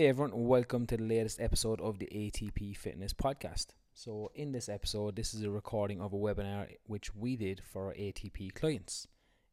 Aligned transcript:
Hey 0.00 0.06
everyone, 0.06 0.46
welcome 0.46 0.86
to 0.86 0.96
the 0.96 1.02
latest 1.02 1.42
episode 1.42 1.78
of 1.82 1.98
the 1.98 2.06
ATP 2.06 2.74
Fitness 2.74 3.12
Podcast. 3.12 3.66
So, 3.92 4.30
in 4.34 4.50
this 4.50 4.66
episode, 4.66 5.14
this 5.14 5.34
is 5.34 5.42
a 5.42 5.50
recording 5.50 6.00
of 6.00 6.14
a 6.14 6.16
webinar 6.16 6.68
which 6.86 7.14
we 7.14 7.36
did 7.36 7.60
for 7.62 7.88
our 7.88 7.92
ATP 7.92 8.54
clients. 8.54 9.06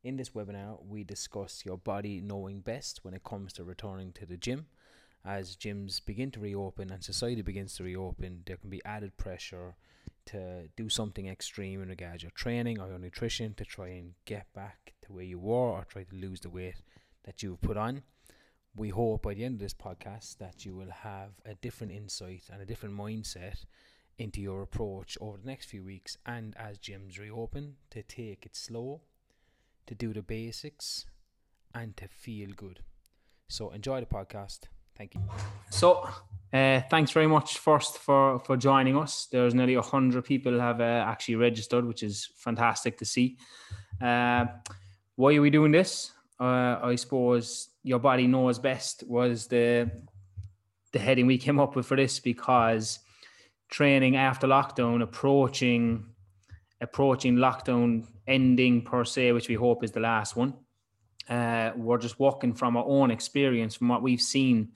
In 0.06 0.16
this 0.16 0.30
webinar, 0.30 0.78
we 0.86 1.04
discuss 1.04 1.64
your 1.66 1.78
body 1.78 2.22
knowing 2.22 2.62
best 2.62 3.04
when 3.04 3.14
it 3.14 3.26
comes 3.26 3.52
to 3.52 3.66
returning 3.66 4.14
to 4.14 4.26
the 4.26 4.38
gym. 4.38 4.68
As 5.26 5.58
gyms 5.58 6.00
begin 6.06 6.32
to 6.32 6.40
reopen 6.40 6.92
and 6.92 7.04
society 7.04 7.42
begins 7.42 7.76
to 7.76 7.84
reopen, 7.84 8.44
there 8.46 8.56
can 8.56 8.70
be 8.70 8.82
added 8.86 9.18
pressure 9.18 9.76
to 10.28 10.70
do 10.78 10.88
something 10.88 11.28
extreme 11.28 11.84
in 11.84 11.90
regards 11.90 12.22
to 12.22 12.28
your 12.28 12.32
training 12.32 12.80
or 12.80 12.88
your 12.88 13.00
nutrition 13.00 13.54
to 13.56 13.66
try 13.66 13.90
and 13.90 14.14
get 14.24 14.48
back 14.54 14.94
to 15.02 15.12
where 15.12 15.26
you 15.26 15.40
were 15.40 15.72
or 15.72 15.86
try 15.90 16.04
to 16.04 16.16
lose 16.16 16.40
the 16.40 16.50
weight 16.50 16.76
that 17.26 17.44
you've 17.44 17.60
put 17.60 17.76
on 17.76 18.04
we 18.78 18.90
hope 18.90 19.24
by 19.24 19.34
the 19.34 19.44
end 19.44 19.56
of 19.56 19.60
this 19.60 19.74
podcast 19.74 20.38
that 20.38 20.64
you 20.64 20.76
will 20.76 20.92
have 20.92 21.32
a 21.46 21.56
different 21.56 21.92
insight 21.92 22.44
and 22.52 22.62
a 22.62 22.66
different 22.66 22.96
mindset 22.96 23.66
into 24.20 24.40
your 24.40 24.62
approach 24.62 25.18
over 25.20 25.38
the 25.38 25.48
next 25.48 25.66
few 25.66 25.84
weeks 25.84 26.18
and 26.26 26.56
as 26.58 26.78
gyms 26.78 27.20
reopen 27.20 27.76
to 27.90 28.04
take 28.04 28.46
it 28.46 28.56
slow, 28.56 29.02
to 29.88 29.96
do 29.96 30.14
the 30.14 30.22
basics, 30.22 31.06
and 31.74 31.98
to 31.98 32.08
feel 32.08 32.50
good. 32.56 32.82
So 33.48 33.72
enjoy 33.72 34.00
the 34.00 34.06
podcast. 34.06 34.62
Thank 34.96 35.16
you. 35.16 35.22
So, 35.70 36.08
uh, 36.54 36.82
thanks 36.90 37.12
very 37.12 37.28
much 37.28 37.60
first 37.60 38.00
for 38.00 38.40
for 38.40 38.58
joining 38.58 38.98
us. 38.98 39.28
There's 39.32 39.54
nearly 39.54 39.76
a 39.76 39.82
hundred 39.82 40.26
people 40.26 40.60
have 40.60 40.82
uh, 40.82 41.04
actually 41.08 41.36
registered, 41.36 41.86
which 41.86 42.04
is 42.04 42.30
fantastic 42.36 42.98
to 42.98 43.06
see. 43.06 43.38
Uh, 44.02 44.46
why 45.16 45.36
are 45.36 45.42
we 45.42 45.50
doing 45.52 45.72
this? 45.72 46.12
Uh, 46.40 46.80
I 46.82 46.96
suppose 46.96 47.70
your 47.88 48.00
body 48.00 48.28
knows 48.28 48.60
best 48.60 49.04
was 49.08 49.48
the 49.48 49.90
the 50.92 51.00
heading 51.00 51.26
we 51.26 51.38
came 51.38 51.60
up 51.60 51.76
with 51.76 51.86
for 51.86 51.96
this 51.96 52.20
because 52.20 53.00
training 53.70 54.16
after 54.16 54.48
lockdown, 54.48 55.02
approaching 55.02 56.06
approaching 56.82 57.38
lockdown 57.38 58.06
ending 58.28 58.82
per 58.82 59.04
se, 59.06 59.32
which 59.32 59.48
we 59.48 59.56
hope 59.56 59.84
is 59.84 59.92
the 59.92 60.00
last 60.00 60.36
one. 60.36 60.54
Uh, 61.30 61.72
we're 61.76 61.98
just 61.98 62.20
walking 62.20 62.54
from 62.54 62.78
our 62.78 62.86
own 62.86 63.10
experience, 63.10 63.76
from 63.76 63.88
what 63.88 64.02
we've 64.02 64.22
seen 64.22 64.72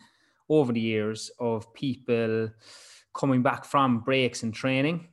over 0.50 0.74
the 0.74 0.82
years 0.82 1.32
of 1.40 1.74
people 1.74 2.50
coming 3.14 3.42
back 3.42 3.64
from 3.66 4.00
breaks 4.00 4.44
in 4.44 4.52
training 4.52 5.08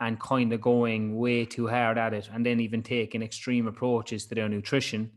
and 0.00 0.18
kind 0.18 0.52
of 0.52 0.60
going 0.60 1.16
way 1.16 1.44
too 1.44 1.66
hard 1.66 1.98
at 1.98 2.14
it, 2.14 2.30
and 2.32 2.46
then 2.46 2.58
even 2.60 2.82
taking 2.82 3.22
extreme 3.22 3.66
approaches 3.66 4.26
to 4.26 4.34
their 4.34 4.48
nutrition 4.48 5.10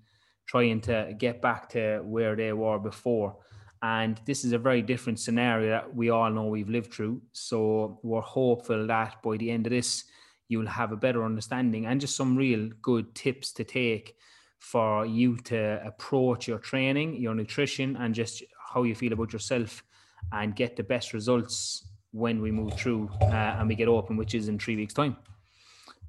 trying 0.45 0.81
to 0.81 1.13
get 1.17 1.41
back 1.41 1.69
to 1.69 1.99
where 2.03 2.35
they 2.35 2.53
were 2.53 2.79
before. 2.79 3.37
And 3.81 4.19
this 4.25 4.45
is 4.45 4.53
a 4.53 4.57
very 4.57 4.81
different 4.81 5.19
scenario 5.19 5.69
that 5.69 5.93
we 5.93 6.09
all 6.09 6.29
know 6.29 6.45
we've 6.45 6.69
lived 6.69 6.93
through. 6.93 7.21
So 7.33 7.99
we're 8.01 8.21
hopeful 8.21 8.87
that 8.87 9.21
by 9.21 9.37
the 9.37 9.51
end 9.51 9.67
of 9.67 9.71
this, 9.71 10.05
you'll 10.47 10.67
have 10.67 10.91
a 10.91 10.97
better 10.97 11.25
understanding 11.25 11.85
and 11.85 11.99
just 11.99 12.15
some 12.15 12.37
real 12.37 12.69
good 12.81 13.13
tips 13.15 13.51
to 13.53 13.63
take 13.63 14.15
for 14.59 15.05
you 15.05 15.35
to 15.37 15.85
approach 15.85 16.47
your 16.47 16.59
training, 16.59 17.15
your 17.15 17.35
nutrition, 17.35 17.97
and 17.97 18.15
just 18.15 18.43
how 18.73 18.83
you 18.83 18.95
feel 18.95 19.11
about 19.11 19.33
yourself 19.33 19.83
and 20.31 20.55
get 20.55 20.75
the 20.77 20.83
best 20.83 21.13
results 21.13 21.85
when 22.11 22.41
we 22.41 22.51
move 22.51 22.73
through 22.75 23.09
uh, 23.21 23.57
and 23.59 23.67
we 23.67 23.75
get 23.75 23.87
open, 23.87 24.15
which 24.15 24.33
is 24.33 24.47
in 24.47 24.57
three 24.57 24.77
weeks' 24.77 24.93
time. 24.93 25.17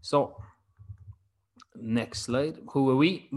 So, 0.02 0.40
next 1.74 2.22
slide. 2.22 2.58
Who 2.70 2.90
are 2.90 2.96
we? 2.96 3.28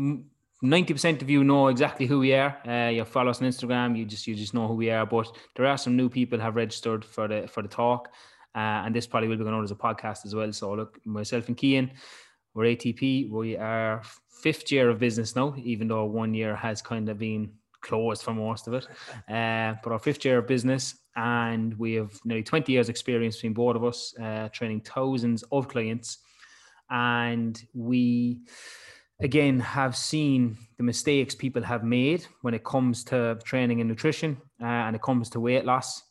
90% 0.63 1.21
of 1.21 1.29
you 1.29 1.43
know 1.43 1.67
exactly 1.67 2.07
who 2.07 2.19
we 2.19 2.33
are. 2.33 2.57
Uh, 2.67 2.89
you 2.89 3.05
follow 3.05 3.29
us 3.29 3.41
on 3.41 3.47
Instagram. 3.47 3.97
You 3.97 4.05
just 4.05 4.25
you 4.25 4.35
just 4.35 4.53
know 4.53 4.67
who 4.67 4.73
we 4.73 4.89
are. 4.89 5.05
But 5.05 5.27
there 5.55 5.67
are 5.67 5.77
some 5.77 5.95
new 5.95 6.09
people 6.09 6.39
have 6.39 6.55
registered 6.55 7.05
for 7.05 7.27
the 7.27 7.47
for 7.47 7.61
the 7.61 7.69
talk, 7.69 8.09
uh, 8.55 8.83
and 8.85 8.95
this 8.95 9.05
probably 9.05 9.29
will 9.29 9.37
be 9.37 9.43
going 9.43 9.55
on 9.55 9.63
as 9.63 9.71
a 9.71 9.75
podcast 9.75 10.25
as 10.25 10.33
well. 10.33 10.51
So 10.51 10.73
look, 10.73 10.99
myself 11.05 11.47
and 11.47 11.57
Kian, 11.57 11.91
we're 12.55 12.75
ATP. 12.75 13.29
We 13.29 13.55
are 13.57 14.01
fifth 14.41 14.71
year 14.71 14.89
of 14.89 14.97
business 14.97 15.35
now, 15.35 15.55
even 15.57 15.87
though 15.87 16.05
one 16.05 16.33
year 16.33 16.55
has 16.55 16.81
kind 16.81 17.07
of 17.07 17.19
been 17.19 17.51
closed 17.81 18.23
for 18.23 18.33
most 18.33 18.67
of 18.67 18.73
it. 18.73 18.87
Uh, 19.29 19.75
but 19.83 19.91
our 19.91 19.99
fifth 19.99 20.23
year 20.23 20.37
of 20.37 20.47
business, 20.47 20.95
and 21.17 21.77
we 21.77 21.93
have 21.95 22.17
nearly 22.23 22.43
20 22.43 22.71
years 22.71 22.87
experience 22.87 23.35
between 23.35 23.53
both 23.53 23.75
of 23.75 23.83
us, 23.83 24.15
uh, 24.21 24.47
training 24.53 24.79
thousands 24.81 25.43
of 25.51 25.67
clients, 25.67 26.19
and 26.89 27.61
we 27.73 28.39
again 29.19 29.59
have 29.59 29.95
seen 29.95 30.57
the 30.77 30.83
mistakes 30.83 31.33
people 31.33 31.63
have 31.63 31.83
made 31.83 32.25
when 32.41 32.53
it 32.53 32.63
comes 32.63 33.03
to 33.05 33.39
training 33.43 33.81
and 33.81 33.89
nutrition 33.89 34.37
uh, 34.61 34.65
and 34.65 34.95
it 34.95 35.01
comes 35.01 35.29
to 35.31 35.39
weight 35.39 35.65
loss. 35.65 36.03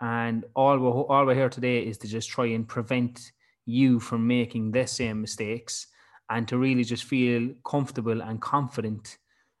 And 0.00 0.44
all 0.54 0.78
we're, 0.78 0.90
all 0.90 1.26
we're 1.26 1.34
here 1.34 1.48
today 1.48 1.80
is 1.80 1.98
to 1.98 2.08
just 2.08 2.28
try 2.28 2.46
and 2.46 2.66
prevent 2.66 3.32
you 3.66 4.00
from 4.00 4.26
making 4.26 4.72
the 4.72 4.86
same 4.86 5.20
mistakes 5.20 5.86
and 6.30 6.46
to 6.48 6.58
really 6.58 6.84
just 6.84 7.04
feel 7.04 7.50
comfortable 7.64 8.22
and 8.22 8.40
confident 8.40 9.18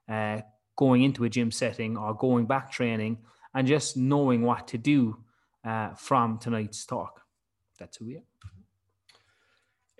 uh, 0.08 0.40
going 0.76 1.02
into 1.02 1.24
a 1.24 1.28
gym 1.28 1.50
setting 1.50 1.96
or 1.96 2.14
going 2.14 2.46
back 2.46 2.70
training 2.70 3.18
and 3.54 3.66
just 3.66 3.96
knowing 3.96 4.42
what 4.42 4.68
to 4.68 4.78
do 4.78 5.16
uh, 5.64 5.90
from 5.94 6.38
tonight's 6.38 6.84
talk. 6.86 7.22
That's 7.78 7.96
who 7.96 8.06
we 8.06 8.16
are 8.16 8.57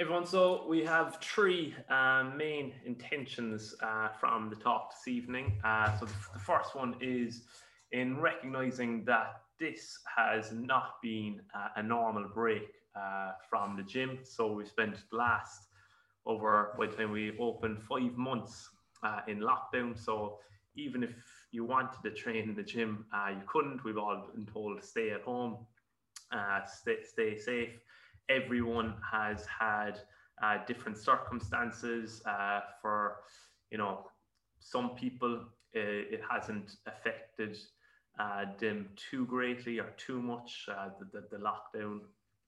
Everyone, 0.00 0.26
so 0.26 0.64
we 0.68 0.84
have 0.84 1.18
three 1.20 1.74
um, 1.88 2.36
main 2.36 2.72
intentions 2.86 3.74
uh, 3.82 4.10
from 4.20 4.48
the 4.48 4.54
talk 4.54 4.92
this 4.92 5.08
evening. 5.08 5.60
Uh, 5.64 5.98
so 5.98 6.06
the 6.06 6.38
first 6.38 6.76
one 6.76 6.94
is 7.00 7.42
in 7.90 8.20
recognizing 8.20 9.04
that 9.06 9.40
this 9.58 9.98
has 10.16 10.52
not 10.52 11.02
been 11.02 11.40
uh, 11.52 11.70
a 11.74 11.82
normal 11.82 12.28
break 12.32 12.68
uh, 12.94 13.32
from 13.50 13.76
the 13.76 13.82
gym. 13.82 14.20
So 14.22 14.52
we 14.52 14.64
spent 14.66 14.98
the 15.10 15.16
last 15.16 15.62
over 16.26 16.76
by 16.78 16.86
the 16.86 16.92
time 16.92 17.10
we 17.10 17.36
opened 17.40 17.82
five 17.82 18.16
months 18.16 18.68
uh, 19.02 19.22
in 19.26 19.40
lockdown. 19.40 19.98
So 19.98 20.38
even 20.76 21.02
if 21.02 21.10
you 21.50 21.64
wanted 21.64 22.04
to 22.04 22.12
train 22.12 22.50
in 22.50 22.54
the 22.54 22.62
gym, 22.62 23.04
uh, 23.12 23.30
you 23.30 23.42
couldn't. 23.48 23.82
We've 23.82 23.98
all 23.98 24.28
been 24.32 24.46
told 24.46 24.80
to 24.80 24.86
stay 24.86 25.10
at 25.10 25.22
home, 25.22 25.66
stay, 26.68 26.98
stay 27.02 27.36
safe 27.36 27.80
everyone 28.28 28.94
has 29.10 29.46
had 29.46 30.00
uh, 30.42 30.58
different 30.66 30.96
circumstances. 30.98 32.22
Uh, 32.26 32.60
for 32.80 33.16
you 33.70 33.78
know, 33.78 34.06
some 34.60 34.90
people 34.90 35.44
it, 35.72 36.08
it 36.12 36.20
hasn't 36.28 36.76
affected 36.86 37.58
uh, 38.18 38.44
them 38.58 38.88
too 38.96 39.26
greatly 39.26 39.78
or 39.78 39.90
too 39.96 40.20
much. 40.20 40.66
Uh, 40.70 40.88
the, 40.98 41.20
the, 41.20 41.36
the 41.36 41.42
lockdown 41.42 42.00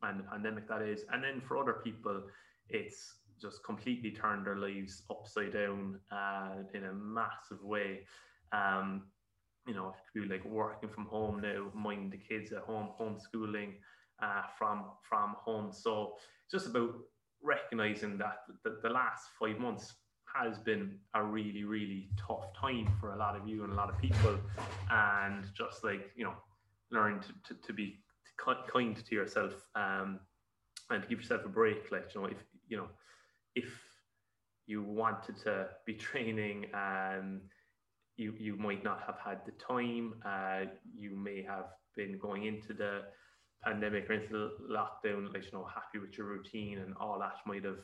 and 0.02 0.20
the 0.20 0.24
pandemic 0.24 0.68
that 0.68 0.82
is, 0.82 1.04
and 1.12 1.22
then 1.22 1.40
for 1.40 1.58
other 1.58 1.80
people, 1.84 2.22
it's 2.68 3.14
just 3.40 3.64
completely 3.64 4.10
turned 4.10 4.46
their 4.46 4.56
lives 4.56 5.02
upside 5.10 5.52
down 5.52 5.98
uh, 6.12 6.62
in 6.74 6.84
a 6.84 6.92
massive 6.92 7.62
way. 7.62 8.00
Um, 8.52 9.04
you 9.66 9.74
know, 9.74 9.88
it 9.88 9.94
could 10.12 10.28
be 10.28 10.34
like 10.34 10.44
working 10.44 10.88
from 10.88 11.06
home 11.06 11.40
now, 11.40 11.70
minding 11.74 12.10
the 12.10 12.16
kids 12.16 12.52
at 12.52 12.62
home, 12.62 12.88
homeschooling, 13.00 13.74
uh, 14.22 14.42
from 14.58 14.84
from 15.08 15.36
home. 15.38 15.72
So 15.72 16.14
it's 16.44 16.52
just 16.52 16.66
about 16.66 16.94
recognizing 17.42 18.18
that 18.18 18.38
the, 18.64 18.78
the 18.82 18.90
last 18.90 19.28
five 19.38 19.58
months 19.58 19.94
has 20.34 20.58
been 20.58 20.96
a 21.14 21.22
really 21.22 21.64
really 21.64 22.08
tough 22.16 22.52
time 22.54 22.88
for 23.00 23.14
a 23.14 23.18
lot 23.18 23.36
of 23.36 23.48
you 23.48 23.64
and 23.64 23.72
a 23.72 23.76
lot 23.76 23.88
of 23.88 23.98
people, 23.98 24.38
and 24.90 25.44
just 25.54 25.84
like 25.84 26.10
you 26.16 26.24
know, 26.24 26.34
learn 26.90 27.20
to, 27.20 27.54
to, 27.54 27.60
to 27.62 27.72
be 27.72 27.98
kind 28.68 28.96
to 28.96 29.14
yourself 29.14 29.52
um, 29.74 30.20
and 30.90 31.02
to 31.02 31.08
give 31.08 31.18
yourself 31.18 31.44
a 31.44 31.48
break. 31.48 31.90
Like 31.90 32.14
you 32.14 32.20
know, 32.20 32.26
if 32.28 32.44
you 32.68 32.76
know, 32.76 32.88
if 33.54 33.70
you 34.66 34.82
wanted 34.82 35.36
to 35.44 35.68
be 35.84 35.94
training 36.08 36.66
um, 36.74 37.40
you 38.20 38.34
you 38.38 38.56
might 38.56 38.84
not 38.84 39.00
have 39.06 39.16
had 39.24 39.40
the 39.46 39.52
time. 39.52 40.14
Uh, 40.24 40.70
you 40.94 41.16
may 41.16 41.42
have 41.42 41.70
been 41.96 42.18
going 42.18 42.44
into 42.44 42.74
the 42.74 43.02
pandemic 43.64 44.08
or 44.08 44.14
into 44.14 44.50
lockdown, 44.70 45.32
like 45.32 45.44
you 45.44 45.52
know, 45.52 45.64
happy 45.64 45.98
with 45.98 46.16
your 46.16 46.26
routine 46.26 46.78
and 46.78 46.94
all 47.00 47.18
that 47.18 47.36
might 47.46 47.64
have 47.64 47.80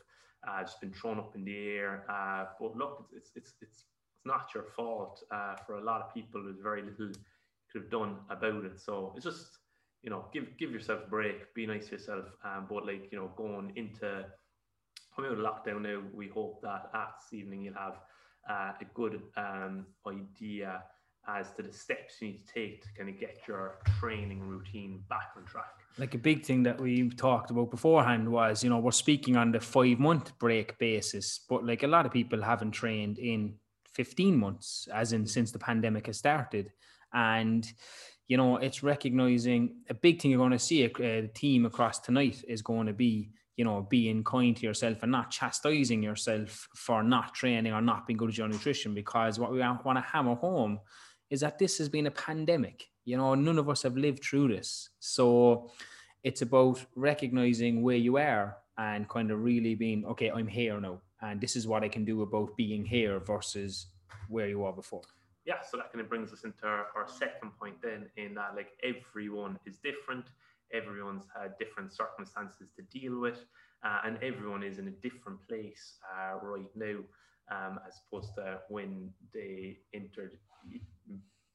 uh, 0.48 0.62
just 0.62 0.80
been 0.80 0.92
thrown 0.92 1.18
up 1.18 1.34
in 1.34 1.44
the 1.44 1.56
air. 1.56 2.04
Uh, 2.08 2.44
but 2.60 2.76
look, 2.76 3.06
it's 3.14 3.30
it's 3.34 3.54
it's 3.60 3.84
it's 4.16 4.24
not 4.24 4.48
your 4.54 4.64
fault. 4.76 5.22
Uh, 5.30 5.54
for 5.66 5.76
a 5.76 5.84
lot 5.84 6.00
of 6.00 6.14
people, 6.14 6.42
there's 6.42 6.60
very 6.62 6.82
little 6.82 7.08
you 7.08 7.14
could 7.72 7.82
have 7.82 7.90
done 7.90 8.16
about 8.30 8.64
it. 8.64 8.80
So 8.80 9.12
it's 9.16 9.24
just 9.24 9.58
you 10.02 10.10
know, 10.10 10.26
give 10.32 10.56
give 10.58 10.70
yourself 10.70 11.00
a 11.06 11.10
break, 11.10 11.54
be 11.54 11.66
nice 11.66 11.86
to 11.86 11.92
yourself. 11.92 12.26
Um, 12.44 12.66
but 12.68 12.86
like 12.86 13.08
you 13.10 13.18
know, 13.18 13.30
going 13.36 13.72
into 13.76 14.24
coming 15.14 15.30
out 15.30 15.38
of 15.38 15.44
lockdown 15.44 15.82
now, 15.82 16.02
we 16.14 16.28
hope 16.28 16.60
that 16.62 16.90
at 16.94 17.14
this 17.20 17.38
evening 17.38 17.62
you'll 17.62 17.74
have 17.74 17.98
uh, 18.48 18.72
a 18.80 18.84
good 18.94 19.20
um, 19.36 19.86
idea 20.06 20.82
as 21.28 21.50
to 21.52 21.62
the 21.62 21.72
steps 21.72 22.14
you 22.20 22.28
need 22.28 22.46
to 22.46 22.52
take 22.52 22.82
to 22.82 22.88
kind 22.96 23.08
of 23.08 23.18
get 23.18 23.38
your 23.48 23.78
training 23.98 24.40
routine 24.40 25.02
back 25.08 25.30
on 25.36 25.44
track. 25.44 25.64
Like 25.98 26.14
a 26.14 26.18
big 26.18 26.44
thing 26.44 26.62
that 26.64 26.80
we 26.80 27.08
talked 27.10 27.50
about 27.50 27.70
beforehand 27.70 28.30
was, 28.30 28.62
you 28.62 28.70
know, 28.70 28.78
we're 28.78 28.92
speaking 28.92 29.36
on 29.36 29.52
the 29.52 29.60
five 29.60 29.98
month 29.98 30.38
break 30.38 30.78
basis, 30.78 31.40
but 31.48 31.64
like 31.64 31.82
a 31.82 31.88
lot 31.88 32.06
of 32.06 32.12
people 32.12 32.42
haven't 32.42 32.72
trained 32.72 33.18
in 33.18 33.54
15 33.94 34.36
months, 34.36 34.88
as 34.92 35.12
in 35.12 35.26
since 35.26 35.50
the 35.50 35.58
pandemic 35.58 36.06
has 36.06 36.18
started. 36.18 36.72
And 37.12 37.66
you 38.28 38.36
know, 38.36 38.56
it's 38.56 38.82
recognizing 38.82 39.76
a 39.88 39.94
big 39.94 40.20
thing 40.20 40.30
you're 40.30 40.38
going 40.38 40.50
to 40.50 40.58
see 40.58 40.84
a, 40.84 40.90
a 41.00 41.18
uh, 41.18 41.26
team 41.34 41.64
across 41.64 42.00
tonight 42.00 42.42
is 42.48 42.60
going 42.60 42.86
to 42.88 42.92
be, 42.92 43.30
you 43.56 43.64
know, 43.64 43.86
being 43.88 44.24
kind 44.24 44.56
to 44.56 44.66
yourself 44.66 45.02
and 45.02 45.12
not 45.12 45.30
chastising 45.30 46.02
yourself 46.02 46.68
for 46.74 47.02
not 47.02 47.34
training 47.34 47.72
or 47.72 47.80
not 47.80 48.06
being 48.06 48.16
good 48.16 48.30
at 48.30 48.38
your 48.38 48.48
nutrition. 48.48 48.94
Because 48.94 49.38
what 49.38 49.52
we 49.52 49.60
want 49.60 49.96
to 49.96 50.00
hammer 50.00 50.34
home 50.34 50.80
is 51.30 51.40
that 51.40 51.58
this 51.58 51.78
has 51.78 51.88
been 51.88 52.06
a 52.06 52.10
pandemic. 52.10 52.88
You 53.04 53.16
know, 53.16 53.34
none 53.34 53.58
of 53.58 53.68
us 53.68 53.82
have 53.82 53.96
lived 53.96 54.24
through 54.24 54.48
this. 54.48 54.90
So 55.00 55.70
it's 56.24 56.42
about 56.42 56.84
recognizing 56.94 57.82
where 57.82 57.96
you 57.96 58.18
are 58.18 58.56
and 58.78 59.08
kind 59.08 59.30
of 59.30 59.42
really 59.42 59.74
being, 59.74 60.04
okay, 60.06 60.30
I'm 60.30 60.48
here 60.48 60.80
now. 60.80 61.00
And 61.22 61.40
this 61.40 61.56
is 61.56 61.66
what 61.66 61.82
I 61.82 61.88
can 61.88 62.04
do 62.04 62.22
about 62.22 62.56
being 62.56 62.84
here 62.84 63.20
versus 63.20 63.86
where 64.28 64.48
you 64.48 64.60
were 64.60 64.72
before 64.72 65.02
yeah, 65.46 65.62
so 65.62 65.76
that 65.76 65.92
kind 65.92 66.02
of 66.02 66.08
brings 66.08 66.32
us 66.32 66.42
into 66.42 66.66
our, 66.66 66.86
our, 66.96 67.06
second 67.06 67.52
point 67.58 67.76
then, 67.80 68.10
in 68.16 68.34
that 68.34 68.56
like 68.56 68.70
everyone 68.82 69.58
is 69.64 69.78
different, 69.78 70.26
everyone's 70.72 71.24
had 71.40 71.56
different 71.58 71.94
circumstances 71.94 72.68
to 72.76 72.82
deal 72.98 73.20
with, 73.20 73.38
uh, 73.84 74.00
and 74.04 74.18
everyone 74.22 74.64
is 74.64 74.78
in 74.78 74.88
a 74.88 75.08
different 75.08 75.38
place 75.48 75.98
uh, 76.12 76.44
right 76.44 76.68
now, 76.74 76.96
um, 77.52 77.78
as 77.86 78.00
opposed 78.06 78.34
to 78.34 78.58
when 78.68 79.08
they 79.32 79.78
entered 79.94 80.36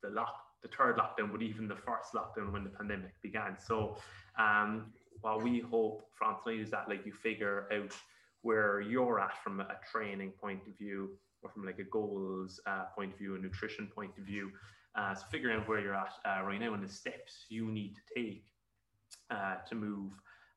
the 0.02 0.10
lock, 0.10 0.36
the 0.62 0.70
third 0.70 0.98
lockdown, 0.98 1.32
but 1.32 1.42
even 1.42 1.68
the 1.68 1.76
first 1.76 2.14
lockdown 2.14 2.52
when 2.52 2.64
the 2.64 2.70
pandemic 2.70 3.14
began. 3.22 3.58
So, 3.60 3.98
um, 4.38 4.88
what 5.22 5.44
we 5.44 5.60
hope 5.60 6.08
from 6.18 6.38
tonight 6.44 6.62
is 6.62 6.72
that 6.72 6.90
like 6.90 7.06
you 7.06 7.12
figure 7.12 7.68
out 7.72 7.96
where 8.42 8.82
you're 8.82 9.20
at 9.20 9.38
from 9.44 9.60
a 9.60 9.78
training 9.92 10.32
point 10.32 10.62
of 10.68 10.78
view 10.78 11.12
or 11.44 11.50
from 11.50 11.66
like 11.66 11.80
a 11.80 11.84
goals 11.84 12.60
uh, 12.66 12.86
point 12.96 13.14
of 13.14 13.20
view, 13.20 13.36
a 13.36 13.40
nutrition 13.40 13.88
point 13.88 14.12
of 14.18 14.24
view. 14.24 14.52
Uh, 14.96 15.14
so 15.14 15.24
figuring 15.32 15.60
out 15.60 15.68
where 15.68 15.80
you're 15.80 15.96
at 15.96 16.14
uh, 16.26 16.44
right 16.44 16.60
now 16.60 16.74
and 16.74 16.84
the 16.84 16.92
steps 16.92 17.46
you 17.50 17.68
need 17.68 17.96
to 17.96 18.02
take 18.16 18.46
uh, 19.30 19.56
to 19.68 19.76
move 19.76 20.12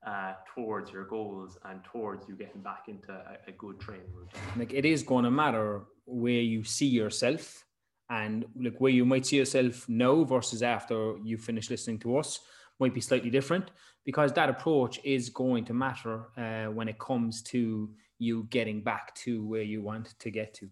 uh, 0.06 0.34
towards 0.54 0.90
your 0.90 1.04
goals 1.04 1.56
and 1.66 1.82
towards 1.84 2.28
you 2.28 2.34
getting 2.34 2.60
back 2.60 2.84
into 2.88 3.12
a, 3.12 3.38
a 3.48 3.52
good 3.52 3.80
training 3.80 4.12
routine. 4.14 4.42
Like 4.56 4.72
it 4.72 4.84
is 4.84 5.02
going 5.02 5.24
to 5.24 5.30
matter 5.30 5.82
where 6.04 6.40
you 6.40 6.64
see 6.64 6.86
yourself 6.86 7.64
and 8.10 8.44
like 8.60 8.80
where 8.80 8.92
you 8.92 9.04
might 9.04 9.26
see 9.26 9.36
yourself 9.36 9.88
now 9.88 10.24
versus 10.24 10.62
after 10.62 11.16
you 11.24 11.38
finish 11.38 11.70
listening 11.70 11.98
to 11.98 12.16
us 12.18 12.40
might 12.80 12.94
be 12.94 13.00
slightly 13.00 13.30
different 13.30 13.70
because 14.04 14.32
that 14.32 14.50
approach 14.50 15.00
is 15.04 15.30
going 15.30 15.64
to 15.64 15.72
matter 15.72 16.24
uh, 16.36 16.70
when 16.70 16.88
it 16.88 16.98
comes 16.98 17.42
to 17.42 17.90
you 18.18 18.46
getting 18.50 18.82
back 18.82 19.14
to 19.14 19.46
where 19.46 19.62
you 19.62 19.82
want 19.82 20.18
to 20.18 20.30
get 20.30 20.54
to. 20.54 20.68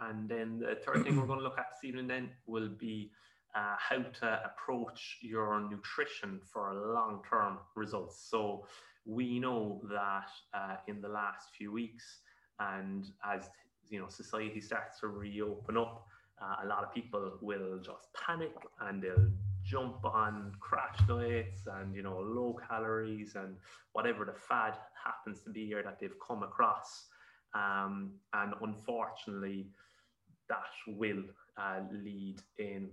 And 0.00 0.28
then 0.28 0.58
the 0.58 0.74
third 0.74 1.04
thing 1.04 1.16
we're 1.16 1.26
going 1.26 1.38
to 1.38 1.44
look 1.44 1.58
at 1.58 1.66
this 1.70 1.88
evening 1.88 2.08
then 2.08 2.30
will 2.46 2.68
be 2.68 3.10
uh, 3.54 3.76
how 3.78 3.98
to 3.98 4.40
approach 4.44 5.18
your 5.20 5.60
nutrition 5.68 6.40
for 6.42 6.72
long-term 6.74 7.58
results. 7.76 8.26
So 8.30 8.66
we 9.04 9.38
know 9.38 9.82
that 9.90 10.28
uh, 10.54 10.76
in 10.88 11.00
the 11.00 11.08
last 11.08 11.48
few 11.56 11.70
weeks, 11.72 12.20
and 12.58 13.06
as 13.24 13.50
you 13.88 14.00
know, 14.00 14.08
society 14.08 14.60
starts 14.60 15.00
to 15.00 15.08
reopen 15.08 15.76
up, 15.76 16.06
uh, 16.42 16.64
a 16.64 16.66
lot 16.66 16.82
of 16.82 16.92
people 16.92 17.32
will 17.40 17.78
just 17.78 18.08
panic 18.14 18.54
and 18.80 19.02
they'll 19.02 19.30
jump 19.64 20.04
on 20.04 20.52
crash 20.60 20.98
diets 21.06 21.62
and 21.78 21.94
you 21.94 22.02
know 22.02 22.18
low 22.18 22.56
calories 22.68 23.36
and 23.36 23.56
whatever 23.92 24.24
the 24.24 24.32
fad 24.32 24.74
happens 25.04 25.42
to 25.42 25.50
be 25.50 25.66
here 25.66 25.82
that 25.82 25.98
they've 26.00 26.18
come 26.26 26.42
across. 26.42 27.06
Um, 27.54 28.12
and 28.32 28.54
unfortunately 28.62 29.68
that 30.48 30.64
will 30.86 31.22
uh, 31.56 31.80
lead 31.92 32.40
in 32.58 32.90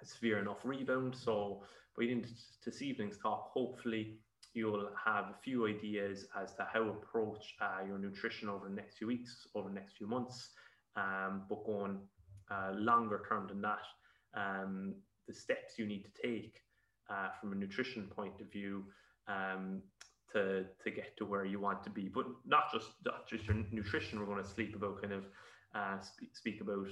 a 0.00 0.04
severe 0.04 0.38
enough 0.38 0.64
rebound. 0.64 1.14
So 1.14 1.62
by 1.96 2.04
into 2.04 2.30
this 2.64 2.82
evening's 2.82 3.18
talk 3.18 3.50
hopefully 3.52 4.18
you'll 4.54 4.90
have 5.02 5.26
a 5.26 5.34
few 5.42 5.66
ideas 5.66 6.26
as 6.40 6.54
to 6.54 6.66
how 6.72 6.82
approach 6.82 7.54
uh, 7.60 7.84
your 7.86 7.98
nutrition 7.98 8.48
over 8.48 8.68
the 8.68 8.74
next 8.74 8.98
few 8.98 9.06
weeks 9.06 9.46
over 9.54 9.68
the 9.68 9.74
next 9.74 9.96
few 9.96 10.06
months 10.06 10.50
um, 10.96 11.42
but 11.48 11.64
going 11.64 11.98
uh, 12.52 12.72
longer 12.74 13.22
term 13.28 13.46
than 13.48 13.62
that 13.62 13.86
um, 14.34 14.94
the 15.26 15.34
steps 15.34 15.78
you 15.78 15.86
need 15.86 16.04
to 16.04 16.22
take 16.22 16.60
uh, 17.10 17.28
from 17.40 17.52
a 17.52 17.54
nutrition 17.54 18.08
point 18.14 18.40
of 18.40 18.50
view 18.50 18.84
um, 19.28 19.82
to 20.32 20.64
to 20.82 20.90
get 20.90 21.16
to 21.16 21.26
where 21.26 21.44
you 21.44 21.60
want 21.60 21.82
to 21.84 21.90
be. 21.90 22.08
But 22.08 22.26
not 22.46 22.72
just 22.72 22.88
not 23.04 23.28
just 23.28 23.46
your 23.46 23.56
nutrition. 23.70 24.18
We're 24.18 24.26
going 24.26 24.42
to 24.42 24.48
sleep 24.48 24.74
about 24.74 25.00
kind 25.00 25.12
of 25.12 25.24
uh, 25.74 26.00
speak, 26.00 26.36
speak 26.36 26.60
about 26.60 26.88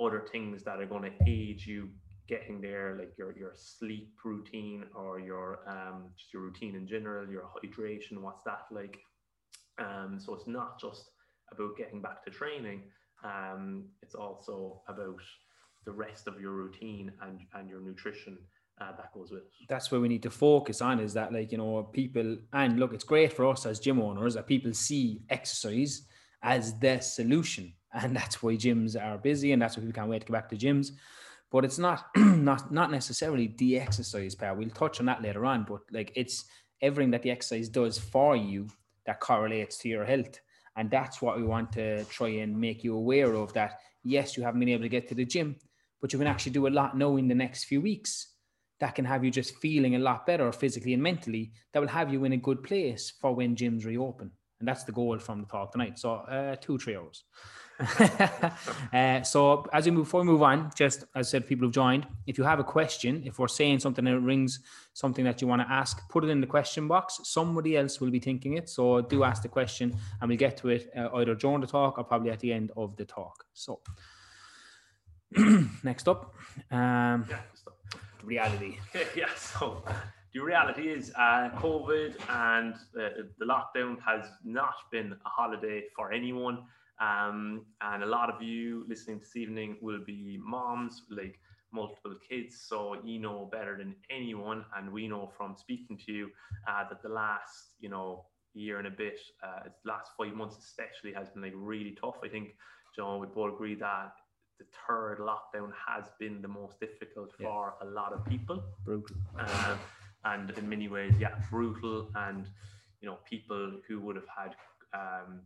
other 0.00 0.26
things 0.32 0.62
that 0.64 0.80
are 0.80 0.86
going 0.86 1.02
to 1.02 1.30
aid 1.30 1.64
you 1.64 1.88
getting 2.28 2.60
there, 2.60 2.96
like 2.98 3.12
your 3.18 3.36
your 3.36 3.52
sleep 3.54 4.12
routine 4.24 4.84
or 4.94 5.18
your 5.18 5.60
um, 5.68 6.10
just 6.16 6.32
your 6.32 6.42
routine 6.42 6.76
in 6.76 6.86
general, 6.86 7.28
your 7.28 7.44
hydration. 7.44 8.20
What's 8.20 8.44
that 8.44 8.66
like? 8.70 8.98
Um, 9.78 10.18
so 10.20 10.34
it's 10.34 10.46
not 10.46 10.80
just 10.80 11.10
about 11.52 11.76
getting 11.76 12.00
back 12.00 12.24
to 12.24 12.30
training. 12.30 12.82
Um, 13.24 13.84
it's 14.02 14.14
also 14.14 14.82
about 14.88 15.20
the 15.84 15.92
rest 15.92 16.26
of 16.26 16.40
your 16.40 16.52
routine 16.52 17.12
and 17.22 17.40
and 17.54 17.68
your 17.68 17.80
nutrition 17.80 18.38
uh, 18.80 18.92
that 18.96 19.12
goes 19.12 19.30
with 19.30 19.42
it. 19.42 19.50
That's 19.68 19.90
where 19.90 20.00
we 20.00 20.08
need 20.08 20.22
to 20.22 20.30
focus 20.30 20.80
on 20.80 21.00
is 21.00 21.14
that 21.14 21.32
like 21.32 21.52
you 21.52 21.58
know 21.58 21.82
people 21.92 22.38
and 22.52 22.78
look 22.78 22.92
it's 22.92 23.04
great 23.04 23.32
for 23.32 23.46
us 23.46 23.66
as 23.66 23.80
gym 23.80 24.00
owners 24.00 24.34
that 24.34 24.46
people 24.46 24.72
see 24.72 25.20
exercise 25.28 26.02
as 26.42 26.78
their 26.78 27.00
solution 27.00 27.72
and 27.92 28.16
that's 28.16 28.42
why 28.42 28.52
gyms 28.54 29.00
are 29.00 29.18
busy 29.18 29.52
and 29.52 29.60
that's 29.60 29.76
why 29.76 29.82
people 29.82 29.94
can't 29.94 30.10
wait 30.10 30.20
to 30.22 30.26
go 30.26 30.32
back 30.32 30.48
to 30.48 30.56
gyms. 30.56 30.92
But 31.50 31.64
it's 31.64 31.78
not 31.78 32.06
not 32.16 32.72
not 32.72 32.90
necessarily 32.90 33.54
the 33.58 33.78
exercise 33.78 34.34
part. 34.34 34.56
We'll 34.56 34.70
touch 34.70 35.00
on 35.00 35.06
that 35.06 35.22
later 35.22 35.44
on 35.44 35.64
but 35.68 35.80
like 35.90 36.12
it's 36.16 36.44
everything 36.80 37.10
that 37.10 37.22
the 37.22 37.30
exercise 37.30 37.68
does 37.68 37.98
for 37.98 38.36
you 38.36 38.68
that 39.04 39.20
correlates 39.20 39.78
to 39.78 39.88
your 39.88 40.04
health 40.04 40.40
and 40.80 40.90
that's 40.90 41.20
what 41.20 41.36
we 41.36 41.44
want 41.44 41.70
to 41.70 42.04
try 42.06 42.28
and 42.28 42.58
make 42.58 42.82
you 42.82 42.96
aware 42.96 43.34
of 43.34 43.52
that 43.52 43.80
yes 44.02 44.36
you 44.36 44.42
haven't 44.42 44.60
been 44.60 44.70
able 44.70 44.82
to 44.82 44.88
get 44.88 45.06
to 45.06 45.14
the 45.14 45.24
gym 45.24 45.54
but 46.00 46.12
you 46.12 46.18
can 46.18 46.26
actually 46.26 46.52
do 46.52 46.66
a 46.66 46.76
lot 46.80 46.96
now 46.96 47.16
in 47.16 47.28
the 47.28 47.34
next 47.34 47.64
few 47.64 47.80
weeks 47.80 48.30
that 48.80 48.94
can 48.94 49.04
have 49.04 49.22
you 49.22 49.30
just 49.30 49.54
feeling 49.56 49.94
a 49.94 49.98
lot 49.98 50.26
better 50.26 50.50
physically 50.50 50.94
and 50.94 51.02
mentally 51.02 51.52
that 51.72 51.80
will 51.80 51.88
have 51.88 52.12
you 52.12 52.24
in 52.24 52.32
a 52.32 52.36
good 52.36 52.62
place 52.62 53.12
for 53.20 53.34
when 53.34 53.54
gyms 53.54 53.84
reopen. 53.84 54.30
And 54.58 54.68
that's 54.68 54.84
the 54.84 54.92
goal 54.92 55.18
from 55.18 55.42
the 55.42 55.46
talk 55.46 55.72
tonight. 55.72 55.98
So 55.98 56.14
uh, 56.14 56.56
two 56.56 56.78
hours 56.96 57.24
uh, 58.92 59.22
so 59.22 59.66
as 59.72 59.86
we 59.86 59.90
move 59.90 60.04
before 60.04 60.20
we 60.20 60.26
move 60.26 60.42
on 60.42 60.70
just 60.74 61.04
as 61.14 61.28
I 61.28 61.30
said 61.30 61.46
people 61.46 61.66
have 61.66 61.74
joined 61.74 62.06
if 62.26 62.36
you 62.38 62.44
have 62.44 62.60
a 62.60 62.64
question 62.64 63.22
if 63.24 63.38
we're 63.38 63.48
saying 63.48 63.80
something 63.80 64.04
that 64.04 64.20
rings 64.20 64.60
something 64.92 65.24
that 65.24 65.40
you 65.40 65.48
want 65.48 65.62
to 65.62 65.70
ask 65.70 66.08
put 66.08 66.24
it 66.24 66.28
in 66.28 66.40
the 66.40 66.46
question 66.46 66.88
box 66.88 67.20
somebody 67.24 67.76
else 67.76 68.00
will 68.00 68.10
be 68.10 68.20
thinking 68.20 68.54
it 68.54 68.68
so 68.68 69.00
do 69.00 69.24
ask 69.24 69.42
the 69.42 69.48
question 69.48 69.96
and 70.20 70.28
we'll 70.28 70.38
get 70.38 70.56
to 70.58 70.68
it 70.68 70.90
uh, 70.96 71.08
either 71.14 71.34
during 71.34 71.60
the 71.60 71.66
talk 71.66 71.98
or 71.98 72.04
probably 72.04 72.30
at 72.30 72.40
the 72.40 72.52
end 72.52 72.70
of 72.76 72.96
the 72.96 73.04
talk 73.04 73.44
so 73.54 73.80
Next 75.84 76.08
up, 76.08 76.34
um, 76.72 77.24
yeah, 77.28 77.38
reality. 78.24 78.78
yeah, 79.14 79.26
so 79.36 79.84
the 80.34 80.40
reality 80.40 80.88
is 80.88 81.12
uh, 81.16 81.50
COVID 81.54 82.14
and 82.28 82.74
uh, 82.74 83.22
the 83.38 83.44
lockdown 83.44 83.96
has 84.04 84.24
not 84.44 84.74
been 84.90 85.12
a 85.12 85.28
holiday 85.28 85.84
for 85.94 86.12
anyone. 86.12 86.64
Um, 87.00 87.64
and 87.80 88.02
a 88.02 88.06
lot 88.06 88.28
of 88.28 88.42
you 88.42 88.84
listening 88.88 89.18
this 89.18 89.36
evening 89.36 89.78
will 89.80 90.04
be 90.04 90.38
moms, 90.42 91.02
like 91.10 91.38
multiple 91.72 92.14
kids. 92.28 92.60
So 92.60 92.96
you 93.04 93.18
know 93.18 93.48
better 93.50 93.76
than 93.76 93.94
anyone. 94.10 94.64
And 94.76 94.92
we 94.92 95.08
know 95.08 95.30
from 95.36 95.56
speaking 95.56 95.98
to 96.06 96.12
you 96.12 96.30
uh, 96.68 96.84
that 96.88 97.02
the 97.02 97.08
last, 97.08 97.74
you 97.80 97.88
know, 97.88 98.26
year 98.52 98.78
and 98.78 98.86
a 98.86 98.90
bit, 98.90 99.18
uh, 99.42 99.68
last 99.84 100.10
five 100.18 100.34
months 100.34 100.58
especially 100.58 101.12
has 101.12 101.30
been 101.30 101.42
like 101.42 101.52
really 101.54 101.96
tough. 102.00 102.16
I 102.22 102.28
think, 102.28 102.56
John, 102.94 103.20
we 103.20 103.28
both 103.28 103.54
agree 103.54 103.76
that 103.76 104.12
the 104.58 104.66
third 104.86 105.20
lockdown 105.20 105.70
has 105.86 106.04
been 106.18 106.42
the 106.42 106.48
most 106.48 106.78
difficult 106.80 107.30
yeah. 107.38 107.46
for 107.46 107.74
a 107.80 107.86
lot 107.86 108.12
of 108.12 108.26
people. 108.26 108.62
Brutal. 108.84 109.16
Um, 109.38 109.78
and 110.24 110.50
in 110.50 110.68
many 110.68 110.88
ways, 110.88 111.14
yeah, 111.18 111.36
brutal. 111.50 112.10
And, 112.14 112.46
you 113.00 113.08
know, 113.08 113.18
people 113.28 113.72
who 113.88 114.00
would 114.00 114.16
have 114.16 114.26
had 114.36 114.54
um, 114.92 115.40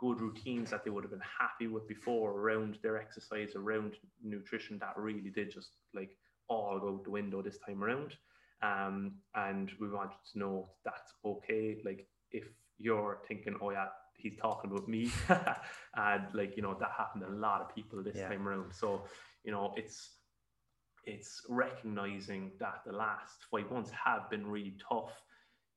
good 0.00 0.20
routines 0.20 0.70
that 0.70 0.84
they 0.84 0.90
would 0.90 1.04
have 1.04 1.10
been 1.10 1.20
happy 1.38 1.66
with 1.66 1.86
before 1.86 2.32
around 2.32 2.78
their 2.82 2.96
exercise, 2.96 3.54
around 3.54 3.92
nutrition, 4.22 4.78
that 4.78 4.96
really 4.96 5.30
did 5.30 5.52
just 5.52 5.72
like 5.94 6.16
all 6.48 6.78
go 6.80 6.88
out 6.88 7.04
the 7.04 7.10
window 7.10 7.42
this 7.42 7.58
time 7.58 7.84
around. 7.84 8.16
Um, 8.62 9.12
and 9.34 9.70
we 9.80 9.88
wanted 9.88 10.18
to 10.32 10.38
know 10.38 10.70
that's 10.84 11.12
okay. 11.24 11.78
Like, 11.84 12.06
if 12.32 12.44
you're 12.78 13.18
thinking, 13.28 13.56
oh, 13.60 13.70
yeah, 13.70 13.86
he's 14.20 14.36
talking 14.40 14.70
about 14.70 14.88
me 14.88 15.10
and 15.94 16.26
like 16.34 16.56
you 16.56 16.62
know 16.62 16.76
that 16.78 16.90
happened 16.96 17.24
to 17.24 17.30
a 17.30 17.34
lot 17.34 17.60
of 17.60 17.74
people 17.74 18.02
this 18.02 18.16
yeah. 18.16 18.28
time 18.28 18.46
around 18.46 18.70
so 18.70 19.02
you 19.44 19.50
know 19.50 19.72
it's 19.76 20.10
it's 21.04 21.42
recognizing 21.48 22.50
that 22.60 22.82
the 22.86 22.92
last 22.92 23.46
five 23.50 23.70
months 23.70 23.90
have 23.90 24.28
been 24.30 24.46
really 24.46 24.74
tough 24.88 25.22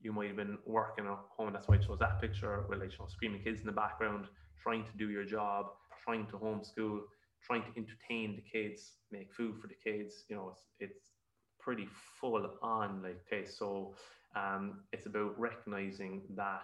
you 0.03 0.11
might 0.13 0.27
have 0.27 0.37
been 0.37 0.57
working 0.65 1.05
at 1.05 1.17
home 1.35 1.53
that's 1.53 1.67
why 1.67 1.75
I 1.75 1.77
chose 1.79 1.99
that 1.99 2.21
picture 2.21 2.65
with 2.69 2.79
like 2.79 2.91
screaming 3.07 3.41
kids 3.41 3.61
in 3.61 3.65
the 3.65 3.71
background 3.71 4.27
trying 4.61 4.83
to 4.85 4.97
do 4.97 5.09
your 5.09 5.25
job 5.25 5.67
trying 6.03 6.25
to 6.27 6.33
homeschool 6.33 7.01
trying 7.41 7.63
to 7.63 7.69
entertain 7.77 8.35
the 8.35 8.41
kids 8.41 8.93
make 9.11 9.33
food 9.33 9.55
for 9.61 9.67
the 9.67 9.75
kids 9.83 10.25
you 10.29 10.35
know 10.35 10.49
it's, 10.53 10.63
it's 10.79 11.13
pretty 11.63 11.87
full 12.19 12.45
on. 12.61 13.01
Like, 13.01 13.21
okay, 13.27 13.45
so 13.45 13.95
um, 14.35 14.81
it's 14.91 15.05
about 15.05 15.39
recognizing 15.39 16.21
that 16.35 16.63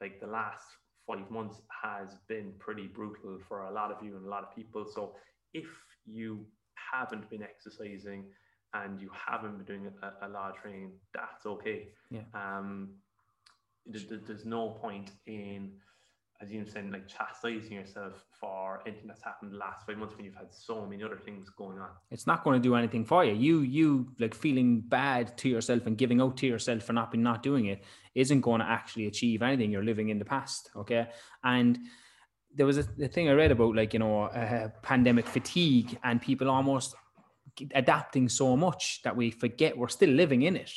like 0.00 0.20
the 0.20 0.26
last 0.26 0.62
five 1.06 1.28
months 1.30 1.60
has 1.82 2.16
been 2.28 2.52
pretty 2.58 2.86
brutal 2.86 3.38
for 3.48 3.62
a 3.62 3.72
lot 3.72 3.90
of 3.90 4.02
you 4.02 4.16
and 4.16 4.24
a 4.24 4.28
lot 4.28 4.44
of 4.44 4.54
people. 4.54 4.86
So 4.94 5.14
if 5.52 5.66
you 6.06 6.46
haven't 6.92 7.28
been 7.28 7.42
exercising 7.42 8.26
and 8.74 9.00
you 9.00 9.10
haven't 9.12 9.56
been 9.56 9.66
doing 9.66 9.92
a, 10.02 10.26
a 10.26 10.28
lot 10.28 10.50
of 10.50 10.56
training, 10.56 10.92
that's 11.14 11.46
okay. 11.46 11.88
Yeah. 12.10 12.20
Um, 12.34 12.90
there's 13.86 14.44
no 14.44 14.70
point 14.70 15.12
in 15.26 15.72
as 16.40 16.52
you 16.52 16.64
saying, 16.64 16.92
like 16.92 17.08
chastising 17.08 17.72
yourself 17.72 18.24
for 18.40 18.80
anything 18.86 19.08
that's 19.08 19.22
happened 19.22 19.52
the 19.52 19.56
last 19.56 19.84
five 19.84 19.98
months 19.98 20.14
when 20.16 20.24
you've 20.24 20.36
had 20.36 20.52
so 20.52 20.86
many 20.86 21.02
other 21.02 21.16
things 21.16 21.50
going 21.50 21.78
on. 21.78 21.88
It's 22.12 22.28
not 22.28 22.44
going 22.44 22.60
to 22.60 22.62
do 22.62 22.76
anything 22.76 23.04
for 23.04 23.24
you. 23.24 23.34
You 23.34 23.60
you 23.60 24.12
like 24.20 24.34
feeling 24.34 24.80
bad 24.80 25.36
to 25.38 25.48
yourself 25.48 25.86
and 25.86 25.98
giving 25.98 26.20
out 26.20 26.36
to 26.38 26.46
yourself 26.46 26.84
for 26.84 26.92
not 26.92 27.10
being 27.10 27.24
not 27.24 27.42
doing 27.42 27.66
it 27.66 27.82
isn't 28.14 28.40
going 28.42 28.60
to 28.60 28.66
actually 28.66 29.06
achieve 29.06 29.42
anything. 29.42 29.72
You're 29.72 29.84
living 29.84 30.10
in 30.10 30.18
the 30.18 30.24
past, 30.24 30.70
okay? 30.76 31.08
And 31.42 31.78
there 32.54 32.66
was 32.66 32.78
a, 32.78 32.86
a 33.02 33.08
thing 33.08 33.28
I 33.28 33.32
read 33.32 33.50
about, 33.50 33.74
like 33.74 33.92
you 33.92 33.98
know, 33.98 34.24
uh, 34.24 34.68
pandemic 34.82 35.26
fatigue 35.26 35.98
and 36.04 36.22
people 36.22 36.48
almost 36.48 36.94
adapting 37.74 38.28
so 38.28 38.56
much 38.56 39.00
that 39.02 39.16
we 39.16 39.30
forget 39.30 39.76
we're 39.76 39.88
still 39.88 40.10
living 40.10 40.42
in 40.42 40.56
it 40.56 40.72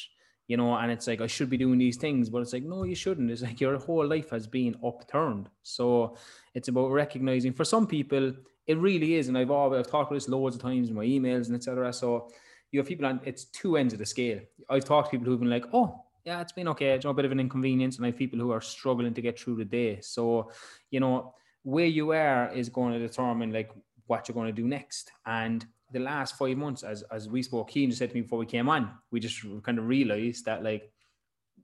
you 0.51 0.57
know, 0.57 0.75
and 0.75 0.91
it's 0.91 1.07
like 1.07 1.21
I 1.21 1.27
should 1.27 1.49
be 1.49 1.55
doing 1.55 1.79
these 1.79 1.95
things, 1.95 2.29
but 2.29 2.41
it's 2.41 2.51
like 2.51 2.63
no, 2.63 2.83
you 2.83 2.93
shouldn't. 2.93 3.31
It's 3.31 3.41
like 3.41 3.61
your 3.61 3.77
whole 3.77 4.05
life 4.05 4.31
has 4.31 4.47
been 4.47 4.75
upturned. 4.85 5.47
So 5.63 6.17
it's 6.53 6.67
about 6.67 6.91
recognizing. 6.91 7.53
For 7.53 7.63
some 7.63 7.87
people, 7.87 8.33
it 8.67 8.77
really 8.77 9.15
is, 9.15 9.29
and 9.29 9.37
I've 9.37 9.49
always 9.49 9.79
I've 9.79 9.89
talked 9.89 10.11
about 10.11 10.17
this 10.17 10.27
loads 10.27 10.57
of 10.57 10.61
times 10.61 10.89
in 10.89 10.95
my 10.95 11.05
emails 11.05 11.47
and 11.47 11.55
etc. 11.55 11.93
So 11.93 12.27
you 12.69 12.81
have 12.81 12.87
people 12.87 13.05
on 13.05 13.21
it's 13.23 13.45
two 13.45 13.77
ends 13.77 13.93
of 13.93 13.99
the 13.99 14.05
scale. 14.05 14.41
I've 14.69 14.83
talked 14.83 15.07
to 15.07 15.11
people 15.11 15.31
who've 15.31 15.39
been 15.39 15.49
like, 15.49 15.67
oh, 15.71 16.03
yeah, 16.25 16.41
it's 16.41 16.51
been 16.51 16.67
okay. 16.67 16.95
It's 16.95 17.05
a 17.05 17.13
bit 17.13 17.23
of 17.23 17.31
an 17.31 17.39
inconvenience, 17.39 17.95
and 17.95 18.05
I 18.05 18.09
have 18.09 18.17
people 18.17 18.37
who 18.37 18.51
are 18.51 18.59
struggling 18.59 19.13
to 19.13 19.21
get 19.21 19.39
through 19.39 19.55
the 19.55 19.63
day. 19.63 20.01
So, 20.01 20.51
you 20.89 20.99
know, 20.99 21.33
where 21.63 21.85
you 21.85 22.11
are 22.11 22.51
is 22.51 22.67
going 22.67 22.91
to 22.91 22.99
determine 22.99 23.53
like 23.53 23.71
what 24.07 24.27
you're 24.27 24.33
going 24.33 24.53
to 24.53 24.61
do 24.61 24.67
next. 24.67 25.13
And 25.25 25.65
the 25.91 25.99
last 25.99 26.37
five 26.37 26.57
months, 26.57 26.83
as 26.83 27.03
as 27.11 27.29
we 27.29 27.43
spoke, 27.43 27.69
Keane 27.69 27.89
just 27.89 27.99
said 27.99 28.09
to 28.09 28.15
me 28.15 28.21
before 28.21 28.39
we 28.39 28.45
came 28.45 28.69
on, 28.69 28.91
we 29.11 29.19
just 29.19 29.43
kind 29.63 29.77
of 29.77 29.87
realized 29.87 30.45
that 30.45 30.63
like 30.63 30.91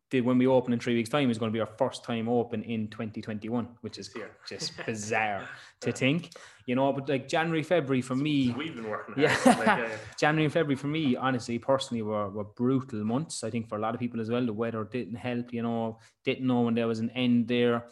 did 0.09 0.23
when 0.23 0.37
we 0.37 0.47
open 0.47 0.71
in 0.71 0.79
three 0.79 0.95
weeks' 0.95 1.09
time 1.09 1.29
is 1.29 1.37
going 1.37 1.51
to 1.51 1.53
be 1.53 1.59
our 1.59 1.65
first 1.77 2.03
time 2.03 2.29
open 2.29 2.63
in 2.63 2.87
2021, 2.87 3.67
which 3.81 3.97
is 3.97 4.11
here 4.13 4.31
just 4.47 4.73
bizarre 4.85 5.43
to 5.81 5.91
think, 5.91 6.31
you 6.65 6.75
know. 6.75 6.93
But 6.93 7.09
like 7.09 7.27
January, 7.27 7.63
February 7.63 8.01
for 8.01 8.15
me, 8.15 8.53
we've 8.57 8.75
been 8.75 8.89
working. 8.89 9.15
Yeah, 9.17 9.35
like, 9.45 9.67
uh, 9.67 9.87
January 10.17 10.45
and 10.45 10.53
February 10.53 10.77
for 10.77 10.87
me, 10.87 11.15
honestly, 11.17 11.59
personally, 11.59 12.03
were 12.03 12.29
were 12.29 12.45
brutal 12.45 13.03
months. 13.03 13.43
I 13.43 13.49
think 13.49 13.67
for 13.67 13.77
a 13.77 13.81
lot 13.81 13.93
of 13.93 13.99
people 13.99 14.21
as 14.21 14.29
well, 14.29 14.45
the 14.45 14.53
weather 14.53 14.85
didn't 14.85 15.15
help. 15.15 15.51
You 15.51 15.63
know, 15.63 15.99
didn't 16.23 16.47
know 16.47 16.61
when 16.61 16.75
there 16.75 16.87
was 16.87 16.99
an 16.99 17.09
end 17.09 17.47
there. 17.47 17.87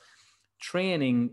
Training 0.61 1.31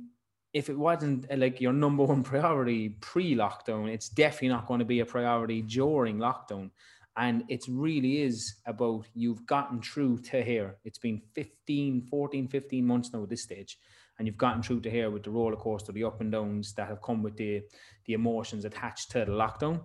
if 0.53 0.69
it 0.69 0.79
wasn't 0.79 1.27
uh, 1.31 1.37
like 1.37 1.61
your 1.61 1.73
number 1.73 2.05
one 2.05 2.23
priority 2.23 2.91
pre-lockdown, 3.01 3.89
it's 3.89 4.09
definitely 4.09 4.49
not 4.49 4.67
going 4.67 4.81
to 4.81 4.85
be 4.85 5.01
a 5.01 5.07
priority 5.07 5.63
during 5.63 6.19
lockdown. 6.19 6.71
And 7.17 7.45
it 7.49 7.65
really 7.69 8.23
is 8.23 8.55
about 8.67 9.07
you've 9.15 9.45
gotten 9.47 9.83
through 9.83 10.19
to 10.31 10.43
here. 10.43 10.77
It's 10.85 10.99
been 10.99 11.21
15, 11.35 12.07
14, 12.11 12.49
15 12.49 12.87
months 12.87 13.13
now 13.13 13.23
at 13.23 13.29
this 13.29 13.43
stage. 13.43 13.79
And 14.19 14.27
you've 14.27 14.39
gotten 14.39 14.63
through 14.63 14.81
to 14.81 14.91
here 14.91 15.11
with 15.11 15.23
the 15.23 15.31
roller 15.31 15.57
coaster, 15.57 15.93
the 15.93 16.05
up 16.05 16.21
and 16.21 16.33
downs 16.33 16.73
that 16.75 16.89
have 16.89 17.03
come 17.03 17.23
with 17.23 17.37
the, 17.37 17.63
the 18.07 18.15
emotions 18.15 18.65
attached 18.65 19.11
to 19.13 19.21
the 19.21 19.33
lockdown. 19.33 19.81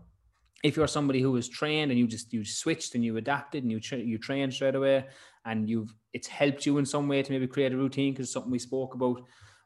If 0.63 0.75
you're 0.75 0.87
somebody 0.87 1.21
who 1.21 1.35
is 1.37 1.49
trained 1.49 1.91
and 1.91 1.99
you 1.99 2.07
just 2.07 2.33
you 2.33 2.43
switched 2.43 2.95
and 2.95 3.03
you 3.05 3.17
adapted 3.17 3.63
and 3.63 3.71
you 3.71 3.79
tra- 3.79 3.99
you 3.99 4.17
trained 4.17 4.53
straight 4.53 4.73
away 4.73 5.05
and 5.45 5.69
you've 5.69 5.93
it's 6.13 6.27
helped 6.27 6.65
you 6.65 6.79
in 6.79 6.85
some 6.85 7.07
way 7.07 7.21
to 7.21 7.31
maybe 7.31 7.45
create 7.45 7.73
a 7.73 7.77
routine 7.77 8.11
because 8.11 8.33
something 8.33 8.51
we 8.51 8.57
spoke 8.57 8.95
about 8.95 9.21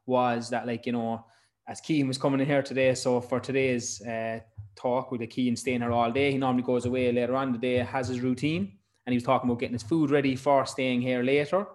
was 0.05 0.49
that 0.49 0.67
like 0.67 0.85
you 0.85 0.91
know 0.91 1.25
as 1.67 1.79
Keane 1.79 2.07
was 2.07 2.17
coming 2.17 2.39
in 2.39 2.45
here 2.45 2.61
today, 2.61 2.93
so 2.95 3.21
for 3.21 3.39
today's 3.39 4.01
uh, 4.01 4.39
talk 4.75 5.11
with 5.11 5.21
the 5.21 5.27
Keane 5.27 5.55
staying 5.55 5.81
here 5.81 5.91
all 5.91 6.11
day, 6.11 6.31
he 6.31 6.37
normally 6.37 6.63
goes 6.63 6.85
away 6.85 7.11
later 7.11 7.35
on 7.35 7.51
the 7.51 7.57
day, 7.57 7.77
has 7.77 8.07
his 8.07 8.19
routine, 8.19 8.73
and 9.05 9.13
he 9.13 9.17
was 9.17 9.23
talking 9.23 9.49
about 9.49 9.59
getting 9.59 9.73
his 9.73 9.83
food 9.83 10.09
ready 10.09 10.35
for 10.35 10.65
staying 10.65 11.01
here 11.01 11.23
later, 11.23 11.65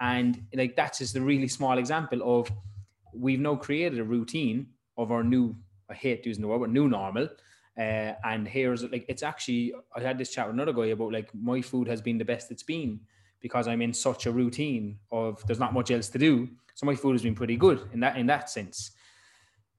and 0.00 0.42
like 0.54 0.74
that's 0.74 0.98
just 0.98 1.16
a 1.16 1.20
really 1.20 1.48
small 1.48 1.78
example 1.78 2.20
of 2.24 2.50
we've 3.14 3.40
now 3.40 3.56
created 3.56 3.98
a 3.98 4.04
routine 4.04 4.66
of 4.96 5.10
our 5.12 5.22
new 5.22 5.54
I 5.88 5.94
hate 5.94 6.26
using 6.26 6.42
the 6.42 6.48
word 6.48 6.60
but 6.60 6.70
new 6.70 6.88
normal. 6.88 7.28
Uh, 7.78 8.14
and 8.24 8.48
here's 8.48 8.82
like 8.84 9.04
it's 9.08 9.22
actually 9.22 9.74
I 9.94 10.00
had 10.00 10.18
this 10.18 10.30
chat 10.30 10.46
with 10.46 10.54
another 10.54 10.72
guy 10.72 10.86
about 10.86 11.12
like 11.12 11.30
my 11.34 11.60
food 11.60 11.88
has 11.88 12.00
been 12.00 12.16
the 12.16 12.24
best 12.24 12.50
it's 12.50 12.62
been 12.62 13.00
because 13.40 13.68
I'm 13.68 13.82
in 13.82 13.92
such 13.92 14.24
a 14.24 14.32
routine 14.32 14.98
of 15.12 15.46
there's 15.46 15.60
not 15.60 15.74
much 15.74 15.90
else 15.90 16.08
to 16.08 16.18
do 16.18 16.48
so 16.76 16.84
my 16.84 16.94
food 16.94 17.12
has 17.12 17.22
been 17.22 17.34
pretty 17.34 17.56
good 17.56 17.88
in 17.94 18.00
that 18.00 18.16
in 18.18 18.26
that 18.26 18.50
sense. 18.50 18.90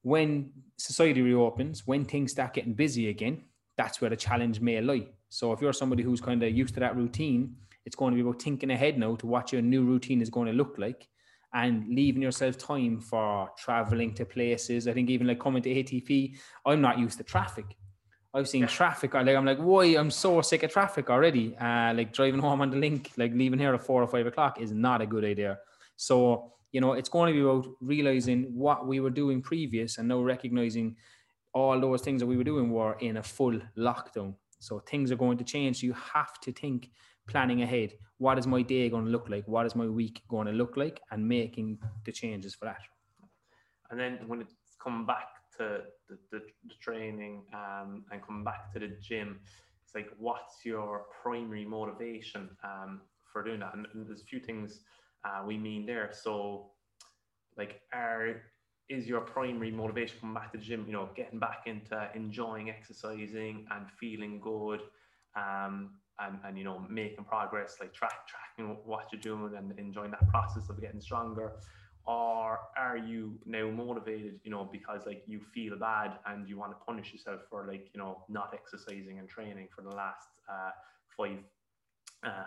When 0.01 0.51
society 0.77 1.21
reopens, 1.21 1.85
when 1.85 2.05
things 2.05 2.31
start 2.31 2.55
getting 2.55 2.73
busy 2.73 3.09
again, 3.09 3.43
that's 3.77 4.01
where 4.01 4.09
the 4.09 4.15
challenge 4.15 4.59
may 4.59 4.81
lie. 4.81 5.07
So 5.29 5.53
if 5.53 5.61
you're 5.61 5.73
somebody 5.73 6.01
who's 6.01 6.21
kind 6.21 6.41
of 6.41 6.51
used 6.51 6.73
to 6.73 6.79
that 6.79 6.95
routine, 6.95 7.55
it's 7.85 7.95
going 7.95 8.13
to 8.13 8.15
be 8.15 8.27
about 8.27 8.41
thinking 8.41 8.71
ahead 8.71 8.97
now 8.97 9.15
to 9.15 9.27
what 9.27 9.53
your 9.53 9.61
new 9.61 9.85
routine 9.85 10.21
is 10.21 10.31
going 10.31 10.47
to 10.47 10.53
look 10.53 10.75
like 10.79 11.07
and 11.53 11.87
leaving 11.87 12.23
yourself 12.23 12.57
time 12.57 12.99
for 12.99 13.49
traveling 13.59 14.15
to 14.15 14.25
places. 14.25 14.87
I 14.87 14.93
think 14.93 15.11
even 15.11 15.27
like 15.27 15.39
coming 15.39 15.61
to 15.61 15.69
ATP, 15.69 16.35
I'm 16.65 16.81
not 16.81 16.97
used 16.97 17.19
to 17.19 17.23
traffic. 17.23 17.77
I've 18.33 18.49
seen 18.49 18.61
yeah. 18.61 18.67
traffic. 18.67 19.13
Like 19.13 19.27
I'm 19.27 19.45
like, 19.45 19.59
why? 19.59 19.85
I'm 19.97 20.09
so 20.09 20.41
sick 20.41 20.63
of 20.63 20.71
traffic 20.71 21.11
already. 21.11 21.55
Uh, 21.57 21.93
like 21.93 22.11
driving 22.11 22.39
home 22.39 22.61
on 22.61 22.71
the 22.71 22.77
link, 22.77 23.11
like 23.17 23.33
leaving 23.33 23.59
here 23.59 23.73
at 23.75 23.83
four 23.83 24.01
or 24.01 24.07
five 24.07 24.25
o'clock 24.25 24.59
is 24.59 24.71
not 24.71 25.01
a 25.01 25.05
good 25.05 25.23
idea. 25.23 25.59
So 25.95 26.53
you 26.71 26.81
know, 26.81 26.93
it's 26.93 27.09
going 27.09 27.33
to 27.33 27.39
be 27.39 27.41
about 27.41 27.67
realizing 27.81 28.43
what 28.53 28.87
we 28.87 28.99
were 28.99 29.09
doing 29.09 29.41
previous 29.41 29.97
and 29.97 30.07
now 30.07 30.21
recognizing 30.21 30.95
all 31.53 31.79
those 31.79 32.01
things 32.01 32.19
that 32.19 32.27
we 32.27 32.37
were 32.37 32.43
doing 32.43 32.69
were 32.69 32.97
in 32.99 33.17
a 33.17 33.23
full 33.23 33.59
lockdown. 33.77 34.35
So 34.59 34.79
things 34.79 35.11
are 35.11 35.15
going 35.15 35.37
to 35.37 35.43
change. 35.43 35.81
You 35.81 35.93
have 35.93 36.39
to 36.41 36.51
think 36.51 36.91
planning 37.27 37.61
ahead. 37.61 37.93
What 38.17 38.37
is 38.39 38.47
my 38.47 38.61
day 38.61 38.89
going 38.89 39.05
to 39.05 39.11
look 39.11 39.29
like? 39.29 39.47
What 39.47 39.65
is 39.65 39.75
my 39.75 39.87
week 39.87 40.23
going 40.27 40.47
to 40.47 40.53
look 40.53 40.77
like? 40.77 41.01
And 41.11 41.27
making 41.27 41.79
the 42.05 42.11
changes 42.11 42.55
for 42.55 42.65
that. 42.65 42.81
And 43.89 43.99
then 43.99 44.19
when 44.27 44.41
it's 44.41 44.53
come 44.83 45.05
back 45.05 45.27
to 45.57 45.81
the, 46.09 46.17
the, 46.31 46.39
the 46.39 46.75
training 46.81 47.43
um, 47.53 48.05
and 48.11 48.21
come 48.25 48.43
back 48.43 48.73
to 48.73 48.79
the 48.79 48.97
gym, 49.01 49.39
it's 49.83 49.95
like, 49.95 50.09
what's 50.17 50.65
your 50.65 51.05
primary 51.21 51.65
motivation 51.65 52.49
um, 52.63 53.01
for 53.31 53.43
doing 53.43 53.61
that? 53.61 53.73
And, 53.73 53.87
and 53.93 54.07
there's 54.07 54.21
a 54.21 54.25
few 54.25 54.39
things 54.39 54.81
uh, 55.23 55.43
we 55.45 55.57
mean 55.57 55.85
there. 55.85 56.09
So, 56.11 56.71
like, 57.57 57.81
are 57.93 58.41
is 58.89 59.05
your 59.07 59.21
primary 59.21 59.71
motivation 59.71 60.17
coming 60.19 60.35
back 60.35 60.51
to 60.53 60.57
the 60.57 60.63
gym? 60.63 60.85
You 60.87 60.93
know, 60.93 61.09
getting 61.15 61.39
back 61.39 61.63
into 61.65 62.09
enjoying 62.15 62.69
exercising 62.69 63.65
and 63.71 63.85
feeling 63.99 64.39
good, 64.39 64.81
um, 65.35 65.99
and 66.19 66.39
and 66.45 66.57
you 66.57 66.63
know, 66.63 66.85
making 66.89 67.25
progress, 67.25 67.77
like 67.79 67.93
track 67.93 68.27
tracking 68.27 68.77
what 68.85 69.07
you're 69.11 69.21
doing 69.21 69.55
and 69.55 69.77
enjoying 69.79 70.11
that 70.11 70.27
process 70.29 70.69
of 70.69 70.79
getting 70.81 71.01
stronger. 71.01 71.53
Or 72.05 72.59
are 72.77 72.97
you 72.97 73.37
now 73.45 73.69
motivated, 73.69 74.39
you 74.45 74.49
know, 74.49 74.69
because 74.71 75.05
like 75.05 75.23
you 75.27 75.41
feel 75.53 75.77
bad 75.77 76.19
and 76.25 76.47
you 76.47 76.57
want 76.57 76.71
to 76.71 76.77
punish 76.85 77.11
yourself 77.11 77.41
for 77.49 77.67
like, 77.67 77.89
you 77.93 77.99
know, 77.99 78.23
not 78.29 78.53
exercising 78.53 79.19
and 79.19 79.27
training 79.27 79.67
for 79.75 79.81
the 79.81 79.89
last 79.89 80.29
uh, 80.49 80.71
five 81.17 81.39
uh, 82.27 82.45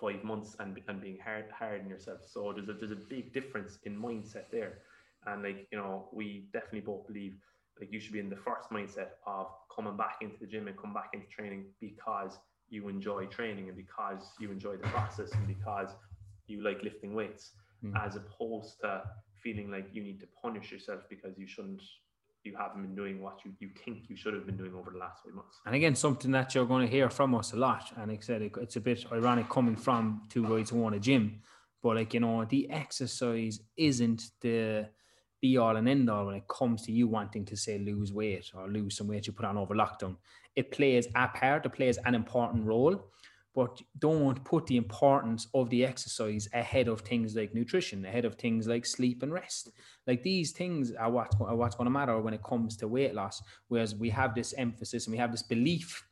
five 0.00 0.22
months 0.22 0.56
and, 0.60 0.78
and 0.88 1.00
being 1.00 1.18
hard 1.18 1.46
hard 1.50 1.80
on 1.82 1.88
yourself. 1.88 2.20
So 2.26 2.52
there's 2.54 2.68
a 2.68 2.74
there's 2.74 2.92
a 2.92 3.02
big 3.08 3.32
difference 3.32 3.78
in 3.84 4.00
mindset 4.00 4.50
there. 4.50 4.78
And 5.26 5.42
like, 5.42 5.66
you 5.72 5.78
know, 5.78 6.08
we 6.12 6.48
definitely 6.52 6.82
both 6.82 7.06
believe 7.06 7.34
like 7.80 7.92
you 7.92 7.98
should 7.98 8.12
be 8.12 8.20
in 8.20 8.30
the 8.30 8.36
first 8.36 8.70
mindset 8.70 9.08
of 9.26 9.46
coming 9.74 9.96
back 9.96 10.16
into 10.20 10.36
the 10.40 10.46
gym 10.46 10.68
and 10.68 10.76
come 10.76 10.92
back 10.92 11.10
into 11.12 11.26
training 11.26 11.64
because 11.80 12.38
you 12.70 12.88
enjoy 12.88 13.26
training 13.26 13.68
and 13.68 13.76
because 13.76 14.32
you 14.38 14.50
enjoy 14.50 14.76
the 14.76 14.88
process 14.88 15.32
and 15.32 15.46
because 15.46 15.88
you 16.46 16.62
like 16.62 16.82
lifting 16.82 17.14
weights, 17.14 17.52
mm. 17.84 17.92
as 18.04 18.16
opposed 18.16 18.80
to 18.80 19.02
feeling 19.42 19.70
like 19.70 19.88
you 19.92 20.02
need 20.02 20.20
to 20.20 20.26
punish 20.40 20.70
yourself 20.70 21.00
because 21.08 21.36
you 21.36 21.46
shouldn't 21.46 21.82
you 22.44 22.54
haven't 22.56 22.82
been 22.82 22.94
doing 22.94 23.22
what 23.22 23.44
you, 23.44 23.52
you 23.58 23.70
think 23.84 24.08
you 24.08 24.16
should 24.16 24.34
have 24.34 24.46
been 24.46 24.56
doing 24.56 24.74
over 24.74 24.90
the 24.90 24.98
last 24.98 25.22
five 25.24 25.34
months. 25.34 25.60
And 25.66 25.74
again, 25.74 25.94
something 25.94 26.30
that 26.32 26.54
you're 26.54 26.66
going 26.66 26.86
to 26.86 26.90
hear 26.90 27.08
from 27.10 27.34
us 27.34 27.52
a 27.52 27.56
lot. 27.56 27.92
And 27.96 28.10
like 28.10 28.20
I 28.20 28.22
said, 28.22 28.42
it's 28.42 28.76
a 28.76 28.80
bit 28.80 29.04
ironic 29.12 29.48
coming 29.48 29.76
from 29.76 30.22
two 30.28 30.46
guys 30.46 30.70
who 30.70 30.84
own 30.84 30.94
a 30.94 31.00
gym, 31.00 31.40
but 31.82 31.96
like, 31.96 32.14
you 32.14 32.20
know, 32.20 32.44
the 32.44 32.70
exercise 32.70 33.60
isn't 33.76 34.30
the 34.40 34.88
be 35.40 35.58
all 35.58 35.76
and 35.76 35.88
end 35.88 36.08
all 36.08 36.26
when 36.26 36.36
it 36.36 36.48
comes 36.48 36.82
to 36.82 36.92
you 36.92 37.06
wanting 37.06 37.44
to 37.44 37.54
say 37.54 37.78
lose 37.78 38.12
weight 38.12 38.50
or 38.54 38.66
lose 38.66 38.96
some 38.96 39.08
weight 39.08 39.26
you 39.26 39.32
put 39.34 39.44
on 39.44 39.58
over 39.58 39.74
lockdown. 39.74 40.16
It 40.56 40.70
plays 40.70 41.06
a 41.14 41.28
part, 41.28 41.66
it 41.66 41.72
plays 41.72 41.98
an 41.98 42.14
important 42.14 42.64
role 42.64 43.10
but 43.54 43.80
don't 43.98 44.44
put 44.44 44.66
the 44.66 44.76
importance 44.76 45.46
of 45.54 45.70
the 45.70 45.84
exercise 45.84 46.48
ahead 46.52 46.88
of 46.88 47.02
things 47.02 47.36
like 47.36 47.54
nutrition, 47.54 48.04
ahead 48.04 48.24
of 48.24 48.34
things 48.34 48.66
like 48.66 48.84
sleep 48.84 49.22
and 49.22 49.32
rest. 49.32 49.70
Like 50.06 50.22
these 50.22 50.50
things 50.50 50.92
are 50.92 51.10
what's, 51.10 51.36
are 51.40 51.54
what's 51.54 51.76
going 51.76 51.86
to 51.86 51.90
matter 51.90 52.18
when 52.18 52.34
it 52.34 52.42
comes 52.42 52.76
to 52.78 52.88
weight 52.88 53.14
loss. 53.14 53.40
Whereas 53.68 53.94
we 53.94 54.10
have 54.10 54.34
this 54.34 54.54
emphasis 54.58 55.06
and 55.06 55.12
we 55.12 55.18
have 55.18 55.30
this 55.30 55.42
belief 55.42 56.04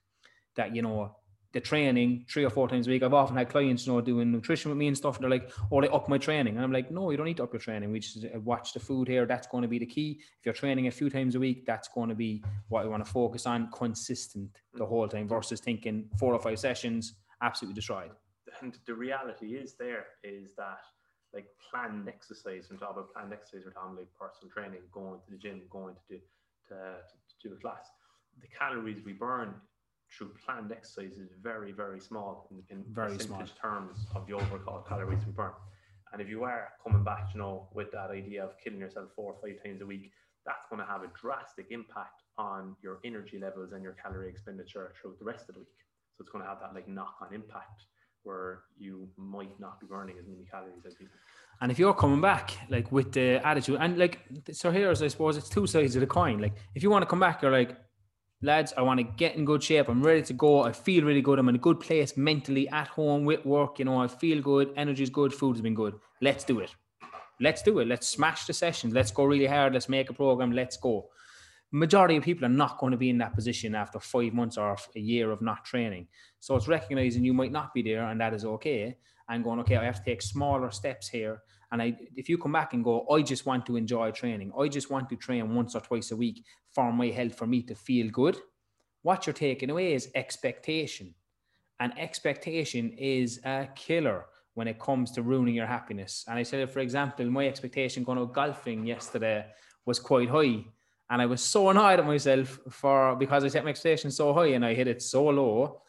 that, 0.55 0.75
you 0.75 0.83
know, 0.83 1.17
the 1.53 1.61
training 1.61 2.25
three 2.31 2.45
or 2.45 2.51
four 2.51 2.69
times 2.69 2.87
a 2.87 2.91
week. 2.91 3.03
I've 3.03 3.13
often 3.13 3.37
had 3.37 3.49
clients, 3.49 3.87
you 3.87 3.93
know, 3.93 4.01
doing 4.01 4.33
nutrition 4.33 4.71
with 4.71 4.79
me 4.79 4.89
and 4.89 4.97
stuff, 4.97 5.17
and 5.17 5.25
they're 5.25 5.31
like, 5.31 5.51
"Oh, 5.71 5.81
they 5.81 5.89
up 5.89 6.09
my 6.09 6.19
training," 6.19 6.57
and 6.57 6.65
I'm 6.65 6.73
like, 6.73 6.91
"No, 6.91 7.11
you 7.11 7.17
don't 7.17 7.27
need 7.27 7.37
to 7.39 7.43
up 7.43 7.53
your 7.53 7.61
training. 7.61 7.93
We 7.93 8.01
just 8.01 8.25
uh, 8.25 8.41
watch 8.41 8.73
the 8.73 8.81
food 8.81 9.07
here. 9.09 9.27
That's 9.27 9.47
going 9.47 9.63
to 9.63 9.69
be 9.69 9.79
the 9.79 9.87
key. 9.87 10.21
If 10.39 10.47
you're 10.47 10.55
training 10.55 10.87
a 10.87 10.91
few 10.91 11.11
times 11.11 11.35
a 11.35 11.41
week, 11.41 11.67
that's 11.67 11.89
going 11.89 12.09
to 12.09 12.15
be 12.15 12.43
what 12.69 12.85
you 12.85 12.91
want 12.91 13.05
to 13.05 13.11
focus 13.11 13.47
on, 13.47 13.71
consistent 13.71 14.49
the 14.75 14.87
whole 14.87 15.07
time, 15.09 15.29
versus 15.29 15.61
thinking 15.61 16.09
four 16.19 16.33
or 16.33 16.41
five 16.41 16.59
sessions, 16.59 17.15
absolutely 17.43 17.75
destroyed." 17.75 18.13
And 18.61 18.79
the 18.87 18.95
reality 18.95 19.55
is, 19.55 19.75
there 19.75 20.07
is 20.25 20.55
that 20.57 20.81
like 21.35 21.47
planned 21.71 22.09
exercise. 22.09 22.69
When 22.69 22.79
talk 22.79 22.93
about 22.93 23.13
planned 23.13 23.33
exercise, 23.33 23.63
we're 23.65 23.73
talking 23.73 23.97
like 23.97 24.09
personal 24.19 24.53
training, 24.53 24.81
going 24.93 25.21
to 25.25 25.31
the 25.31 25.39
gym, 25.39 25.63
going 25.71 25.95
to 25.95 26.15
do 26.17 26.21
to, 26.69 26.75
to, 26.75 27.39
to 27.41 27.49
do 27.49 27.55
a 27.55 27.59
class. 27.59 27.87
The 28.41 28.49
calories 28.49 29.05
we 29.05 29.13
burn 29.13 29.55
through 30.11 30.33
planned 30.45 30.73
exercise 30.73 31.19
is 31.19 31.31
very, 31.43 31.73
very 31.73 32.01
small 32.01 32.49
in, 32.51 32.63
in 32.77 32.85
Very 32.93 33.19
small 33.19 33.45
terms 33.61 34.07
of 34.15 34.27
the 34.27 34.35
overall 34.35 34.83
calories 34.83 35.25
we 35.27 35.33
burn. 35.33 35.53
And 36.13 36.21
if 36.21 36.29
you 36.29 36.45
are 36.45 36.69
coming 36.85 37.05
back, 37.05 37.29
you 37.33 37.41
know, 37.41 37.69
with 37.73 37.91
that 37.93 38.11
idea 38.11 38.45
of 38.45 38.59
killing 38.63 38.79
yourself 38.79 39.09
four 39.17 39.33
or 39.33 39.39
five 39.41 39.63
times 39.65 39.81
a 39.81 39.87
week, 39.87 40.13
that's 40.45 40.67
going 40.69 40.81
to 40.81 40.87
have 40.87 41.03
a 41.03 41.11
drastic 41.19 41.69
impact 41.71 42.23
on 42.37 42.77
your 42.83 42.99
energy 43.05 43.39
levels 43.39 43.73
and 43.73 43.83
your 43.83 43.93
calorie 43.93 44.29
expenditure 44.29 44.93
throughout 45.01 45.19
the 45.19 45.25
rest 45.25 45.49
of 45.49 45.55
the 45.55 45.61
week. 45.61 45.82
It's 46.23 46.31
going 46.31 46.45
to 46.45 46.49
have 46.49 46.61
that 46.61 46.75
like 46.75 46.89
knock-on 46.89 47.35
impact 47.35 47.85
where 48.23 48.63
you 48.79 49.09
might 49.17 49.59
not 49.59 49.81
be 49.81 49.87
burning 49.87 50.17
as 50.19 50.27
many 50.27 50.45
calories 50.51 50.87
as 50.87 50.95
you. 51.01 51.09
And 51.61 51.71
if 51.71 51.79
you're 51.79 51.95
coming 51.95 52.21
back, 52.21 52.57
like 52.71 52.91
with 52.91 53.13
the 53.13 53.47
attitude, 53.47 53.79
and 53.81 53.99
like, 53.99 54.21
so 54.53 54.71
here's, 54.71 55.03
I 55.03 55.09
suppose, 55.09 55.37
it's 55.37 55.49
two 55.49 55.67
sides 55.67 55.97
of 55.97 56.01
the 56.01 56.07
coin. 56.07 56.39
Like, 56.39 56.55
if 56.75 56.83
you 56.83 56.91
want 56.91 57.03
to 57.03 57.07
come 57.07 57.21
back, 57.21 57.43
you're 57.43 57.53
like, 57.53 57.77
lads, 58.41 58.73
I 58.77 58.83
want 58.83 58.99
to 58.99 59.05
get 59.05 59.37
in 59.37 59.45
good 59.45 59.63
shape. 59.63 59.89
I'm 59.89 60.03
ready 60.03 60.23
to 60.23 60.33
go. 60.33 60.63
I 60.63 60.73
feel 60.73 61.05
really 61.05 61.21
good. 61.21 61.39
I'm 61.39 61.49
in 61.49 61.57
a 61.57 61.59
good 61.59 61.81
place 61.81 62.17
mentally 62.17 62.69
at 62.69 62.89
home 62.89 63.25
with 63.25 63.45
work. 63.45 63.79
You 63.79 63.85
know, 63.85 64.01
I 64.01 64.09
feel 64.09 64.41
good. 64.41 64.73
Energy's 64.77 65.11
good. 65.11 65.33
Food's 65.33 65.61
been 65.61 65.75
good. 65.75 65.95
Let's 66.21 66.45
do 66.45 66.61
it. 66.61 66.75
Let's 67.41 67.63
do 67.63 67.79
it. 67.81 67.89
Let's 67.89 68.09
smash 68.09 68.47
the 68.47 68.53
sessions. 68.53 68.95
Let's 68.95 69.11
go 69.11 69.25
really 69.25 69.47
hard. 69.47 69.73
Let's 69.75 69.89
make 69.89 70.11
a 70.11 70.13
program. 70.13 70.53
Let's 70.53 70.77
go. 70.77 71.09
Majority 71.75 72.17
of 72.17 72.25
people 72.25 72.45
are 72.45 72.51
not 72.51 72.79
going 72.79 72.91
to 72.91 72.99
be 72.99 73.09
in 73.09 73.19
that 73.19 73.35
position 73.35 73.75
after 73.75 73.99
five 73.99 74.35
months 74.35 74.59
or 74.59 74.77
a 74.95 75.01
year 75.01 75.31
of 75.31 75.41
not 75.41 75.65
training. 75.65 76.07
So 76.39 76.55
it's 76.55 76.69
recognizing 76.69 77.25
you 77.25 77.33
might 77.33 77.51
not 77.51 77.73
be 77.73 77.83
there, 77.83 78.05
and 78.05 78.21
that 78.21 78.35
is 78.35 78.45
okay. 78.45 78.99
And 79.29 79.43
going, 79.43 79.61
okay, 79.61 79.77
I 79.77 79.85
have 79.85 80.05
to 80.05 80.05
take 80.05 80.21
smaller 80.21 80.71
steps 80.71 81.09
here. 81.09 81.43
And 81.71 81.81
I, 81.81 81.97
if 82.15 82.29
you 82.29 82.37
come 82.37 82.53
back 82.53 82.75
and 82.75 82.85
go, 82.85 83.07
I 83.09 83.23
just 83.23 83.47
want 83.47 83.65
to 83.67 83.77
enjoy 83.77 84.11
training. 84.11 84.53
I 84.59 84.69
just 84.69 84.91
want 84.91 85.09
to 85.09 85.17
train 85.17 85.55
once 85.55 85.75
or 85.75 85.81
twice 85.81 86.11
a 86.11 86.17
week 86.17 86.45
for 86.69 86.93
my 86.93 87.07
health, 87.07 87.35
for 87.35 87.47
me 87.47 87.63
to 87.63 87.75
feel 87.75 88.11
good. 88.11 88.37
What 89.01 89.27
you're 89.27 89.33
taking 89.33 89.71
away 89.71 89.95
is 89.95 90.11
expectation. 90.15 91.15
And 91.81 91.99
expectation 91.99 92.91
is 92.99 93.41
a 93.45 93.69
killer 93.75 94.27
when 94.53 94.69
it 94.69 94.79
comes 94.79 95.13
to 95.13 95.23
ruining 95.23 95.55
your 95.55 95.67
happiness. 95.67 96.27
And 96.29 96.39
I 96.39 96.43
said, 96.43 96.71
for 96.71 96.81
example, 96.81 97.25
my 97.31 97.49
expectation 97.49 98.05
going 98.05 98.19
out 98.19 98.35
golfing 98.35 98.85
yesterday 98.85 99.47
was 99.87 99.99
quite 99.99 100.29
high. 100.29 100.65
And 101.13 101.21
I 101.21 101.27
was 101.27 101.43
so 101.43 101.69
annoyed 101.69 102.01
at 102.01 102.07
myself 102.07 102.59
for 102.71 103.15
because 103.17 103.45
I 103.45 103.49
set 103.49 103.65
my 103.65 103.71
expectation 103.71 104.11
so 104.11 104.33
high 104.33 104.47
and 104.47 104.65
I 104.65 104.73
hit 104.73 104.89
it 104.89 105.03
so 105.03 105.27
low 105.27 105.83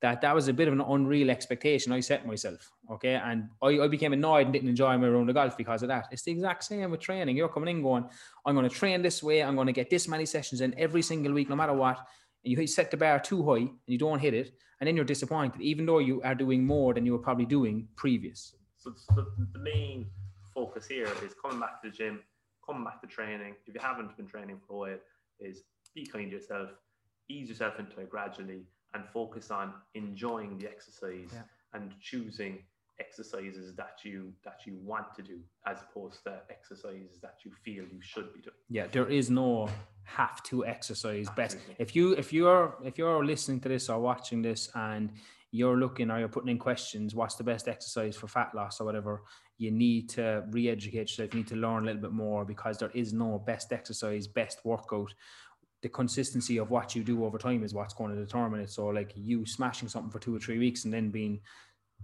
that 0.00 0.22
that 0.22 0.34
was 0.34 0.48
a 0.48 0.54
bit 0.54 0.68
of 0.68 0.72
an 0.72 0.80
unreal 0.80 1.28
expectation 1.28 1.92
I 1.92 2.00
set 2.00 2.26
myself. 2.26 2.72
Okay. 2.90 3.20
And 3.22 3.50
I, 3.60 3.78
I 3.80 3.88
became 3.88 4.14
annoyed 4.14 4.46
and 4.46 4.54
didn't 4.54 4.70
enjoy 4.70 4.96
my 4.96 5.06
round 5.06 5.28
of 5.28 5.34
golf 5.34 5.54
because 5.58 5.82
of 5.82 5.88
that. 5.88 6.08
It's 6.10 6.22
the 6.22 6.32
exact 6.32 6.64
same 6.64 6.90
with 6.90 7.00
training. 7.00 7.36
You're 7.36 7.50
coming 7.50 7.76
in 7.76 7.82
going, 7.82 8.06
I'm 8.46 8.54
going 8.54 8.66
to 8.66 8.74
train 8.74 9.02
this 9.02 9.22
way. 9.22 9.42
I'm 9.42 9.54
going 9.54 9.66
to 9.66 9.74
get 9.74 9.90
this 9.90 10.08
many 10.08 10.24
sessions 10.24 10.62
in 10.62 10.74
every 10.78 11.02
single 11.02 11.34
week, 11.34 11.50
no 11.50 11.56
matter 11.56 11.74
what. 11.74 11.98
And 12.42 12.56
you 12.56 12.66
set 12.66 12.90
the 12.90 12.96
bar 12.96 13.20
too 13.20 13.44
high 13.44 13.58
and 13.58 13.70
you 13.84 13.98
don't 13.98 14.18
hit 14.18 14.32
it. 14.32 14.54
And 14.80 14.88
then 14.88 14.96
you're 14.96 15.04
disappointed, 15.04 15.60
even 15.60 15.84
though 15.84 15.98
you 15.98 16.22
are 16.22 16.34
doing 16.34 16.64
more 16.64 16.94
than 16.94 17.04
you 17.04 17.12
were 17.12 17.18
probably 17.18 17.44
doing 17.44 17.86
previous. 17.96 18.56
So, 18.78 18.94
so 18.96 19.26
the 19.52 19.58
main 19.58 20.06
focus 20.54 20.86
here 20.86 21.08
is 21.22 21.34
coming 21.34 21.60
back 21.60 21.82
to 21.82 21.90
the 21.90 21.94
gym, 21.94 22.20
coming 22.70 22.84
back 22.84 23.00
to 23.00 23.06
training. 23.06 23.54
If 23.66 23.74
you 23.74 23.80
haven't 23.80 24.16
been 24.16 24.26
training 24.26 24.60
for 24.66 24.72
a 24.74 24.90
while, 24.90 24.98
is 25.40 25.62
be 25.94 26.06
kind 26.06 26.30
to 26.30 26.36
yourself, 26.36 26.70
ease 27.28 27.48
yourself 27.48 27.78
into 27.78 28.00
it 28.00 28.08
gradually, 28.10 28.62
and 28.94 29.04
focus 29.12 29.50
on 29.50 29.72
enjoying 29.94 30.58
the 30.58 30.68
exercise 30.68 31.30
Yeah. 31.32 31.42
and 31.74 31.92
choosing 32.00 32.64
exercises 32.98 33.74
that 33.76 33.96
you 34.04 34.34
that 34.44 34.58
you 34.66 34.76
want 34.84 35.14
to 35.14 35.22
do 35.22 35.38
as 35.66 35.78
opposed 35.82 36.22
to 36.24 36.42
exercises 36.50 37.18
that 37.22 37.36
you 37.44 37.50
feel 37.64 37.84
you 37.84 38.00
should 38.02 38.32
be 38.34 38.40
doing. 38.40 38.54
Yeah, 38.68 38.88
there 38.88 39.08
is 39.08 39.30
no 39.30 39.70
have 40.04 40.42
to 40.44 40.66
exercise 40.66 41.28
best. 41.30 41.56
If 41.78 41.96
you 41.96 42.12
if 42.12 42.30
you're 42.32 42.76
if 42.84 42.98
you're 42.98 43.24
listening 43.24 43.60
to 43.60 43.68
this 43.70 43.88
or 43.88 43.98
watching 44.00 44.42
this 44.42 44.70
and 44.74 45.12
you're 45.50 45.78
looking 45.78 46.10
or 46.10 46.18
you're 46.18 46.28
putting 46.28 46.50
in 46.50 46.58
questions, 46.58 47.14
what's 47.14 47.36
the 47.36 47.42
best 47.44 47.68
exercise 47.68 48.16
for 48.16 48.28
fat 48.28 48.54
loss 48.54 48.80
or 48.80 48.84
whatever, 48.84 49.22
you 49.60 49.70
need 49.70 50.08
to 50.08 50.42
re-educate 50.48 51.10
yourself. 51.10 51.34
You 51.34 51.40
need 51.40 51.48
to 51.48 51.56
learn 51.56 51.82
a 51.82 51.86
little 51.86 52.00
bit 52.00 52.12
more 52.12 52.46
because 52.46 52.78
there 52.78 52.90
is 52.94 53.12
no 53.12 53.38
best 53.46 53.72
exercise, 53.72 54.26
best 54.26 54.64
workout. 54.64 55.12
The 55.82 55.90
consistency 55.90 56.56
of 56.56 56.70
what 56.70 56.96
you 56.96 57.04
do 57.04 57.26
over 57.26 57.36
time 57.36 57.62
is 57.62 57.74
what's 57.74 57.92
going 57.92 58.14
to 58.14 58.18
determine 58.18 58.60
it. 58.60 58.70
So, 58.70 58.86
like 58.86 59.12
you 59.14 59.44
smashing 59.44 59.88
something 59.88 60.10
for 60.10 60.18
two 60.18 60.34
or 60.34 60.38
three 60.38 60.58
weeks 60.58 60.86
and 60.86 60.94
then 60.94 61.10
being 61.10 61.40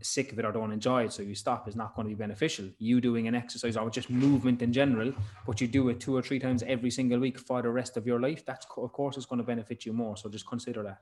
sick 0.03 0.33
of 0.33 0.39
it 0.39 0.45
or 0.45 0.53
don't 0.53 0.71
enjoy 0.71 1.05
it, 1.05 1.15
so 1.15 1.23
you 1.23 1.35
stop 1.35 1.67
is 1.67 1.77
not 1.77 1.95
going 1.95 2.07
to 2.07 2.15
be 2.15 2.19
beneficial. 2.19 2.67
You 2.79 3.01
doing 3.01 3.27
an 3.27 3.35
exercise 3.35 3.79
or 3.79 3.89
just 3.89 4.11
movement 4.11 4.61
in 4.61 4.71
general, 4.71 5.15
but 5.47 5.59
you 5.59 5.67
do 5.67 5.89
it 5.89 5.99
two 5.99 6.15
or 6.15 6.21
three 6.21 6.39
times 6.39 6.63
every 6.67 6.91
single 6.91 7.21
week 7.21 7.39
for 7.39 7.63
the 7.63 7.71
rest 7.71 7.97
of 7.97 8.07
your 8.07 8.21
life, 8.21 8.45
that's 8.45 8.67
of 8.77 8.93
course 8.93 9.17
is 9.17 9.25
going 9.25 9.39
to 9.39 9.47
benefit 9.47 9.87
you 9.87 9.95
more. 9.95 10.19
So 10.19 10.29
just 10.29 10.47
consider 10.47 10.83
that. 10.83 10.99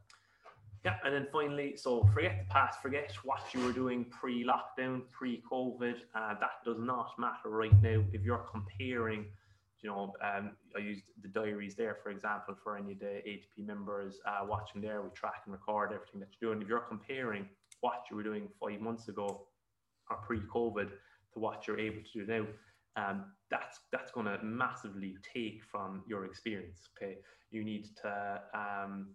Yeah, 0.85 0.97
and 1.03 1.15
then 1.15 1.27
finally, 1.33 1.77
so 1.79 2.05
forget 2.13 2.45
the 2.47 2.53
past, 2.53 2.83
forget 2.83 3.11
what 3.25 3.41
you 3.55 3.65
were 3.65 3.73
doing 3.73 4.05
pre-lockdown, 4.11 5.09
pre-COVID. 5.11 5.95
Uh, 6.15 6.35
that 6.39 6.63
does 6.63 6.77
not 6.79 7.13
matter 7.19 7.49
right 7.49 7.83
now. 7.83 8.05
If 8.13 8.23
you're 8.23 8.47
comparing, 8.53 9.25
you 9.81 9.89
know, 9.89 10.13
um, 10.23 10.51
I 10.77 10.81
used 10.81 11.05
the 11.23 11.29
diaries 11.29 11.75
there, 11.75 11.97
for 12.03 12.11
example, 12.11 12.55
for 12.63 12.77
any 12.77 12.93
of 12.93 12.99
the 12.99 13.23
ATP 13.27 13.67
members 13.67 14.19
uh, 14.27 14.45
watching 14.47 14.83
there, 14.83 15.01
we 15.01 15.09
track 15.15 15.43
and 15.47 15.53
record 15.55 15.91
everything 15.91 16.21
that 16.21 16.29
you're 16.39 16.53
doing. 16.53 16.63
If 16.63 16.69
you're 16.69 16.81
comparing 16.81 17.49
what 17.81 18.05
you 18.11 18.17
were 18.17 18.23
doing 18.23 18.49
five 18.61 18.83
months 18.83 19.09
ago 19.09 19.47
or 20.11 20.17
pre-COVID 20.19 20.91
to 21.33 21.39
what 21.39 21.67
you're 21.67 21.81
able 21.81 22.03
to 22.13 22.27
do 22.27 22.27
now, 22.27 22.47
um, 22.97 23.33
that's 23.51 23.81
that's 23.91 24.13
going 24.13 24.27
to 24.27 24.39
massively 24.43 25.17
take 25.35 25.63
from 25.65 26.03
your 26.07 26.27
experience. 26.27 26.89
Okay, 26.97 27.17
you 27.51 27.65
need 27.65 27.87
to 28.03 28.41
um, 28.55 29.09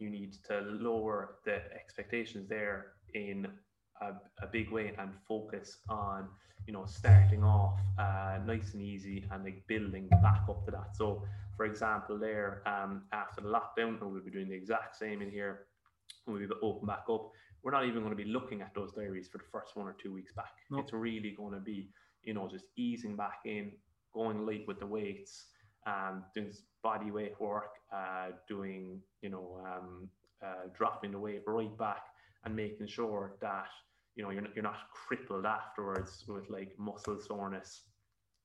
you 0.00 0.10
need 0.10 0.34
to 0.48 0.60
lower 0.60 1.36
the 1.44 1.56
expectations 1.74 2.48
there 2.48 2.92
in 3.14 3.46
a, 4.00 4.12
a 4.42 4.46
big 4.46 4.70
way 4.70 4.94
and 4.98 5.10
focus 5.28 5.78
on 5.88 6.28
you 6.66 6.72
know 6.72 6.84
starting 6.86 7.42
off 7.42 7.78
uh, 7.98 8.38
nice 8.46 8.72
and 8.74 8.82
easy 8.82 9.24
and 9.30 9.44
like 9.44 9.62
building 9.66 10.08
back 10.22 10.42
up 10.48 10.64
to 10.64 10.70
that. 10.70 10.96
So, 10.96 11.24
for 11.56 11.66
example, 11.66 12.18
there 12.18 12.62
um, 12.66 13.02
after 13.12 13.40
the 13.40 13.48
lockdown, 13.48 14.00
and 14.00 14.12
we'll 14.12 14.22
be 14.22 14.30
doing 14.30 14.48
the 14.48 14.54
exact 14.54 14.96
same 14.96 15.22
in 15.22 15.30
here 15.30 15.66
when 16.24 16.38
we 16.38 16.48
open 16.62 16.86
back 16.86 17.04
up. 17.10 17.30
We're 17.62 17.72
not 17.72 17.84
even 17.84 18.00
going 18.00 18.16
to 18.16 18.24
be 18.24 18.30
looking 18.30 18.62
at 18.62 18.72
those 18.74 18.92
diaries 18.92 19.28
for 19.28 19.36
the 19.36 19.44
first 19.52 19.76
one 19.76 19.86
or 19.86 19.94
two 20.02 20.14
weeks 20.14 20.32
back. 20.32 20.54
No. 20.70 20.78
It's 20.78 20.94
really 20.94 21.34
going 21.36 21.52
to 21.52 21.60
be 21.60 21.90
you 22.22 22.34
know 22.34 22.48
just 22.48 22.66
easing 22.76 23.16
back 23.16 23.40
in, 23.44 23.72
going 24.14 24.46
light 24.46 24.64
with 24.66 24.80
the 24.80 24.86
weights, 24.86 25.46
um, 25.90 26.24
doing 26.34 26.52
body 26.82 27.10
weight 27.10 27.40
work, 27.40 27.72
uh, 27.94 28.28
doing 28.48 29.00
you 29.22 29.30
know 29.30 29.58
um, 29.64 30.08
uh, 30.44 30.68
dropping 30.76 31.12
the 31.12 31.18
weight 31.18 31.42
right 31.46 31.76
back, 31.78 32.02
and 32.44 32.54
making 32.54 32.86
sure 32.86 33.36
that 33.40 33.68
you 34.14 34.22
know 34.22 34.30
you're 34.30 34.42
not, 34.42 34.54
you're 34.54 34.62
not 34.72 34.90
crippled 34.92 35.46
afterwards 35.46 36.24
with 36.28 36.48
like 36.50 36.72
muscle 36.78 37.18
soreness, 37.20 37.82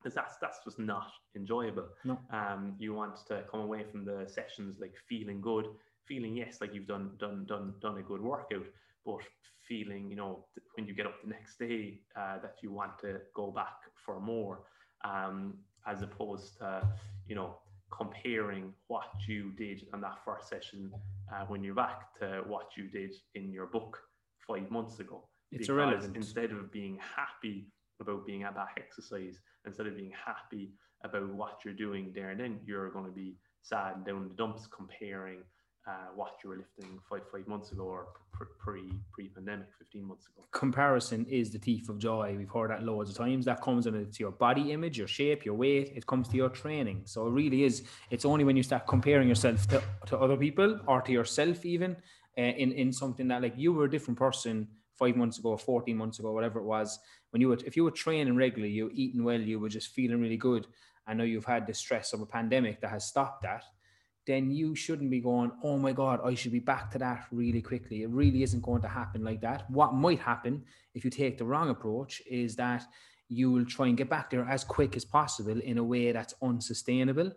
because 0.02 0.16
that's 0.16 0.38
that's 0.42 0.60
just 0.64 0.80
not 0.80 1.12
enjoyable. 1.36 1.88
No. 2.04 2.20
Um, 2.32 2.76
you 2.80 2.94
want 2.94 3.16
to 3.28 3.44
come 3.52 3.62
away 3.62 3.84
from 3.92 4.06
the 4.06 4.26
sessions 4.28 4.78
like 4.80 4.96
feeling 5.08 5.42
good, 5.42 5.68
feeling 6.06 6.36
yes 6.36 6.60
like 6.62 6.74
you've 6.74 6.88
done 6.88 7.12
done 7.20 7.46
done 7.48 7.74
done 7.82 7.98
a 7.98 8.04
good 8.04 8.22
workout, 8.22 8.66
but 9.06 9.22
feeling 9.68 10.10
you 10.10 10.16
know 10.16 10.46
when 10.76 10.88
you 10.88 10.94
get 10.94 11.06
up 11.06 11.16
the 11.24 11.30
next 11.30 11.58
day 11.58 12.00
uh, 12.16 12.38
that 12.40 12.56
you 12.62 12.72
want 12.72 12.98
to 13.00 13.20
go 13.34 13.52
back 13.52 13.78
for 14.06 14.20
more 14.20 14.60
um, 15.04 15.56
as 15.88 16.02
opposed 16.02 16.58
to 16.58 16.88
you 17.28 17.36
know 17.36 17.58
comparing 17.92 18.74
what 18.88 19.06
you 19.28 19.52
did 19.58 19.86
on 19.94 20.02
that 20.02 20.18
first 20.26 20.50
session 20.50 20.92
uh, 21.34 21.46
when 21.48 21.64
you're 21.64 21.76
back 21.76 22.14
to 22.20 22.42
what 22.48 22.68
you 22.76 22.88
did 22.90 23.14
in 23.36 23.52
your 23.52 23.68
book 23.68 23.98
five 24.48 24.70
months 24.72 25.00
ago 25.00 25.28
It's 25.52 25.68
Because 25.68 25.70
irrelevant. 25.70 26.16
instead 26.18 26.52
of 26.52 26.72
being 26.72 26.98
happy 27.16 27.68
about 28.02 28.26
being 28.26 28.44
at 28.44 28.56
that 28.56 28.70
exercise 28.78 29.40
instead 29.66 29.88
of 29.88 29.96
being 29.96 30.12
happy 30.26 30.74
about 31.04 31.30
what 31.34 31.60
you're 31.64 31.74
doing 31.74 32.12
there 32.14 32.32
and 32.32 32.40
then 32.40 32.60
you're 32.66 32.90
going 32.92 33.06
to 33.06 33.12
be 33.12 33.38
sad 33.62 33.96
and 33.96 34.06
down 34.06 34.28
the 34.28 34.36
dumps 34.36 34.68
comparing 34.68 35.40
uh, 35.88 36.08
what 36.16 36.34
you 36.44 36.50
were 36.50 36.58
lifting 36.58 37.00
five 37.10 37.22
five 37.32 37.48
months 37.48 37.72
ago 37.72 37.84
or 37.84 38.08
pre 38.32 38.92
pre 39.12 39.28
pandemic 39.30 39.68
15 39.78 40.04
months 40.04 40.26
ago 40.28 40.36
Comparison 40.52 41.26
is 41.30 41.52
the 41.52 41.60
thief 41.60 41.90
of 41.90 41.98
joy. 41.98 42.34
We've 42.38 42.50
heard 42.50 42.72
that 42.72 42.82
loads 42.82 43.10
of 43.10 43.18
times. 43.18 43.44
That 43.46 43.62
comes 43.62 43.88
into 43.88 44.20
your 44.20 44.32
body 44.32 44.72
image, 44.72 44.98
your 44.98 45.08
shape, 45.08 45.44
your 45.44 45.56
weight. 45.56 45.92
It 45.96 46.08
comes 46.08 46.30
to 46.30 46.38
your 46.38 46.48
training. 46.48 47.02
So 47.06 47.28
it 47.28 47.32
really 47.32 47.64
is. 47.66 47.84
It's 48.10 48.24
only 48.24 48.46
when 48.46 48.56
you 48.56 48.64
start 48.64 48.88
comparing 48.88 49.28
yourself 49.28 49.68
to, 49.68 49.84
to 50.08 50.18
other 50.18 50.38
people 50.38 50.80
or 50.88 51.02
to 51.02 51.12
yourself 51.12 51.66
even 51.66 51.98
uh, 52.38 52.42
in 52.42 52.72
in 52.72 52.94
something 52.94 53.28
that 53.28 53.42
like 53.42 53.54
you 53.58 53.74
were 53.74 53.86
a 53.86 53.92
different 53.92 54.18
person 54.18 54.68
five 54.98 55.18
months 55.18 55.40
ago, 55.40 55.58
14 55.58 55.98
months 55.98 56.20
ago, 56.20 56.32
whatever 56.32 56.60
it 56.60 56.66
was, 56.66 57.00
when 57.32 57.42
you 57.42 57.50
were, 57.50 57.58
if 57.66 57.76
you 57.76 57.84
were 57.84 57.92
training 57.92 58.38
regularly, 58.38 58.74
you 58.74 58.86
were 58.86 58.94
eating 58.94 59.26
well, 59.26 59.40
you 59.40 59.60
were 59.60 59.68
just 59.68 59.90
feeling 59.90 60.22
really 60.22 60.38
good. 60.38 60.68
I 61.06 61.14
know 61.14 61.26
you've 61.26 61.46
had 61.46 61.68
the 61.68 61.74
stress 61.74 62.14
of 62.14 62.22
a 62.22 62.26
pandemic 62.26 62.80
that 62.82 62.92
has 62.92 63.06
stopped 63.06 63.44
that. 63.44 63.64
Then 64.28 64.50
you 64.50 64.74
shouldn't 64.76 65.12
be 65.12 65.20
going, 65.20 65.52
oh 65.64 65.78
my 65.78 65.92
God, 65.92 66.20
I 66.24 66.34
should 66.34 66.52
be 66.52 66.60
back 66.60 66.90
to 66.92 66.98
that 67.00 67.28
really 67.32 67.62
quickly. 67.62 68.02
It 68.02 68.10
really 68.10 68.42
isn't 68.42 68.64
going 68.64 68.82
to 68.82 68.88
happen 68.88 69.24
like 69.24 69.42
that. 69.42 69.70
What 69.70 69.94
might 69.94 70.20
happen 70.20 70.64
if 70.96 71.06
you 71.06 71.12
take 71.12 71.38
the 71.38 71.46
wrong 71.46 71.70
approach 71.70 72.22
is 72.30 72.56
that 72.56 72.84
you 73.30 73.52
will 73.52 73.66
try 73.66 73.88
and 73.88 73.98
get 73.98 74.10
back 74.10 74.30
there 74.30 74.46
as 74.46 74.64
quick 74.64 74.96
as 74.96 75.06
possible 75.06 75.60
in 75.60 75.78
a 75.78 75.84
way 75.84 76.12
that's 76.12 76.34
unsustainable. 76.42 77.32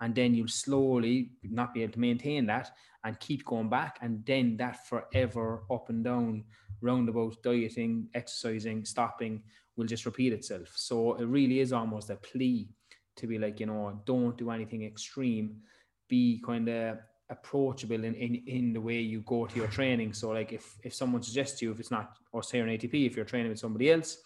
And 0.00 0.14
then 0.14 0.34
you'll 0.34 0.48
slowly 0.48 1.30
not 1.42 1.72
be 1.72 1.82
able 1.82 1.94
to 1.94 2.00
maintain 2.00 2.46
that 2.46 2.70
and 3.04 3.18
keep 3.18 3.44
going 3.46 3.70
back. 3.70 3.98
And 4.02 4.24
then 4.26 4.58
that 4.58 4.86
forever 4.86 5.62
up 5.70 5.88
and 5.88 6.04
down 6.04 6.44
roundabout 6.82 7.42
dieting, 7.42 8.08
exercising, 8.14 8.84
stopping 8.84 9.42
will 9.76 9.86
just 9.86 10.04
repeat 10.04 10.32
itself. 10.32 10.72
So 10.74 11.14
it 11.14 11.24
really 11.24 11.60
is 11.60 11.72
almost 11.72 12.10
a 12.10 12.16
plea 12.16 12.68
to 13.16 13.26
be 13.26 13.38
like, 13.38 13.60
you 13.60 13.66
know, 13.66 14.02
don't 14.04 14.36
do 14.36 14.50
anything 14.50 14.84
extreme. 14.84 15.62
Be 16.08 16.42
kind 16.44 16.68
of 16.68 16.98
approachable 17.28 18.04
in, 18.04 18.14
in 18.14 18.34
in 18.46 18.72
the 18.72 18.80
way 18.80 19.00
you 19.00 19.20
go 19.22 19.46
to 19.46 19.56
your 19.56 19.66
training. 19.66 20.12
So 20.12 20.30
like 20.30 20.52
if 20.52 20.76
if 20.84 20.94
someone 20.94 21.22
suggests 21.22 21.58
to 21.58 21.66
you, 21.66 21.72
if 21.72 21.80
it's 21.80 21.90
not 21.90 22.16
us 22.34 22.50
here 22.50 22.66
in 22.66 22.78
ATP, 22.78 23.06
if 23.06 23.16
you're 23.16 23.24
training 23.24 23.50
with 23.50 23.58
somebody 23.58 23.90
else, 23.90 24.18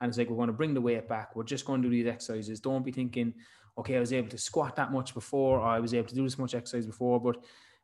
and 0.00 0.08
it's 0.08 0.18
like 0.18 0.28
we're 0.28 0.36
going 0.36 0.48
to 0.48 0.52
bring 0.52 0.74
the 0.74 0.80
weight 0.80 1.08
back, 1.08 1.36
we're 1.36 1.44
just 1.44 1.64
going 1.64 1.82
to 1.82 1.88
do 1.88 1.94
these 1.94 2.06
exercises. 2.06 2.60
Don't 2.60 2.84
be 2.84 2.92
thinking, 2.92 3.34
okay, 3.78 3.96
I 3.96 4.00
was 4.00 4.12
able 4.12 4.28
to 4.30 4.38
squat 4.38 4.76
that 4.76 4.92
much 4.92 5.14
before, 5.14 5.60
or 5.60 5.66
I 5.66 5.78
was 5.78 5.94
able 5.94 6.08
to 6.08 6.14
do 6.14 6.24
this 6.24 6.38
much 6.38 6.54
exercise 6.54 6.86
before. 6.86 7.20
But 7.20 7.36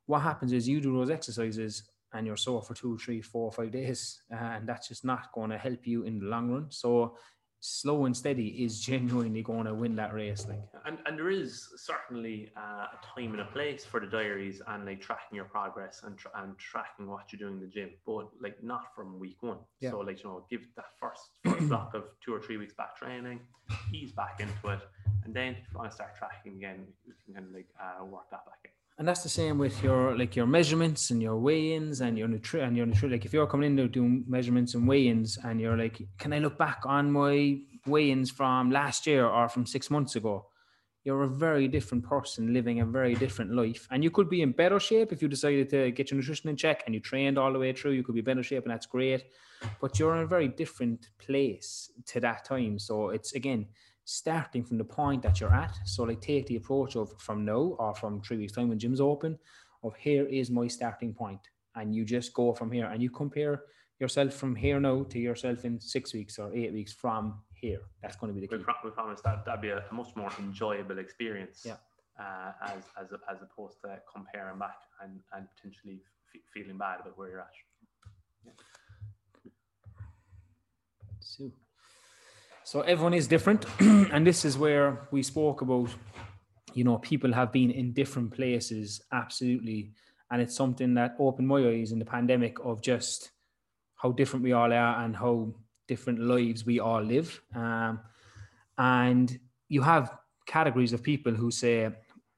what 0.07 0.21
happens 0.21 0.53
is 0.53 0.69
you 0.69 0.81
do 0.81 0.97
those 0.97 1.11
exercises 1.11 1.91
and 2.13 2.27
you're 2.27 2.37
sore 2.37 2.63
for 2.63 2.75
two, 2.75 2.97
three, 2.99 3.21
four, 3.21 3.53
five 3.53 3.71
days, 3.71 4.23
uh, 4.33 4.37
and 4.37 4.69
that's 4.69 4.89
just 4.89 5.05
not 5.05 5.33
going 5.33 5.51
to 5.51 5.59
help 5.59 5.87
you 5.87 6.05
in 6.05 6.19
the 6.19 6.27
long 6.27 6.51
run. 6.51 6.67
So 6.71 7.17
slow 7.61 8.05
and 8.05 8.17
steady 8.17 8.49
is 8.65 8.81
genuinely 8.91 9.43
going 9.43 9.67
to 9.67 9.75
win 9.75 9.97
that 9.97 10.15
race. 10.15 10.47
Like, 10.49 10.61
and 10.85 10.99
and 11.07 11.19
there 11.19 11.31
is 11.31 11.69
certainly 11.77 12.51
uh, 12.57 12.87
a 12.95 12.99
time 13.15 13.33
and 13.33 13.41
a 13.41 13.47
place 13.47 13.85
for 13.85 14.01
the 14.01 14.07
diaries 14.07 14.63
and 14.69 14.85
like 14.87 15.01
tracking 15.01 15.37
your 15.37 15.45
progress 15.45 16.03
and 16.05 16.17
tra- 16.17 16.33
and 16.37 16.57
tracking 16.59 17.07
what 17.07 17.33
you're 17.33 17.39
doing 17.39 17.61
in 17.61 17.61
the 17.61 17.73
gym, 17.73 17.91
but 18.07 18.29
like 18.41 18.63
not 18.63 18.95
from 18.95 19.19
week 19.19 19.43
one. 19.43 19.59
Yeah. 19.81 19.91
So 19.91 20.01
like 20.01 20.23
you 20.23 20.31
know, 20.31 20.47
give 20.51 20.63
that 20.77 20.93
first, 21.01 21.31
first 21.45 21.69
block 21.69 21.95
of 21.95 22.05
two 22.25 22.35
or 22.35 22.41
three 22.41 22.57
weeks 22.57 22.75
back 22.75 22.97
training, 22.97 23.41
ease 23.93 24.13
back 24.13 24.41
into 24.41 24.69
it, 24.69 24.81
and 25.25 25.35
then 25.35 25.55
if 25.55 25.73
you 25.73 25.79
want 25.79 25.91
to 25.91 25.95
start 25.95 26.17
tracking 26.17 26.55
again, 26.55 26.87
you 27.07 27.15
can 27.25 27.35
kind 27.35 27.47
of 27.47 27.55
like 27.55 27.69
uh, 27.81 28.05
work 28.05 28.31
that 28.31 28.45
back 28.47 28.59
in. 28.65 28.71
And 28.99 29.07
that's 29.07 29.23
the 29.23 29.29
same 29.29 29.59
with 29.59 29.83
your 29.83 30.17
like 30.17 30.35
your 30.37 30.47
measurements 30.47 31.11
and 31.11 31.21
your 31.21 31.37
weigh-ins 31.37 32.01
and 32.01 32.17
your 32.17 32.29
nutri 32.29 32.67
and 32.67 32.77
your 32.77 32.87
nutri. 32.87 33.11
Like 33.11 33.27
if 33.27 33.33
you're 33.33 33.47
coming 33.47 33.71
in 33.71 33.77
there 33.77 33.89
doing 33.89 34.25
measurements 34.27 34.75
and 34.75 34.89
weigh-ins, 34.89 35.39
and 35.45 35.61
you're 35.61 35.77
like, 35.77 36.01
can 36.19 36.33
I 36.33 36.39
look 36.39 36.57
back 36.57 36.81
on 36.87 37.13
my 37.13 37.59
weigh-ins 37.87 38.31
from 38.31 38.71
last 38.71 39.07
year 39.07 39.27
or 39.27 39.49
from 39.49 39.67
six 39.67 39.91
months 39.91 40.17
ago? 40.17 40.47
You're 41.05 41.23
a 41.23 41.29
very 41.29 41.69
different 41.69 42.05
person 42.05 42.53
living 42.53 42.81
a 42.81 42.87
very 42.87 43.15
different 43.15 43.55
life, 43.55 43.87
and 43.91 44.03
you 44.03 44.11
could 44.11 44.29
be 44.29 44.43
in 44.43 44.53
better 44.53 44.81
shape 44.81 45.13
if 45.13 45.23
you 45.23 45.29
decided 45.29 45.69
to 45.71 45.91
get 45.93 46.11
your 46.11 46.19
nutrition 46.19 46.49
in 46.49 46.57
check 46.57 46.83
and 46.85 46.95
you 46.95 47.01
trained 47.01 47.39
all 47.39 47.53
the 47.53 47.59
way 47.59 47.73
through. 47.73 47.93
You 47.93 48.03
could 48.03 48.15
be 48.17 48.23
better 48.23 48.43
shape, 48.43 48.65
and 48.65 48.73
that's 48.73 48.87
great. 48.87 49.25
But 49.81 49.99
you're 49.99 50.17
in 50.17 50.23
a 50.23 50.27
very 50.27 50.49
different 50.49 51.11
place 51.19 51.91
to 52.07 52.21
that 52.21 52.45
time. 52.45 52.79
So 52.79 53.11
it's 53.11 53.35
again 53.35 53.67
starting 54.17 54.65
from 54.65 54.79
the 54.79 54.85
point 54.85 55.21
that 55.23 55.41
you're 55.41 55.53
at. 55.53 55.77
So 55.85 56.05
like 56.05 56.21
take 56.21 56.47
the 56.47 56.57
approach 56.57 56.97
of 56.97 57.13
from 57.19 57.45
now 57.45 57.75
or 57.79 57.95
from 57.95 58.23
three 58.23 58.39
weeks 58.39 58.53
time 58.53 58.69
when 58.69 58.79
gym's 58.79 59.01
open, 59.01 59.39
of 59.83 59.95
here 59.97 60.25
is 60.27 60.51
my 60.51 60.69
starting 60.69 61.13
point, 61.13 61.41
and 61.75 61.95
you 61.95 62.05
just 62.05 62.33
go 62.33 62.55
from 62.55 62.71
here 62.73 62.87
and 62.87 63.03
you 63.03 63.11
compare 63.11 63.65
yourself 63.99 64.33
from 64.35 64.55
here 64.55 64.79
now 64.81 65.03
to 65.05 65.19
yourself 65.19 65.65
in 65.65 65.81
six 65.81 66.15
weeks 66.15 66.39
or 66.39 66.55
eight 66.55 66.73
weeks 66.73 66.93
from 66.93 67.43
here. 67.55 67.81
That's 68.01 68.17
going 68.17 68.33
to 68.33 68.41
be 68.41 68.47
the 68.47 68.53
We, 68.53 68.59
key. 68.59 68.65
pro- 68.65 68.75
we 68.85 68.91
promise 68.91 69.21
that 69.25 69.45
that'd 69.45 69.61
be 69.61 69.71
a, 69.71 69.83
much 69.93 70.15
more 70.17 70.31
enjoyable 70.39 70.99
experience. 70.99 71.63
Yeah. 71.67 71.77
Uh, 72.19 72.53
as 72.63 72.83
as 72.99 73.09
as 73.31 73.43
opposed 73.43 73.79
to 73.83 73.99
comparing 74.11 74.59
back 74.59 74.77
and 75.03 75.21
and 75.35 75.47
potentially 75.55 76.01
f- 76.35 76.41
feeling 76.55 76.79
bad 76.79 77.01
about 77.01 77.19
where 77.19 77.29
you're 77.29 77.41
at. 77.41 78.55
So, 81.21 81.51
so 82.67 82.81
everyone 82.81 83.15
is 83.15 83.29
different, 83.29 83.65
and 83.79 84.27
this 84.27 84.45
is 84.45 84.59
where 84.59 85.07
we 85.13 85.23
spoke 85.23 85.61
about. 85.61 85.89
You 86.75 86.83
know, 86.83 86.99
people 86.99 87.33
have 87.33 87.53
been 87.53 87.71
in 87.71 87.93
different 87.93 88.33
places, 88.33 89.01
absolutely, 89.13 89.93
and 90.33 90.43
it's 90.43 90.57
something 90.57 90.93
that 90.95 91.15
opened 91.21 91.47
my 91.47 91.61
eyes 91.65 91.93
in 91.93 92.01
the 92.01 92.05
pandemic 92.05 92.59
of 92.65 92.83
just 92.83 93.31
how 93.95 94.11
different 94.11 94.43
we 94.43 94.53
all 94.53 94.73
are 94.73 95.05
and 95.05 95.15
how 95.15 95.55
different 95.87 96.19
lives 96.19 96.67
we 96.67 96.81
all 96.81 97.01
live. 97.01 97.41
Um, 97.55 98.01
and 98.79 99.39
you 99.69 99.83
have 99.83 100.19
categories 100.47 100.93
of 100.93 101.05
people 101.05 101.35
who 101.35 101.53
say 101.53 101.89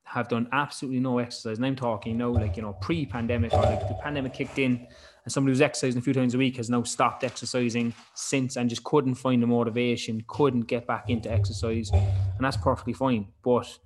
have 0.05 0.29
done 0.29 0.47
absolutely 0.53 1.01
no 1.01 1.21
exercise. 1.21 1.57
And 1.57 1.65
I'm 1.65 1.75
talking 1.75 2.19
now, 2.19 2.29
like, 2.29 2.55
you 2.55 2.63
know, 2.63 2.75
pre 2.75 3.07
pandemic 3.07 3.55
or 3.55 3.63
like 3.63 3.89
the 3.89 3.97
pandemic 4.03 4.35
kicked 4.35 4.59
in 4.59 4.89
and 5.29 5.33
somebody 5.35 5.53
who's 5.53 5.61
exercising 5.61 5.99
a 5.99 6.03
few 6.03 6.15
times 6.15 6.35
a 6.35 6.39
week 6.39 6.57
has 6.57 6.71
now 6.71 6.83
stopped 6.83 7.23
exercising 7.23 7.93
since 8.15 8.57
and 8.57 8.71
just 8.71 8.83
couldn't 8.83 9.17
find 9.17 9.43
the 9.43 9.47
motivation, 9.47 10.25
couldn't 10.27 10.63
get 10.63 10.87
back 10.87 11.11
into 11.11 11.31
exercise. 11.31 11.91
And 11.93 12.41
that's 12.41 12.57
perfectly 12.57 12.95
fine. 12.95 13.29
But 13.45 13.79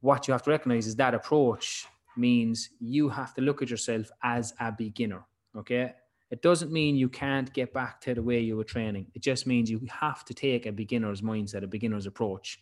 what 0.00 0.26
you 0.26 0.32
have 0.32 0.42
to 0.42 0.50
recognize 0.50 0.88
is 0.88 0.96
that 0.96 1.14
approach 1.14 1.86
means 2.16 2.70
you 2.80 3.08
have 3.08 3.32
to 3.34 3.40
look 3.40 3.62
at 3.62 3.70
yourself 3.70 4.10
as 4.24 4.52
a 4.58 4.72
beginner. 4.72 5.24
Okay. 5.56 5.92
It 6.32 6.42
doesn't 6.42 6.72
mean 6.72 6.96
you 6.96 7.08
can't 7.08 7.52
get 7.52 7.72
back 7.72 8.00
to 8.00 8.12
the 8.12 8.22
way 8.24 8.40
you 8.40 8.56
were 8.56 8.64
training. 8.64 9.06
It 9.14 9.22
just 9.22 9.46
means 9.46 9.70
you 9.70 9.80
have 9.88 10.24
to 10.24 10.34
take 10.34 10.66
a 10.66 10.72
beginner's 10.72 11.22
mindset, 11.22 11.62
a 11.62 11.68
beginner's 11.68 12.06
approach 12.06 12.58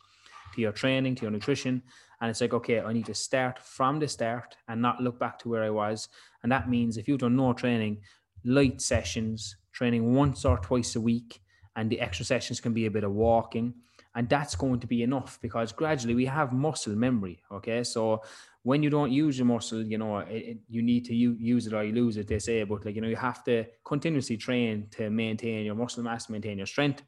to 0.52 0.60
your 0.60 0.72
training, 0.72 1.14
to 1.16 1.22
your 1.22 1.30
nutrition. 1.30 1.82
And 2.20 2.30
it's 2.30 2.40
like, 2.40 2.54
okay, 2.54 2.80
I 2.80 2.92
need 2.92 3.06
to 3.06 3.14
start 3.14 3.58
from 3.58 3.98
the 3.98 4.08
start 4.08 4.56
and 4.68 4.80
not 4.80 5.00
look 5.00 5.18
back 5.18 5.38
to 5.40 5.48
where 5.48 5.64
I 5.64 5.70
was. 5.70 6.08
And 6.42 6.52
that 6.52 6.68
means 6.68 6.96
if 6.96 7.08
you've 7.08 7.18
done 7.20 7.36
no 7.36 7.52
training, 7.52 8.02
light 8.44 8.80
sessions, 8.80 9.56
training 9.72 10.14
once 10.14 10.44
or 10.44 10.58
twice 10.58 10.94
a 10.96 11.00
week, 11.00 11.40
and 11.76 11.88
the 11.90 12.00
extra 12.00 12.24
sessions 12.24 12.60
can 12.60 12.72
be 12.74 12.86
a 12.86 12.90
bit 12.90 13.04
of 13.04 13.12
walking. 13.12 13.74
And 14.14 14.28
that's 14.28 14.54
going 14.54 14.78
to 14.80 14.86
be 14.86 15.02
enough 15.02 15.38
because 15.40 15.72
gradually 15.72 16.14
we 16.14 16.26
have 16.26 16.52
muscle 16.52 16.94
memory. 16.94 17.42
Okay. 17.50 17.82
So 17.82 18.22
when 18.62 18.82
you 18.82 18.90
don't 18.90 19.10
use 19.10 19.38
your 19.38 19.46
muscle, 19.46 19.82
you 19.82 19.96
know, 19.96 20.18
it, 20.18 20.28
it- 20.36 20.58
you 20.68 20.82
need 20.82 21.06
to 21.06 21.14
u- 21.14 21.36
use 21.40 21.66
it 21.66 21.72
or 21.72 21.82
you 21.82 21.94
lose 21.94 22.18
it, 22.18 22.28
they 22.28 22.38
say. 22.38 22.62
But 22.64 22.84
like, 22.84 22.94
you 22.94 23.00
know, 23.00 23.08
you 23.08 23.16
have 23.16 23.42
to 23.44 23.64
continuously 23.84 24.36
train 24.36 24.88
to 24.92 25.08
maintain 25.08 25.64
your 25.64 25.74
muscle 25.74 26.02
mass, 26.02 26.28
maintain 26.28 26.58
your 26.58 26.66
strength. 26.66 27.02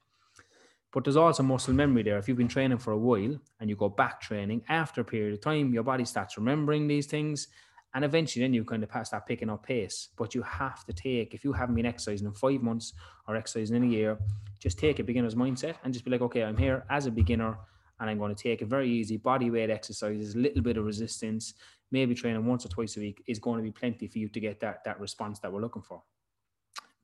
But 0.94 1.02
there's 1.02 1.16
also 1.16 1.42
muscle 1.42 1.74
memory 1.74 2.04
there. 2.04 2.18
If 2.18 2.28
you've 2.28 2.38
been 2.38 2.46
training 2.46 2.78
for 2.78 2.92
a 2.92 2.96
while 2.96 3.36
and 3.58 3.68
you 3.68 3.74
go 3.74 3.88
back 3.88 4.20
training 4.20 4.62
after 4.68 5.00
a 5.00 5.04
period 5.04 5.34
of 5.34 5.40
time, 5.40 5.74
your 5.74 5.82
body 5.82 6.04
starts 6.04 6.36
remembering 6.36 6.86
these 6.86 7.06
things. 7.06 7.48
And 7.94 8.04
eventually 8.04 8.44
then 8.44 8.54
you 8.54 8.64
kind 8.64 8.84
of 8.84 8.88
pass 8.88 9.10
that 9.10 9.26
picking 9.26 9.50
up 9.50 9.66
pace. 9.66 10.10
But 10.16 10.36
you 10.36 10.42
have 10.42 10.84
to 10.84 10.92
take, 10.92 11.34
if 11.34 11.42
you 11.42 11.52
haven't 11.52 11.74
been 11.74 11.84
exercising 11.84 12.28
in 12.28 12.32
five 12.32 12.62
months 12.62 12.92
or 13.26 13.34
exercising 13.34 13.74
in 13.74 13.82
a 13.82 13.86
year, 13.88 14.18
just 14.60 14.78
take 14.78 15.00
a 15.00 15.02
beginner's 15.02 15.34
mindset 15.34 15.74
and 15.82 15.92
just 15.92 16.04
be 16.04 16.12
like, 16.12 16.20
okay, 16.20 16.44
I'm 16.44 16.56
here 16.56 16.84
as 16.88 17.06
a 17.06 17.10
beginner 17.10 17.58
and 17.98 18.08
I'm 18.08 18.18
going 18.18 18.32
to 18.32 18.40
take 18.40 18.62
a 18.62 18.66
very 18.66 18.88
easy 18.88 19.16
body 19.16 19.50
weight 19.50 19.70
exercises, 19.70 20.36
a 20.36 20.38
little 20.38 20.62
bit 20.62 20.76
of 20.76 20.84
resistance, 20.84 21.54
maybe 21.90 22.14
training 22.14 22.46
once 22.46 22.64
or 22.64 22.68
twice 22.68 22.96
a 22.96 23.00
week 23.00 23.20
is 23.26 23.40
going 23.40 23.58
to 23.58 23.64
be 23.64 23.72
plenty 23.72 24.06
for 24.06 24.18
you 24.18 24.28
to 24.28 24.38
get 24.38 24.60
that, 24.60 24.84
that 24.84 25.00
response 25.00 25.40
that 25.40 25.52
we're 25.52 25.60
looking 25.60 25.82
for. 25.82 26.04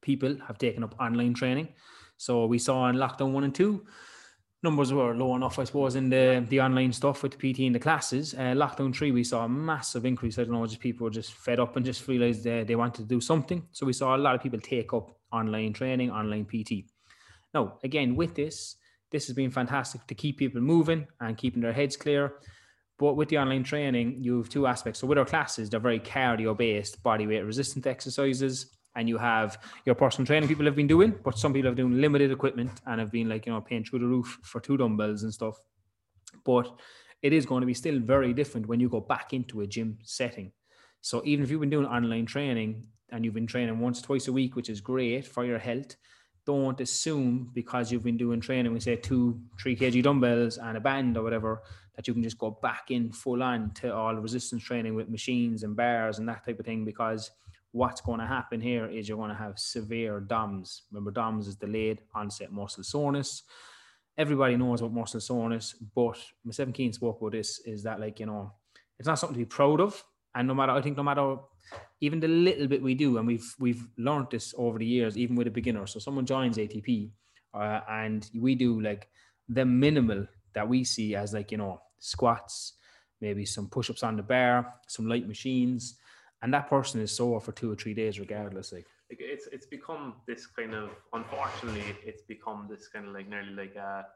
People 0.01 0.37
have 0.47 0.59
taken 0.59 0.85
up 0.85 0.95
online 1.01 1.35
training. 1.35 1.69
So 2.21 2.45
we 2.45 2.59
saw 2.59 2.87
in 2.91 2.97
lockdown 2.97 3.33
one 3.33 3.45
and 3.45 3.55
two, 3.55 3.87
numbers 4.63 4.93
were 4.93 5.15
low 5.15 5.35
enough, 5.37 5.59
I 5.59 5.65
suppose, 5.65 5.97
in 5.97 6.11
the 6.11 6.45
the 6.51 6.61
online 6.61 6.93
stuff 6.93 7.23
with 7.23 7.33
the 7.33 7.39
PT 7.39 7.61
and 7.61 7.75
the 7.75 7.81
classes. 7.81 8.35
Uh, 8.35 8.53
lockdown 8.55 8.95
three, 8.95 9.11
we 9.11 9.25
saw 9.25 9.47
a 9.47 9.49
massive 9.49 10.05
increase. 10.05 10.39
I 10.39 10.45
don't 10.45 10.53
know, 10.53 10.67
just 10.67 10.81
people 10.81 11.05
were 11.05 11.11
just 11.11 11.33
fed 11.33 11.59
up 11.59 11.77
and 11.77 11.87
just 11.87 12.07
realized 12.07 12.45
they, 12.45 12.63
they 12.65 12.77
wanted 12.77 13.03
to 13.03 13.09
do 13.09 13.23
something. 13.23 13.67
So 13.73 13.87
we 13.87 13.95
saw 13.95 14.15
a 14.15 14.19
lot 14.19 14.35
of 14.35 14.43
people 14.43 14.61
take 14.61 14.93
up 14.93 15.17
online 15.33 15.73
training, 15.73 16.11
online 16.11 16.45
PT. 16.45 16.91
Now, 17.55 17.79
again, 17.83 18.15
with 18.15 18.35
this, 18.35 18.77
this 19.11 19.27
has 19.27 19.35
been 19.35 19.51
fantastic 19.51 20.07
to 20.07 20.15
keep 20.15 20.37
people 20.37 20.61
moving 20.61 21.07
and 21.21 21.39
keeping 21.39 21.63
their 21.63 21.73
heads 21.73 21.97
clear. 21.97 22.35
But 22.99 23.15
with 23.15 23.31
the 23.31 23.39
online 23.39 23.65
training, 23.65 24.23
you 24.23 24.37
have 24.37 24.51
two 24.51 24.67
aspects. 24.67 25.01
So 25.01 25.07
with 25.07 25.17
our 25.17 25.25
classes, 25.25 25.71
they're 25.71 25.81
very 25.81 26.01
cardio 26.01 26.55
based, 26.55 27.03
body 27.03 27.27
weight 27.27 27.47
resistant 27.47 27.87
exercises. 27.87 28.67
And 28.97 29.09
you 29.09 29.19
have 29.19 29.59
your 29.87 29.95
personal 29.95 30.27
training 30.27 30.49
people 30.49 30.65
have 30.65 30.75
been 30.75 30.89
doing, 30.89 31.15
but 31.25 31.39
some 31.39 31.53
people 31.53 31.71
have 31.71 31.77
doing 31.77 32.01
limited 32.01 32.33
equipment 32.33 32.73
and 32.87 32.99
have 33.01 33.13
been 33.13 33.29
like, 33.29 33.47
you 33.47 33.53
know, 33.53 33.61
paying 33.61 33.85
through 33.85 34.01
the 34.01 34.07
roof 34.07 34.39
for 34.43 34.61
two 34.61 34.77
dumbbells 34.77 35.23
and 35.23 35.33
stuff. 35.33 35.61
But 36.45 36.73
it 37.23 37.33
is 37.33 37.47
going 37.47 37.61
to 37.61 37.67
be 37.67 37.75
still 37.75 38.01
very 38.01 38.33
different 38.33 38.67
when 38.67 38.81
you 38.81 38.89
go 38.89 39.01
back 39.01 39.33
into 39.33 39.61
a 39.61 39.67
gym 39.67 39.99
setting. 40.03 40.53
So 41.03 41.23
even 41.25 41.45
if 41.45 41.51
you've 41.51 41.61
been 41.61 41.71
doing 41.71 41.87
online 41.87 42.27
training 42.27 42.85
and 43.11 43.25
you've 43.25 43.35
been 43.35 43.47
training 43.47 43.79
once, 43.79 44.03
twice 44.03 44.29
a 44.29 44.33
week, 44.33 44.57
which 44.57 44.69
is 44.69 44.81
great 44.81 45.27
for 45.27 45.45
your 45.45 45.59
health, 45.59 45.97
don't 46.47 46.81
assume 46.81 47.51
because 47.55 47.93
you've 47.93 48.03
been 48.03 48.17
doing 48.17 48.41
training, 48.41 48.73
we 48.73 48.81
say 48.81 48.97
two, 48.97 49.41
three 49.61 49.77
kg 49.77 50.03
dumbbells 50.03 50.59
and 50.59 50.77
a 50.77 50.81
band 50.81 51.17
or 51.17 51.23
whatever, 51.23 51.63
that 51.97 52.09
you 52.09 52.15
can 52.15 52.23
just 52.23 52.39
go 52.39 52.59
back 52.63 52.91
in 52.91 53.13
full 53.13 53.43
on 53.43 53.71
to 53.75 53.95
all 53.95 54.15
resistance 54.17 54.63
training 54.63 54.95
with 54.95 55.09
machines 55.09 55.63
and 55.63 55.77
bars 55.77 56.19
and 56.19 56.29
that 56.29 56.45
type 56.45 56.59
of 56.59 56.67
thing 56.67 56.85
because 56.85 57.31
what's 57.73 58.01
going 58.01 58.21
to 58.21 58.27
happen 58.27 58.61
here 58.61 58.87
is 58.87 59.09
you're 59.09 59.19
going 59.19 59.31
to 59.31 59.37
have 59.37 59.59
severe 59.59 60.21
DOMS. 60.21 60.83
Remember, 60.91 61.11
DOMS 61.11 61.47
is 61.47 61.57
delayed 61.57 62.03
onset 62.15 62.53
muscle 62.53 62.85
soreness. 62.85 63.45
Everybody 64.19 64.57
knows 64.57 64.81
about 64.81 64.93
muscle 64.93 65.21
soreness, 65.21 65.75
but 65.95 66.19
myself 66.45 66.73
Keen 66.73 66.93
spoke 66.93 67.21
about 67.21 67.33
this 67.33 67.61
is 67.61 67.83
that, 67.85 68.01
like, 68.01 68.21
you 68.21 68.27
know, 68.27 68.53
it's 68.99 69.07
not 69.07 69.19
something 69.19 69.35
to 69.35 69.45
be 69.45 69.49
proud 69.49 69.81
of. 69.81 70.05
And 70.35 70.47
no 70.49 70.55
matter, 70.55 70.73
I 70.73 70.83
think, 70.83 70.97
no 70.97 71.03
matter 71.03 71.37
even 72.01 72.21
the 72.21 72.29
little 72.29 72.67
bit 72.67 72.83
we 72.83 72.95
do, 72.95 73.19
and 73.19 73.27
we've 73.27 73.55
we've 73.59 73.89
learned 73.99 74.29
this 74.31 74.55
over 74.57 74.79
the 74.79 74.87
years, 74.87 75.17
even 75.17 75.37
with 75.37 75.47
a 75.47 75.51
beginner. 75.51 75.87
So 75.87 75.99
someone 75.99 76.27
joins 76.27 76.57
ATP, 76.57 77.11
uh, 77.55 77.81
and 77.89 78.29
we 78.35 78.55
do 78.55 78.81
like 78.81 79.09
the 79.49 79.65
minimal 79.65 80.27
that 80.55 80.69
we 80.69 80.85
see 80.85 81.15
as 81.15 81.33
like 81.33 81.51
you 81.51 81.59
know 81.59 81.81
squats, 81.99 82.75
maybe 83.21 83.45
some 83.45 83.69
push-ups 83.69 84.03
on 84.03 84.17
the 84.17 84.23
bar, 84.23 84.75
some 84.87 85.07
light 85.09 85.27
machines, 85.27 85.97
and 86.43 86.53
that 86.55 86.69
person 86.69 87.01
is 87.01 87.13
sore 87.13 87.41
for 87.41 87.53
two 87.53 87.71
or 87.71 87.75
three 87.75 87.95
days 87.95 88.19
regardless. 88.19 88.73
Like 88.73 88.87
it's 89.11 89.47
it's 89.53 89.67
become 89.67 90.15
this 90.27 90.47
kind 90.47 90.75
of 90.75 90.91
unfortunately 91.13 91.83
it's 92.05 92.23
become 92.23 92.67
this 92.71 92.89
kind 92.89 93.09
of 93.09 93.15
like 93.15 93.29
nearly 93.29 93.53
like 93.53 93.75
a 93.75 94.07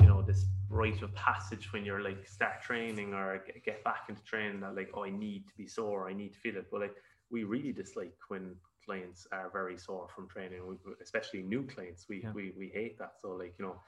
you 0.00 0.06
know 0.06 0.22
this 0.22 0.46
rite 0.68 1.02
of 1.02 1.14
passage 1.14 1.72
when 1.72 1.84
you're 1.84 2.02
like 2.02 2.26
start 2.26 2.60
training 2.62 3.14
or 3.14 3.42
get 3.64 3.82
back 3.84 4.02
into 4.08 4.22
training 4.22 4.60
that 4.60 4.74
like 4.74 4.90
oh 4.94 5.04
I 5.04 5.10
need 5.10 5.46
to 5.48 5.54
be 5.56 5.66
sore 5.66 6.08
I 6.08 6.12
need 6.12 6.34
to 6.34 6.38
feel 6.38 6.56
it 6.56 6.66
but 6.70 6.80
like 6.80 6.94
we 7.30 7.44
really 7.44 7.72
dislike 7.72 8.16
when 8.28 8.54
clients 8.84 9.26
are 9.32 9.50
very 9.50 9.78
sore 9.78 10.08
from 10.14 10.28
training 10.28 10.60
especially 11.02 11.42
new 11.42 11.62
clients 11.62 12.06
we, 12.08 12.22
yeah. 12.22 12.32
we 12.32 12.52
we 12.58 12.68
hate 12.68 12.98
that 12.98 13.12
so 13.20 13.30
like 13.30 13.54
you 13.58 13.64
know 13.64 13.80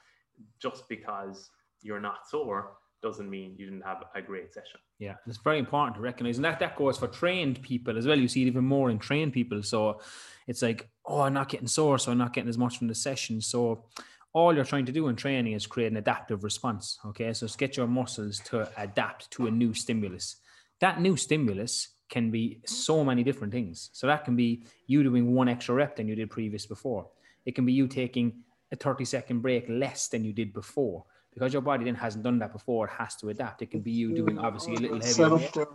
just 0.58 0.88
because 0.88 1.50
you're 1.82 2.00
not 2.00 2.26
sore 2.26 2.72
doesn't 3.02 3.28
mean 3.28 3.54
you 3.58 3.66
didn't 3.66 3.84
have 3.84 4.04
a 4.14 4.22
great 4.22 4.52
session. 4.52 4.80
Yeah, 4.98 5.14
it's 5.26 5.38
very 5.38 5.58
important 5.58 5.96
to 5.96 6.00
recognize, 6.00 6.38
and 6.38 6.44
that 6.44 6.58
that 6.60 6.76
goes 6.76 6.98
for 6.98 7.08
trained 7.08 7.62
people 7.62 7.96
as 7.98 8.06
well. 8.06 8.18
You 8.18 8.28
see 8.28 8.42
it 8.42 8.46
even 8.46 8.64
more 8.64 8.90
in 8.90 8.98
trained 8.98 9.32
people. 9.32 9.62
So 9.62 10.00
it's 10.46 10.62
like, 10.62 10.88
oh, 11.04 11.20
I'm 11.20 11.34
not 11.34 11.48
getting 11.48 11.66
sore, 11.66 11.98
so 11.98 12.12
I'm 12.12 12.18
not 12.18 12.32
getting 12.32 12.48
as 12.48 12.58
much 12.58 12.78
from 12.78 12.88
the 12.88 12.94
session. 12.94 13.40
So 13.40 13.84
all 14.32 14.54
you're 14.54 14.64
trying 14.64 14.86
to 14.86 14.92
do 14.92 15.08
in 15.08 15.16
training 15.16 15.52
is 15.52 15.66
create 15.66 15.90
an 15.90 15.96
adaptive 15.96 16.44
response. 16.44 16.98
Okay, 17.06 17.32
so 17.32 17.46
get 17.56 17.76
your 17.76 17.86
muscles 17.86 18.40
to 18.46 18.68
adapt 18.76 19.30
to 19.32 19.46
a 19.46 19.50
new 19.50 19.72
stimulus. 19.74 20.36
That 20.80 21.00
new 21.00 21.16
stimulus 21.16 21.88
can 22.08 22.30
be 22.30 22.60
so 22.66 23.04
many 23.04 23.22
different 23.22 23.52
things. 23.52 23.90
So 23.92 24.06
that 24.06 24.24
can 24.24 24.36
be 24.36 24.64
you 24.86 25.02
doing 25.02 25.34
one 25.34 25.48
extra 25.48 25.74
rep 25.74 25.96
than 25.96 26.08
you 26.08 26.14
did 26.14 26.30
previous 26.30 26.66
before. 26.66 27.08
It 27.44 27.54
can 27.54 27.66
be 27.66 27.72
you 27.72 27.88
taking 27.88 28.42
a 28.72 28.76
30 28.76 29.04
second 29.04 29.40
break 29.40 29.66
less 29.68 30.08
than 30.08 30.24
you 30.24 30.32
did 30.32 30.52
before 30.52 31.04
because 31.36 31.52
your 31.52 31.60
body 31.60 31.84
then 31.84 31.94
hasn't 31.94 32.24
done 32.24 32.38
that 32.38 32.50
before, 32.50 32.86
it 32.86 32.92
has 32.92 33.14
to 33.16 33.28
adapt. 33.28 33.60
It 33.60 33.70
can 33.70 33.80
be 33.80 33.90
you 33.90 34.14
doing 34.14 34.38
obviously 34.38 34.74
a 34.76 34.78
little 34.78 34.98
heavier. 34.98 35.66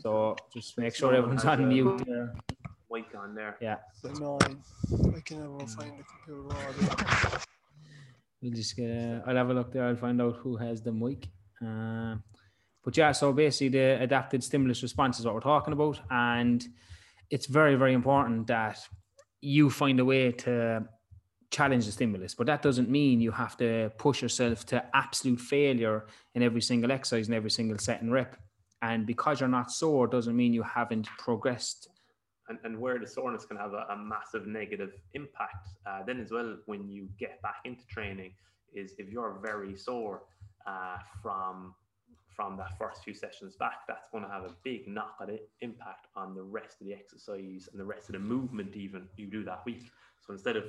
So 0.00 0.36
just 0.54 0.78
make 0.78 0.94
sure 0.94 1.12
everyone's 1.12 1.44
on 1.44 1.66
mute 1.66 2.04
there. 2.06 2.32
Mic 2.88 3.12
on 3.18 3.34
there. 3.34 3.56
Yeah. 3.60 3.78
Nine. 4.04 4.62
I 5.16 5.20
can 5.24 5.40
never 5.40 5.66
find 5.66 5.98
the 5.98 6.04
computer. 6.04 7.40
We'll 8.40 8.52
just 8.52 8.76
get. 8.76 9.24
I'll 9.26 9.34
have 9.34 9.50
a 9.50 9.54
look 9.54 9.72
there. 9.72 9.86
I'll 9.86 9.96
find 9.96 10.22
out 10.22 10.36
who 10.36 10.56
has 10.56 10.82
the 10.82 10.92
mic. 10.92 11.26
Uh, 11.60 12.14
but 12.84 12.96
yeah, 12.96 13.10
so 13.10 13.32
basically 13.32 13.70
the 13.70 14.00
adapted 14.00 14.44
stimulus 14.44 14.84
response 14.84 15.18
is 15.18 15.24
what 15.24 15.34
we're 15.34 15.40
talking 15.40 15.72
about, 15.72 15.98
and 16.12 16.64
it's 17.28 17.46
very 17.46 17.74
very 17.74 17.92
important 17.92 18.46
that 18.46 18.78
you 19.40 19.68
find 19.68 19.98
a 19.98 20.04
way 20.04 20.30
to 20.30 20.84
challenge 21.52 21.86
the 21.86 21.92
stimulus. 21.92 22.34
But 22.34 22.46
that 22.48 22.62
doesn't 22.62 22.88
mean 22.88 23.20
you 23.20 23.30
have 23.30 23.56
to 23.58 23.92
push 23.98 24.22
yourself 24.22 24.66
to 24.66 24.84
absolute 24.94 25.40
failure 25.40 26.06
in 26.34 26.42
every 26.42 26.62
single 26.62 26.90
exercise 26.90 27.28
and 27.28 27.36
every 27.36 27.50
single 27.50 27.78
set 27.78 28.02
and 28.02 28.10
rep. 28.10 28.36
And 28.80 29.06
because 29.06 29.38
you're 29.38 29.48
not 29.48 29.70
sore 29.70 30.08
doesn't 30.08 30.34
mean 30.34 30.52
you 30.52 30.64
haven't 30.64 31.06
progressed. 31.18 31.88
And, 32.48 32.58
and 32.64 32.76
where 32.80 32.98
the 32.98 33.06
soreness 33.06 33.44
can 33.44 33.56
have 33.56 33.72
a, 33.74 33.86
a 33.90 33.96
massive 33.96 34.46
negative 34.48 34.94
impact, 35.14 35.68
uh, 35.86 36.02
then 36.04 36.18
as 36.18 36.32
well, 36.32 36.56
when 36.66 36.88
you 36.88 37.08
get 37.18 37.40
back 37.42 37.60
into 37.64 37.86
training, 37.86 38.32
is 38.74 38.94
if 38.98 39.08
you're 39.10 39.38
very 39.42 39.76
sore 39.76 40.22
uh, 40.66 40.96
from 41.22 41.74
from 42.34 42.56
that 42.56 42.78
first 42.78 43.04
few 43.04 43.12
sessions 43.12 43.56
back, 43.56 43.86
that's 43.86 44.08
going 44.10 44.24
to 44.24 44.30
have 44.30 44.44
a 44.44 44.54
big 44.64 44.88
knock 44.88 45.16
on 45.20 45.28
it 45.28 45.50
impact 45.60 46.06
on 46.16 46.34
the 46.34 46.42
rest 46.42 46.80
of 46.80 46.86
the 46.86 46.94
exercise 46.94 47.68
and 47.70 47.78
the 47.78 47.84
rest 47.84 48.08
of 48.08 48.14
the 48.14 48.18
movement 48.18 48.74
even 48.74 49.06
you 49.16 49.26
do 49.26 49.44
that 49.44 49.60
week. 49.66 49.90
So 50.26 50.32
instead 50.32 50.56
of 50.56 50.64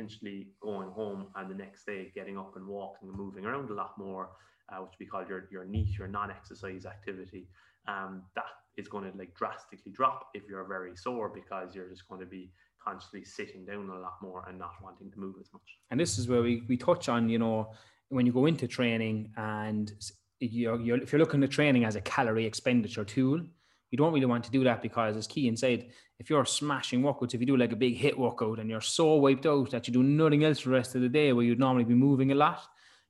potentially 0.00 0.48
going 0.60 0.90
home 0.90 1.26
and 1.36 1.50
the 1.50 1.54
next 1.54 1.84
day 1.84 2.10
getting 2.14 2.38
up 2.38 2.54
and 2.56 2.66
walking 2.66 3.08
and 3.08 3.16
moving 3.16 3.44
around 3.44 3.70
a 3.70 3.74
lot 3.74 3.92
more, 3.98 4.30
uh, 4.70 4.76
which 4.78 4.94
we 4.98 5.06
call 5.06 5.24
your, 5.28 5.48
your 5.50 5.64
NEAT, 5.64 5.98
your 5.98 6.08
non-exercise 6.08 6.86
activity, 6.86 7.48
um, 7.86 8.22
that 8.34 8.44
is 8.76 8.88
going 8.88 9.10
to 9.10 9.16
like 9.18 9.34
drastically 9.34 9.92
drop 9.92 10.28
if 10.34 10.42
you're 10.48 10.64
very 10.64 10.96
sore 10.96 11.28
because 11.28 11.74
you're 11.74 11.88
just 11.88 12.08
going 12.08 12.20
to 12.20 12.26
be 12.26 12.50
constantly 12.82 13.24
sitting 13.24 13.66
down 13.66 13.90
a 13.90 13.98
lot 13.98 14.14
more 14.22 14.44
and 14.48 14.58
not 14.58 14.72
wanting 14.82 15.10
to 15.10 15.18
move 15.18 15.34
as 15.40 15.52
much. 15.52 15.78
And 15.90 16.00
this 16.00 16.18
is 16.18 16.28
where 16.28 16.42
we, 16.42 16.62
we 16.68 16.76
touch 16.76 17.08
on, 17.08 17.28
you 17.28 17.38
know, 17.38 17.72
when 18.08 18.26
you 18.26 18.32
go 18.32 18.46
into 18.46 18.66
training 18.66 19.32
and 19.36 19.92
you're, 20.40 20.80
you're, 20.80 20.96
if 20.96 21.12
you're 21.12 21.18
looking 21.18 21.42
at 21.44 21.50
training 21.50 21.84
as 21.84 21.96
a 21.96 22.00
calorie 22.00 22.46
expenditure 22.46 23.04
tool, 23.04 23.40
you 23.90 23.98
don't 23.98 24.12
really 24.12 24.26
want 24.26 24.44
to 24.44 24.50
do 24.50 24.64
that 24.64 24.82
because, 24.82 25.16
as 25.16 25.26
Kean 25.26 25.56
said, 25.56 25.88
if 26.18 26.30
you're 26.30 26.44
smashing 26.44 27.02
workouts, 27.02 27.34
if 27.34 27.40
you 27.40 27.46
do 27.46 27.56
like 27.56 27.72
a 27.72 27.76
big 27.76 27.98
HIIT 27.98 28.16
workout 28.16 28.58
and 28.58 28.70
you're 28.70 28.80
so 28.80 29.14
wiped 29.16 29.46
out 29.46 29.70
that 29.70 29.86
you 29.88 29.92
do 29.92 30.02
nothing 30.02 30.44
else 30.44 30.64
the 30.64 30.70
rest 30.70 30.94
of 30.94 31.02
the 31.02 31.08
day 31.08 31.32
where 31.32 31.44
you'd 31.44 31.58
normally 31.58 31.84
be 31.84 31.94
moving 31.94 32.30
a 32.30 32.34
lot, 32.34 32.60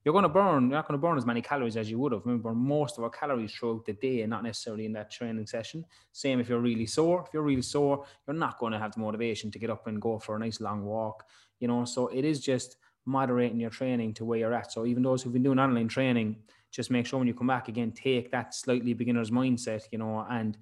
you're 0.04 0.12
going 0.12 0.22
to 0.22 0.30
burn, 0.30 0.64
you're 0.64 0.78
not 0.78 0.88
going 0.88 0.98
to 0.98 1.06
burn 1.06 1.18
as 1.18 1.26
many 1.26 1.42
calories 1.42 1.76
as 1.76 1.90
you 1.90 1.98
would 1.98 2.12
have. 2.12 2.24
Remember, 2.24 2.54
most 2.54 2.96
of 2.96 3.04
our 3.04 3.10
calories 3.10 3.52
throughout 3.52 3.84
the 3.84 3.92
day 3.92 4.22
and 4.22 4.30
not 4.30 4.42
necessarily 4.42 4.86
in 4.86 4.92
that 4.94 5.10
training 5.10 5.46
session. 5.46 5.84
Same 6.12 6.40
if 6.40 6.48
you're 6.48 6.60
really 6.60 6.86
sore. 6.86 7.24
If 7.26 7.34
you're 7.34 7.42
really 7.42 7.62
sore, 7.62 8.06
you're 8.26 8.36
not 8.36 8.58
going 8.58 8.72
to 8.72 8.78
have 8.78 8.94
the 8.94 9.00
motivation 9.00 9.50
to 9.50 9.58
get 9.58 9.68
up 9.68 9.86
and 9.86 10.00
go 10.00 10.18
for 10.18 10.36
a 10.36 10.38
nice 10.38 10.60
long 10.60 10.84
walk, 10.84 11.24
you 11.58 11.68
know. 11.68 11.84
So 11.84 12.08
it 12.08 12.24
is 12.24 12.40
just 12.40 12.76
moderating 13.04 13.60
your 13.60 13.70
training 13.70 14.14
to 14.14 14.24
where 14.24 14.38
you're 14.38 14.54
at. 14.54 14.72
So 14.72 14.86
even 14.86 15.02
those 15.02 15.22
who've 15.22 15.32
been 15.32 15.42
doing 15.42 15.58
online 15.58 15.88
training, 15.88 16.36
just 16.70 16.90
make 16.90 17.06
sure 17.06 17.18
when 17.18 17.28
you 17.28 17.35
come 17.35 17.48
back 17.48 17.68
again, 17.68 17.92
take 17.92 18.30
that 18.30 18.54
slightly 18.54 18.94
beginner's 18.94 19.30
mindset, 19.30 19.83
you 19.90 19.98
know, 19.98 20.26
and 20.30 20.56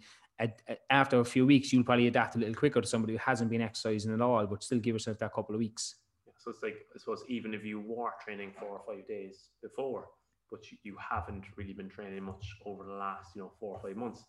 after 0.91 1.21
a 1.21 1.25
few 1.25 1.47
weeks, 1.47 1.73
you'll 1.73 1.85
probably 1.85 2.07
adapt 2.07 2.37
a 2.37 2.39
little 2.39 2.55
quicker 2.55 2.81
to 2.81 2.87
somebody 2.87 3.15
who 3.15 3.19
hasn't 3.19 3.51
been 3.51 3.61
exercising 3.61 4.13
at 4.15 4.21
all, 4.21 4.47
but 4.47 4.63
still 4.63 4.79
give 4.79 4.95
yourself 4.95 5.19
that 5.19 5.33
couple 5.33 5.55
of 5.55 5.59
weeks. 5.59 5.97
Yeah, 6.27 6.33
so 6.39 6.51
it's 6.51 6.63
like, 6.63 6.87
I 6.95 6.99
suppose, 6.99 7.25
even 7.29 7.55
if 7.55 7.65
you 7.65 7.81
were 7.81 8.13
training 8.25 8.53
four 8.59 8.69
or 8.69 8.83
five 8.87 9.07
days 9.09 9.51
before, 9.63 10.07
but 10.51 10.71
you, 10.71 10.79
you 10.85 10.97
haven't 10.99 11.45
really 11.57 11.73
been 11.73 11.89
training 11.89 12.23
much 12.23 12.57
over 12.65 12.85
the 12.85 12.93
last, 12.93 13.35
you 13.35 13.43
know, 13.43 13.53
four 13.59 13.77
or 13.77 13.83
five 13.83 13.97
months, 13.97 14.25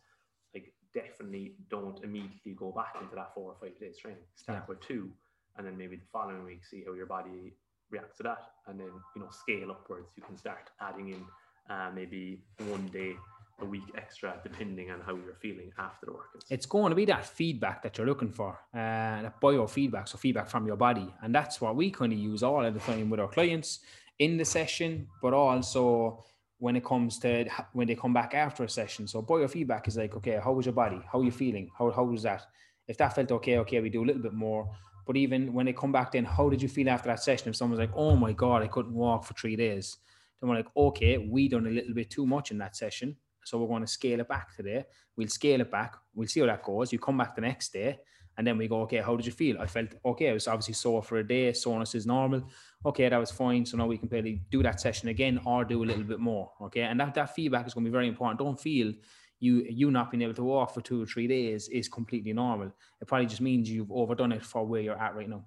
like 0.54 0.74
definitely 0.94 1.54
don't 1.70 2.04
immediately 2.04 2.54
go 2.54 2.72
back 2.72 2.96
into 3.02 3.15
that 3.15 3.34
four 3.34 3.52
or 3.52 3.56
five 3.62 3.80
days 3.80 3.98
training. 3.98 4.24
Start 4.36 4.63
yeah. 4.63 4.65
with 4.68 4.82
two, 4.82 5.10
and 5.58 5.68
then 5.68 5.78
maybe 5.78 5.96
the 5.96 6.08
following 6.12 6.44
week 6.44 6.65
see 6.65 6.84
how 6.86 6.94
your 6.94 7.06
body 7.06 7.54
reacts 7.92 8.18
to 8.18 8.24
that, 8.24 8.52
and 8.68 8.80
then 8.80 8.92
you 9.15 9.22
know 9.22 9.30
scale 9.30 9.72
upwards. 9.72 10.13
You 10.18 10.24
can 10.24 10.38
start 10.38 10.72
adding 10.82 11.10
in 11.10 11.24
uh, 11.70 11.90
maybe 11.94 12.40
one 12.68 12.88
day 12.88 13.16
a 13.62 13.66
week 13.66 13.84
extra 13.96 14.40
depending 14.44 14.90
on 14.90 15.02
how 15.02 15.14
you're 15.14 15.36
feeling 15.42 15.72
after 15.78 16.06
the 16.06 16.12
workouts. 16.12 16.46
It's 16.50 16.66
going 16.66 16.92
to 16.92 16.96
be 16.96 17.06
that 17.06 17.26
feedback 17.26 17.84
that 17.84 17.98
you're 17.98 18.08
looking 18.08 18.32
for, 18.32 18.60
uh, 18.74 19.22
that 19.24 19.42
biofeedback, 19.42 20.08
so 20.08 20.18
feedback 20.18 20.50
from 20.50 20.66
your 20.66 20.78
body, 20.78 21.14
and 21.22 21.34
that's 21.36 21.60
what 21.60 21.76
we 21.76 21.92
kind 21.92 22.14
of 22.14 22.20
use 22.20 22.44
all 22.44 22.66
of 22.66 22.74
the 22.74 22.80
time 22.80 23.10
with 23.10 23.20
our 23.20 23.28
clients 23.28 23.80
in 24.20 24.38
the 24.38 24.46
session, 24.46 25.08
but 25.22 25.34
also 25.34 26.24
when 26.60 26.76
it 26.76 26.84
comes 26.84 27.18
to 27.20 27.46
when 27.74 27.88
they 27.88 27.96
come 27.96 28.14
back 28.14 28.34
after 28.34 28.64
a 28.64 28.70
session. 28.70 29.08
So 29.08 29.22
biofeedback 29.22 29.88
is 29.88 29.98
like, 29.98 30.16
okay, 30.18 30.40
how 30.44 30.52
was 30.52 30.66
your 30.66 30.74
body? 30.74 31.02
How 31.12 31.20
are 31.20 31.24
you 31.24 31.32
feeling? 31.32 31.70
How 31.78 31.90
how 31.92 32.04
was 32.04 32.24
that? 32.24 32.46
If 32.88 32.98
that 32.98 33.16
felt 33.16 33.32
okay, 33.32 33.58
okay, 33.60 33.80
we 33.80 33.90
do 33.90 34.04
a 34.04 34.08
little 34.08 34.22
bit 34.22 34.34
more. 34.34 34.70
But 35.06 35.16
even 35.18 35.54
when 35.54 35.66
they 35.66 35.74
come 35.74 35.92
back, 35.92 36.12
then 36.12 36.26
how 36.26 36.50
did 36.50 36.62
you 36.62 36.68
feel 36.68 36.90
after 36.90 37.08
that 37.10 37.24
session? 37.24 37.50
If 37.50 37.56
someone's 37.56 37.80
like, 37.80 37.96
oh 37.96 38.16
my 38.16 38.34
god, 38.34 38.62
I 38.62 38.68
couldn't 38.68 38.94
walk 38.94 39.24
for 39.24 39.34
three 39.34 39.56
days, 39.56 39.98
then 40.39 40.49
we're 40.49 40.58
like, 40.58 40.67
okay, 40.75 41.17
we 41.17 41.47
done 41.47 41.67
a 41.67 41.71
little 41.71 41.93
bit 41.93 42.10
too 42.10 42.25
much 42.25 42.52
in 42.52 42.58
that 42.58 42.75
session 42.75 43.15
so 43.49 43.58
we're 43.58 43.67
going 43.67 43.82
to 43.82 43.88
scale 43.88 44.19
it 44.19 44.28
back 44.28 44.56
today. 44.56 44.86
We'll 45.15 45.28
scale 45.28 45.62
it 45.62 45.71
back. 45.71 45.95
We'll 46.13 46.28
see 46.28 46.41
how 46.41 46.45
that 46.47 46.63
goes. 46.63 46.93
You 46.93 46.99
come 46.99 47.17
back 47.17 47.36
the 47.36 47.41
next 47.41 47.73
day 47.73 47.97
and 48.38 48.45
then 48.45 48.58
we 48.58 48.67
go, 48.67 48.82
okay, 48.82 48.97
how 48.97 49.15
did 49.15 49.25
you 49.25 49.32
feel? 49.32 49.60
I 49.60 49.65
felt 49.65 49.89
okay. 50.06 50.30
I 50.30 50.34
was 50.34 50.47
obviously 50.47 50.75
sore 50.75 51.02
for 51.02 51.17
a 51.17 51.28
day. 51.28 51.52
Soreness 51.54 51.95
is 51.95 52.06
normal. 52.06 52.43
Okay, 52.86 53.10
that 53.10 53.17
was 53.17 53.32
fine. 53.32 53.65
So 53.65 53.78
now 53.78 53.88
we 53.88 53.97
can 53.97 54.08
probably 54.08 54.41
do 54.52 54.63
that 54.63 54.80
session 54.80 55.10
again 55.10 55.41
or 55.45 55.65
do 55.65 55.84
a 55.84 55.86
little 55.86 56.04
bit 56.04 56.19
more. 56.19 56.52
Okay. 56.62 56.82
And 56.82 56.99
that, 56.99 57.15
that 57.15 57.36
feedback 57.36 57.67
is 57.67 57.73
going 57.73 57.86
to 57.86 57.89
be 57.89 57.93
very 57.93 58.08
important. 58.08 58.39
Don't 58.39 58.60
feel 58.60 58.93
you 59.41 59.65
you 59.69 59.89
not 59.89 60.12
being 60.12 60.21
able 60.21 60.34
to 60.34 60.43
walk 60.43 60.73
for 60.73 60.82
two 60.82 61.02
or 61.02 61.06
three 61.06 61.28
days 61.28 61.69
is 61.69 61.88
completely 61.88 62.34
normal. 62.34 62.71
It 63.02 63.08
probably 63.08 63.25
just 63.25 63.41
means 63.41 63.69
you've 63.69 63.91
overdone 63.91 64.34
it 64.34 64.45
for 64.45 64.65
where 64.65 64.82
you're 64.82 65.02
at 65.02 65.15
right 65.15 65.30
now 65.30 65.45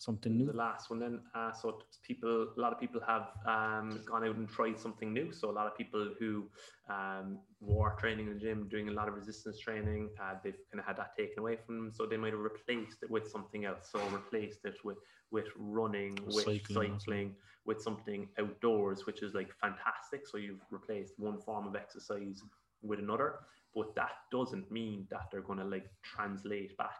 something 0.00 0.36
new. 0.36 0.46
The 0.46 0.52
last 0.52 0.90
one 0.90 0.98
then, 0.98 1.20
uh, 1.34 1.52
so 1.52 1.82
people, 2.02 2.48
a 2.56 2.60
lot 2.60 2.72
of 2.72 2.80
people 2.80 3.00
have 3.06 3.28
um, 3.46 4.00
gone 4.06 4.24
out 4.24 4.36
and 4.36 4.48
tried 4.48 4.78
something 4.78 5.12
new. 5.12 5.30
So 5.32 5.50
a 5.50 5.52
lot 5.52 5.66
of 5.66 5.76
people 5.76 6.14
who 6.18 6.48
um, 6.88 7.38
were 7.60 7.94
training 7.98 8.28
in 8.28 8.34
the 8.34 8.40
gym, 8.40 8.68
doing 8.68 8.88
a 8.88 8.92
lot 8.92 9.08
of 9.08 9.14
resistance 9.14 9.58
training, 9.58 10.08
uh, 10.20 10.34
they've 10.42 10.56
kind 10.72 10.80
of 10.80 10.86
had 10.86 10.96
that 10.96 11.16
taken 11.16 11.38
away 11.38 11.58
from 11.64 11.76
them. 11.76 11.92
So 11.92 12.06
they 12.06 12.16
might 12.16 12.32
have 12.32 12.40
replaced 12.40 13.02
it 13.02 13.10
with 13.10 13.28
something 13.28 13.66
else. 13.66 13.90
So 13.92 14.00
replaced 14.08 14.64
it 14.64 14.76
with 14.84 14.98
with 15.30 15.46
running, 15.56 16.18
with 16.26 16.44
cycling, 16.44 16.98
cycling 16.98 17.36
with 17.64 17.80
something 17.80 18.28
outdoors, 18.38 19.06
which 19.06 19.22
is 19.22 19.32
like 19.32 19.52
fantastic. 19.60 20.26
So 20.26 20.38
you've 20.38 20.64
replaced 20.70 21.14
one 21.18 21.40
form 21.40 21.68
of 21.68 21.76
exercise 21.76 22.42
with 22.82 22.98
another, 22.98 23.34
but 23.74 23.94
that 23.94 24.12
doesn't 24.32 24.72
mean 24.72 25.06
that 25.10 25.28
they're 25.30 25.42
going 25.42 25.60
to 25.60 25.64
like 25.64 25.88
translate 26.02 26.76
back 26.78 26.98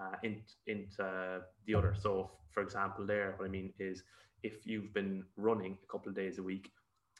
uh, 0.00 0.16
in, 0.22 0.42
into 0.66 1.42
the 1.66 1.74
other. 1.74 1.94
So, 1.98 2.30
for 2.50 2.62
example, 2.62 3.06
there, 3.06 3.34
what 3.36 3.46
I 3.46 3.48
mean 3.48 3.72
is 3.78 4.02
if 4.42 4.66
you've 4.66 4.92
been 4.92 5.24
running 5.36 5.78
a 5.82 5.86
couple 5.90 6.08
of 6.10 6.16
days 6.16 6.38
a 6.38 6.42
week, 6.42 6.70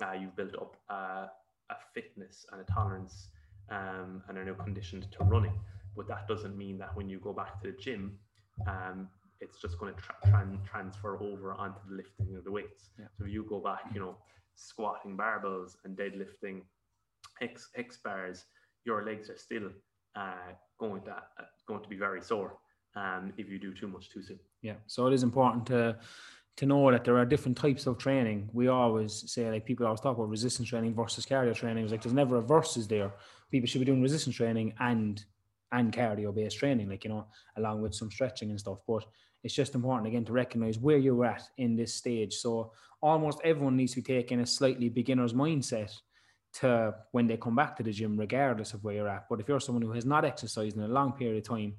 uh, 0.03 0.13
you've 0.13 0.37
built 0.37 0.55
up 0.55 0.77
uh, 0.91 1.27
a 1.71 1.77
fitness 1.95 2.47
and 2.53 2.61
a 2.61 2.65
tolerance 2.65 3.29
um, 3.71 4.23
and 4.29 4.39
are 4.39 4.45
now 4.45 4.55
conditioned 4.55 5.07
to 5.13 5.25
running. 5.25 5.55
But 5.97 6.09
that 6.09 6.27
doesn't 6.27 6.57
mean 6.57 6.79
that 6.79 6.97
when 6.97 7.09
you 7.09 7.19
go 7.19 7.33
back 7.33 7.61
to 7.63 7.71
the 7.71 7.77
gym, 7.77 8.19
um, 8.67 9.09
it's 9.41 9.61
just 9.61 9.79
going 9.79 9.95
to 9.95 10.01
tra- 10.01 10.15
tran- 10.27 10.65
transfer 10.65 11.21
over 11.23 11.53
onto 11.53 11.81
the 11.89 11.97
lifting 11.97 12.35
of 12.37 12.45
the 12.45 12.51
weights. 12.51 12.91
Yeah. 12.99 13.07
So 13.19 13.25
if 13.25 13.31
you 13.31 13.45
go 13.49 13.61
back, 13.61 13.81
you 13.93 14.01
know, 14.01 14.17
squatting 14.55 15.17
barbells 15.17 15.77
and 15.85 15.97
deadlifting 15.97 16.63
hex, 17.41 17.69
hex 17.75 17.99
bars, 17.99 18.45
your 18.85 19.05
legs 19.05 19.29
are 19.31 19.37
still 19.37 19.71
uh, 20.17 20.53
going 20.83 21.03
to 21.03 21.13
uh, 21.13 21.45
going 21.69 21.83
to 21.83 21.89
be 21.89 22.01
very 22.07 22.23
sore 22.31 22.51
um, 23.01 23.33
if 23.41 23.49
you 23.51 23.59
do 23.59 23.73
too 23.73 23.89
much 23.95 24.11
too 24.13 24.23
soon. 24.23 24.41
Yeah. 24.69 24.79
So 24.87 25.07
it 25.09 25.15
is 25.15 25.23
important 25.23 25.67
to 25.67 25.97
to 26.59 26.67
know 26.67 26.91
that 26.91 27.05
there 27.05 27.17
are 27.17 27.25
different 27.25 27.57
types 27.57 27.87
of 27.87 27.97
training. 27.97 28.51
We 28.53 28.69
always 28.69 29.13
say 29.33 29.51
like 29.51 29.65
people 29.65 29.87
always 29.87 30.01
talk 30.01 30.17
about 30.17 30.29
resistance 30.29 30.69
training 30.69 30.95
versus 30.95 31.25
cardio 31.25 31.55
training. 31.55 31.85
It's 31.85 31.93
like 31.93 32.03
there's 32.03 32.23
never 32.23 32.37
a 32.37 32.43
versus 32.43 32.87
there. 32.87 33.11
People 33.51 33.69
should 33.69 33.81
be 33.85 33.91
doing 33.91 34.03
resistance 34.03 34.37
training 34.37 34.75
and 34.79 35.25
and 35.71 35.93
cardio 35.93 36.35
based 36.35 36.59
training, 36.59 36.89
like 36.91 37.05
you 37.05 37.11
know, 37.11 37.27
along 37.57 37.81
with 37.83 37.95
some 37.95 38.11
stretching 38.11 38.51
and 38.51 38.61
stuff. 38.61 38.79
But 38.87 39.05
it's 39.43 39.55
just 39.55 39.75
important 39.75 40.07
again 40.09 40.25
to 40.27 40.33
recognize 40.33 40.79
where 40.79 40.99
you're 40.99 41.25
at 41.25 41.43
in 41.57 41.77
this 41.77 41.95
stage. 41.95 42.35
So 42.35 42.73
almost 43.01 43.41
everyone 43.43 43.77
needs 43.77 43.93
to 43.95 44.03
be 44.03 44.15
taking 44.15 44.41
a 44.41 44.47
slightly 44.47 44.89
beginner's 44.89 45.33
mindset 45.33 45.93
to 46.55 46.95
when 47.13 47.27
they 47.27 47.37
come 47.37 47.57
back 47.57 47.77
to 47.77 47.83
the 47.83 47.93
gym, 47.93 48.19
regardless 48.19 48.75
of 48.75 48.85
where 48.85 48.95
you're 48.95 49.09
at. 49.09 49.29
But 49.29 49.41
if 49.41 49.49
you're 49.49 49.61
someone 49.61 49.83
who 49.83 49.93
has 49.93 50.05
not 50.05 50.25
exercised 50.25 50.77
in 50.77 50.83
a 50.83 50.89
long 50.89 51.13
period 51.13 51.39
of 51.39 51.49
time, 51.49 51.75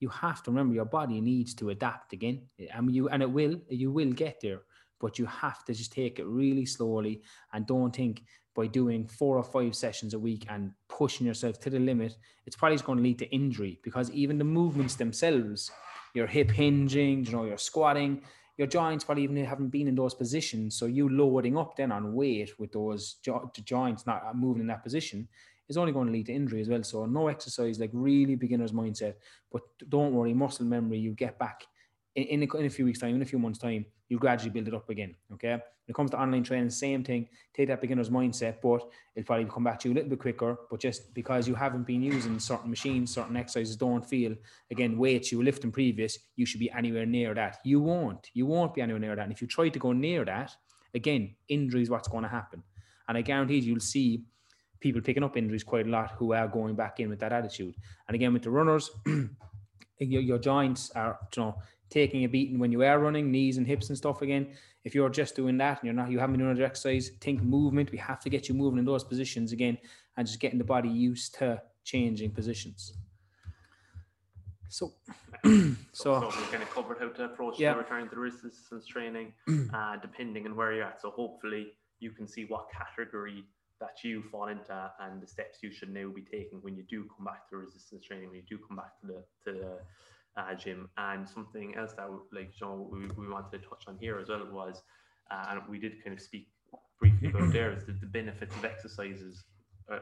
you 0.00 0.08
have 0.08 0.42
to 0.42 0.50
remember 0.50 0.74
your 0.74 0.84
body 0.84 1.20
needs 1.20 1.54
to 1.54 1.70
adapt 1.70 2.12
again. 2.12 2.42
Mean, 2.58 2.94
you 2.94 3.08
and 3.08 3.22
it 3.22 3.30
will, 3.30 3.60
you 3.68 3.90
will 3.90 4.12
get 4.12 4.40
there, 4.40 4.62
but 5.00 5.18
you 5.18 5.26
have 5.26 5.64
to 5.64 5.74
just 5.74 5.92
take 5.92 6.18
it 6.18 6.26
really 6.26 6.66
slowly 6.66 7.22
and 7.52 7.66
don't 7.66 7.94
think 7.94 8.22
by 8.54 8.66
doing 8.66 9.06
four 9.06 9.36
or 9.36 9.44
five 9.44 9.74
sessions 9.74 10.14
a 10.14 10.18
week 10.18 10.46
and 10.48 10.72
pushing 10.88 11.26
yourself 11.26 11.60
to 11.60 11.70
the 11.70 11.78
limit, 11.78 12.16
it's 12.46 12.56
probably 12.56 12.78
going 12.78 12.98
to 12.98 13.04
lead 13.04 13.18
to 13.18 13.28
injury 13.28 13.78
because 13.82 14.10
even 14.10 14.38
the 14.38 14.44
movements 14.44 14.94
themselves, 14.94 15.70
your 16.14 16.26
hip 16.26 16.50
hinging, 16.50 17.24
you 17.24 17.32
know, 17.32 17.44
your 17.44 17.58
squatting, 17.58 18.22
your 18.56 18.66
joints 18.66 19.04
probably 19.04 19.24
even 19.24 19.44
haven't 19.44 19.68
been 19.68 19.88
in 19.88 19.94
those 19.94 20.14
positions. 20.14 20.76
So 20.78 20.86
you 20.86 21.08
loading 21.08 21.56
up 21.58 21.76
then 21.76 21.92
on 21.92 22.14
weight 22.14 22.58
with 22.58 22.72
those 22.72 23.14
jo- 23.22 23.50
joints 23.64 24.06
not 24.06 24.24
uh, 24.26 24.32
moving 24.34 24.62
in 24.62 24.66
that 24.68 24.82
position 24.82 25.28
is 25.68 25.76
only 25.76 25.92
going 25.92 26.06
to 26.06 26.12
lead 26.12 26.26
to 26.26 26.32
injury 26.32 26.60
as 26.60 26.68
well. 26.68 26.82
So 26.82 27.06
no 27.06 27.28
exercise, 27.28 27.78
like 27.78 27.90
really 27.92 28.36
beginner's 28.36 28.72
mindset. 28.72 29.14
But 29.52 29.62
don't 29.88 30.12
worry, 30.12 30.32
muscle 30.32 30.64
memory, 30.64 30.98
you 30.98 31.12
get 31.12 31.38
back 31.38 31.64
in, 32.16 32.24
in, 32.24 32.42
a, 32.42 32.56
in 32.56 32.66
a 32.66 32.70
few 32.70 32.84
weeks' 32.84 32.98
time, 32.98 33.14
in 33.14 33.22
a 33.22 33.26
few 33.26 33.38
months' 33.38 33.58
time, 33.58 33.84
you'll 34.08 34.20
gradually 34.20 34.50
build 34.50 34.68
it 34.68 34.74
up 34.74 34.88
again. 34.88 35.14
Okay. 35.34 35.50
When 35.50 35.60
it 35.88 35.94
comes 35.94 36.10
to 36.12 36.20
online 36.20 36.42
training, 36.42 36.70
same 36.70 37.04
thing. 37.04 37.28
Take 37.54 37.68
that 37.68 37.80
beginner's 37.80 38.10
mindset, 38.10 38.56
but 38.60 38.82
it'll 39.14 39.26
probably 39.26 39.44
come 39.44 39.62
back 39.62 39.78
to 39.80 39.88
you 39.88 39.94
a 39.94 39.96
little 39.96 40.10
bit 40.10 40.18
quicker. 40.18 40.56
But 40.70 40.80
just 40.80 41.14
because 41.14 41.46
you 41.46 41.54
haven't 41.54 41.86
been 41.86 42.02
using 42.02 42.38
certain 42.40 42.70
machines, 42.70 43.14
certain 43.14 43.36
exercises, 43.36 43.76
don't 43.76 44.04
feel 44.04 44.34
again 44.70 44.98
weights 44.98 45.30
you 45.30 45.38
were 45.38 45.44
lifting 45.44 45.70
previous, 45.70 46.18
you 46.34 46.46
should 46.46 46.60
be 46.60 46.70
anywhere 46.72 47.06
near 47.06 47.34
that. 47.34 47.58
You 47.64 47.80
won't. 47.80 48.30
You 48.34 48.46
won't 48.46 48.74
be 48.74 48.80
anywhere 48.80 49.00
near 49.00 49.14
that. 49.14 49.22
And 49.22 49.32
if 49.32 49.40
you 49.40 49.46
try 49.46 49.68
to 49.68 49.78
go 49.78 49.92
near 49.92 50.24
that, 50.24 50.52
again, 50.94 51.36
injury 51.48 51.82
is 51.82 51.90
what's 51.90 52.08
going 52.08 52.24
to 52.24 52.28
happen. 52.28 52.62
And 53.08 53.16
I 53.16 53.20
guarantee 53.20 53.58
you'll 53.58 53.78
see 53.78 54.24
people 54.80 55.00
picking 55.00 55.22
up 55.22 55.36
injuries 55.36 55.62
quite 55.62 55.86
a 55.86 55.90
lot 55.90 56.12
who 56.18 56.32
are 56.32 56.48
going 56.48 56.74
back 56.74 56.98
in 57.00 57.08
with 57.08 57.20
that 57.20 57.32
attitude. 57.32 57.74
And 58.08 58.14
again, 58.14 58.32
with 58.32 58.42
the 58.42 58.50
runners, 58.50 58.90
your, 59.98 60.22
your 60.22 60.38
joints 60.38 60.90
are, 60.90 61.18
you 61.36 61.42
know, 61.42 61.56
taking 61.90 62.24
a 62.24 62.28
beating 62.28 62.58
when 62.58 62.72
you 62.72 62.82
are 62.82 62.98
running, 62.98 63.30
knees 63.30 63.58
and 63.58 63.66
hips 63.66 63.88
and 63.88 63.96
stuff 63.96 64.22
again. 64.22 64.48
If 64.84 64.94
you're 64.94 65.08
just 65.08 65.36
doing 65.36 65.56
that 65.58 65.78
and 65.80 65.84
you're 65.86 65.94
not, 65.94 66.10
you 66.10 66.18
haven't 66.18 66.34
been 66.34 66.40
doing 66.40 66.50
another 66.52 66.66
exercise, 66.66 67.10
think 67.20 67.42
movement. 67.42 67.90
We 67.92 67.98
have 67.98 68.20
to 68.20 68.30
get 68.30 68.48
you 68.48 68.54
moving 68.54 68.78
in 68.78 68.84
those 68.84 69.04
positions 69.04 69.52
again 69.52 69.78
and 70.16 70.26
just 70.26 70.40
getting 70.40 70.58
the 70.58 70.64
body 70.64 70.88
used 70.88 71.34
to 71.36 71.60
changing 71.84 72.30
positions. 72.32 72.94
So, 74.68 74.92
So, 75.44 75.74
so, 75.92 76.30
so 76.30 76.40
we 76.40 76.46
kind 76.50 76.62
of 76.62 76.70
covered 76.70 76.98
how 76.98 77.08
to 77.08 77.24
approach 77.24 77.58
Yeah. 77.58 77.72
the 77.72 77.78
return 77.78 78.08
to 78.10 78.16
resistance 78.16 78.86
training, 78.86 79.32
uh, 79.74 79.96
depending 79.96 80.46
on 80.46 80.56
where 80.56 80.72
you're 80.72 80.84
at. 80.84 81.00
So 81.00 81.10
hopefully 81.10 81.72
you 82.00 82.10
can 82.10 82.26
see 82.26 82.44
what 82.44 82.66
category 82.70 83.44
that 83.80 84.02
you 84.02 84.22
fall 84.22 84.48
into 84.48 84.90
and 85.00 85.20
the 85.20 85.26
steps 85.26 85.58
you 85.62 85.70
should 85.70 85.92
now 85.92 86.08
be 86.08 86.22
taking 86.22 86.58
when 86.62 86.76
you 86.76 86.84
do 86.88 87.06
come 87.16 87.24
back 87.24 87.48
to 87.48 87.56
resistance 87.56 88.04
training, 88.04 88.28
when 88.28 88.36
you 88.36 88.44
do 88.48 88.58
come 88.66 88.76
back 88.76 88.98
to 89.00 89.06
the 89.06 89.24
to 89.44 89.58
the 89.58 90.40
uh, 90.40 90.54
gym. 90.54 90.88
And 90.96 91.28
something 91.28 91.74
else 91.76 91.92
that 91.96 92.08
like 92.32 92.52
know, 92.60 92.88
we, 92.90 93.06
we 93.16 93.28
wanted 93.28 93.62
to 93.62 93.68
touch 93.68 93.84
on 93.86 93.98
here 93.98 94.18
as 94.18 94.28
well 94.28 94.46
was, 94.50 94.82
uh, 95.30 95.46
and 95.50 95.60
we 95.68 95.78
did 95.78 96.02
kind 96.02 96.16
of 96.16 96.22
speak 96.22 96.48
briefly 96.98 97.28
about 97.28 97.52
there 97.52 97.72
is 97.72 97.84
the, 97.84 97.92
the 97.92 98.06
benefits 98.06 98.54
of 98.56 98.64
exercises 98.64 99.44
uh, 99.92 99.98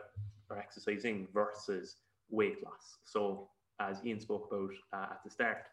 or 0.50 0.58
exercising 0.58 1.26
versus 1.32 1.96
weight 2.30 2.62
loss. 2.64 2.98
So 3.04 3.48
as 3.80 3.98
Ian 4.04 4.20
spoke 4.20 4.48
about 4.50 4.70
uh, 4.92 5.12
at 5.12 5.20
the 5.24 5.30
start, 5.30 5.64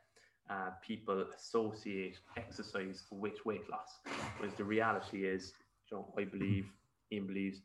uh, 0.49 0.71
people 0.85 1.25
associate 1.35 2.17
exercise 2.35 3.03
with 3.11 3.45
weight 3.45 3.69
loss, 3.69 3.99
whereas 4.37 4.55
the 4.55 4.63
reality 4.63 5.25
is, 5.25 5.53
you 5.89 5.97
know, 5.97 6.13
I 6.17 6.23
believe, 6.23 6.65
Ian 7.11 7.27
believes, 7.27 7.61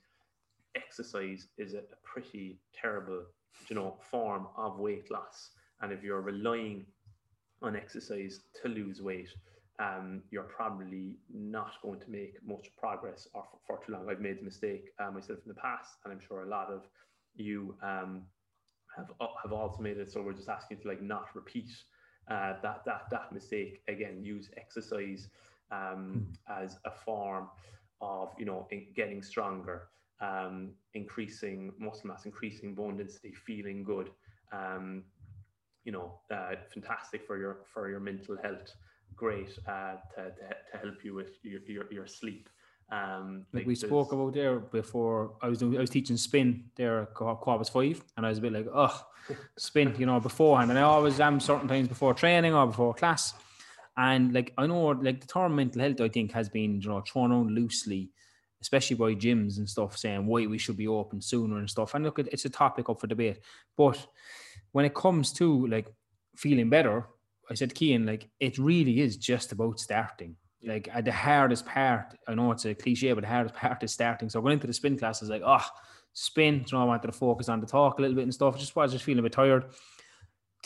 exercise 0.77 1.49
is 1.59 1.75
a, 1.75 1.79
a 1.79 1.99
pretty 2.05 2.59
terrible, 2.73 3.23
you 3.69 3.77
know, 3.77 3.97
form 4.11 4.47
of 4.57 4.79
weight 4.79 5.11
loss. 5.11 5.51
And 5.81 5.93
if 5.93 6.03
you're 6.03 6.21
relying 6.21 6.87
on 7.63 7.77
exercise 7.77 8.41
to 8.63 8.69
lose 8.69 9.03
weight, 9.03 9.29
um, 9.79 10.23
you're 10.31 10.45
probably 10.45 11.17
not 11.33 11.73
going 11.83 12.01
to 12.01 12.11
make 12.11 12.35
much 12.47 12.71
progress 12.79 13.29
or 13.35 13.45
for, 13.51 13.59
for 13.79 13.85
too 13.85 13.93
long. 13.93 14.09
I've 14.09 14.21
made 14.21 14.39
the 14.39 14.45
mistake 14.45 14.91
uh, 14.99 15.11
myself 15.11 15.41
in 15.45 15.49
the 15.49 15.61
past, 15.61 15.97
and 16.05 16.13
I'm 16.13 16.21
sure 16.21 16.43
a 16.43 16.49
lot 16.49 16.71
of 16.71 16.87
you 17.35 17.77
um, 17.83 18.23
have 18.97 19.11
have 19.43 19.53
also 19.53 19.83
made 19.83 19.99
it. 19.99 20.11
So 20.11 20.23
we're 20.23 20.33
just 20.33 20.49
asking 20.49 20.79
you 20.79 20.83
to 20.85 20.89
like 20.89 21.03
not 21.03 21.29
repeat 21.35 21.71
uh, 22.31 22.55
that 22.63 22.83
that 22.87 23.03
that 23.11 23.33
mistake 23.33 23.83
again. 23.89 24.25
Use 24.25 24.51
exercise 24.57 25.29
um, 25.71 26.27
as 26.49 26.79
a 26.85 26.91
form 26.91 27.49
of 28.01 28.31
you 28.39 28.47
know 28.47 28.67
in 28.71 28.87
getting 28.95 29.23
stronger, 29.23 29.89
um, 30.21 30.71
increasing 30.95 31.73
muscle 31.79 32.09
mass, 32.09 32.25
increasing 32.25 32.75
bone 32.75 32.97
density, 32.97 33.33
feeling 33.47 33.85
good. 33.85 34.11
Um, 34.53 35.05
you 35.85 35.93
know, 35.93 36.21
uh, 36.33 36.53
fantastic 36.73 37.27
for 37.27 37.39
your 37.39 37.59
for 37.73 37.89
your 37.89 38.01
mental 38.01 38.37
health. 38.43 38.73
Great 39.15 39.59
uh, 39.69 39.95
to, 40.15 40.25
to, 40.25 40.49
to 40.73 40.79
help 40.83 41.05
you 41.05 41.15
with 41.15 41.39
your, 41.43 41.61
your, 41.67 41.93
your 41.93 42.07
sleep. 42.07 42.49
Um, 42.91 43.47
like 43.53 43.67
we 43.67 43.75
spoke 43.75 44.13
about 44.13 44.35
there 44.35 44.61
before, 44.61 45.35
I 45.43 45.49
was 45.49 45.59
doing, 45.59 45.77
I 45.77 45.81
was 45.81 45.91
teaching 45.91 46.17
spin 46.17 46.65
there 46.77 47.03
at 47.03 47.15
Qua- 47.15 47.41
Quabas 47.41 47.71
five, 47.71 48.03
and 48.17 48.25
I 48.25 48.29
was 48.29 48.39
a 48.39 48.41
bit 48.41 48.53
like, 48.53 48.69
oh, 48.73 49.07
spin, 49.59 49.95
you 49.99 50.07
know, 50.07 50.21
beforehand, 50.21 50.71
and 50.71 50.79
I 50.79 50.83
always 50.83 51.19
am 51.19 51.41
certain 51.41 51.67
times 51.67 51.89
before 51.89 52.15
training 52.15 52.55
or 52.55 52.67
before 52.67 52.95
class, 52.95 53.35
and 53.97 54.33
like 54.33 54.53
I 54.57 54.67
know, 54.67 54.89
like 54.89 55.21
the 55.21 55.27
term 55.27 55.57
mental 55.57 55.83
health, 55.83 56.01
I 56.01 56.09
think 56.09 56.33
has 56.33 56.49
been 56.49 56.81
you 56.81 56.89
know 56.89 57.01
thrown 57.01 57.33
around 57.33 57.53
loosely, 57.53 58.11
especially 58.67 58.97
by 58.97 59.15
gyms 59.15 59.59
and 59.59 59.69
stuff, 59.69 59.97
saying 59.97 60.27
why 60.27 60.45
we 60.45 60.59
should 60.59 60.77
be 60.77 60.89
open 60.89 61.21
sooner 61.21 61.59
and 61.59 61.71
stuff. 61.71 61.95
And 61.95 62.05
look, 62.05 62.19
it's 62.19 62.47
a 62.47 62.51
topic 62.51 62.89
up 62.89 63.01
for 63.01 63.07
debate, 63.07 63.39
but 63.77 64.05
when 64.73 64.85
it 64.85 64.93
comes 64.93 65.33
to 65.35 65.69
like 65.69 65.87
feeling 66.35 66.69
better, 66.69 67.07
I 67.49 67.55
said, 67.55 67.77
Kean, 67.77 68.05
like 68.05 68.29
it 68.41 68.59
really 68.59 69.01
is 69.01 69.17
just 69.17 69.53
about 69.53 69.79
starting. 69.79 70.35
Like 70.65 70.89
uh, 70.93 71.01
the 71.01 71.13
hardest 71.13 71.65
part, 71.65 72.17
I 72.27 72.35
know 72.35 72.51
it's 72.51 72.65
a 72.65 72.75
cliche, 72.75 73.13
but 73.13 73.21
the 73.21 73.29
hardest 73.29 73.55
part 73.55 73.85
is 73.85 73.93
starting. 73.93 74.29
So 74.29 74.41
going 74.41 74.55
into 74.55 74.67
the 74.67 74.73
spin 74.73 74.99
class 74.99 75.23
is 75.23 75.31
like, 75.31 75.43
oh, 75.47 75.65
spin. 76.13 76.65
You 76.67 76.77
know, 76.77 76.83
I 76.83 76.87
wanted 76.87 77.07
to 77.07 77.13
focus 77.13 77.49
on 77.49 77.61
the 77.61 77.69
talk 77.69 78.01
a 78.01 78.03
little 78.03 78.17
bit 78.17 78.25
and 78.25 78.35
stuff. 78.35 78.59
Just 78.59 78.75
was 78.75 78.91
just 78.91 79.05
feeling 79.05 79.21
a 79.21 79.23
bit 79.23 79.33
tired. 79.33 79.67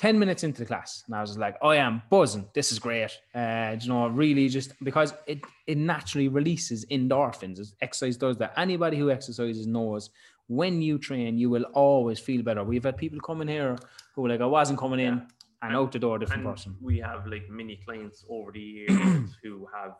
10 0.01 0.19
minutes 0.19 0.45
into 0.45 0.61
the 0.61 0.65
class, 0.65 1.05
and 1.07 1.15
I 1.15 1.21
was 1.21 1.37
like, 1.37 1.57
I 1.63 1.77
am 1.77 2.01
buzzing. 2.09 2.49
This 2.55 2.73
is 2.73 2.79
great. 2.79 3.11
Uh, 3.35 3.77
you 3.79 3.89
know, 3.91 4.09
really 4.09 4.49
just 4.49 4.73
because 4.83 5.13
it, 5.27 5.41
it 5.67 5.77
naturally 5.77 6.29
releases 6.29 6.87
endorphins. 6.87 7.59
as 7.61 7.75
Exercise 7.83 8.17
does 8.17 8.39
that. 8.39 8.55
Anybody 8.57 8.97
who 8.97 9.11
exercises 9.11 9.67
knows 9.67 10.09
when 10.47 10.81
you 10.81 10.97
train, 10.99 11.37
you 11.37 11.51
will 11.51 11.65
always 11.75 12.19
feel 12.19 12.43
better. 12.43 12.65
We've 12.65 12.83
had 12.83 12.97
people 12.97 13.21
coming 13.21 13.47
here 13.47 13.77
who 14.15 14.23
were 14.23 14.31
like, 14.31 14.41
I 14.41 14.47
wasn't 14.47 14.79
coming 14.79 15.01
in 15.01 15.17
Yeah. 15.17 15.27
and 15.69 15.77
out 15.77 15.93
the 15.93 15.99
door, 15.99 16.17
a 16.17 16.21
different 16.21 16.45
person. 16.45 16.77
We 16.81 16.97
have 17.01 17.27
like 17.27 17.51
many 17.51 17.77
clients 17.85 18.25
over 18.31 18.53
the 18.53 18.59
years 18.61 19.37
who 19.43 19.69
have 19.77 19.97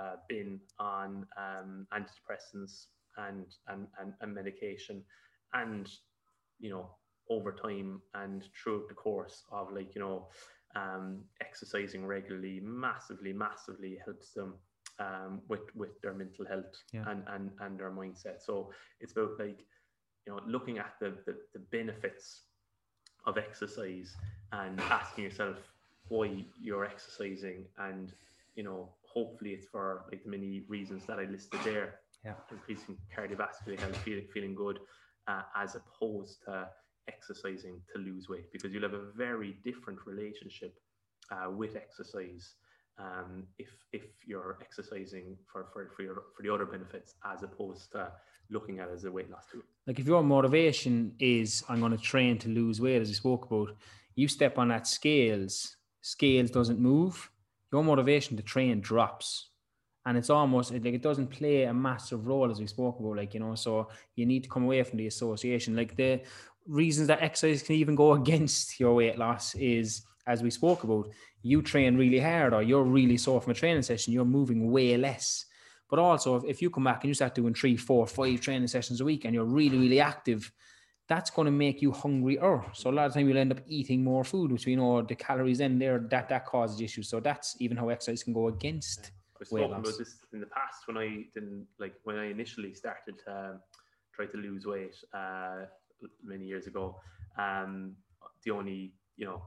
uh, 0.00 0.16
been 0.26 0.58
on 0.78 1.26
um, 1.36 1.86
antidepressants 1.92 2.86
and, 3.18 3.44
and 3.68 3.86
and 4.00 4.14
and 4.22 4.34
medication, 4.34 5.02
and 5.52 5.86
you 6.58 6.70
know 6.70 6.86
over 7.30 7.52
time 7.52 8.00
and 8.14 8.44
throughout 8.62 8.88
the 8.88 8.94
course 8.94 9.44
of 9.52 9.72
like 9.72 9.94
you 9.94 10.00
know 10.00 10.28
um, 10.76 11.22
exercising 11.40 12.04
regularly, 12.06 12.60
massively, 12.62 13.32
massively 13.32 13.98
helps 14.04 14.32
them 14.32 14.54
um, 14.98 15.42
with 15.48 15.62
with 15.74 16.00
their 16.02 16.14
mental 16.14 16.46
health 16.46 16.74
Yeah. 16.92 17.06
and 17.06 17.22
and 17.28 17.50
and 17.60 17.78
their 17.78 17.90
mindset. 17.90 18.40
So 18.40 18.70
it's 19.00 19.12
about 19.12 19.38
like 19.38 19.64
you 20.26 20.32
know, 20.32 20.40
looking 20.46 20.78
at 20.78 20.94
the, 21.00 21.16
the, 21.26 21.36
the 21.54 21.60
benefits 21.70 22.44
of 23.26 23.38
exercise 23.38 24.16
and 24.52 24.82
asking 24.90 25.24
yourself 25.24 25.58
why 26.08 26.44
you're 26.60 26.84
exercising 26.84 27.64
and 27.78 28.12
you 28.54 28.62
know 28.62 28.94
hopefully 29.02 29.50
it's 29.50 29.66
for 29.66 30.04
like 30.10 30.22
the 30.24 30.30
many 30.30 30.64
reasons 30.68 31.06
that 31.06 31.18
i 31.18 31.24
listed 31.24 31.62
there 31.64 31.94
Yeah. 32.24 32.34
increasing 32.50 32.96
cardiovascular 33.16 33.78
health 33.78 33.98
feeling, 34.04 34.26
feeling 34.32 34.54
good 34.54 34.78
uh, 35.28 35.42
as 35.56 35.76
opposed 35.76 36.42
to 36.44 36.68
exercising 37.08 37.80
to 37.92 38.00
lose 38.00 38.28
weight 38.28 38.50
because 38.52 38.72
you'll 38.72 38.82
have 38.82 38.94
a 38.94 39.10
very 39.16 39.56
different 39.64 39.98
relationship 40.06 40.74
uh, 41.30 41.50
with 41.50 41.76
exercise 41.76 42.54
um, 42.98 43.44
if 43.58 43.68
if 43.92 44.04
you're 44.24 44.58
exercising 44.60 45.36
for 45.50 45.66
for 45.72 45.90
for, 45.96 46.02
your, 46.02 46.22
for 46.36 46.42
the 46.42 46.52
other 46.52 46.66
benefits 46.66 47.14
as 47.24 47.42
opposed 47.42 47.90
to 47.92 48.12
looking 48.50 48.78
at 48.78 48.88
it 48.88 48.94
as 48.94 49.04
a 49.04 49.10
weight 49.10 49.30
loss 49.30 49.46
tool 49.50 49.62
like 49.86 49.98
if 49.98 50.06
your 50.06 50.22
motivation 50.22 51.14
is 51.18 51.62
I'm 51.68 51.80
going 51.80 51.92
to 51.92 51.98
train 51.98 52.38
to 52.38 52.48
lose 52.48 52.80
weight, 52.80 53.02
as 53.02 53.08
we 53.08 53.14
spoke 53.14 53.46
about, 53.46 53.76
you 54.14 54.28
step 54.28 54.58
on 54.58 54.68
that 54.68 54.86
scales, 54.86 55.76
scales 56.00 56.50
doesn't 56.50 56.78
move, 56.78 57.30
your 57.72 57.84
motivation 57.84 58.36
to 58.36 58.42
train 58.42 58.80
drops. 58.80 59.50
And 60.06 60.18
it's 60.18 60.30
almost 60.30 60.70
like 60.70 60.84
it 60.84 61.02
doesn't 61.02 61.28
play 61.28 61.64
a 61.64 61.72
massive 61.72 62.26
role 62.26 62.50
as 62.50 62.60
we 62.60 62.66
spoke 62.66 63.00
about, 63.00 63.16
like, 63.16 63.32
you 63.32 63.40
know, 63.40 63.54
so 63.54 63.88
you 64.16 64.26
need 64.26 64.42
to 64.44 64.50
come 64.50 64.64
away 64.64 64.82
from 64.82 64.98
the 64.98 65.06
association. 65.06 65.74
Like 65.74 65.96
the 65.96 66.20
reasons 66.66 67.08
that 67.08 67.22
exercise 67.22 67.62
can 67.62 67.76
even 67.76 67.94
go 67.94 68.12
against 68.20 68.78
your 68.80 68.94
weight 68.94 69.18
loss 69.18 69.54
is, 69.54 70.04
as 70.26 70.42
we 70.42 70.50
spoke 70.50 70.84
about, 70.84 71.08
you 71.42 71.62
train 71.62 71.96
really 71.96 72.20
hard 72.20 72.54
or 72.54 72.62
you're 72.62 72.84
really 72.84 73.18
sore 73.18 73.40
from 73.40 73.52
a 73.52 73.54
training 73.54 73.82
session, 73.82 74.12
you're 74.12 74.24
moving 74.24 74.70
way 74.70 74.96
less. 74.96 75.46
But 75.90 75.98
also, 75.98 76.36
if, 76.36 76.62
you 76.62 76.70
come 76.70 76.84
back 76.84 77.04
and 77.04 77.08
you 77.08 77.14
start 77.14 77.34
doing 77.34 77.54
three, 77.54 77.76
four, 77.76 78.06
five 78.06 78.40
training 78.40 78.68
sessions 78.68 79.00
a 79.00 79.04
week 79.04 79.26
and 79.26 79.34
you're 79.34 79.44
really, 79.44 79.76
really 79.76 80.00
active, 80.00 80.50
that's 81.08 81.30
going 81.30 81.44
to 81.44 81.52
make 81.52 81.82
you 81.82 81.92
hungrier. 81.92 82.64
So 82.72 82.90
a 82.90 82.92
lot 82.92 83.06
of 83.06 83.14
time 83.14 83.28
you'll 83.28 83.38
end 83.38 83.52
up 83.52 83.60
eating 83.66 84.02
more 84.02 84.24
food, 84.24 84.50
which 84.50 84.64
we 84.64 84.76
know 84.76 85.02
the 85.02 85.14
calories 85.14 85.60
in 85.60 85.78
there 85.78 86.06
that 86.10 86.30
that 86.30 86.46
causes 86.46 86.80
issues. 86.80 87.10
So 87.10 87.20
that's 87.20 87.56
even 87.60 87.76
how 87.76 87.90
exercise 87.90 88.22
can 88.22 88.32
go 88.32 88.48
against. 88.48 89.12
I've 89.40 89.52
weight 89.52 89.60
spoken 89.60 89.70
loss. 89.70 89.88
about 89.88 89.98
this 89.98 90.16
in 90.32 90.40
the 90.40 90.46
past 90.46 90.86
when 90.86 90.96
I 90.96 91.24
didn't 91.34 91.66
like 91.78 91.94
when 92.04 92.16
I 92.16 92.30
initially 92.30 92.72
started 92.72 93.16
to 93.26 93.36
um, 93.36 93.60
try 94.14 94.26
to 94.26 94.36
lose 94.38 94.64
weight 94.64 94.96
uh, 95.12 95.66
many 96.22 96.44
years 96.44 96.66
ago. 96.66 97.00
Um, 97.38 97.96
the 98.44 98.50
only 98.50 98.94
you 99.16 99.24
know 99.26 99.42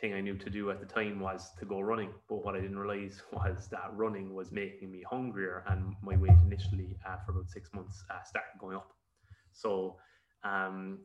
thing 0.00 0.14
I 0.14 0.20
knew 0.20 0.36
to 0.36 0.50
do 0.50 0.70
at 0.70 0.80
the 0.80 0.86
time 0.86 1.20
was 1.20 1.50
to 1.58 1.64
go 1.64 1.80
running. 1.80 2.10
But 2.28 2.44
what 2.44 2.54
I 2.54 2.60
didn't 2.60 2.78
realize 2.78 3.22
was 3.32 3.68
that 3.70 3.90
running 3.92 4.34
was 4.34 4.52
making 4.52 4.90
me 4.90 5.02
hungrier, 5.08 5.64
and 5.68 5.94
my 6.02 6.16
weight 6.16 6.38
initially 6.44 6.96
uh, 7.06 7.16
for 7.24 7.32
about 7.32 7.50
six 7.50 7.70
months 7.72 8.02
uh, 8.10 8.22
started 8.24 8.58
going 8.58 8.76
up. 8.76 8.92
So. 9.52 9.96
Um, 10.42 11.00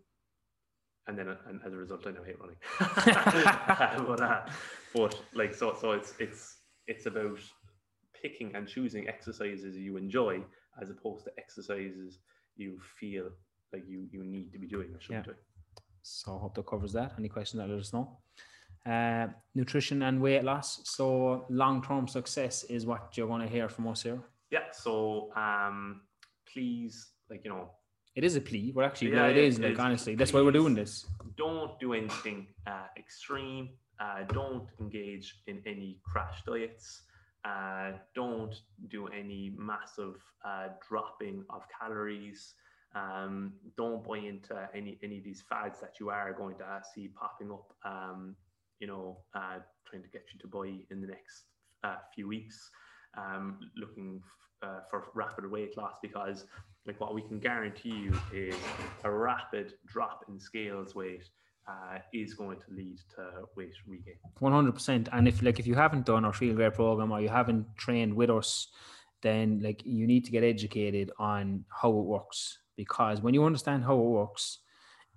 and 1.08 1.20
then, 1.20 1.28
uh, 1.28 1.36
and 1.48 1.60
as 1.64 1.72
a 1.72 1.78
result, 1.78 2.08
I 2.08 2.12
now 2.12 2.24
hate 2.24 2.40
running. 2.40 2.56
but, 4.08 4.22
uh, 4.22 4.42
but 4.92 5.22
like, 5.36 5.54
so, 5.54 5.78
so 5.80 5.92
it's 5.92 6.16
it's 6.18 6.58
it's 6.88 7.06
about 7.06 7.38
picking 8.22 8.56
and 8.56 8.68
choosing 8.68 9.08
exercises 9.08 9.76
you 9.76 9.98
enjoy 9.98 10.42
as 10.82 10.90
opposed 10.90 11.26
to 11.26 11.32
exercises 11.38 12.20
you 12.56 12.80
feel 13.00 13.30
like 13.76 13.86
you 13.94 14.00
you 14.16 14.22
need 14.36 14.48
to 14.56 14.60
be 14.64 14.68
doing 14.76 14.90
or 14.96 15.00
should 15.02 15.14
Yeah. 15.16 15.22
be 15.22 15.30
doing. 15.32 15.42
So 16.02 16.28
I 16.38 16.40
hope 16.44 16.54
that 16.58 16.66
covers 16.74 16.94
that. 17.00 17.10
Any 17.22 17.30
questions, 17.38 17.60
let 17.62 17.70
us 17.86 17.92
know. 17.96 18.06
Uh, 18.94 19.28
nutrition 19.62 19.98
and 20.08 20.16
weight 20.22 20.44
loss. 20.52 20.68
So 20.98 21.46
long-term 21.64 22.08
success 22.08 22.56
is 22.76 22.82
what 22.92 23.02
you're 23.18 23.28
going 23.34 23.42
to 23.48 23.52
hear 23.58 23.68
from 23.76 23.88
us 23.88 24.04
here. 24.08 24.22
Yeah. 24.56 24.66
So 24.72 25.32
um, 25.46 26.02
please, 26.52 26.94
like 27.30 27.42
you 27.46 27.52
know, 27.54 27.66
It 28.20 28.24
is 28.30 28.36
a 28.42 28.44
plea. 28.50 28.66
We're 28.76 28.88
actually, 28.90 29.12
Yeah, 29.12 29.24
no, 29.24 29.30
it 29.34 29.38
yeah, 29.38 29.50
is, 29.50 29.56
it 29.60 29.64
like, 29.64 29.74
is. 29.74 29.80
honestly. 29.88 30.14
That's 30.20 30.34
why 30.36 30.42
we're 30.46 30.60
doing 30.62 30.76
this. 30.82 30.94
don't 31.46 31.74
do 31.86 31.90
anything 32.02 32.40
uh, 32.72 32.88
extreme. 33.04 33.66
Uh, 34.04 34.22
don't 34.40 34.68
engage 34.84 35.28
in 35.48 35.58
any 35.74 35.90
crash 36.10 36.38
diets. 36.48 36.86
Uh, 37.50 37.90
don't 38.22 38.56
do 38.96 39.02
any 39.22 39.42
massive 39.72 40.16
uh, 40.50 40.68
dropping 40.88 41.38
of 41.56 41.62
calories. 41.78 42.40
Um, 42.96 43.54
don't 43.78 44.04
buy 44.08 44.20
into 44.20 44.56
any 44.74 44.98
any 45.04 45.18
of 45.18 45.24
these 45.24 45.44
fads 45.50 45.80
that 45.82 46.00
you 46.00 46.10
are 46.10 46.34
going 46.34 46.56
to 46.58 46.82
see 46.94 47.10
popping 47.10 47.52
up. 47.52 47.74
Um, 47.84 48.36
you 48.80 48.88
know, 48.88 49.20
uh, 49.34 49.60
trying 49.88 50.04
to 50.04 50.10
get 50.10 50.24
you 50.34 50.40
to 50.40 50.48
buy 50.48 50.74
in 50.92 51.02
the 51.02 51.08
next 51.08 51.46
uh, 51.84 51.98
few 52.14 52.28
weeks. 52.28 52.72
Um, 53.18 53.60
looking 53.78 54.22
f- 54.24 54.68
uh, 54.70 54.80
for 54.90 55.06
rapid 55.14 55.50
weight 55.50 55.78
loss 55.78 55.96
because, 56.02 56.46
like, 56.86 57.00
what 57.00 57.14
we 57.14 57.22
can 57.22 57.40
guarantee 57.40 57.96
you 57.96 58.14
is 58.34 58.56
a 59.06 59.12
rapid 59.12 59.74
drop 59.86 60.26
in 60.28 60.38
scales 60.38 60.96
weight 60.96 61.24
uh, 61.68 62.00
is 62.14 62.34
going 62.34 62.60
to 62.60 62.66
lead 62.76 62.98
to 63.16 63.22
weight 63.56 63.74
regain. 63.88 64.16
One 64.40 64.52
hundred 64.52 64.74
percent. 64.74 65.10
And 65.12 65.28
if 65.28 65.42
like 65.42 65.60
if 65.60 65.68
you 65.68 65.76
haven't 65.76 66.06
done 66.06 66.26
our 66.26 66.34
Feel 66.34 66.56
Great 66.56 66.74
program 66.74 67.12
or 67.12 67.22
you 67.22 67.30
haven't 67.30 67.68
trained 67.78 68.14
with 68.14 68.30
us, 68.30 68.68
then 69.22 69.62
like 69.64 69.82
you 69.86 70.08
need 70.08 70.26
to 70.26 70.32
get 70.32 70.44
educated 70.44 71.12
on 71.18 71.66
how 71.70 71.90
it 71.90 72.06
works. 72.06 72.60
Because 72.76 73.22
when 73.22 73.34
you 73.34 73.44
understand 73.44 73.84
how 73.84 73.96
it 73.98 74.04
works, 74.04 74.60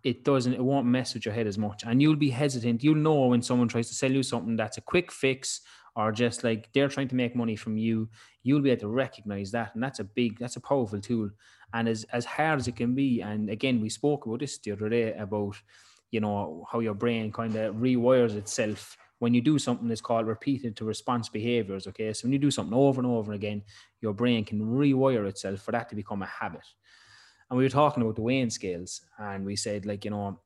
it 0.05 0.25
doesn't 0.25 0.55
it 0.55 0.63
won't 0.63 0.87
mess 0.87 1.15
with 1.15 1.25
your 1.25 1.35
head 1.35 1.47
as 1.47 1.59
much. 1.59 1.83
And 1.85 2.01
you'll 2.01 2.17
be 2.17 2.31
hesitant. 2.31 2.85
You'll 2.85 2.95
know 2.97 3.27
when 3.27 3.43
someone 3.43 3.69
tries 3.69 3.89
to 3.89 3.95
sell 3.95 4.13
you 4.13 4.23
something 4.23 4.57
that's 4.57 4.79
a 4.79 4.83
quick 4.83 5.11
fix 5.11 5.61
or 5.97 6.13
just 6.13 6.45
like 6.45 6.73
they're 6.73 6.89
trying 6.89 7.09
to 7.09 7.17
make 7.17 7.35
money 7.35 7.57
from 7.57 7.77
you, 7.77 8.09
you'll 8.45 8.63
be 8.63 8.71
able 8.71 8.83
to 8.83 8.89
recognize 8.89 9.51
that. 9.51 9.75
And 9.75 9.83
that's 9.83 9.99
a 9.99 10.05
big, 10.05 10.39
that's 10.39 10.55
a 10.57 10.61
powerful 10.61 11.01
tool. 11.01 11.31
And 11.75 11.89
as 11.89 12.05
as 12.05 12.25
hard 12.25 12.61
as 12.61 12.69
it 12.69 12.77
can 12.77 12.95
be, 12.95 13.21
and 13.21 13.51
again, 13.51 13.81
we 13.81 13.89
spoke 13.89 14.27
about 14.27 14.41
this 14.41 14.59
the 14.59 14.73
other 14.73 14.89
day 14.89 15.13
about 15.15 15.57
you 16.11 16.21
know 16.21 16.67
how 16.71 16.79
your 16.81 16.95
brain 16.95 17.31
kind 17.33 17.55
of 17.57 17.75
rewires 17.77 18.35
itself 18.35 18.97
when 19.19 19.35
you 19.35 19.41
do 19.41 19.59
something 19.59 19.89
that's 19.89 20.01
called 20.01 20.27
repeated 20.27 20.77
to 20.77 20.85
response 20.85 21.29
behaviors 21.29 21.87
okay 21.87 22.13
so 22.13 22.25
when 22.25 22.33
you 22.33 22.39
do 22.39 22.51
something 22.51 22.73
over 22.73 23.01
and 23.01 23.11
over 23.11 23.33
again 23.33 23.63
your 24.01 24.15
brain 24.15 24.45
can 24.45 24.61
rewire 24.61 25.29
itself 25.29 25.61
for 25.61 25.73
that 25.73 25.89
to 25.89 25.95
become 25.95 26.23
a 26.23 26.27
habit 26.27 26.65
and 27.51 27.59
we 27.59 27.65
were 27.65 27.71
talking 27.71 28.03
about 28.03 28.17
the 28.17 28.23
weighing 28.23 28.51
scales 28.51 29.03
and 29.19 29.45
we 29.45 29.57
said 29.57 29.87
like 29.87 30.05
you 30.05 30.11
know 30.11 30.39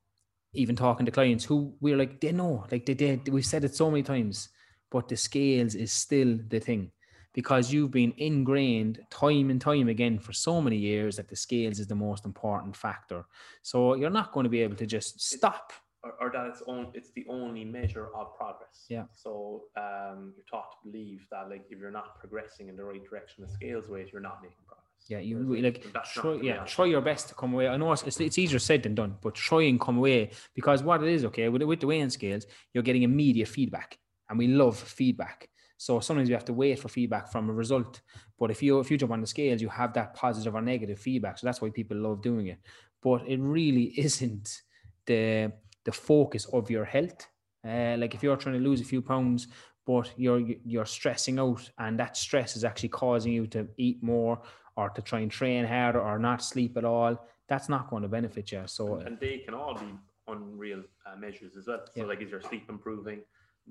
even 0.53 0.75
talking 0.75 1.05
to 1.05 1.11
clients 1.11 1.43
who 1.43 1.73
we 1.81 1.93
are 1.93 1.97
like 1.97 2.19
they 2.21 2.31
know 2.31 2.65
like 2.71 2.85
they 2.85 2.93
did 2.93 3.27
we've 3.29 3.45
said 3.45 3.63
it 3.63 3.75
so 3.75 3.89
many 3.89 4.03
times 4.03 4.49
but 4.91 5.07
the 5.07 5.17
scales 5.17 5.75
is 5.75 5.91
still 5.91 6.37
the 6.49 6.59
thing 6.59 6.91
because 7.33 7.73
you've 7.73 7.89
been 7.89 8.13
ingrained 8.17 8.99
time 9.09 9.49
and 9.49 9.59
time 9.59 9.87
again 9.89 10.19
for 10.19 10.33
so 10.33 10.61
many 10.61 10.77
years 10.77 11.15
that 11.15 11.27
the 11.27 11.35
scales 11.35 11.79
is 11.79 11.87
the 11.87 11.95
most 11.95 12.25
important 12.25 12.75
factor 12.75 13.25
so 13.63 13.95
you're 13.95 14.09
not 14.09 14.31
going 14.31 14.43
to 14.43 14.49
be 14.49 14.61
able 14.61 14.75
to 14.75 14.85
just 14.85 15.19
stop. 15.19 15.73
Or, 16.03 16.11
or 16.19 16.31
that 16.33 16.47
it's 16.47 16.61
on 16.63 16.91
it's 16.93 17.11
the 17.11 17.25
only 17.29 17.63
measure 17.63 18.09
of 18.13 18.35
progress. 18.35 18.85
Yeah. 18.89 19.05
So 19.13 19.63
um, 19.77 20.33
you're 20.35 20.43
taught 20.51 20.71
to 20.71 20.91
believe 20.91 21.25
that 21.31 21.49
like 21.49 21.63
if 21.69 21.79
you're 21.79 21.91
not 21.91 22.19
progressing 22.19 22.67
in 22.67 22.75
the 22.75 22.83
right 22.83 23.01
direction 23.09 23.41
of 23.41 23.49
scales 23.49 23.87
weight, 23.87 24.11
you're 24.11 24.21
not 24.21 24.41
making 24.41 24.57
progress. 24.67 24.82
Yeah, 25.07 25.19
you 25.19 25.61
like 25.61 25.85
try, 26.13 26.35
yeah, 26.41 26.63
try 26.63 26.85
your 26.85 27.01
best 27.01 27.27
to 27.29 27.35
come 27.35 27.53
away. 27.53 27.67
I 27.67 27.75
know 27.75 27.91
it's, 27.91 28.03
it's, 28.03 28.19
it's 28.21 28.37
easier 28.37 28.59
said 28.59 28.83
than 28.83 28.95
done, 28.95 29.17
but 29.21 29.35
try 29.35 29.63
and 29.63 29.79
come 29.79 29.97
away 29.97 30.31
because 30.55 30.81
what 30.81 31.03
it 31.03 31.09
is, 31.09 31.25
okay, 31.25 31.49
with, 31.49 31.61
with 31.63 31.81
the 31.81 31.87
weighing 31.87 32.09
scales, 32.09 32.45
you're 32.73 32.83
getting 32.83 33.03
immediate 33.03 33.49
feedback, 33.49 33.99
and 34.29 34.39
we 34.39 34.47
love 34.47 34.77
feedback. 34.77 35.49
So 35.77 35.99
sometimes 35.99 36.29
you 36.29 36.35
have 36.35 36.45
to 36.45 36.53
wait 36.53 36.79
for 36.79 36.87
feedback 36.87 37.29
from 37.29 37.49
a 37.49 37.53
result. 37.53 37.99
But 38.39 38.51
if 38.51 38.63
you 38.63 38.79
if 38.79 38.89
you 38.89 38.97
jump 38.97 39.11
on 39.11 39.19
the 39.19 39.27
scales, 39.27 39.61
you 39.61 39.67
have 39.67 39.93
that 39.93 40.13
positive 40.13 40.55
or 40.55 40.61
negative 40.61 40.99
feedback. 40.99 41.37
So 41.37 41.47
that's 41.47 41.61
why 41.61 41.71
people 41.71 41.97
love 41.97 42.21
doing 42.21 42.47
it. 42.47 42.59
But 43.01 43.27
it 43.27 43.39
really 43.41 43.83
isn't 43.97 44.61
the 45.05 45.51
the 45.83 45.91
focus 45.91 46.45
of 46.45 46.71
your 46.71 46.85
health. 46.85 47.27
Uh, 47.67 47.95
like 47.97 48.15
if 48.15 48.23
you're 48.23 48.37
trying 48.37 48.55
to 48.55 48.61
lose 48.61 48.79
a 48.79 48.85
few 48.85 49.01
pounds, 49.01 49.47
but 49.85 50.09
you're 50.15 50.39
you're 50.63 50.85
stressing 50.85 51.39
out, 51.39 51.69
and 51.77 51.99
that 51.99 52.15
stress 52.15 52.55
is 52.55 52.63
actually 52.63 52.89
causing 52.89 53.33
you 53.33 53.47
to 53.47 53.67
eat 53.77 54.01
more 54.01 54.41
or 54.75 54.89
to 54.89 55.01
try 55.01 55.19
and 55.19 55.31
train 55.31 55.65
harder 55.65 56.01
or 56.01 56.17
not 56.19 56.43
sleep 56.43 56.77
at 56.77 56.85
all. 56.85 57.17
That's 57.47 57.69
not 57.69 57.89
going 57.89 58.03
to 58.03 58.09
benefit 58.09 58.51
you. 58.51 58.63
So 58.65 58.95
and, 58.95 59.07
and 59.07 59.19
they 59.19 59.39
can 59.39 59.53
all 59.53 59.75
be 59.75 59.93
unreal 60.27 60.83
uh, 61.05 61.15
measures 61.17 61.55
as 61.57 61.67
well. 61.67 61.81
So, 61.93 62.01
Yeah. 62.01 62.07
like, 62.07 62.21
is 62.21 62.31
your 62.31 62.41
sleep 62.41 62.65
improving? 62.69 63.21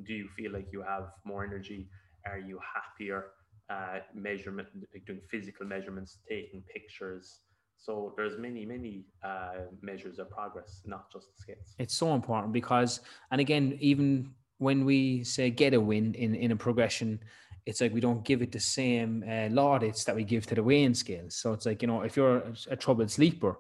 Do 0.07 0.13
you 0.15 0.29
feel 0.37 0.53
like 0.53 0.69
you 0.73 0.83
have 0.83 1.05
more 1.25 1.45
energy? 1.45 1.89
Are 2.27 2.39
you 2.39 2.59
happier? 2.75 3.27
Uh, 3.71 4.01
measurement, 4.15 4.69
like 4.93 5.05
doing 5.07 5.21
physical 5.31 5.65
measurements, 5.67 6.19
taking 6.29 6.63
pictures. 6.75 7.41
So 7.79 8.13
there's 8.17 8.39
many, 8.39 8.67
many 8.67 9.07
uh, 9.25 9.71
measures 9.81 10.19
of 10.19 10.29
progress, 10.31 10.83
not 10.85 11.11
just 11.11 11.29
the 11.35 11.39
scales. 11.41 11.75
it's 11.79 11.95
so 11.95 12.13
important 12.15 12.53
because 12.53 13.01
and 13.31 13.41
again 13.41 13.77
even 13.81 14.31
when 14.59 14.85
we 14.85 15.25
say 15.25 15.49
get 15.49 15.73
a 15.75 15.81
win 15.81 16.15
in 16.15 16.35
in 16.35 16.51
a 16.53 16.57
progression 16.57 17.19
it's 17.65 17.81
like 17.81 17.95
we 17.95 18.01
don't 18.01 18.25
give 18.25 18.43
it 18.43 18.53
the 18.53 18.61
same 18.61 19.23
uh, 19.25 19.49
that 19.49 20.13
we 20.15 20.25
give 20.25 20.47
to 20.47 20.55
the 20.55 20.63
weighing 20.63 20.95
scales 20.95 21.37
so 21.37 21.53
it's 21.53 21.67
like 21.67 21.83
you 21.83 21.89
know 21.89 22.03
if 22.03 22.17
you're 22.17 22.39
a, 22.39 22.55
a 22.71 22.77
troubled 22.77 23.11
sleeper 23.11 23.57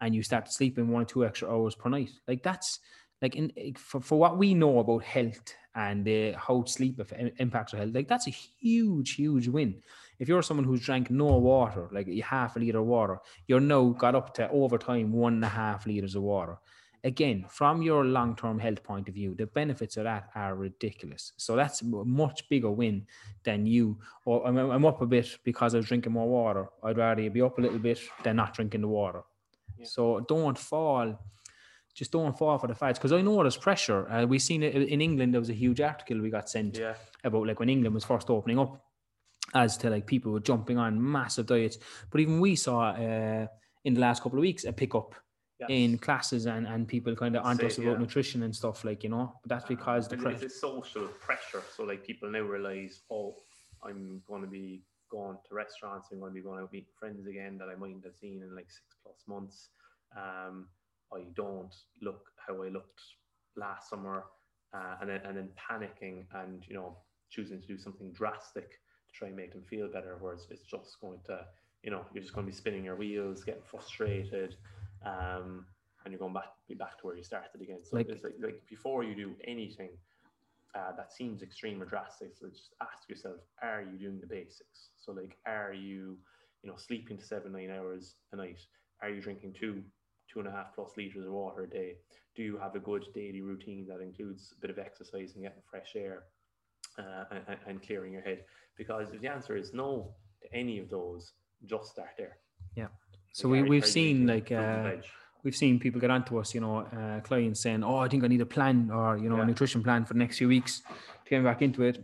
and 0.00 0.14
you 0.14 0.22
start 0.22 0.52
sleeping 0.52 0.88
one 0.88 1.02
or 1.02 1.06
two 1.06 1.24
extra 1.24 1.50
hours 1.50 1.74
per 1.74 1.88
night 1.88 2.10
like 2.26 2.42
that's 2.42 2.80
like 3.20 3.36
in 3.36 3.52
for, 3.76 4.00
for 4.00 4.18
what 4.18 4.38
we 4.38 4.54
know 4.54 4.78
about 4.78 5.04
health 5.04 5.54
and 5.74 6.06
uh, 6.08 6.38
how 6.38 6.64
sleep 6.64 7.00
impacts 7.38 7.72
our 7.72 7.80
health 7.80 7.94
like 7.94 8.08
that's 8.08 8.26
a 8.26 8.30
huge 8.30 9.14
huge 9.14 9.48
win 9.48 9.80
If 10.22 10.28
you're 10.28 10.42
someone 10.42 10.66
who's 10.66 10.84
drank 10.86 11.10
no 11.10 11.38
water, 11.38 11.88
like 11.90 12.06
half 12.20 12.54
a 12.54 12.60
liter 12.60 12.78
of 12.78 12.86
water, 12.86 13.18
you're 13.48 13.58
now 13.58 13.88
got 13.88 14.14
up 14.14 14.34
to 14.34 14.48
over 14.50 14.78
time 14.78 15.10
one 15.10 15.34
and 15.34 15.44
a 15.44 15.48
half 15.48 15.84
liters 15.84 16.14
of 16.14 16.22
water. 16.22 16.58
Again, 17.04 17.44
from 17.48 17.82
your 17.82 18.04
long 18.04 18.36
term 18.36 18.60
health 18.60 18.82
point 18.84 19.08
of 19.08 19.14
view, 19.14 19.34
the 19.34 19.46
benefits 19.46 19.96
of 19.96 20.04
that 20.04 20.30
are 20.36 20.54
ridiculous. 20.54 21.32
So 21.36 21.56
that's 21.56 21.82
a 21.82 21.84
much 21.84 22.48
bigger 22.48 22.70
win 22.70 23.06
than 23.42 23.66
you. 23.66 23.98
Or 24.24 24.46
I'm, 24.46 24.56
I'm 24.56 24.84
up 24.84 25.02
a 25.02 25.06
bit 25.06 25.38
because 25.42 25.74
I 25.74 25.78
was 25.78 25.86
drinking 25.86 26.12
more 26.12 26.28
water. 26.28 26.68
I'd 26.84 26.96
rather 26.98 27.28
be 27.28 27.42
up 27.42 27.58
a 27.58 27.60
little 27.60 27.80
bit 27.80 27.98
than 28.22 28.36
not 28.36 28.54
drinking 28.54 28.82
the 28.82 28.88
water. 28.88 29.22
Yeah. 29.78 29.86
So 29.86 30.20
don't 30.28 30.56
fall 30.56 31.18
just 31.94 32.10
don't 32.12 32.36
fall 32.38 32.56
for 32.58 32.68
the 32.68 32.74
fads 32.74 32.98
because 32.98 33.12
I 33.12 33.20
know 33.20 33.42
there's 33.42 33.56
pressure. 33.56 34.08
Uh, 34.10 34.24
we 34.24 34.38
seen 34.38 34.62
it 34.62 34.74
in 34.74 35.00
England. 35.02 35.34
There 35.34 35.40
was 35.40 35.50
a 35.50 35.54
huge 35.54 35.80
article 35.80 36.20
we 36.20 36.30
got 36.30 36.48
sent 36.48 36.78
Yeah. 36.78 36.94
about 37.22 37.46
like 37.46 37.60
when 37.60 37.68
England 37.68 37.94
was 37.94 38.04
first 38.04 38.30
opening 38.30 38.58
up, 38.58 38.82
as 39.54 39.76
to 39.78 39.90
like 39.90 40.06
people 40.06 40.32
were 40.32 40.40
jumping 40.40 40.78
on 40.78 41.02
massive 41.02 41.46
diets. 41.46 41.76
But 42.10 42.20
even 42.22 42.40
we 42.40 42.56
saw 42.56 42.92
uh, 42.92 43.46
in 43.84 43.92
the 43.94 44.00
last 44.00 44.22
couple 44.22 44.38
of 44.38 44.42
weeks 44.42 44.64
a 44.64 44.72
pickup 44.72 45.14
Yes. 45.60 45.68
in 45.70 45.98
classes 45.98 46.46
and 46.46 46.66
and 46.66 46.88
people 46.88 47.14
kind 47.14 47.36
of 47.36 47.44
onto 47.44 47.62
Say, 47.62 47.66
us 47.66 47.78
about 47.78 47.92
yeah. 47.92 47.98
nutrition 47.98 48.42
and 48.42 48.54
stuff 48.56 48.84
like 48.84 49.04
you 49.04 49.10
know. 49.10 49.32
But 49.42 49.48
that's 49.48 49.64
because 49.66 50.08
the 50.08 50.16
pressure. 50.16 50.46
it's 50.46 50.60
social 50.60 51.06
pressure. 51.06 51.62
So 51.76 51.84
like 51.84 52.04
people 52.04 52.30
now 52.30 52.40
realize, 52.40 53.02
oh, 53.10 53.36
I'm 53.84 54.22
going 54.26 54.42
to 54.42 54.48
be 54.48 54.82
going 55.10 55.36
to 55.48 55.54
restaurants. 55.54 56.08
I'm 56.10 56.18
going 56.18 56.32
to 56.32 56.34
be 56.34 56.40
going 56.42 56.60
out 56.60 56.72
meeting 56.72 56.88
friends 56.98 57.26
again 57.26 57.58
that 57.58 57.68
I 57.68 57.76
mightn't 57.76 58.04
have 58.04 58.16
seen 58.16 58.42
in 58.42 58.56
like 58.56 58.70
six 58.70 58.96
plus 59.04 59.22
months. 59.28 59.68
Um, 60.16 60.68
I 61.14 61.24
don't 61.34 61.74
look 62.00 62.24
how 62.44 62.62
I 62.62 62.68
looked 62.68 63.00
last 63.56 63.90
summer, 63.90 64.24
uh, 64.74 64.96
and 65.00 65.10
then 65.10 65.20
and 65.24 65.36
then 65.36 65.50
panicking 65.70 66.24
and 66.34 66.64
you 66.66 66.74
know 66.74 66.96
choosing 67.30 67.60
to 67.60 67.66
do 67.66 67.78
something 67.78 68.12
drastic 68.12 68.70
to 68.70 69.12
try 69.18 69.28
and 69.28 69.36
make 69.36 69.52
them 69.52 69.62
feel 69.62 69.88
better. 69.88 70.16
Whereas 70.20 70.46
it's 70.50 70.62
just 70.62 71.00
going 71.00 71.18
to, 71.26 71.44
you 71.82 71.90
know, 71.90 72.04
you're 72.12 72.22
just 72.22 72.34
going 72.34 72.46
to 72.46 72.50
be 72.50 72.56
spinning 72.56 72.84
your 72.84 72.96
wheels, 72.96 73.42
getting 73.42 73.62
frustrated. 73.62 74.56
Um, 75.04 75.66
and 76.04 76.12
you're 76.12 76.18
going 76.18 76.32
back 76.34 76.52
be 76.68 76.74
back 76.74 76.98
to 76.98 77.06
where 77.06 77.16
you 77.16 77.22
started 77.22 77.60
again. 77.60 77.84
So 77.84 77.96
Like- 77.96 78.08
it's 78.08 78.24
like, 78.24 78.34
like 78.40 78.66
before 78.68 79.04
you 79.04 79.14
do 79.14 79.34
anything 79.44 79.90
uh, 80.74 80.92
that 80.96 81.12
seems 81.12 81.42
extreme 81.42 81.82
or 81.82 81.84
drastic, 81.84 82.34
so 82.36 82.48
just 82.48 82.74
ask 82.80 83.08
yourself: 83.08 83.36
Are 83.62 83.82
you 83.82 83.98
doing 83.98 84.18
the 84.20 84.26
basics? 84.26 84.90
So 84.96 85.12
like, 85.12 85.36
are 85.46 85.72
you, 85.74 86.16
you 86.62 86.70
know, 86.70 86.76
sleeping 86.76 87.18
to 87.18 87.24
seven 87.24 87.52
nine 87.52 87.70
hours 87.70 88.14
a 88.32 88.36
night? 88.36 88.58
Are 89.02 89.10
you 89.10 89.20
drinking 89.20 89.52
two 89.52 89.82
two 90.32 90.38
and 90.38 90.48
a 90.48 90.50
half 90.50 90.74
plus 90.74 90.96
liters 90.96 91.26
of 91.26 91.32
water 91.32 91.64
a 91.64 91.68
day? 91.70 91.96
Do 92.34 92.42
you 92.42 92.56
have 92.56 92.74
a 92.74 92.80
good 92.80 93.06
daily 93.14 93.42
routine 93.42 93.86
that 93.88 94.00
includes 94.00 94.54
a 94.56 94.60
bit 94.62 94.70
of 94.70 94.78
exercise 94.78 95.34
and 95.34 95.42
getting 95.44 95.60
fresh 95.70 95.92
air 95.94 96.24
uh, 96.98 97.24
and, 97.30 97.44
and- 97.48 97.60
and 97.66 97.82
clearing 97.82 98.12
your 98.14 98.22
head? 98.22 98.44
Because 98.76 99.12
if 99.12 99.20
the 99.20 99.28
answer 99.28 99.56
is 99.56 99.74
no 99.74 100.14
to 100.40 100.52
any 100.54 100.78
of 100.78 100.88
those, 100.88 101.34
just 101.66 101.90
start 101.90 102.10
there. 102.16 102.38
So 103.32 103.48
we, 103.48 103.62
we've 103.62 103.86
seen 103.86 104.26
like 104.26 104.52
uh, 104.52 104.90
we've 105.42 105.56
seen 105.56 105.78
people 105.80 106.00
get 106.00 106.10
onto 106.10 106.38
us, 106.38 106.54
you 106.54 106.60
know, 106.60 106.78
uh, 106.80 107.20
clients 107.20 107.60
saying, 107.62 107.82
"Oh, 107.82 107.96
I 107.96 108.08
think 108.08 108.24
I 108.24 108.28
need 108.28 108.40
a 108.42 108.46
plan 108.46 108.90
or 108.90 109.16
you 109.16 109.28
know 109.28 109.36
Yeah. 109.36 109.42
a 109.42 109.46
nutrition 109.46 109.82
plan 109.82 110.04
for 110.04 110.12
the 110.14 110.18
next 110.18 110.38
few 110.38 110.48
weeks 110.48 110.82
to 111.24 111.30
get 111.30 111.42
back 111.42 111.62
into 111.62 111.82
it." 111.82 111.96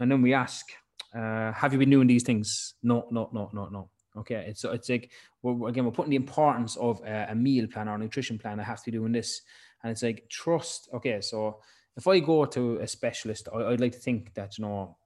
And 0.00 0.10
then 0.10 0.20
we 0.22 0.34
ask, 0.34 0.66
uh, 1.14 1.52
"Have 1.52 1.72
you 1.72 1.78
been 1.78 1.90
doing 1.90 2.08
these 2.08 2.24
things?" 2.24 2.74
No, 2.82 3.06
no, 3.10 3.30
no, 3.32 3.48
no, 3.52 3.68
no. 3.68 3.90
Okay, 4.16 4.44
it's 4.48 4.64
it's 4.64 4.88
like 4.88 5.10
we're, 5.42 5.68
again 5.68 5.84
we're 5.84 5.92
putting 5.92 6.10
the 6.10 6.16
importance 6.16 6.76
of 6.76 7.00
uh, 7.02 7.26
a 7.28 7.34
meal 7.34 7.66
plan 7.68 7.88
or 7.88 7.94
a 7.94 7.98
nutrition 7.98 8.38
plan. 8.38 8.58
I 8.60 8.64
have 8.64 8.80
to 8.82 8.90
be 8.90 8.98
doing 8.98 9.12
this, 9.12 9.40
and 9.82 9.90
it's 9.92 10.02
like 10.02 10.28
trust. 10.28 10.88
Okay, 10.92 11.20
so 11.20 11.60
if 11.96 12.06
I 12.08 12.18
go 12.18 12.44
to 12.44 12.78
a 12.78 12.88
specialist, 12.88 13.48
I, 13.54 13.58
I'd 13.70 13.80
like 13.80 13.92
to 13.92 13.98
think 14.00 14.34
that 14.34 14.58
you 14.58 14.64
know 14.64 14.96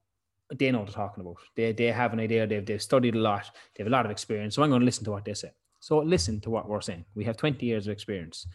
they 0.59 0.71
know 0.71 0.79
what 0.81 0.87
they're 0.89 0.95
talking 1.07 1.21
about. 1.21 1.37
They 1.55 1.73
they 1.73 1.93
have 1.93 2.13
an 2.15 2.21
idea. 2.21 2.47
They've 2.47 2.65
they've 2.65 2.83
studied 2.83 3.15
a 3.15 3.19
lot. 3.21 3.51
They 3.77 3.85
have 3.85 3.93
a 3.93 3.97
lot 3.97 4.07
of 4.07 4.11
experience. 4.11 4.55
So 4.55 4.63
I'm 4.63 4.71
going 4.71 4.81
to 4.81 4.87
listen 4.87 5.05
to 5.05 5.11
what 5.13 5.25
they 5.25 5.35
say. 5.35 5.51
So 5.87 5.99
listen 5.99 6.41
to 6.41 6.51
what 6.51 6.69
we're 6.69 6.81
saying. 6.81 7.05
We 7.15 7.23
have 7.27 7.37
20 7.37 7.65
years 7.65 7.87
of 7.87 7.93
experience. 7.93 8.49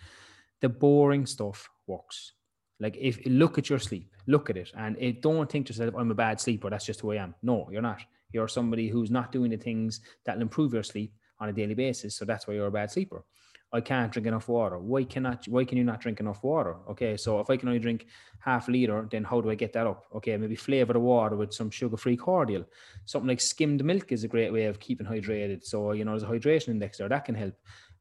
The 0.59 0.67
boring 0.67 1.25
stuff 1.25 1.69
works. 1.87 2.33
Like 2.81 2.97
if 2.99 3.19
look 3.25 3.57
at 3.57 3.69
your 3.69 3.79
sleep, 3.79 4.13
look 4.27 4.49
at 4.49 4.57
it, 4.57 4.69
and 4.75 4.97
it, 4.99 5.21
don't 5.21 5.49
think 5.49 5.67
to 5.67 5.71
yourself, 5.71 5.95
"I'm 5.97 6.11
a 6.11 6.13
bad 6.13 6.41
sleeper. 6.41 6.69
That's 6.69 6.85
just 6.85 6.99
who 6.99 7.13
I 7.13 7.23
am." 7.23 7.33
No, 7.41 7.69
you're 7.71 7.81
not. 7.81 8.01
You're 8.33 8.49
somebody 8.49 8.89
who's 8.89 9.09
not 9.09 9.31
doing 9.31 9.51
the 9.51 9.55
things 9.55 10.01
that'll 10.25 10.41
improve 10.41 10.73
your 10.73 10.83
sleep 10.83 11.13
on 11.39 11.47
a 11.47 11.53
daily 11.53 11.73
basis. 11.73 12.15
So 12.17 12.25
that's 12.25 12.47
why 12.47 12.55
you're 12.55 12.67
a 12.67 12.79
bad 12.79 12.91
sleeper. 12.91 13.23
I 13.73 13.79
can't 13.81 14.11
drink 14.11 14.27
enough 14.27 14.49
water. 14.49 14.77
Why 14.79 15.03
cannot? 15.05 15.47
Why 15.47 15.63
can 15.63 15.77
you 15.77 15.83
not 15.85 16.01
drink 16.01 16.19
enough 16.19 16.43
water? 16.43 16.75
Okay, 16.89 17.15
so 17.15 17.39
if 17.39 17.49
I 17.49 17.55
can 17.55 17.69
only 17.69 17.79
drink 17.79 18.07
half 18.39 18.67
a 18.67 18.71
liter, 18.71 19.07
then 19.09 19.23
how 19.23 19.39
do 19.39 19.49
I 19.49 19.55
get 19.55 19.71
that 19.73 19.87
up? 19.87 20.05
Okay, 20.15 20.35
maybe 20.35 20.55
flavor 20.55 20.93
the 20.93 20.99
water 20.99 21.37
with 21.37 21.53
some 21.53 21.69
sugar-free 21.69 22.17
cordial. 22.17 22.65
Something 23.05 23.29
like 23.29 23.39
skimmed 23.39 23.83
milk 23.85 24.11
is 24.11 24.23
a 24.25 24.27
great 24.27 24.51
way 24.51 24.65
of 24.65 24.79
keeping 24.79 25.07
hydrated. 25.07 25.63
So 25.63 25.93
you 25.93 26.03
know, 26.03 26.11
there's 26.11 26.23
a 26.23 26.27
hydration 26.27 26.69
index 26.69 26.97
there 26.97 27.07
that 27.09 27.23
can 27.25 27.35
help. 27.35 27.53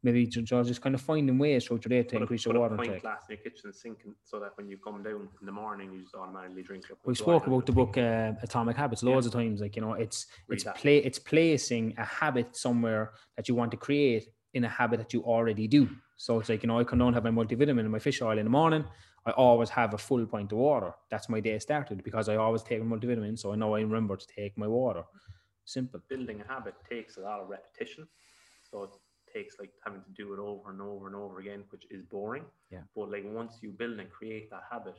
Maybe 0.03 0.27
ju- 0.27 0.41
ju- 0.41 0.65
just 0.65 0.81
kind 0.81 0.95
of 0.95 1.01
finding 1.03 1.37
ways 1.39 1.67
throughout 1.67 1.85
your 1.85 1.91
day 1.91 2.03
to 2.09 2.13
Put 2.15 2.23
increase 2.23 2.45
put 2.45 2.55
your 2.55 2.57
a 2.57 2.69
water 2.71 2.83
intake. 2.83 3.03
glass 3.03 3.21
in 3.29 3.37
your 3.37 3.43
kitchen 3.45 3.71
sink 3.73 3.99
so 4.25 4.41
that 4.41 4.53
when 4.57 4.67
you 4.67 4.79
come 4.79 5.03
down 5.03 5.29
in 5.41 5.45
the 5.47 5.53
morning, 5.53 5.93
you 5.93 6.01
just 6.01 6.15
automatically 6.15 6.63
drink 6.63 6.85
it. 6.91 6.97
We 7.05 7.15
spoke 7.15 7.47
about 7.47 7.67
the 7.67 7.73
book 7.73 7.99
uh, 7.99 8.33
Atomic 8.43 8.77
Habits 8.77 9.03
loads 9.03 9.27
of 9.27 9.33
times. 9.35 9.61
Like 9.61 9.77
you 9.77 9.83
know, 9.83 9.93
it's 9.93 10.27
Read 10.49 10.55
it's 10.57 10.65
that. 10.65 10.77
play 10.77 10.99
it's 10.99 11.19
placing 11.19 11.95
a 11.99 12.05
habit 12.05 12.57
somewhere 12.57 13.13
that 13.37 13.47
you 13.49 13.55
want 13.55 13.71
to 13.73 13.77
create 13.77 14.31
in 14.55 14.65
a 14.65 14.69
habit 14.69 14.99
that 14.99 15.13
you 15.13 15.23
already 15.23 15.67
do. 15.69 15.89
So 16.17 16.41
it's 16.41 16.49
like 16.49 16.63
you 16.63 16.67
know, 16.69 16.79
I 16.79 16.85
can 16.85 16.99
don't 16.99 17.15
have 17.15 17.25
my 17.25 17.31
multivitamin 17.31 17.81
and 17.81 17.91
my 17.91 17.99
fish 17.99 18.21
oil 18.23 18.39
in 18.39 18.45
the 18.45 18.51
morning. 18.51 18.85
I 19.27 19.33
always 19.33 19.69
have 19.71 19.95
a 19.95 19.99
full 19.99 20.25
pint 20.27 20.53
of 20.53 20.59
water. 20.59 20.93
That's 21.11 21.29
my 21.29 21.41
day 21.41 21.59
started 21.59 22.03
because 22.03 22.29
I 22.29 22.37
always 22.37 22.63
take 22.63 22.83
my 22.83 22.97
multivitamin, 22.97 23.39
so 23.39 23.53
I 23.53 23.57
know 23.57 23.75
I 23.75 23.81
remember 23.81 24.17
to 24.17 24.27
take 24.27 24.57
my 24.57 24.67
water. 24.67 25.05
Simple. 25.65 26.01
building 26.09 26.41
a 26.41 26.53
habit 26.53 26.75
takes 26.89 27.17
a 27.17 27.21
lot 27.21 27.39
of 27.41 27.49
repetition. 27.49 28.09
So 28.69 28.85
it 28.85 28.91
takes 29.33 29.57
like 29.59 29.71
having 29.85 30.03
to 30.03 30.11
do 30.17 30.33
it 30.35 30.41
over 30.41 30.71
and 30.71 30.81
over 30.81 31.07
and 31.07 31.15
over 31.15 31.39
again, 31.39 31.65
which 31.71 31.85
is 31.91 32.03
boring. 32.03 32.45
Yeah. 32.71 32.81
But 32.97 33.11
like 33.11 33.25
once 33.25 33.59
you 33.63 33.71
build 33.71 33.99
and 34.01 34.11
create 34.11 34.51
that 34.51 34.63
habit, 34.71 34.99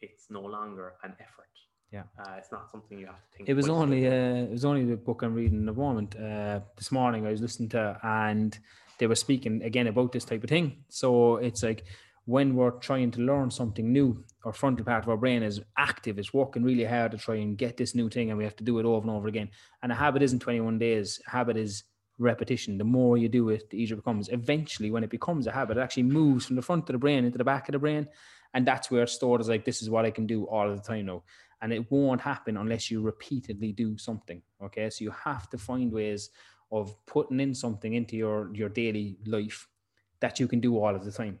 it's 0.00 0.26
no 0.30 0.42
longer 0.42 0.94
an 1.02 1.14
effort. 1.18 1.48
Yeah. 1.92 2.04
Uh, 2.18 2.36
it's 2.38 2.50
not 2.50 2.70
something 2.70 2.98
you 2.98 3.06
have 3.06 3.16
to 3.16 3.36
think. 3.36 3.48
It 3.48 3.54
was 3.54 3.68
only 3.68 4.06
uh, 4.06 4.48
it 4.48 4.50
was 4.50 4.64
only 4.64 4.84
the 4.84 4.96
book 4.96 5.22
I'm 5.22 5.34
reading 5.34 5.60
at 5.60 5.66
the 5.66 5.80
moment. 5.80 6.16
Uh, 6.16 6.60
this 6.76 6.90
morning 6.90 7.26
I 7.26 7.30
was 7.30 7.42
listening 7.42 7.68
to, 7.70 7.98
and 8.02 8.58
they 9.02 9.08
were 9.08 9.16
speaking 9.16 9.64
again 9.64 9.88
about 9.88 10.12
this 10.12 10.24
type 10.24 10.44
of 10.44 10.48
thing. 10.48 10.76
So 10.88 11.38
it's 11.38 11.64
like 11.64 11.82
when 12.26 12.54
we're 12.54 12.70
trying 12.70 13.10
to 13.10 13.20
learn 13.20 13.50
something 13.50 13.92
new, 13.92 14.22
our 14.44 14.52
frontal 14.52 14.84
part 14.84 15.02
of 15.02 15.08
our 15.08 15.16
brain 15.16 15.42
is 15.42 15.60
active, 15.76 16.20
it's 16.20 16.32
working 16.32 16.62
really 16.62 16.84
hard 16.84 17.10
to 17.10 17.18
try 17.18 17.34
and 17.34 17.58
get 17.58 17.76
this 17.76 17.96
new 17.96 18.08
thing, 18.08 18.30
and 18.30 18.38
we 18.38 18.44
have 18.44 18.54
to 18.54 18.62
do 18.62 18.78
it 18.78 18.86
over 18.86 19.00
and 19.00 19.10
over 19.10 19.26
again. 19.26 19.50
And 19.82 19.90
a 19.90 19.96
habit 19.96 20.22
isn't 20.22 20.38
21 20.38 20.78
days. 20.78 21.20
A 21.26 21.30
habit 21.30 21.56
is 21.56 21.82
repetition. 22.18 22.78
The 22.78 22.84
more 22.84 23.18
you 23.18 23.28
do 23.28 23.48
it, 23.48 23.70
the 23.70 23.82
easier 23.82 23.94
it 23.94 24.04
becomes. 24.04 24.28
Eventually, 24.28 24.92
when 24.92 25.02
it 25.02 25.10
becomes 25.10 25.48
a 25.48 25.50
habit, 25.50 25.78
it 25.78 25.80
actually 25.80 26.04
moves 26.04 26.46
from 26.46 26.54
the 26.54 26.62
front 26.62 26.88
of 26.88 26.92
the 26.92 26.98
brain 26.98 27.24
into 27.24 27.38
the 27.38 27.42
back 27.42 27.68
of 27.68 27.72
the 27.72 27.80
brain, 27.80 28.06
and 28.54 28.64
that's 28.64 28.88
where 28.88 29.02
it's 29.02 29.14
stored 29.14 29.40
as 29.40 29.48
like 29.48 29.64
this 29.64 29.82
is 29.82 29.90
what 29.90 30.04
I 30.04 30.12
can 30.12 30.28
do 30.28 30.44
all 30.44 30.72
the 30.72 30.80
time 30.80 31.06
now 31.06 31.24
and 31.62 31.72
it 31.72 31.90
won't 31.90 32.20
happen 32.20 32.56
unless 32.56 32.90
you 32.90 33.00
repeatedly 33.00 33.72
do 33.72 33.96
something 33.96 34.42
okay 34.60 34.90
so 34.90 35.04
you 35.04 35.12
have 35.12 35.48
to 35.48 35.56
find 35.56 35.92
ways 35.92 36.30
of 36.72 36.94
putting 37.06 37.40
in 37.40 37.54
something 37.54 37.94
into 37.94 38.16
your 38.16 38.52
your 38.54 38.68
daily 38.68 39.16
life 39.26 39.68
that 40.20 40.40
you 40.40 40.48
can 40.48 40.60
do 40.60 40.78
all 40.78 40.94
of 40.94 41.04
the 41.04 41.12
time 41.12 41.38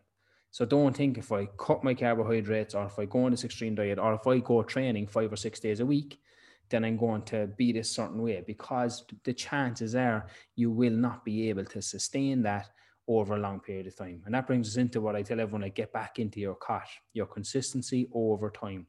so 0.50 0.64
don't 0.64 0.96
think 0.96 1.18
if 1.18 1.32
i 1.32 1.46
cut 1.58 1.82
my 1.82 1.94
carbohydrates 1.94 2.74
or 2.74 2.84
if 2.84 2.98
i 2.98 3.04
go 3.04 3.24
on 3.24 3.30
this 3.30 3.44
extreme 3.44 3.74
diet 3.74 3.98
or 3.98 4.14
if 4.14 4.26
i 4.26 4.38
go 4.38 4.62
training 4.62 5.06
five 5.06 5.32
or 5.32 5.36
six 5.36 5.58
days 5.58 5.80
a 5.80 5.86
week 5.86 6.20
then 6.68 6.84
i'm 6.84 6.96
going 6.96 7.22
to 7.22 7.48
be 7.56 7.72
this 7.72 7.90
certain 7.90 8.22
way 8.22 8.42
because 8.46 9.04
the 9.24 9.32
chances 9.32 9.94
are 9.94 10.26
you 10.54 10.70
will 10.70 10.92
not 10.92 11.24
be 11.24 11.48
able 11.48 11.64
to 11.64 11.82
sustain 11.82 12.42
that 12.42 12.68
over 13.08 13.34
a 13.34 13.40
long 13.40 13.58
period 13.58 13.86
of 13.86 13.96
time 13.96 14.22
and 14.26 14.34
that 14.34 14.46
brings 14.46 14.68
us 14.68 14.76
into 14.76 15.00
what 15.00 15.16
i 15.16 15.22
tell 15.22 15.40
everyone 15.40 15.62
like 15.62 15.74
get 15.74 15.92
back 15.92 16.18
into 16.18 16.38
your 16.38 16.54
cot 16.54 16.86
your 17.14 17.26
consistency 17.26 18.08
over 18.12 18.48
time 18.50 18.86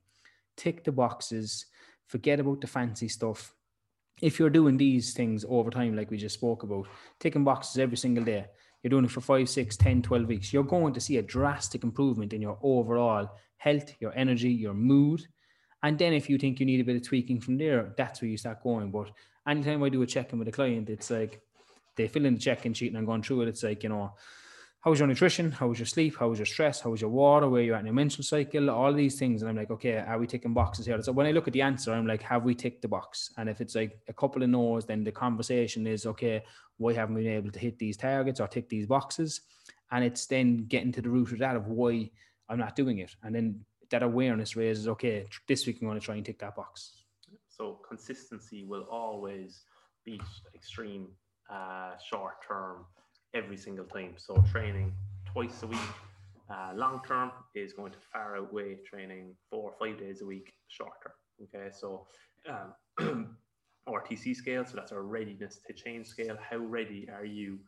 tick 0.55 0.83
the 0.83 0.91
boxes, 0.91 1.65
forget 2.07 2.39
about 2.39 2.61
the 2.61 2.67
fancy 2.67 3.07
stuff. 3.07 3.53
If 4.21 4.39
you're 4.39 4.49
doing 4.49 4.77
these 4.77 5.13
things 5.13 5.45
over 5.47 5.69
time, 5.69 5.95
like 5.95 6.11
we 6.11 6.17
just 6.17 6.35
spoke 6.35 6.63
about, 6.63 6.87
ticking 7.19 7.43
boxes 7.43 7.79
every 7.79 7.97
single 7.97 8.23
day, 8.23 8.45
you're 8.81 8.89
doing 8.89 9.05
it 9.05 9.11
for 9.11 9.21
five, 9.21 9.49
six, 9.49 9.77
10, 9.77 10.01
12 10.01 10.27
weeks, 10.27 10.53
you're 10.53 10.63
going 10.63 10.93
to 10.93 11.01
see 11.01 11.17
a 11.17 11.21
drastic 11.21 11.83
improvement 11.83 12.33
in 12.33 12.41
your 12.41 12.57
overall 12.61 13.29
health, 13.57 13.93
your 13.99 14.13
energy, 14.15 14.49
your 14.49 14.73
mood. 14.73 15.25
And 15.81 15.97
then 15.97 16.13
if 16.13 16.29
you 16.29 16.37
think 16.37 16.59
you 16.59 16.65
need 16.65 16.81
a 16.81 16.83
bit 16.83 16.95
of 16.95 17.03
tweaking 17.03 17.41
from 17.41 17.57
there, 17.57 17.93
that's 17.97 18.21
where 18.21 18.29
you 18.29 18.37
start 18.37 18.63
going. 18.63 18.91
But 18.91 19.11
anytime 19.47 19.83
I 19.83 19.89
do 19.89 20.01
a 20.01 20.05
check-in 20.05 20.39
with 20.39 20.47
a 20.47 20.51
client, 20.51 20.89
it's 20.89 21.09
like 21.09 21.41
they 21.95 22.07
fill 22.07 22.25
in 22.25 22.35
the 22.35 22.39
check-in 22.39 22.73
sheet 22.73 22.89
and 22.89 22.97
I'm 22.97 23.05
going 23.05 23.23
through 23.23 23.41
it. 23.41 23.47
It's 23.49 23.63
like, 23.63 23.83
you 23.83 23.89
know, 23.89 24.13
how's 24.83 24.99
your 24.99 25.07
nutrition? 25.07 25.49
How 25.49 25.67
was 25.67 25.79
your 25.79 25.85
sleep? 25.85 26.17
How 26.19 26.27
was 26.27 26.39
your 26.39 26.45
stress? 26.45 26.81
How 26.81 26.89
was 26.89 26.99
your 26.99 27.09
water? 27.09 27.47
Where 27.47 27.61
you 27.61 27.73
at 27.73 27.79
in 27.79 27.85
your 27.85 27.95
menstrual 27.95 28.25
cycle? 28.25 28.69
All 28.69 28.91
these 28.91 29.17
things. 29.17 29.41
And 29.41 29.49
I'm 29.49 29.55
like, 29.55 29.71
okay, 29.71 30.03
are 30.05 30.19
we 30.19 30.27
ticking 30.27 30.53
boxes 30.53 30.85
here? 30.85 31.01
So 31.01 31.13
when 31.13 31.25
I 31.25 31.31
look 31.31 31.47
at 31.47 31.53
the 31.53 31.61
answer, 31.61 31.93
I'm 31.93 32.05
like, 32.05 32.21
have 32.23 32.43
we 32.43 32.53
ticked 32.53 32.81
the 32.81 32.89
box? 32.89 33.31
And 33.37 33.47
if 33.47 33.61
it's 33.61 33.75
like 33.75 33.97
a 34.09 34.13
couple 34.13 34.43
of 34.43 34.49
no's, 34.49 34.85
then 34.85 35.05
the 35.05 35.11
conversation 35.11 35.87
is, 35.87 36.05
okay, 36.05 36.43
why 36.77 36.91
haven't 36.91 37.15
we 37.15 37.23
been 37.23 37.31
able 37.31 37.51
to 37.51 37.59
hit 37.59 37.79
these 37.79 37.95
targets 37.95 38.41
or 38.41 38.47
tick 38.47 38.67
these 38.67 38.85
boxes? 38.85 39.41
And 39.91 40.03
it's 40.03 40.25
then 40.25 40.65
getting 40.65 40.91
to 40.91 41.01
the 41.01 41.09
root 41.09 41.31
of 41.31 41.39
that 41.39 41.55
of 41.55 41.67
why 41.67 42.11
I'm 42.49 42.59
not 42.59 42.75
doing 42.75 42.97
it. 42.97 43.15
And 43.23 43.33
then 43.33 43.61
that 43.89 44.03
awareness 44.03 44.57
raises, 44.57 44.89
okay, 44.89 45.25
this 45.47 45.65
week 45.65 45.77
I'm 45.81 45.87
going 45.87 45.99
to 45.99 46.05
try 46.05 46.15
and 46.15 46.25
tick 46.25 46.39
that 46.39 46.57
box. 46.57 47.03
So 47.47 47.79
consistency 47.87 48.65
will 48.65 48.85
always 48.91 49.61
beat 50.03 50.21
extreme 50.53 51.07
uh, 51.49 51.91
short 52.09 52.33
term 52.45 52.85
every 53.33 53.57
single 53.57 53.85
time. 53.85 54.13
So 54.17 54.43
training 54.51 54.93
twice 55.25 55.63
a 55.63 55.67
week 55.67 55.79
uh, 56.49 56.71
long 56.75 57.01
term 57.07 57.31
is 57.55 57.73
going 57.73 57.91
to 57.91 57.97
far 58.11 58.37
outweigh 58.37 58.75
training 58.85 59.35
four 59.49 59.71
or 59.71 59.73
five 59.79 59.99
days 59.99 60.21
a 60.21 60.25
week 60.25 60.53
short 60.67 60.91
term. 61.01 61.13
Okay, 61.43 61.69
so 61.71 62.05
um, 62.49 63.35
RTC 63.89 64.35
scale, 64.35 64.65
so 64.65 64.75
that's 64.75 64.91
our 64.91 65.03
readiness 65.03 65.59
to 65.65 65.73
change 65.73 66.07
scale. 66.07 66.37
How 66.49 66.57
ready 66.57 67.07
are 67.13 67.25
you 67.25 67.59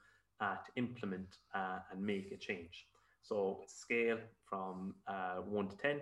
uh, 0.42 0.56
to 0.56 0.72
implement 0.76 1.38
uh, 1.54 1.80
and 1.92 2.02
make 2.02 2.32
a 2.32 2.38
change? 2.38 2.88
So 3.22 3.60
it's 3.64 3.76
scale 3.76 4.20
from 4.48 4.94
uh, 5.08 5.38
one 5.38 5.70
to 5.70 5.78
10, 5.78 6.02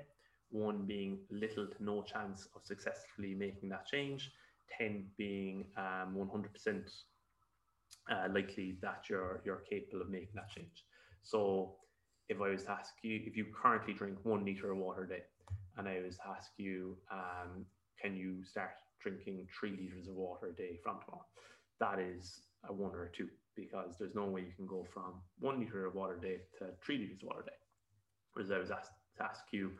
one 0.49 0.85
being 0.85 1.19
little 1.31 1.67
to 1.67 1.83
no 1.83 2.01
chance 2.01 2.47
of 2.55 2.65
successfully 2.65 3.33
making 3.33 3.69
that 3.69 3.87
change, 3.87 4.31
10 4.77 5.05
being 5.17 5.65
um, 5.77 6.15
100% 6.17 6.91
uh, 8.11 8.27
likely 8.33 8.77
that 8.81 9.03
you're, 9.09 9.41
you're 9.45 9.63
capable 9.69 10.01
of 10.01 10.09
making 10.09 10.35
that 10.35 10.49
change. 10.49 10.85
So 11.23 11.75
if 12.29 12.41
I 12.41 12.49
was 12.49 12.63
to 12.63 12.71
ask 12.71 12.93
you, 13.01 13.21
if 13.25 13.35
you 13.35 13.45
currently 13.53 13.93
drink 13.93 14.17
one 14.23 14.45
liter 14.45 14.71
of 14.71 14.77
water 14.77 15.03
a 15.03 15.07
day, 15.07 15.23
and 15.77 15.87
I 15.87 16.01
was 16.05 16.15
to 16.17 16.27
ask 16.35 16.51
you, 16.57 16.97
um, 17.11 17.65
can 18.01 18.15
you 18.15 18.43
start 18.43 18.71
drinking 19.01 19.47
three 19.59 19.71
liters 19.71 20.07
of 20.07 20.15
water 20.15 20.47
a 20.47 20.55
day 20.55 20.79
from 20.83 20.99
tomorrow? 21.03 21.25
That 21.79 21.99
is 21.99 22.41
a 22.67 22.73
one 22.73 22.91
or 22.93 23.05
a 23.05 23.11
two 23.11 23.29
because 23.55 23.95
there's 23.99 24.15
no 24.15 24.25
way 24.25 24.41
you 24.41 24.53
can 24.55 24.65
go 24.65 24.85
from 24.93 25.21
one 25.39 25.59
liter 25.59 25.85
of 25.85 25.95
water 25.95 26.15
a 26.15 26.21
day 26.21 26.37
to 26.59 26.67
three 26.83 26.97
liters 26.97 27.21
of 27.21 27.27
water 27.27 27.41
a 27.41 27.45
day. 27.45 27.57
Whereas 28.33 28.51
I 28.51 28.57
was 28.57 28.71
asked 28.71 28.91
to 29.17 29.23
ask 29.23 29.43
you, 29.51 29.71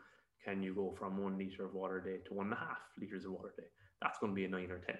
can 0.44 0.62
you 0.62 0.74
go 0.74 0.94
from 0.98 1.18
one 1.22 1.38
liter 1.38 1.64
of 1.64 1.74
water 1.74 1.98
a 1.98 2.04
day 2.04 2.18
to 2.28 2.34
one 2.34 2.46
and 2.46 2.54
a 2.54 2.58
half 2.58 2.78
liters 3.00 3.24
of 3.24 3.32
water 3.32 3.52
a 3.58 3.60
day? 3.62 3.68
That's 4.02 4.18
going 4.18 4.32
to 4.32 4.34
be 4.34 4.44
a 4.44 4.48
nine 4.48 4.70
or 4.70 4.78
10. 4.78 4.96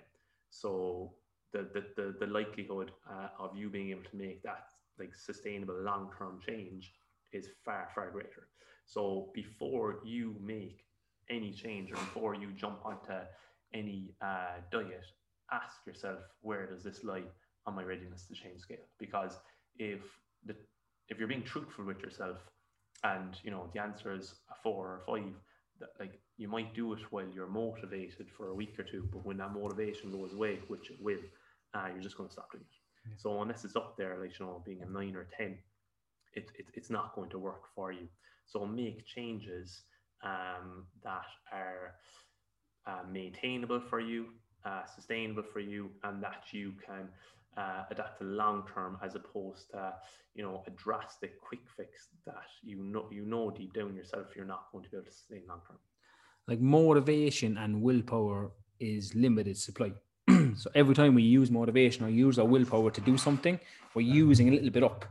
So 0.50 1.12
the, 1.54 1.68
the, 1.72 1.82
the, 1.96 2.14
the 2.20 2.26
likelihood 2.26 2.90
uh, 3.10 3.28
of 3.38 3.56
you 3.56 3.70
being 3.70 3.90
able 3.90 4.02
to 4.10 4.16
make 4.16 4.42
that 4.42 4.66
like 4.98 5.14
sustainable 5.14 5.80
long-term 5.80 6.40
change 6.46 6.92
is 7.32 7.48
far, 7.64 7.88
far 7.94 8.10
greater. 8.10 8.48
So 8.86 9.30
before 9.34 10.00
you 10.04 10.36
make 10.42 10.84
any 11.30 11.52
change 11.52 11.90
or 11.90 11.96
before 11.96 12.34
you 12.34 12.48
jump 12.52 12.78
onto 12.84 13.12
any 13.72 14.14
uh, 14.20 14.60
diet, 14.70 15.06
ask 15.50 15.76
yourself, 15.86 16.18
where 16.42 16.66
does 16.66 16.82
this 16.84 17.02
lie 17.04 17.28
on 17.66 17.74
my 17.74 17.82
readiness 17.82 18.26
to 18.26 18.34
change 18.34 18.60
scale? 18.60 18.86
Because 18.98 19.38
if 19.78 20.00
the 20.44 20.54
if 21.08 21.18
you're 21.18 21.28
being 21.28 21.42
truthful 21.42 21.84
with 21.84 22.00
yourself 22.00 22.38
and 23.02 23.36
you 23.42 23.50
know 23.50 23.70
the 23.74 23.80
answer 23.80 24.14
is 24.14 24.34
a 24.50 24.54
four 24.62 24.86
or 24.86 25.02
five, 25.06 25.32
that 25.80 25.90
like 25.98 26.20
you 26.36 26.48
might 26.48 26.74
do 26.74 26.92
it 26.92 27.00
while 27.10 27.26
you're 27.34 27.46
motivated 27.46 28.28
for 28.36 28.48
a 28.48 28.54
week 28.54 28.78
or 28.78 28.84
two, 28.84 29.08
but 29.12 29.24
when 29.24 29.38
that 29.38 29.52
motivation 29.52 30.10
goes 30.12 30.32
away, 30.32 30.60
which 30.68 30.90
it 30.90 30.98
will, 31.00 31.24
uh, 31.74 31.88
you're 31.92 32.02
just 32.02 32.16
going 32.16 32.28
to 32.28 32.32
stop 32.32 32.50
doing 32.52 32.64
it. 32.64 33.08
Yeah. 33.08 33.16
So 33.18 33.42
unless 33.42 33.64
it's 33.64 33.76
up 33.76 33.96
there, 33.96 34.18
like 34.20 34.38
you 34.38 34.46
know, 34.46 34.62
being 34.64 34.82
a 34.82 34.86
nine 34.86 35.16
or 35.16 35.26
ten, 35.36 35.58
it, 36.34 36.50
it, 36.58 36.66
it's 36.74 36.90
not 36.90 37.14
going 37.14 37.30
to 37.30 37.38
work 37.38 37.62
for 37.74 37.92
you. 37.92 38.08
So 38.46 38.66
make 38.66 39.06
changes 39.06 39.82
um, 40.22 40.86
that 41.02 41.26
are 41.52 41.94
uh, 42.86 43.02
maintainable 43.10 43.80
for 43.80 44.00
you, 44.00 44.26
uh, 44.64 44.84
sustainable 44.94 45.44
for 45.52 45.60
you, 45.60 45.90
and 46.02 46.22
that 46.22 46.44
you 46.52 46.72
can 46.86 47.08
uh, 47.56 47.84
adapt 47.90 48.18
to 48.18 48.24
long 48.24 48.64
term, 48.72 48.98
as 49.02 49.14
opposed 49.14 49.70
to 49.70 49.94
you 50.34 50.42
know 50.42 50.62
a 50.66 50.70
drastic 50.70 51.40
quick 51.40 51.60
fix 51.76 52.08
that 52.26 52.48
you 52.62 52.82
know 52.82 53.08
you 53.10 53.24
know 53.24 53.50
deep 53.50 53.72
down 53.72 53.94
yourself 53.94 54.26
you're 54.34 54.44
not 54.44 54.66
going 54.72 54.84
to 54.84 54.90
be 54.90 54.96
able 54.96 55.06
to 55.06 55.12
sustain 55.12 55.42
long 55.48 55.60
term. 55.66 55.78
Like 56.46 56.60
motivation 56.60 57.56
and 57.56 57.80
willpower 57.80 58.50
is 58.80 59.14
limited 59.14 59.56
supply. 59.56 59.92
So 60.56 60.70
every 60.74 60.94
time 60.94 61.14
we 61.14 61.22
use 61.22 61.50
motivation 61.50 62.04
or 62.04 62.08
use 62.08 62.38
our 62.38 62.44
willpower 62.44 62.90
to 62.90 63.00
do 63.00 63.16
something, 63.16 63.58
we're 63.94 64.02
using 64.02 64.48
a 64.48 64.52
little 64.52 64.70
bit 64.70 64.82
up. 64.82 65.04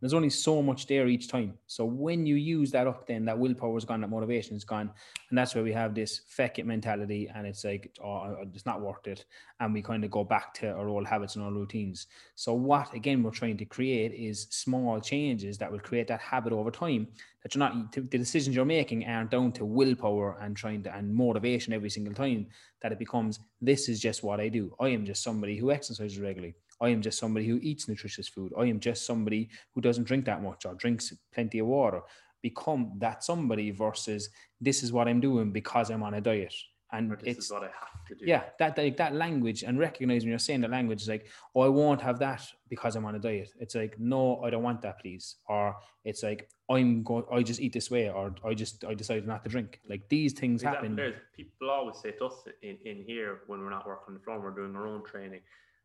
There's 0.00 0.14
only 0.14 0.30
so 0.30 0.62
much 0.62 0.86
there 0.86 1.08
each 1.08 1.28
time. 1.28 1.54
So 1.66 1.84
when 1.84 2.26
you 2.26 2.36
use 2.36 2.70
that 2.72 2.86
up, 2.86 3.06
then 3.06 3.24
that 3.24 3.38
willpower 3.38 3.78
is 3.78 3.84
gone, 3.84 4.02
that 4.02 4.10
motivation 4.10 4.56
is 4.56 4.64
gone, 4.64 4.90
and 5.30 5.38
that's 5.38 5.54
where 5.54 5.64
we 5.64 5.72
have 5.72 5.94
this 5.94 6.20
feck 6.28 6.58
it 6.58 6.66
mentality, 6.66 7.30
and 7.34 7.46
it's 7.46 7.64
like, 7.64 7.90
oh, 8.04 8.36
it's 8.54 8.66
not 8.66 8.82
worth 8.82 9.06
it, 9.06 9.24
and 9.60 9.72
we 9.72 9.82
kind 9.82 10.04
of 10.04 10.10
go 10.10 10.22
back 10.22 10.52
to 10.54 10.70
our 10.70 10.88
old 10.88 11.06
habits 11.06 11.36
and 11.36 11.44
our 11.44 11.52
routines. 11.52 12.08
So 12.34 12.52
what 12.52 12.92
again 12.94 13.22
we're 13.22 13.30
trying 13.30 13.56
to 13.56 13.64
create 13.64 14.12
is 14.12 14.46
small 14.50 15.00
changes 15.00 15.56
that 15.58 15.72
will 15.72 15.80
create 15.80 16.08
that 16.08 16.20
habit 16.20 16.52
over 16.52 16.70
time. 16.70 17.08
That 17.42 17.54
you're 17.54 17.60
not 17.60 17.92
the 17.92 18.18
decisions 18.18 18.56
you're 18.56 18.64
making 18.64 19.06
aren't 19.06 19.30
down 19.30 19.52
to 19.52 19.64
willpower 19.64 20.36
and 20.40 20.56
trying 20.56 20.82
to 20.82 20.94
and 20.94 21.14
motivation 21.14 21.72
every 21.72 21.90
single 21.90 22.12
time. 22.14 22.48
That 22.82 22.92
it 22.92 22.98
becomes 22.98 23.38
this 23.62 23.88
is 23.88 24.00
just 24.00 24.22
what 24.22 24.40
I 24.40 24.48
do. 24.48 24.74
I 24.80 24.88
am 24.88 25.06
just 25.06 25.22
somebody 25.22 25.56
who 25.56 25.70
exercises 25.70 26.18
regularly. 26.18 26.54
I 26.80 26.90
am 26.90 27.02
just 27.02 27.18
somebody 27.18 27.46
who 27.46 27.58
eats 27.62 27.88
nutritious 27.88 28.28
food. 28.28 28.52
I 28.58 28.66
am 28.66 28.80
just 28.80 29.06
somebody 29.06 29.48
who 29.74 29.80
doesn't 29.80 30.04
drink 30.04 30.24
that 30.26 30.42
much 30.42 30.66
or 30.66 30.74
drinks 30.74 31.12
plenty 31.32 31.58
of 31.60 31.66
water. 31.66 32.02
Become 32.42 32.92
that 32.98 33.24
somebody 33.24 33.70
versus 33.70 34.28
this 34.60 34.82
is 34.82 34.92
what 34.92 35.08
I'm 35.08 35.20
doing 35.20 35.52
because 35.52 35.90
I'm 35.90 36.02
on 36.02 36.14
a 36.14 36.20
diet. 36.20 36.54
And 36.92 37.16
it's 37.24 37.46
is 37.46 37.52
what 37.52 37.64
I 37.64 37.66
have 37.66 38.04
to 38.08 38.14
do. 38.14 38.24
Yeah, 38.24 38.44
that 38.60 38.78
like 38.78 38.96
that 38.98 39.12
language 39.12 39.64
and 39.64 39.76
recognize 39.76 40.22
when 40.22 40.30
you're 40.30 40.38
saying 40.38 40.60
that 40.60 40.70
language 40.70 41.02
is 41.02 41.08
like, 41.08 41.26
oh, 41.54 41.62
I 41.62 41.68
won't 41.68 42.00
have 42.00 42.20
that 42.20 42.46
because 42.68 42.94
I'm 42.94 43.04
on 43.04 43.16
a 43.16 43.18
diet. 43.18 43.50
It's 43.58 43.74
like, 43.74 43.98
no, 43.98 44.40
I 44.44 44.50
don't 44.50 44.62
want 44.62 44.82
that, 44.82 45.00
please. 45.00 45.36
Or 45.48 45.74
it's 46.04 46.22
like, 46.22 46.48
I'm 46.70 47.02
going, 47.02 47.24
I 47.32 47.42
just 47.42 47.60
eat 47.60 47.72
this 47.72 47.90
way, 47.90 48.08
or 48.08 48.32
I 48.44 48.54
just 48.54 48.84
I 48.84 48.94
decided 48.94 49.26
not 49.26 49.42
to 49.42 49.50
drink. 49.50 49.80
Like 49.88 50.08
these 50.08 50.32
things 50.32 50.62
exactly. 50.62 50.88
happen. 50.88 50.96
There's 50.96 51.14
people 51.34 51.70
always 51.70 51.96
say 51.96 52.12
to 52.12 52.26
us 52.26 52.44
in, 52.62 52.78
in 52.84 53.02
here 53.04 53.40
when 53.48 53.60
we're 53.60 53.70
not 53.70 53.84
working 53.84 54.08
on 54.08 54.14
the 54.14 54.20
floor, 54.20 54.40
we're 54.40 54.50
doing 54.52 54.76
our 54.76 54.86
own 54.86 55.02
training 55.04 55.40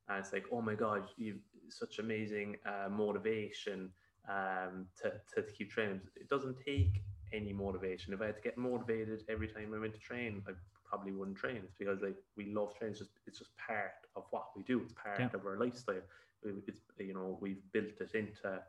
and 0.10 0.20
it's 0.20 0.34
like 0.34 0.46
oh 0.52 0.62
my 0.62 0.76
god 0.76 1.04
you've 1.18 1.40
such 1.70 2.00
amazing 2.00 2.58
uh, 2.66 2.90
motivation 2.90 3.90
um, 4.30 4.86
to, 5.02 5.14
to 5.34 5.48
keep 5.52 5.72
training. 5.72 6.02
It 6.16 6.30
doesn't 6.30 6.58
take 6.66 7.02
any 7.34 7.54
motivation. 7.54 8.14
If 8.14 8.22
i 8.22 8.26
had 8.26 8.36
to 8.36 8.42
get 8.42 8.58
motivated 8.58 9.24
every 9.30 9.48
time 9.48 9.74
i 9.74 9.80
went 9.80 9.94
to 9.94 10.00
train 10.00 10.44
i 10.48 10.52
probably 10.92 11.14
wouldn't 11.14 11.38
train. 11.38 11.62
It's 11.64 11.76
because 11.80 12.02
like 12.02 12.18
we 12.36 12.54
love 12.54 12.76
training. 12.78 12.92
It's 12.92 13.00
just 13.00 13.12
it's 13.26 13.40
just 13.40 13.52
part 13.58 13.94
of 14.16 14.24
what 14.32 14.48
we 14.56 14.64
do. 14.64 14.82
It's 14.82 14.94
part 14.94 15.20
yeah. 15.20 15.30
of 15.34 15.46
our 15.46 15.58
lifestyle. 15.58 16.04
It's 16.44 16.82
you 17.00 17.14
know 17.14 17.38
we've 17.40 17.62
built 17.72 18.02
it 18.02 18.12
into 18.14 18.60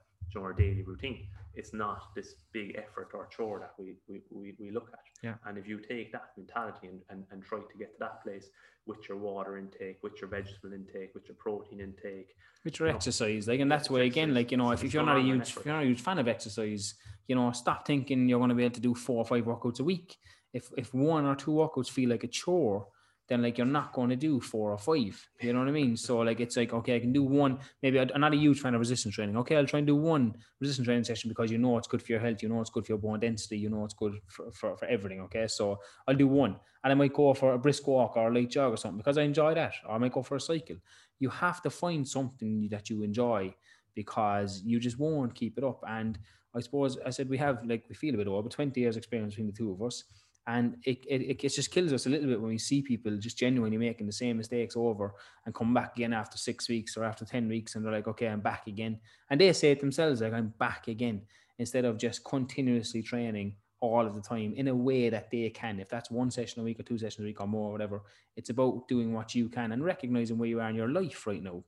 our 0.41 0.53
daily 0.53 0.83
routine. 0.83 1.27
It's 1.55 1.75
not 1.75 2.15
this 2.15 2.35
big 2.53 2.77
effort 2.77 3.11
or 3.13 3.27
chore 3.27 3.59
that 3.61 3.75
we, 3.79 3.97
we, 4.09 4.23
we, 4.31 4.55
we 4.59 4.71
look 4.71 4.89
at. 4.93 5.01
Yeah. 5.23 5.35
And 5.47 5.59
if 5.59 5.69
you 5.69 5.81
take 5.81 6.13
that 6.13 6.31
mentality 6.37 6.89
and, 6.89 7.01
and, 7.11 7.25
and 7.31 7.45
try 7.45 7.59
to 7.59 7.79
get 7.79 7.93
to 7.95 7.99
that 8.01 8.23
place 8.23 8.49
with 8.87 9.09
your 9.09 9.19
water 9.19 9.59
intake, 9.59 9.99
with 10.03 10.21
your 10.21 10.29
vegetable 10.29 10.73
intake, 10.73 11.15
with 11.15 11.27
your 11.27 11.37
protein 11.37 11.81
intake, 11.81 12.35
with 12.65 12.79
your 12.79 12.89
exercise, 12.89 13.47
know, 13.47 13.53
like, 13.53 13.61
and 13.61 13.71
that's 13.71 13.91
where 13.91 14.03
again, 14.03 14.35
like 14.35 14.51
you 14.51 14.57
know, 14.57 14.71
if, 14.73 14.83
if 14.83 14.95
you're 14.95 15.05
not 15.05 15.19
a 15.19 15.23
huge, 15.23 15.57
if 15.57 15.65
you're 15.65 15.75
not 15.75 15.85
a 15.85 15.87
huge 15.87 16.01
fan 16.01 16.19
of 16.19 16.27
exercise, 16.27 16.95
you 17.29 17.37
know, 17.37 17.53
stop 17.53 17.87
thinking 17.87 18.29
you're 18.29 18.39
going 18.39 18.49
to 18.49 18.55
be 18.55 18.65
able 18.65 18.75
to 18.75 18.81
do 18.81 18.95
four 18.95 19.19
or 19.19 19.25
five 19.25 19.45
workouts 19.45 19.81
a 19.81 19.85
week. 19.85 20.17
If 20.53 20.71
if 20.77 20.93
one 20.93 21.27
or 21.27 21.37
two 21.37 21.53
workouts 21.53 21.91
feel 21.91 22.11
like 22.11 22.25
a 22.25 22.29
chore, 22.29 22.89
then 23.33 23.43
like 23.43 23.57
you're 23.57 23.67
not 23.67 23.93
going 23.95 24.11
to 24.11 24.17
do 24.17 24.41
four 24.41 24.73
or 24.73 24.79
five. 24.79 25.29
You 25.41 25.53
know 25.55 25.61
what 25.61 25.69
I 25.69 25.73
mean? 25.73 25.97
So 25.97 26.19
like 26.19 26.39
it's 26.41 26.57
like 26.57 26.73
okay, 26.75 26.97
I 26.97 27.01
can 27.01 27.13
do 27.13 27.23
one. 27.23 27.59
Maybe 27.83 27.99
I'm 27.99 28.21
not 28.21 28.35
a 28.35 28.37
huge 28.37 28.61
fan 28.61 28.75
of 28.75 28.81
resistance 28.81 29.15
training. 29.15 29.37
Okay, 29.39 29.57
I'll 29.57 29.67
try 29.67 29.79
and 29.79 29.87
do 29.87 29.97
one 29.97 30.35
resistance 30.61 30.87
training 30.87 31.05
session 31.05 31.29
because 31.31 31.51
you 31.51 31.59
know 31.59 31.79
it's 31.79 31.89
good 31.89 32.03
for 32.03 32.13
your 32.13 32.21
health. 32.21 32.43
You 32.43 32.51
know 32.51 32.61
it's 32.61 32.71
good 32.71 32.85
for 32.85 32.93
your 32.93 32.99
bone 32.99 33.21
density. 33.21 33.59
You 33.59 33.71
know 33.71 33.85
it's 33.85 33.95
good 33.95 34.15
for, 34.29 34.53
for, 34.53 34.77
for 34.77 34.85
everything. 34.87 35.21
Okay, 35.23 35.47
so 35.47 35.79
I'll 36.07 36.15
do 36.15 36.29
one, 36.29 36.57
and 36.85 36.93
I 36.93 36.95
might 36.95 37.15
go 37.15 37.33
for 37.33 37.55
a 37.55 37.59
brisk 37.59 37.87
walk 37.87 38.17
or 38.17 38.29
a 38.29 38.35
light 38.35 38.51
jog 38.51 38.75
or 38.75 38.77
something 38.77 38.99
because 38.99 39.17
I 39.17 39.23
enjoy 39.23 39.55
that, 39.55 39.75
or 39.89 39.95
I 39.95 39.99
might 39.99 40.13
go 40.13 40.23
for 40.23 40.37
a 40.37 40.41
cycle. 40.41 40.77
You 41.19 41.31
have 41.31 41.63
to 41.63 41.71
find 41.71 42.07
something 42.07 42.69
that 42.71 42.91
you 42.91 43.03
enjoy 43.03 43.55
because 43.95 44.63
you 44.65 44.79
just 44.79 44.99
won't 44.99 45.35
keep 45.35 45.57
it 45.57 45.65
up. 45.65 45.83
And 45.89 46.19
I 46.55 46.61
suppose 46.61 46.99
I 47.05 47.11
said 47.11 47.31
we 47.31 47.39
have 47.39 47.65
like 47.65 47.85
we 47.89 47.95
feel 47.95 48.15
a 48.15 48.19
bit 48.19 48.29
old, 48.29 48.45
but 48.45 48.53
20 48.53 48.79
years 48.79 48.97
experience 48.97 49.35
between 49.35 49.47
the 49.47 49.57
two 49.57 49.73
of 49.73 49.81
us 49.83 50.05
and 50.47 50.77
it, 50.85 51.05
it, 51.09 51.45
it 51.45 51.49
just 51.49 51.71
kills 51.71 51.93
us 51.93 52.07
a 52.07 52.09
little 52.09 52.27
bit 52.27 52.41
when 52.41 52.51
we 52.51 52.59
see 52.59 52.83
people 52.83 53.17
just 53.17 53.39
genuinely 53.39 53.79
making 53.79 54.07
the 54.07 54.13
same 54.13 54.37
mistakes 54.37 54.75
over 54.77 55.15
and 55.47 55.55
come 55.55 55.73
back 55.73 55.97
again 55.97 56.13
after 56.13 56.37
six 56.37 56.69
weeks 56.69 56.97
or 56.97 57.05
after 57.05 57.25
10 57.25 57.49
weeks 57.49 57.75
and 57.75 57.85
they're 57.85 57.93
like, 57.93 58.09
okay, 58.09 58.27
I'm 58.27 58.41
back 58.41 58.67
again. 58.67 58.99
And 59.31 59.41
they 59.41 59.53
say 59.53 59.71
it 59.71 59.81
themselves, 59.81 60.21
like, 60.21 60.33
I'm 60.33 60.53
back 60.59 60.89
again, 60.89 61.23
instead 61.59 61.85
of 61.85 61.97
just 61.97 62.25
continuously 62.25 63.03
training 63.03 63.55
all 63.81 64.05
of 64.07 64.15
the 64.15 64.21
time 64.21 64.53
in 64.57 64.69
a 64.69 64.75
way 64.75 65.11
that 65.11 65.31
they 65.31 65.49
can. 65.51 65.79
If 65.79 65.89
that's 65.89 66.11
one 66.11 66.31
session 66.31 66.61
a 66.61 66.65
week 66.65 66.81
or 66.81 66.85
two 66.85 66.99
sessions 66.99 67.25
a 67.25 67.27
week 67.27 67.41
or 67.41 67.47
more, 67.47 67.69
or 67.69 67.73
whatever, 67.73 68.03
it's 68.37 68.51
about 68.51 68.89
doing 68.89 69.13
what 69.13 69.35
you 69.35 69.49
can 69.49 69.73
and 69.73 69.85
recognizing 69.85 70.39
where 70.39 70.49
you 70.49 70.61
are 70.61 70.71
in 70.71 70.77
your 70.77 70.89
life 70.89 71.27
right 71.27 71.43
now 71.43 71.63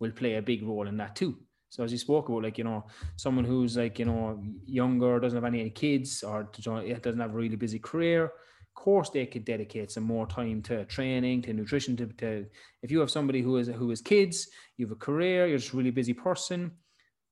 will 0.00 0.12
play 0.12 0.36
a 0.36 0.42
big 0.42 0.62
role 0.62 0.88
in 0.88 0.96
that 0.96 1.16
too. 1.16 1.38
So 1.70 1.84
as 1.84 1.92
you 1.92 1.98
spoke 1.98 2.28
about, 2.28 2.42
like 2.42 2.58
you 2.58 2.64
know, 2.64 2.86
someone 3.16 3.44
who's 3.44 3.76
like 3.76 3.98
you 3.98 4.04
know 4.04 4.42
younger, 4.64 5.20
doesn't 5.20 5.36
have 5.36 5.44
any 5.44 5.68
kids, 5.70 6.22
or 6.22 6.48
doesn't 6.52 7.20
have 7.20 7.34
a 7.34 7.36
really 7.36 7.56
busy 7.56 7.78
career, 7.78 8.24
of 8.24 8.74
course 8.74 9.10
they 9.10 9.26
could 9.26 9.44
dedicate 9.44 9.90
some 9.90 10.04
more 10.04 10.26
time 10.26 10.62
to 10.62 10.84
training, 10.86 11.42
to 11.42 11.52
nutrition. 11.52 11.96
To, 11.96 12.06
to 12.06 12.46
if 12.82 12.90
you 12.90 13.00
have 13.00 13.10
somebody 13.10 13.42
who 13.42 13.58
is 13.58 13.68
who 13.68 13.90
has 13.90 14.00
kids, 14.00 14.48
you 14.76 14.86
have 14.86 14.92
a 14.92 14.96
career, 14.96 15.46
you're 15.46 15.58
just 15.58 15.72
a 15.72 15.76
really 15.76 15.90
busy 15.90 16.14
person. 16.14 16.72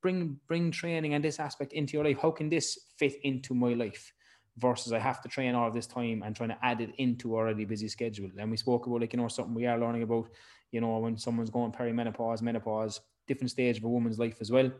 Bring 0.02 0.38
bring 0.46 0.70
training 0.70 1.14
and 1.14 1.24
this 1.24 1.40
aspect 1.40 1.72
into 1.72 1.96
your 1.96 2.04
life. 2.04 2.18
How 2.20 2.30
can 2.30 2.48
this 2.48 2.78
fit 2.98 3.14
into 3.22 3.54
my 3.54 3.72
life? 3.74 4.12
Versus 4.58 4.94
I 4.94 4.98
have 4.98 5.20
to 5.20 5.28
train 5.28 5.54
all 5.54 5.70
this 5.70 5.86
time 5.86 6.22
and 6.22 6.34
trying 6.34 6.48
to 6.48 6.58
add 6.62 6.80
it 6.80 6.90
into 6.96 7.34
already 7.34 7.66
busy 7.66 7.88
schedule. 7.88 8.30
And 8.38 8.50
we 8.50 8.56
spoke 8.56 8.86
about 8.86 9.02
like 9.02 9.12
you 9.12 9.18
know 9.18 9.28
something 9.28 9.54
we 9.54 9.66
are 9.66 9.78
learning 9.78 10.02
about 10.02 10.30
you 10.72 10.80
know, 10.80 10.98
when 10.98 11.16
someone's 11.16 11.50
going 11.50 11.72
perimenopause, 11.72 12.42
menopause, 12.42 13.00
different 13.26 13.50
stage 13.50 13.78
of 13.78 13.84
a 13.84 13.88
woman's 13.88 14.18
life 14.18 14.38
as 14.40 14.50
well. 14.50 14.70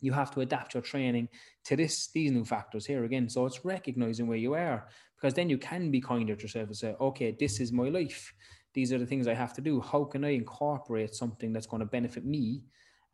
You 0.00 0.12
have 0.12 0.32
to 0.32 0.40
adapt 0.40 0.74
your 0.74 0.82
training 0.82 1.28
to 1.64 1.76
this 1.76 2.08
these 2.08 2.32
new 2.32 2.44
factors 2.44 2.86
here 2.86 3.04
again. 3.04 3.28
So 3.28 3.46
it's 3.46 3.64
recognizing 3.64 4.26
where 4.26 4.38
you 4.38 4.54
are 4.54 4.88
because 5.16 5.34
then 5.34 5.48
you 5.48 5.58
can 5.58 5.90
be 5.90 6.00
kinder 6.00 6.34
to 6.34 6.42
yourself 6.42 6.68
and 6.68 6.76
say, 6.76 6.96
okay, 7.00 7.36
this 7.38 7.60
is 7.60 7.72
my 7.72 7.88
life. 7.88 8.34
These 8.74 8.92
are 8.92 8.98
the 8.98 9.06
things 9.06 9.28
I 9.28 9.34
have 9.34 9.54
to 9.54 9.60
do. 9.60 9.80
How 9.80 10.04
can 10.04 10.24
I 10.24 10.30
incorporate 10.30 11.14
something 11.14 11.52
that's 11.52 11.66
going 11.66 11.80
to 11.80 11.86
benefit 11.86 12.24
me 12.24 12.64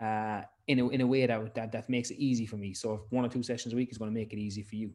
uh, 0.01 0.43
in 0.67 0.79
a 0.79 0.89
in 0.89 1.01
a 1.01 1.07
way 1.07 1.27
that 1.27 1.55
that 1.55 1.73
that 1.73 1.91
makes 1.91 2.11
it 2.11 2.19
easy 2.19 2.47
for 2.47 2.57
me? 2.57 2.73
So 2.73 2.95
if 2.95 3.01
one 3.11 3.25
or 3.25 3.29
two 3.29 3.43
sessions 3.43 3.75
a 3.75 3.77
week 3.77 3.91
is 3.91 3.99
going 3.99 4.11
to 4.11 4.19
make 4.19 4.33
it 4.33 4.39
easy 4.39 4.63
for 4.63 4.77
you, 4.77 4.93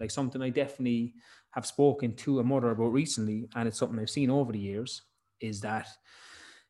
like 0.00 0.10
something 0.10 0.42
I 0.42 0.50
definitely 0.50 1.14
have 1.52 1.66
spoken 1.66 2.14
to 2.16 2.40
a 2.40 2.44
mother 2.44 2.70
about 2.70 2.92
recently, 2.92 3.48
and 3.54 3.68
it's 3.68 3.78
something 3.78 3.98
I've 3.98 4.10
seen 4.10 4.30
over 4.30 4.52
the 4.52 4.58
years, 4.58 5.02
is 5.40 5.60
that 5.60 5.88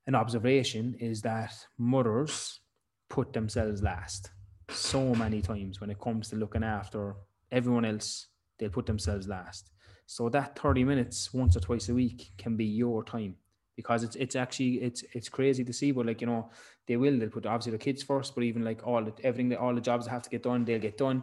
an 0.06 0.14
observation 0.14 0.94
is 1.00 1.22
that 1.22 1.52
mothers 1.78 2.60
put 3.08 3.32
themselves 3.32 3.82
last 3.82 4.30
so 4.70 5.14
many 5.14 5.40
times 5.40 5.80
when 5.80 5.90
it 5.90 6.00
comes 6.00 6.28
to 6.30 6.36
looking 6.36 6.64
after 6.64 7.16
everyone 7.50 7.84
else 7.84 8.28
they'll 8.58 8.70
put 8.70 8.86
themselves 8.86 9.28
last. 9.28 9.70
So 10.06 10.28
that 10.30 10.58
30 10.58 10.84
minutes 10.84 11.32
once 11.34 11.56
or 11.56 11.60
twice 11.60 11.88
a 11.88 11.94
week 11.94 12.30
can 12.38 12.56
be 12.56 12.64
your 12.64 13.02
time 13.04 13.36
because 13.74 14.02
it's 14.02 14.16
it's 14.16 14.36
actually 14.36 14.76
it's 14.80 15.04
it's 15.12 15.28
crazy 15.28 15.62
to 15.62 15.72
see 15.72 15.90
but 15.90 16.06
like 16.06 16.20
you 16.20 16.26
know 16.26 16.48
they 16.86 16.96
will 16.96 17.18
they'll 17.18 17.28
put 17.28 17.44
obviously 17.44 17.72
the 17.72 17.78
kids 17.78 18.02
first 18.02 18.34
but 18.34 18.42
even 18.42 18.64
like 18.64 18.86
all 18.86 19.04
the 19.04 19.12
everything 19.22 19.50
that 19.50 19.58
all 19.58 19.74
the 19.74 19.80
jobs 19.80 20.06
that 20.06 20.12
have 20.12 20.22
to 20.22 20.30
get 20.30 20.42
done 20.42 20.64
they'll 20.64 20.78
get 20.78 20.96
done 20.96 21.22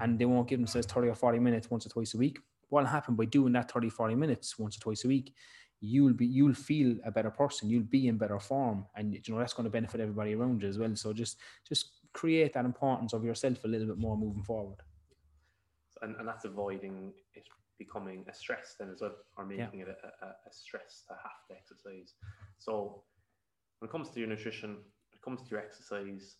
and 0.00 0.18
they 0.18 0.24
won't 0.24 0.48
give 0.48 0.58
themselves 0.58 0.86
30 0.86 1.08
or 1.08 1.14
40 1.14 1.38
minutes 1.40 1.70
once 1.70 1.84
or 1.84 1.90
twice 1.90 2.14
a 2.14 2.18
week. 2.18 2.38
What'll 2.70 2.88
happen 2.88 3.16
by 3.16 3.24
doing 3.26 3.52
that 3.52 3.70
30 3.70 3.90
40 3.90 4.14
minutes 4.14 4.58
once 4.58 4.76
or 4.76 4.80
twice 4.80 5.04
a 5.04 5.08
week 5.08 5.34
you'll 5.80 6.12
be 6.12 6.26
you'll 6.26 6.54
feel 6.54 6.96
a 7.04 7.10
better 7.10 7.30
person 7.30 7.68
you'll 7.68 7.82
be 7.82 8.08
in 8.08 8.18
better 8.18 8.38
form 8.38 8.84
and 8.96 9.14
you 9.14 9.34
know 9.34 9.38
that's 9.38 9.54
going 9.54 9.64
to 9.64 9.70
benefit 9.70 10.00
everybody 10.00 10.34
around 10.34 10.62
you 10.62 10.68
as 10.68 10.78
well. 10.78 10.94
So 10.94 11.12
just 11.12 11.38
just 11.66 11.92
create 12.12 12.52
that 12.54 12.64
importance 12.64 13.12
of 13.12 13.24
yourself 13.24 13.64
a 13.64 13.68
little 13.68 13.86
bit 13.86 13.98
more 13.98 14.16
moving 14.16 14.42
forward. 14.42 14.78
And, 16.02 16.16
and 16.16 16.26
that's 16.26 16.44
avoiding 16.44 17.12
it 17.34 17.44
becoming 17.78 18.24
a 18.28 18.34
stress 18.34 18.76
then 18.78 18.90
as 18.90 19.00
well 19.00 19.14
or 19.38 19.46
making 19.46 19.80
yeah. 19.80 19.86
it 19.86 19.98
a, 20.02 20.26
a, 20.26 20.28
a, 20.28 20.52
stress 20.52 21.04
to 21.08 21.14
have 21.14 21.46
to 21.48 21.54
exercise. 21.54 22.12
So 22.58 23.02
when 23.78 23.88
it 23.88 23.92
comes 23.92 24.10
to 24.10 24.20
your 24.20 24.28
nutrition 24.28 24.70
when 24.70 25.14
it 25.14 25.22
comes 25.24 25.42
to 25.42 25.50
your 25.50 25.60
exercise 25.60 26.36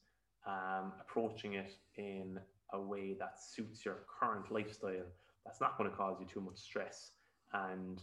um, 0.47 0.93
approaching 1.01 1.55
it 1.55 1.73
in 1.97 2.39
a 2.75 2.81
way 2.81 3.17
that 3.19 3.41
suits 3.41 3.87
your 3.87 4.01
current 4.21 4.53
lifestyle 4.53 5.07
that's 5.45 5.61
not 5.61 5.77
going 5.79 5.91
to 5.91 5.97
cause 5.97 6.17
you 6.21 6.27
too 6.27 6.41
much 6.41 6.59
stress. 6.59 7.13
And 7.53 8.03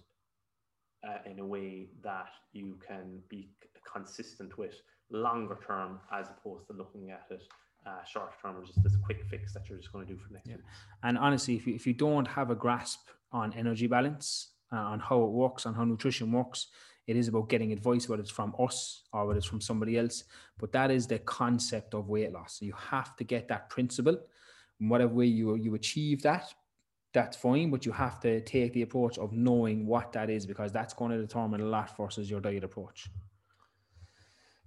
uh, 1.07 1.29
in 1.29 1.39
a 1.39 1.45
way 1.45 1.87
that 2.03 2.29
you 2.53 2.77
can 2.85 3.19
be 3.29 3.49
consistent 3.91 4.57
with 4.57 4.73
longer 5.09 5.57
term 5.65 5.99
as 6.11 6.27
opposed 6.29 6.67
to 6.67 6.73
looking 6.73 7.11
at 7.11 7.25
it 7.29 7.43
uh, 7.85 8.03
short 8.03 8.33
term 8.41 8.57
or 8.57 8.65
just 8.65 8.83
this 8.83 8.97
quick 9.05 9.23
fix 9.29 9.53
that 9.53 9.67
you're 9.69 9.77
just 9.77 9.91
going 9.93 10.05
to 10.05 10.13
do 10.13 10.19
for 10.19 10.33
next 10.33 10.47
yeah. 10.47 10.55
week. 10.55 10.65
And 11.03 11.17
honestly, 11.17 11.55
if 11.55 11.65
you, 11.65 11.75
if 11.75 11.87
you 11.87 11.93
don't 11.93 12.27
have 12.27 12.49
a 12.49 12.55
grasp 12.55 13.07
on 13.31 13.53
energy 13.53 13.87
balance, 13.87 14.49
uh, 14.73 14.75
on 14.75 14.99
how 14.99 15.23
it 15.23 15.29
works, 15.29 15.65
on 15.65 15.73
how 15.73 15.85
nutrition 15.85 16.31
works, 16.31 16.67
it 17.07 17.15
is 17.15 17.29
about 17.29 17.47
getting 17.47 17.71
advice, 17.71 18.09
whether 18.09 18.21
it's 18.21 18.31
from 18.31 18.53
us 18.59 19.03
or 19.13 19.25
whether 19.25 19.37
it's 19.37 19.47
from 19.47 19.61
somebody 19.61 19.97
else. 19.97 20.25
But 20.59 20.73
that 20.73 20.91
is 20.91 21.07
the 21.07 21.19
concept 21.19 21.93
of 21.93 22.09
weight 22.09 22.33
loss. 22.33 22.59
So 22.59 22.65
you 22.65 22.73
have 22.73 23.15
to 23.15 23.23
get 23.23 23.47
that 23.47 23.69
principle. 23.69 24.17
whatever 24.79 25.13
way 25.13 25.25
you 25.25 25.55
you 25.55 25.73
achieve 25.75 26.21
that, 26.23 26.53
that's 27.17 27.35
fine, 27.35 27.71
but 27.71 27.83
you 27.83 27.91
have 27.91 28.19
to 28.19 28.41
take 28.41 28.73
the 28.73 28.83
approach 28.83 29.17
of 29.17 29.33
knowing 29.33 29.87
what 29.87 30.13
that 30.13 30.29
is 30.29 30.45
because 30.45 30.71
that's 30.71 30.93
going 30.93 31.09
to 31.09 31.17
determine 31.17 31.61
a 31.61 31.65
lot 31.65 31.97
versus 31.97 32.29
your 32.29 32.39
diet 32.39 32.63
approach. 32.63 33.09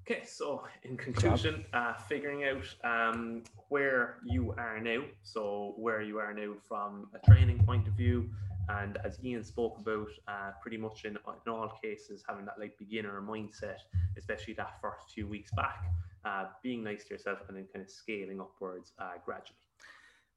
Okay, 0.00 0.24
so 0.24 0.64
in 0.82 0.96
conclusion, 0.96 1.64
uh, 1.72 1.94
figuring 2.08 2.42
out 2.42 2.66
um, 2.82 3.44
where 3.68 4.16
you 4.24 4.52
are 4.58 4.80
now, 4.80 5.00
so 5.22 5.74
where 5.76 6.02
you 6.02 6.18
are 6.18 6.34
now 6.34 6.54
from 6.66 7.06
a 7.14 7.24
training 7.30 7.64
point 7.64 7.86
of 7.86 7.94
view, 7.94 8.28
and 8.68 8.98
as 9.04 9.20
Ian 9.22 9.44
spoke 9.44 9.78
about, 9.78 10.08
uh, 10.26 10.50
pretty 10.60 10.76
much 10.76 11.04
in, 11.04 11.16
in 11.46 11.52
all 11.52 11.78
cases, 11.80 12.24
having 12.28 12.44
that 12.46 12.58
like 12.58 12.76
beginner 12.80 13.22
mindset, 13.22 13.78
especially 14.18 14.54
that 14.54 14.80
first 14.82 15.12
few 15.14 15.28
weeks 15.28 15.52
back, 15.52 15.84
uh, 16.24 16.46
being 16.64 16.82
nice 16.82 17.04
to 17.04 17.14
yourself, 17.14 17.38
and 17.46 17.56
then 17.56 17.68
kind 17.72 17.84
of 17.84 17.90
scaling 17.90 18.40
upwards 18.40 18.92
uh, 18.98 19.12
gradually 19.24 19.69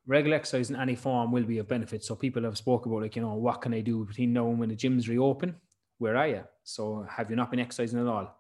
regular 0.06 0.38
exercise 0.38 0.70
in 0.70 0.76
any 0.76 0.96
form 0.96 1.32
will 1.32 1.44
be 1.44 1.60
of 1.60 1.68
benefit. 1.68 2.04
So 2.04 2.16
people 2.16 2.44
have 2.44 2.58
spoken 2.58 2.92
about 2.92 3.04
like, 3.04 3.16
you 3.16 3.22
know, 3.22 3.36
what 3.36 3.62
can 3.62 3.74
I 3.74 3.82
do 3.82 4.06
between 4.06 4.34
now 4.34 4.50
and 4.50 4.60
when 4.60 4.70
the 4.70 4.76
gyms 4.76 5.08
reopen? 5.08 5.56
Where 5.98 6.18
are 6.18 6.28
you? 6.28 6.44
So 6.64 7.06
have 7.10 7.30
you 7.30 7.36
not 7.36 7.52
been 7.52 7.60
exercising 7.60 8.00
at 8.00 8.08
all? 8.08 8.38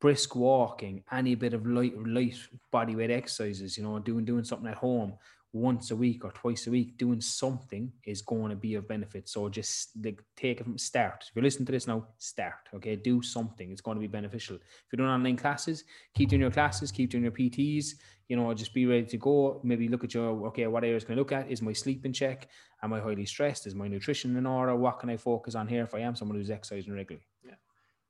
Brisk 0.00 0.34
walking, 0.34 1.04
any 1.12 1.34
bit 1.34 1.54
of 1.54 1.66
light 1.66 1.94
light 2.06 2.36
body 2.70 2.96
weight 2.96 3.10
exercises, 3.10 3.76
you 3.76 3.84
know, 3.84 3.98
doing 3.98 4.24
doing 4.24 4.44
something 4.44 4.68
at 4.68 4.76
home 4.76 5.14
once 5.52 5.90
a 5.90 5.96
week 5.96 6.24
or 6.24 6.32
twice 6.32 6.66
a 6.66 6.70
week 6.70 6.96
doing 6.96 7.20
something 7.20 7.92
is 8.04 8.22
going 8.22 8.48
to 8.48 8.56
be 8.56 8.74
of 8.74 8.88
benefit. 8.88 9.28
So 9.28 9.48
just 9.50 9.90
like, 10.02 10.22
take 10.34 10.60
it 10.60 10.64
from 10.64 10.78
start. 10.78 11.24
If 11.28 11.36
you're 11.36 11.42
listening 11.42 11.66
to 11.66 11.72
this 11.72 11.86
now, 11.86 12.06
start. 12.16 12.68
Okay, 12.74 12.96
do 12.96 13.20
something. 13.20 13.70
It's 13.70 13.82
going 13.82 13.96
to 13.96 14.00
be 14.00 14.06
beneficial. 14.06 14.56
If 14.56 14.62
you're 14.90 14.98
doing 14.98 15.10
online 15.10 15.36
classes, 15.36 15.84
keep 16.14 16.30
doing 16.30 16.40
your 16.40 16.50
classes, 16.50 16.90
keep 16.90 17.10
doing 17.10 17.24
your 17.24 17.32
PTs. 17.32 17.94
You 18.28 18.36
know, 18.36 18.54
just 18.54 18.72
be 18.72 18.86
ready 18.86 19.04
to 19.06 19.18
go. 19.18 19.60
Maybe 19.62 19.88
look 19.88 20.04
at 20.04 20.14
your 20.14 20.46
okay. 20.46 20.66
What 20.66 20.84
areas 20.84 21.04
can 21.04 21.14
I 21.14 21.18
look 21.18 21.32
at? 21.32 21.50
Is 21.50 21.60
my 21.60 21.74
sleep 21.74 22.06
in 22.06 22.14
check? 22.14 22.48
Am 22.82 22.94
I 22.94 23.00
highly 23.00 23.26
stressed? 23.26 23.66
Is 23.66 23.74
my 23.74 23.88
nutrition 23.88 24.36
in 24.36 24.46
order? 24.46 24.74
What 24.74 25.00
can 25.00 25.10
I 25.10 25.18
focus 25.18 25.54
on 25.54 25.68
here 25.68 25.82
if 25.82 25.94
I 25.94 25.98
am 26.00 26.16
someone 26.16 26.38
who's 26.38 26.50
exercising 26.50 26.94
regularly? 26.94 27.26
Yeah. 27.44 27.56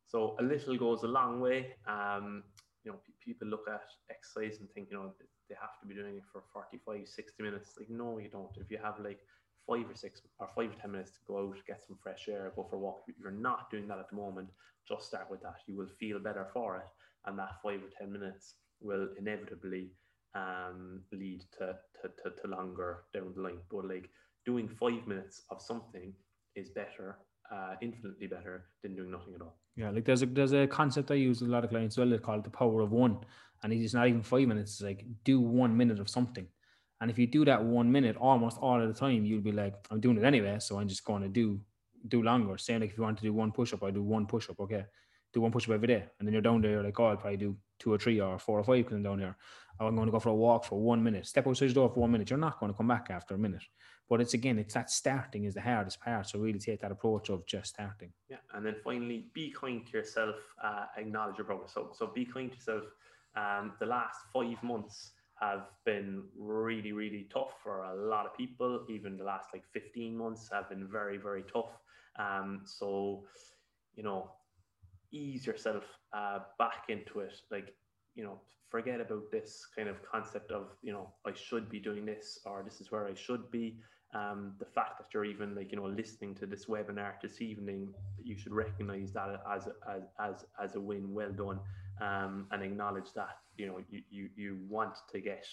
So 0.06 0.36
a 0.38 0.42
little 0.44 0.76
goes 0.76 1.02
a 1.02 1.08
long 1.08 1.40
way. 1.40 1.74
Um, 1.88 2.44
you 2.84 2.92
know, 2.92 2.98
people 3.24 3.48
look 3.48 3.64
at 3.68 3.82
exercise 4.10 4.60
and 4.60 4.70
think, 4.70 4.88
you 4.90 4.96
know, 4.96 5.12
they 5.52 5.58
have 5.60 5.78
to 5.80 5.86
be 5.86 5.94
doing 5.94 6.16
it 6.16 6.24
for 6.32 6.42
45, 6.52 7.06
60 7.06 7.42
minutes. 7.42 7.74
Like, 7.78 7.90
no, 7.90 8.18
you 8.18 8.30
don't. 8.30 8.56
If 8.56 8.70
you 8.70 8.78
have 8.82 8.98
like 8.98 9.20
five 9.68 9.84
or 9.90 9.94
six 9.94 10.22
or 10.38 10.48
five 10.56 10.70
or 10.70 10.80
10 10.80 10.90
minutes 10.90 11.10
to 11.12 11.18
go 11.26 11.38
out, 11.38 11.56
get 11.66 11.82
some 11.86 11.98
fresh 12.02 12.26
air, 12.28 12.50
go 12.56 12.66
for 12.68 12.76
a 12.76 12.78
walk, 12.78 13.02
you're 13.20 13.30
not 13.30 13.70
doing 13.70 13.86
that 13.88 13.98
at 13.98 14.08
the 14.08 14.16
moment, 14.16 14.48
just 14.88 15.06
start 15.06 15.30
with 15.30 15.42
that. 15.42 15.56
You 15.66 15.76
will 15.76 15.90
feel 16.00 16.18
better 16.18 16.46
for 16.54 16.76
it. 16.76 16.88
And 17.26 17.38
that 17.38 17.60
five 17.62 17.80
or 17.80 17.90
10 17.98 18.10
minutes 18.10 18.54
will 18.80 19.08
inevitably 19.18 19.90
um, 20.34 21.02
lead 21.12 21.44
to, 21.58 21.76
to, 22.00 22.08
to, 22.22 22.40
to 22.40 22.48
longer 22.48 23.04
down 23.12 23.34
the 23.36 23.42
line. 23.42 23.60
But 23.70 23.86
like 23.86 24.08
doing 24.46 24.68
five 24.68 25.06
minutes 25.06 25.42
of 25.50 25.60
something 25.60 26.14
is 26.56 26.70
better 26.70 27.18
uh, 27.52 27.74
infinitely 27.80 28.26
better 28.26 28.64
than 28.82 28.94
doing 28.94 29.10
nothing 29.10 29.34
at 29.34 29.42
all. 29.42 29.56
Yeah, 29.76 29.90
like 29.90 30.04
there's 30.04 30.22
a 30.22 30.26
there's 30.26 30.52
a 30.52 30.66
concept 30.66 31.10
I 31.10 31.14
use 31.14 31.40
with 31.40 31.50
a 31.50 31.52
lot 31.52 31.64
of 31.64 31.70
clients 31.70 31.96
well 31.96 32.08
They 32.08 32.18
call 32.18 32.38
it 32.38 32.44
the 32.44 32.50
power 32.50 32.80
of 32.80 32.92
one, 32.92 33.18
and 33.62 33.72
it's 33.72 33.94
not 33.94 34.08
even 34.08 34.22
five 34.22 34.48
minutes. 34.48 34.72
It's 34.72 34.82
like 34.82 35.04
do 35.24 35.40
one 35.40 35.76
minute 35.76 36.00
of 36.00 36.08
something, 36.08 36.46
and 37.00 37.10
if 37.10 37.18
you 37.18 37.26
do 37.26 37.44
that 37.44 37.62
one 37.64 37.90
minute 37.90 38.16
almost 38.16 38.58
all 38.58 38.80
of 38.80 38.88
the 38.88 38.98
time, 38.98 39.24
you'll 39.24 39.40
be 39.40 39.52
like, 39.52 39.74
I'm 39.90 40.00
doing 40.00 40.18
it 40.18 40.24
anyway, 40.24 40.58
so 40.60 40.78
I'm 40.78 40.88
just 40.88 41.04
going 41.04 41.22
to 41.22 41.28
do 41.28 41.60
do 42.08 42.22
longer. 42.22 42.58
Same 42.58 42.80
like 42.80 42.90
if 42.90 42.96
you 42.96 43.02
want 43.02 43.18
to 43.18 43.24
do 43.24 43.32
one 43.32 43.52
push 43.52 43.72
up, 43.72 43.82
I 43.82 43.90
do 43.90 44.02
one 44.02 44.26
push 44.26 44.50
up. 44.50 44.60
Okay, 44.60 44.84
do 45.32 45.40
one 45.40 45.52
push 45.52 45.68
up 45.68 45.74
every 45.74 45.88
day, 45.88 46.04
and 46.18 46.26
then 46.26 46.32
you're 46.32 46.42
down 46.42 46.60
there 46.60 46.72
you're 46.72 46.82
like, 46.82 46.98
oh, 46.98 47.06
I'll 47.06 47.16
probably 47.16 47.36
do 47.38 47.56
two 47.78 47.92
or 47.92 47.98
three 47.98 48.20
or 48.20 48.38
four 48.38 48.58
or 48.58 48.64
five 48.64 48.84
because 48.84 48.96
I'm 48.96 49.02
down 49.02 49.18
there. 49.18 49.36
I'm 49.80 49.96
going 49.96 50.06
to 50.06 50.12
go 50.12 50.20
for 50.20 50.28
a 50.28 50.34
walk 50.34 50.64
for 50.64 50.80
one 50.80 51.02
minute. 51.02 51.26
Step 51.26 51.46
outside 51.46 51.70
the 51.70 51.74
door 51.74 51.88
for 51.88 52.00
one 52.00 52.12
minute. 52.12 52.30
You're 52.30 52.38
not 52.38 52.60
going 52.60 52.70
to 52.70 52.76
come 52.76 52.88
back 52.88 53.08
after 53.10 53.34
a 53.34 53.38
minute. 53.38 53.62
But 54.08 54.20
it's 54.20 54.34
again, 54.34 54.58
it's 54.58 54.74
that 54.74 54.90
starting 54.90 55.44
is 55.44 55.54
the 55.54 55.60
hardest 55.60 56.00
part. 56.00 56.28
So 56.28 56.38
really 56.38 56.58
take 56.58 56.80
that 56.82 56.92
approach 56.92 57.30
of 57.30 57.46
just 57.46 57.70
starting. 57.70 58.12
Yeah, 58.28 58.36
and 58.54 58.64
then 58.64 58.76
finally, 58.84 59.26
be 59.32 59.50
kind 59.50 59.86
to 59.86 59.92
yourself. 59.98 60.36
Uh, 60.62 60.84
acknowledge 60.96 61.38
your 61.38 61.46
progress. 61.46 61.72
So 61.72 61.90
so 61.94 62.06
be 62.08 62.24
kind 62.24 62.50
to 62.50 62.56
yourself. 62.56 62.84
Um, 63.36 63.72
the 63.80 63.86
last 63.86 64.20
five 64.32 64.62
months 64.62 65.12
have 65.40 65.66
been 65.84 66.22
really 66.38 66.92
really 66.92 67.26
tough 67.32 67.54
for 67.62 67.84
a 67.84 67.94
lot 68.08 68.26
of 68.26 68.36
people. 68.36 68.84
Even 68.88 69.16
the 69.16 69.24
last 69.24 69.48
like 69.52 69.64
15 69.72 70.16
months 70.16 70.48
have 70.52 70.68
been 70.68 70.86
very 70.86 71.16
very 71.18 71.44
tough. 71.52 71.78
Um, 72.18 72.62
so 72.64 73.24
you 73.96 74.02
know 74.02 74.30
ease 75.12 75.46
yourself 75.46 75.84
uh, 76.12 76.40
back 76.58 76.84
into 76.88 77.20
it. 77.20 77.34
Like, 77.50 77.74
you 78.14 78.24
know, 78.24 78.40
forget 78.70 79.00
about 79.00 79.30
this 79.30 79.66
kind 79.76 79.88
of 79.88 80.02
concept 80.02 80.50
of, 80.50 80.68
you 80.82 80.92
know, 80.92 81.12
I 81.26 81.32
should 81.34 81.68
be 81.68 81.78
doing 81.78 82.04
this 82.06 82.40
or 82.44 82.62
this 82.64 82.80
is 82.80 82.90
where 82.90 83.06
I 83.06 83.14
should 83.14 83.50
be. 83.50 83.76
Um, 84.14 84.54
the 84.58 84.66
fact 84.66 84.98
that 84.98 85.06
you're 85.14 85.24
even 85.24 85.54
like, 85.54 85.70
you 85.70 85.78
know, 85.78 85.86
listening 85.86 86.34
to 86.36 86.46
this 86.46 86.66
webinar 86.66 87.12
this 87.22 87.40
evening, 87.40 87.94
you 88.22 88.36
should 88.36 88.52
recognize 88.52 89.12
that 89.12 89.42
as, 89.50 89.68
as, 89.88 90.02
as, 90.20 90.44
as 90.62 90.74
a 90.74 90.80
win. 90.80 91.12
Well 91.14 91.32
done. 91.32 91.60
Um, 92.06 92.34
and 92.50 92.62
acknowledge 92.62 93.10
that, 93.14 93.36
you 93.58 93.66
know, 93.68 93.78
you, 93.92 94.00
you, 94.16 94.24
you 94.34 94.50
want 94.76 94.94
to 95.12 95.20
get 95.20 95.44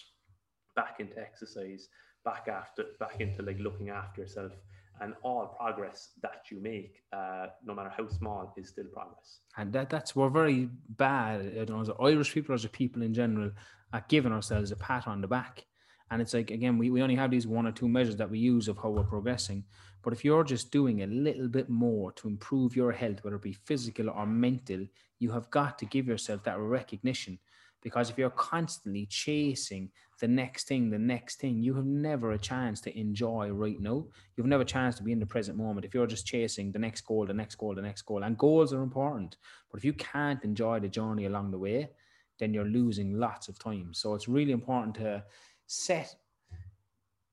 back 0.75 0.95
into 0.99 1.15
exercise, 1.27 1.89
back 2.23 2.47
after, 2.59 2.83
back 2.99 3.17
into 3.21 3.39
like 3.43 3.59
looking 3.59 3.89
after 3.89 4.21
yourself 4.21 4.53
and 5.01 5.13
all 5.21 5.45
progress 5.59 5.99
that 6.21 6.41
you 6.49 6.57
make, 6.59 6.93
uh, 7.13 7.47
no 7.63 7.73
matter 7.77 7.91
how 7.95 8.07
small, 8.07 8.53
is 8.57 8.69
still 8.69 8.89
progress. 8.97 9.41
And 9.57 9.71
that 9.73 9.89
that's 9.89 10.15
we're 10.15 10.29
very 10.29 10.69
bad, 10.89 11.35
you 11.55 11.65
know, 11.65 11.81
as 11.81 11.89
Irish 12.01 12.33
people, 12.33 12.55
as 12.55 12.65
a 12.65 12.69
people 12.69 13.01
in 13.03 13.13
general, 13.13 13.51
at 13.93 14.09
giving 14.09 14.33
ourselves 14.33 14.71
a 14.71 14.75
pat 14.75 15.07
on 15.07 15.21
the 15.21 15.27
back. 15.27 15.65
And 16.11 16.21
it's 16.21 16.33
like, 16.33 16.51
again, 16.51 16.77
we, 16.77 16.89
we 16.89 17.03
only 17.03 17.15
have 17.15 17.31
these 17.31 17.47
one 17.47 17.67
or 17.67 17.71
two 17.71 17.87
measures 17.87 18.17
that 18.17 18.31
we 18.31 18.39
use 18.39 18.67
of 18.67 18.77
how 18.77 18.89
we're 18.89 19.03
progressing. 19.03 19.63
But 20.01 20.13
if 20.13 20.23
you're 20.23 20.43
just 20.43 20.71
doing 20.71 21.03
a 21.03 21.07
little 21.07 21.47
bit 21.47 21.69
more 21.69 22.11
to 22.13 22.27
improve 22.27 22.75
your 22.75 22.91
health, 22.91 23.23
whether 23.23 23.35
it 23.35 23.41
be 23.41 23.53
physical 23.53 24.09
or 24.09 24.25
mental, 24.25 24.85
you 25.19 25.31
have 25.31 25.49
got 25.51 25.77
to 25.79 25.85
give 25.85 26.07
yourself 26.07 26.43
that 26.43 26.59
recognition. 26.59 27.39
Because 27.81 28.09
if 28.09 28.17
you're 28.17 28.29
constantly 28.29 29.05
chasing 29.05 29.89
the 30.19 30.27
next 30.27 30.67
thing, 30.67 30.89
the 30.89 30.99
next 30.99 31.39
thing, 31.39 31.61
you 31.61 31.73
have 31.75 31.85
never 31.85 32.31
a 32.31 32.37
chance 32.37 32.81
to 32.81 32.97
enjoy 32.97 33.49
right 33.51 33.79
now. 33.79 34.05
You've 34.35 34.47
never 34.47 34.63
a 34.63 34.65
chance 34.65 34.95
to 34.97 35.03
be 35.03 35.13
in 35.13 35.19
the 35.19 35.25
present 35.25 35.57
moment. 35.57 35.85
If 35.85 35.93
you're 35.93 36.07
just 36.07 36.25
chasing 36.25 36.71
the 36.71 36.79
next 36.79 37.01
goal, 37.01 37.25
the 37.25 37.33
next 37.33 37.55
goal, 37.55 37.73
the 37.73 37.81
next 37.81 38.01
goal, 38.01 38.23
and 38.23 38.37
goals 38.37 38.73
are 38.73 38.83
important. 38.83 39.37
But 39.71 39.77
if 39.77 39.85
you 39.85 39.93
can't 39.93 40.43
enjoy 40.43 40.81
the 40.81 40.89
journey 40.89 41.25
along 41.25 41.51
the 41.51 41.57
way, 41.57 41.89
then 42.37 42.53
you're 42.53 42.65
losing 42.65 43.17
lots 43.17 43.47
of 43.47 43.57
time. 43.59 43.93
So 43.93 44.13
it's 44.13 44.27
really 44.27 44.51
important 44.51 44.95
to 44.95 45.23
set 45.67 46.15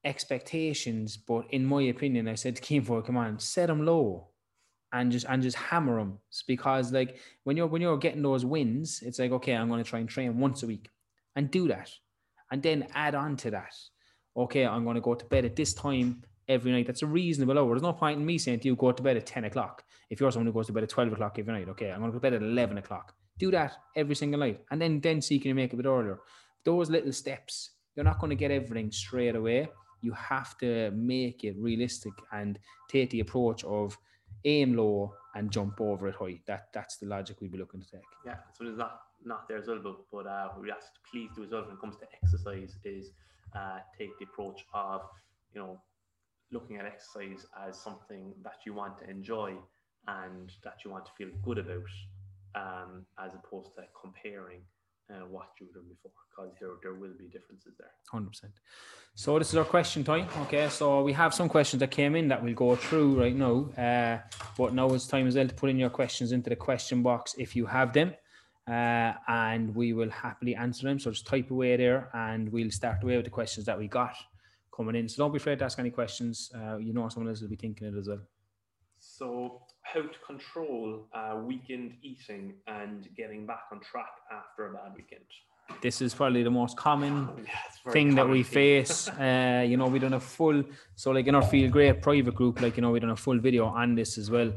expectations. 0.06 1.16
But 1.16 1.46
in 1.50 1.66
my 1.66 1.82
opinion, 1.82 2.28
I 2.28 2.36
said 2.36 2.56
to 2.56 2.62
Keem 2.62 2.86
for 2.86 3.02
come 3.02 3.18
on, 3.18 3.38
set 3.38 3.66
them 3.66 3.84
low 3.84 4.28
and 4.92 5.12
just 5.12 5.26
and 5.28 5.42
just 5.42 5.56
hammer 5.56 5.98
them 5.98 6.18
because 6.46 6.92
like 6.92 7.18
when 7.44 7.56
you're 7.56 7.66
when 7.66 7.82
you're 7.82 7.98
getting 7.98 8.22
those 8.22 8.44
wins 8.44 9.02
it's 9.02 9.18
like 9.18 9.32
okay 9.32 9.52
i'm 9.54 9.68
going 9.68 9.82
to 9.82 9.88
try 9.88 9.98
and 9.98 10.08
train 10.08 10.38
once 10.38 10.62
a 10.62 10.66
week 10.66 10.90
and 11.34 11.50
do 11.50 11.66
that 11.66 11.90
and 12.50 12.62
then 12.62 12.86
add 12.94 13.14
on 13.14 13.36
to 13.36 13.50
that. 13.50 13.74
Okay 14.36 14.64
i'm 14.66 14.84
going 14.84 14.94
to 14.94 15.00
go 15.00 15.14
to 15.14 15.24
bed 15.26 15.44
at 15.44 15.56
this 15.56 15.74
time 15.74 16.22
every 16.48 16.70
night. 16.70 16.86
That's 16.86 17.02
a 17.02 17.06
reasonable 17.06 17.58
hour. 17.58 17.70
There's 17.70 17.82
no 17.82 17.92
point 17.92 18.20
in 18.20 18.24
me 18.24 18.38
saying 18.38 18.60
to 18.60 18.68
you 18.68 18.76
go 18.76 18.92
to 18.92 19.02
bed 19.02 19.16
at 19.16 19.26
10 19.26 19.46
o'clock. 19.46 19.82
If 20.10 20.20
you're 20.20 20.30
someone 20.30 20.46
who 20.46 20.52
goes 20.52 20.68
to 20.68 20.72
bed 20.72 20.84
at 20.84 20.88
12 20.88 21.14
o'clock 21.14 21.38
every 21.38 21.52
night 21.52 21.68
okay 21.70 21.90
i'm 21.90 22.00
going 22.00 22.12
to 22.12 22.18
go 22.18 22.18
to 22.18 22.30
bed 22.30 22.34
at 22.34 22.42
11 22.42 22.78
o'clock. 22.78 23.14
Do 23.38 23.50
that 23.50 23.76
every 23.94 24.14
single 24.14 24.40
night 24.40 24.60
and 24.70 24.80
then 24.80 25.00
then 25.00 25.20
see 25.20 25.38
can 25.38 25.48
you 25.48 25.54
make 25.54 25.72
it 25.72 25.74
a 25.74 25.76
bit 25.76 25.86
earlier? 25.86 26.20
Those 26.64 26.90
little 26.90 27.12
steps 27.12 27.70
you're 27.94 28.04
not 28.04 28.20
going 28.20 28.30
to 28.30 28.36
get 28.36 28.50
everything 28.50 28.90
straight 28.90 29.34
away 29.36 29.68
you 30.06 30.12
have 30.12 30.56
to 30.58 30.90
make 30.92 31.42
it 31.48 31.54
realistic 31.58 32.12
and 32.32 32.58
take 32.88 33.10
the 33.10 33.20
approach 33.20 33.64
of 33.64 33.98
aim 34.44 34.76
low 34.76 35.12
and 35.34 35.50
jump 35.50 35.80
over 35.80 36.08
it 36.08 36.14
high. 36.14 36.38
That 36.46 36.68
that's 36.72 36.96
the 36.98 37.06
logic 37.06 37.40
we'd 37.40 37.52
be 37.56 37.58
looking 37.58 37.80
to 37.80 37.90
take. 37.96 38.10
Yeah, 38.24 38.38
so 38.54 38.66
it's 38.66 38.78
not 38.78 39.00
not 39.24 39.48
there 39.48 39.58
as 39.58 39.66
well, 39.66 39.80
but 39.82 39.96
but 40.12 40.26
uh, 40.26 40.48
we 40.60 40.68
have 40.68 40.80
to 40.80 41.00
please 41.10 41.30
do 41.34 41.42
as 41.44 41.50
well 41.50 41.64
when 41.66 41.74
it 41.76 41.80
comes 41.80 41.96
to 41.96 42.06
exercise 42.18 42.72
is 42.84 43.10
uh, 43.58 43.78
take 43.98 44.12
the 44.18 44.24
approach 44.30 44.60
of 44.72 45.02
you 45.52 45.60
know 45.60 45.82
looking 46.52 46.76
at 46.76 46.86
exercise 46.86 47.44
as 47.66 47.76
something 47.76 48.32
that 48.44 48.58
you 48.64 48.72
want 48.72 48.96
to 48.98 49.10
enjoy 49.10 49.52
and 50.06 50.52
that 50.62 50.76
you 50.84 50.90
want 50.92 51.04
to 51.04 51.12
feel 51.18 51.28
good 51.42 51.58
about, 51.58 51.92
um, 52.54 53.04
as 53.18 53.32
opposed 53.34 53.74
to 53.74 53.82
comparing 54.00 54.62
uh, 55.10 55.26
what 55.30 55.48
you've 55.60 55.72
done 55.72 55.84
before 55.88 56.12
because 56.36 56.52
there, 56.60 56.70
there 56.82 56.94
will 56.94 57.12
be 57.18 57.26
differences 57.26 57.74
there. 57.78 57.90
100%. 58.12 58.28
So 59.14 59.38
this 59.38 59.48
is 59.48 59.56
our 59.56 59.64
question 59.64 60.04
time. 60.04 60.28
Okay, 60.42 60.68
so 60.68 61.02
we 61.02 61.12
have 61.12 61.32
some 61.32 61.48
questions 61.48 61.80
that 61.80 61.90
came 61.90 62.14
in 62.16 62.28
that 62.28 62.42
we'll 62.42 62.54
go 62.54 62.76
through 62.76 63.18
right 63.20 63.34
now. 63.34 63.70
Uh, 63.76 64.18
but 64.58 64.74
now 64.74 64.92
it's 64.92 65.06
time 65.06 65.26
as 65.26 65.36
well 65.36 65.48
to 65.48 65.54
put 65.54 65.70
in 65.70 65.78
your 65.78 65.90
questions 65.90 66.32
into 66.32 66.50
the 66.50 66.56
question 66.56 67.02
box 67.02 67.34
if 67.38 67.56
you 67.56 67.66
have 67.66 67.92
them. 67.92 68.14
Uh, 68.68 69.12
and 69.28 69.74
we 69.74 69.92
will 69.92 70.10
happily 70.10 70.54
answer 70.54 70.86
them. 70.86 70.98
So 70.98 71.10
just 71.12 71.26
type 71.26 71.50
away 71.50 71.76
there 71.76 72.10
and 72.12 72.50
we'll 72.50 72.70
start 72.70 73.02
away 73.02 73.16
with 73.16 73.24
the 73.24 73.30
questions 73.30 73.64
that 73.66 73.78
we 73.78 73.86
got 73.86 74.16
coming 74.76 74.96
in. 74.96 75.08
So 75.08 75.22
don't 75.22 75.32
be 75.32 75.38
afraid 75.38 75.60
to 75.60 75.64
ask 75.64 75.78
any 75.78 75.90
questions. 75.90 76.50
Uh, 76.54 76.76
you 76.76 76.92
know 76.92 77.08
someone 77.08 77.30
else 77.30 77.40
will 77.40 77.48
be 77.48 77.56
thinking 77.56 77.86
it 77.86 77.96
as 77.96 78.08
well. 78.08 78.20
So 78.98 79.62
how 79.92 80.02
to 80.02 80.18
control 80.26 81.06
uh, 81.14 81.36
weekend 81.36 81.94
eating 82.02 82.54
and 82.66 83.08
getting 83.16 83.46
back 83.46 83.64
on 83.72 83.80
track 83.80 84.10
after 84.32 84.66
a 84.68 84.72
bad 84.74 84.92
weekend. 84.96 85.24
This 85.80 86.00
is 86.00 86.14
probably 86.14 86.42
the 86.42 86.50
most 86.50 86.76
common 86.76 87.28
Yeah, 87.46 87.92
thing 87.92 88.14
that 88.16 88.28
we 88.28 88.42
face. 88.42 89.08
Uh, 89.26 89.64
you 89.66 89.76
know, 89.76 89.86
we 89.86 89.98
done 89.98 90.14
a 90.14 90.20
full 90.20 90.62
so 90.94 91.10
like 91.10 91.26
in 91.26 91.34
our 91.34 91.42
Feel 91.42 91.70
Great 91.70 92.02
private 92.02 92.34
group, 92.34 92.60
like 92.60 92.76
you 92.76 92.82
know, 92.82 92.90
we 92.90 93.00
done 93.00 93.10
a 93.10 93.16
full 93.16 93.38
video 93.38 93.66
on 93.66 93.94
this 93.94 94.18
as 94.18 94.30
well 94.30 94.52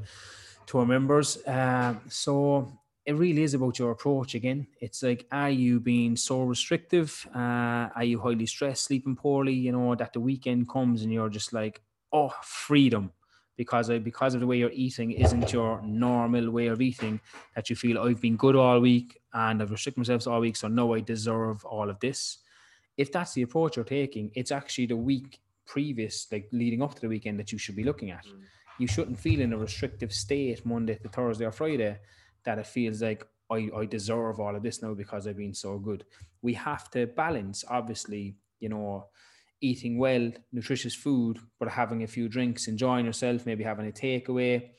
to 0.67 0.79
our 0.79 0.85
members. 0.85 1.37
Uh, 1.45 1.95
so 2.07 2.71
it 3.05 3.13
really 3.13 3.43
is 3.43 3.53
about 3.53 3.79
your 3.79 3.91
approach 3.91 4.35
again. 4.35 4.67
It's 4.81 5.01
like, 5.01 5.25
are 5.31 5.49
you 5.49 5.79
being 5.79 6.15
so 6.15 6.43
restrictive? 6.43 7.27
Uh, 7.33 7.89
are 7.95 8.03
you 8.03 8.19
highly 8.19 8.45
stressed, 8.45 8.85
sleeping 8.85 9.15
poorly? 9.15 9.53
You 9.53 9.71
know, 9.71 9.95
that 9.95 10.13
the 10.13 10.19
weekend 10.19 10.69
comes 10.69 11.01
and 11.03 11.11
you're 11.11 11.29
just 11.29 11.53
like, 11.53 11.81
oh, 12.11 12.33
freedom 12.43 13.11
because 13.59 13.89
of, 13.89 14.05
because 14.05 14.35
of 14.35 14.39
the 14.39 14.47
way 14.47 14.57
you're 14.57 14.71
eating 14.71 15.11
isn't 15.11 15.51
your 15.51 15.81
normal 15.81 16.49
way 16.49 16.67
of 16.67 16.79
eating 16.79 17.19
that 17.55 17.69
you 17.69 17.75
feel 17.75 17.99
I've 17.99 18.21
been 18.21 18.37
good 18.37 18.55
all 18.55 18.79
week 18.79 19.19
and 19.33 19.61
I've 19.61 19.69
restricted 19.69 19.97
myself 19.97 20.25
all 20.27 20.39
week, 20.39 20.55
so 20.55 20.69
no, 20.69 20.93
I 20.93 21.01
deserve 21.01 21.65
all 21.65 21.89
of 21.89 21.99
this. 21.99 22.37
If 22.95 23.11
that's 23.11 23.33
the 23.33 23.41
approach 23.41 23.75
you're 23.75 23.83
taking, 23.83 24.31
it's 24.33 24.53
actually 24.53 24.85
the 24.85 24.95
week 24.95 25.41
previous, 25.65 26.25
like 26.31 26.47
leading 26.53 26.81
up 26.81 26.95
to 26.95 27.01
the 27.01 27.09
weekend, 27.09 27.37
that 27.37 27.51
you 27.51 27.57
should 27.57 27.75
be 27.75 27.83
looking 27.83 28.11
at. 28.11 28.25
Mm. 28.25 28.43
You 28.79 28.87
shouldn't 28.87 29.19
feel 29.19 29.41
in 29.41 29.51
a 29.51 29.57
restrictive 29.57 30.13
state 30.13 30.65
Monday 30.65 30.95
to 30.95 31.09
Thursday 31.09 31.43
or 31.43 31.51
Friday 31.51 31.97
that 32.45 32.59
it 32.59 32.65
feels 32.65 33.01
like 33.01 33.27
I, 33.51 33.69
I 33.75 33.85
deserve 33.85 34.39
all 34.39 34.55
of 34.55 34.63
this 34.63 34.81
now 34.81 34.93
because 34.93 35.27
I've 35.27 35.35
been 35.35 35.53
so 35.53 35.77
good. 35.79 36.05
We 36.41 36.53
have 36.53 36.89
to 36.91 37.07
balance, 37.07 37.65
obviously, 37.69 38.37
you 38.61 38.69
know, 38.69 39.07
eating 39.61 39.97
well, 39.97 40.31
nutritious 40.51 40.95
food, 40.95 41.39
but 41.59 41.69
having 41.69 42.03
a 42.03 42.07
few 42.07 42.29
drinks, 42.29 42.67
enjoying 42.67 43.05
yourself, 43.05 43.45
maybe 43.45 43.63
having 43.63 43.87
a 43.87 43.91
takeaway. 43.91 44.69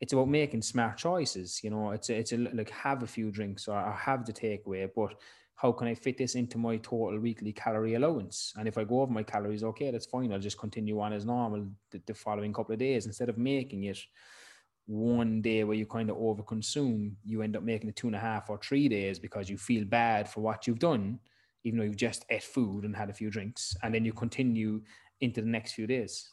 It's 0.00 0.12
about 0.12 0.28
making 0.28 0.62
smart 0.62 0.96
choices. 0.96 1.60
You 1.62 1.70
know, 1.70 1.92
it's 1.92 2.10
a, 2.10 2.16
it's 2.16 2.32
a, 2.32 2.36
like 2.36 2.70
have 2.70 3.02
a 3.02 3.06
few 3.06 3.30
drinks 3.30 3.68
or, 3.68 3.78
or 3.78 3.92
have 3.92 4.26
the 4.26 4.32
takeaway, 4.32 4.88
but 4.94 5.14
how 5.56 5.72
can 5.72 5.86
I 5.86 5.94
fit 5.94 6.18
this 6.18 6.34
into 6.34 6.58
my 6.58 6.76
total 6.78 7.18
weekly 7.20 7.52
calorie 7.52 7.94
allowance? 7.94 8.52
And 8.56 8.66
if 8.66 8.76
I 8.76 8.84
go 8.84 9.02
over 9.02 9.12
my 9.12 9.22
calories, 9.22 9.62
okay, 9.62 9.90
that's 9.90 10.06
fine. 10.06 10.32
I'll 10.32 10.40
just 10.40 10.58
continue 10.58 11.00
on 11.00 11.12
as 11.12 11.24
normal 11.24 11.66
the, 11.90 12.02
the 12.06 12.14
following 12.14 12.52
couple 12.52 12.72
of 12.72 12.80
days 12.80 13.06
instead 13.06 13.28
of 13.28 13.38
making 13.38 13.84
it 13.84 13.98
one 14.86 15.40
day 15.40 15.64
where 15.64 15.76
you 15.76 15.86
kind 15.86 16.10
of 16.10 16.16
overconsume, 16.16 17.12
you 17.24 17.42
end 17.42 17.56
up 17.56 17.62
making 17.62 17.88
it 17.88 17.96
two 17.96 18.08
and 18.08 18.16
a 18.16 18.18
half 18.18 18.50
or 18.50 18.58
three 18.58 18.88
days 18.88 19.18
because 19.18 19.48
you 19.48 19.56
feel 19.56 19.84
bad 19.84 20.28
for 20.28 20.40
what 20.40 20.66
you've 20.66 20.80
done 20.80 21.18
even 21.64 21.78
though 21.78 21.84
you've 21.84 21.96
just 21.96 22.24
ate 22.30 22.42
food 22.42 22.84
and 22.84 22.94
had 22.94 23.10
a 23.10 23.12
few 23.12 23.30
drinks, 23.30 23.76
and 23.82 23.94
then 23.94 24.04
you 24.04 24.12
continue 24.12 24.82
into 25.20 25.40
the 25.40 25.48
next 25.48 25.72
few 25.72 25.86
days. 25.86 26.28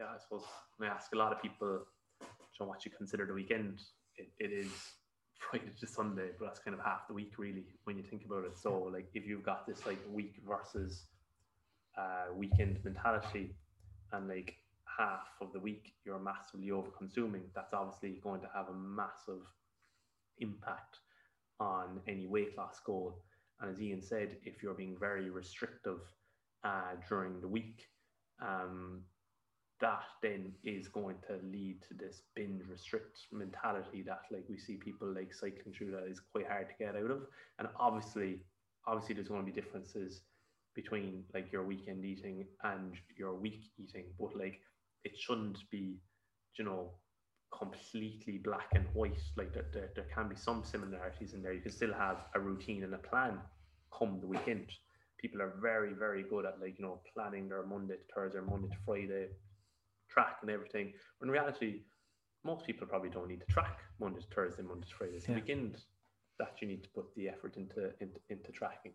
Yeah, 0.00 0.06
I 0.14 0.18
suppose 0.18 0.42
when 0.78 0.90
I 0.90 0.94
ask 0.94 1.12
a 1.14 1.18
lot 1.18 1.32
of 1.32 1.40
people, 1.40 1.84
know, 2.62 2.68
what 2.68 2.84
you 2.84 2.90
consider 2.90 3.26
the 3.26 3.34
weekend, 3.34 3.80
it, 4.16 4.28
it 4.38 4.52
is 4.52 4.72
Friday 5.38 5.72
to 5.80 5.86
Sunday, 5.86 6.30
but 6.38 6.46
that's 6.46 6.60
kind 6.60 6.74
of 6.76 6.84
half 6.84 7.08
the 7.08 7.14
week 7.14 7.34
really 7.38 7.64
when 7.84 7.96
you 7.96 8.04
think 8.04 8.24
about 8.24 8.44
it. 8.44 8.56
So 8.56 8.90
like 8.92 9.08
if 9.14 9.26
you've 9.26 9.44
got 9.44 9.66
this 9.66 9.84
like 9.86 9.98
week 10.10 10.36
versus 10.46 11.04
uh, 11.98 12.32
weekend 12.34 12.78
mentality, 12.84 13.54
and 14.12 14.28
like 14.28 14.56
half 14.98 15.26
of 15.40 15.52
the 15.52 15.58
week 15.58 15.94
you're 16.04 16.18
massively 16.18 16.70
over 16.70 16.90
consuming, 16.96 17.42
that's 17.54 17.74
obviously 17.74 18.20
going 18.22 18.40
to 18.40 18.48
have 18.54 18.68
a 18.68 18.74
massive 18.74 19.42
impact 20.38 20.98
on 21.60 22.00
any 22.08 22.26
weight 22.26 22.56
loss 22.56 22.80
goal. 22.84 23.22
And 23.62 23.70
as 23.70 23.80
Ian 23.80 24.02
said, 24.02 24.36
if 24.44 24.62
you're 24.62 24.74
being 24.74 24.96
very 24.98 25.30
restrictive 25.30 26.00
uh, 26.64 26.96
during 27.08 27.40
the 27.40 27.48
week, 27.48 27.86
um, 28.42 29.02
that 29.80 30.02
then 30.22 30.52
is 30.64 30.88
going 30.88 31.16
to 31.28 31.38
lead 31.46 31.82
to 31.88 31.94
this 31.94 32.22
binge 32.34 32.62
restrict 32.68 33.20
mentality 33.32 34.02
that 34.02 34.22
like 34.30 34.44
we 34.48 34.58
see 34.58 34.76
people 34.76 35.12
like 35.12 35.32
cycling 35.34 35.74
through 35.76 35.90
that 35.92 36.08
is 36.08 36.20
quite 36.32 36.46
hard 36.48 36.68
to 36.68 36.74
get 36.78 36.96
out 36.96 37.10
of. 37.10 37.22
And 37.58 37.68
obviously, 37.78 38.40
obviously 38.86 39.14
there's 39.14 39.28
going 39.28 39.44
to 39.44 39.52
be 39.52 39.60
differences 39.60 40.22
between 40.74 41.24
like 41.34 41.52
your 41.52 41.64
weekend 41.64 42.04
eating 42.04 42.46
and 42.64 42.94
your 43.16 43.34
week 43.34 43.70
eating, 43.78 44.06
but 44.18 44.36
like 44.36 44.60
it 45.04 45.12
shouldn't 45.18 45.58
be, 45.70 45.98
you 46.58 46.64
know, 46.64 46.92
completely 47.56 48.38
black 48.38 48.68
and 48.74 48.86
white. 48.94 49.20
Like 49.36 49.52
there, 49.52 49.66
there, 49.72 49.90
there 49.94 50.06
can 50.14 50.28
be 50.28 50.36
some 50.36 50.64
similarities 50.64 51.34
in 51.34 51.42
there. 51.42 51.52
You 51.52 51.60
can 51.60 51.72
still 51.72 51.92
have 51.92 52.24
a 52.34 52.40
routine 52.40 52.82
and 52.82 52.94
a 52.94 52.98
plan 52.98 53.38
come 53.96 54.18
the 54.20 54.26
weekend. 54.26 54.66
People 55.18 55.40
are 55.40 55.54
very, 55.60 55.92
very 55.92 56.24
good 56.24 56.44
at 56.44 56.60
like, 56.60 56.78
you 56.78 56.84
know, 56.84 57.00
planning 57.14 57.48
their 57.48 57.62
Monday 57.64 57.94
to 57.94 58.14
Thursday, 58.14 58.40
Monday 58.40 58.68
to 58.68 58.76
Friday 58.84 59.28
track 60.12 60.38
and 60.42 60.50
everything. 60.50 60.92
When 61.18 61.28
in 61.28 61.32
reality, 61.32 61.80
most 62.44 62.66
people 62.66 62.86
probably 62.86 63.08
don't 63.10 63.28
need 63.28 63.40
to 63.40 63.46
track 63.46 63.78
Monday 64.00 64.20
to 64.20 64.26
Thursday, 64.34 64.62
Monday 64.62 64.86
to 64.88 64.94
Friday. 64.94 65.16
It's 65.16 65.26
the 65.26 65.34
weekend 65.34 65.78
that 66.38 66.54
you 66.60 66.68
need 66.68 66.82
to 66.82 66.90
put 66.90 67.14
the 67.14 67.28
effort 67.28 67.56
into 67.56 67.90
into, 68.00 68.18
into 68.28 68.52
tracking. 68.52 68.92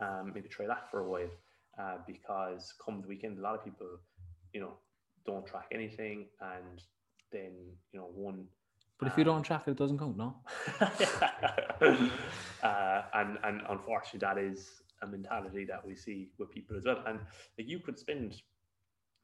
Um, 0.00 0.32
maybe 0.34 0.48
try 0.48 0.66
that 0.66 0.90
for 0.90 1.00
a 1.00 1.08
while, 1.08 1.30
uh, 1.78 1.96
because 2.06 2.72
come 2.84 3.00
the 3.00 3.08
weekend, 3.08 3.38
a 3.38 3.42
lot 3.42 3.54
of 3.54 3.64
people, 3.64 3.88
you 4.52 4.60
know, 4.60 4.74
don't 5.26 5.46
track 5.46 5.66
anything, 5.72 6.26
and 6.40 6.82
then 7.32 7.52
you 7.92 8.00
know 8.00 8.10
one. 8.14 8.46
But 8.98 9.08
if 9.08 9.16
you 9.16 9.22
um, 9.22 9.28
don't 9.28 9.42
track 9.42 9.62
it, 9.66 9.70
it 9.72 9.76
doesn't 9.78 9.98
count, 9.98 10.16
no? 10.16 10.36
uh, 12.62 13.02
and 13.14 13.38
and 13.44 13.62
unfortunately, 13.68 14.20
that 14.20 14.38
is 14.38 14.82
a 15.02 15.06
mentality 15.06 15.64
that 15.64 15.86
we 15.86 15.96
see 15.96 16.28
with 16.38 16.50
people 16.50 16.76
as 16.76 16.84
well. 16.84 17.02
And 17.06 17.20
like, 17.58 17.68
you 17.68 17.78
could 17.78 17.98
spend 17.98 18.42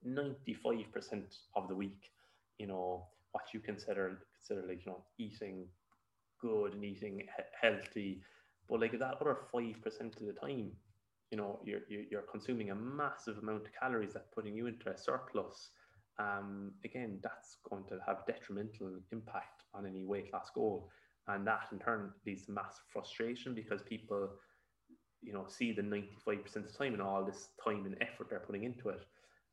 ninety 0.03 0.55
five 0.55 0.91
percent 0.93 1.35
of 1.55 1.69
the 1.69 1.75
week, 1.75 2.11
you 2.59 2.67
know, 2.67 3.07
what 3.33 3.45
you 3.53 3.61
consider 3.61 4.23
consider 4.39 4.67
like 4.67 4.85
you 4.87 4.93
know 4.93 5.05
eating 5.19 5.67
good 6.41 6.75
and 6.75 6.85
eating 6.85 7.19
he- 7.19 7.69
healthy, 7.69 8.23
but 8.69 8.81
like 8.81 8.99
that 8.99 9.17
other 9.21 9.37
five 9.53 9.81
percent 9.83 10.17
of 10.17 10.27
the 10.27 10.33
time, 10.33 10.71
you 11.31 11.37
know 11.37 11.61
you're 11.65 11.81
you're 11.89 12.05
you're 12.11 12.23
consuming 12.31 12.71
a 12.71 12.75
massive 12.75 13.39
amount 13.39 13.67
of 13.67 13.73
calories 13.79 14.15
that's 14.15 14.29
putting 14.35 14.57
you 14.57 14.67
into 14.67 14.91
a 14.91 14.97
surplus 14.97 15.71
um, 16.19 16.73
again 16.85 17.19
that's 17.23 17.59
going 17.69 17.85
to 17.85 17.99
have 18.07 18.25
detrimental 18.27 18.91
impact 19.13 19.63
on 19.75 19.87
any 19.87 20.05
weight 20.05 20.33
loss 20.33 20.49
goal 20.55 20.89
and 21.29 21.47
that 21.47 21.67
in 21.73 21.79
turn 21.79 22.11
leads 22.25 22.47
to 22.47 22.53
massive 22.53 22.85
frustration 22.93 23.55
because 23.55 23.83
people 23.83 24.31
you 25.23 25.33
know 25.33 25.45
see 25.49 25.73
the 25.73 25.83
95% 25.83 26.57
of 26.57 26.67
the 26.67 26.73
time 26.79 26.93
and 26.95 27.03
all 27.03 27.25
this 27.25 27.49
time 27.63 27.85
and 27.87 27.97
effort 28.01 28.29
they're 28.31 28.41
putting 28.41 28.65
into 28.65 28.89
it 28.91 29.05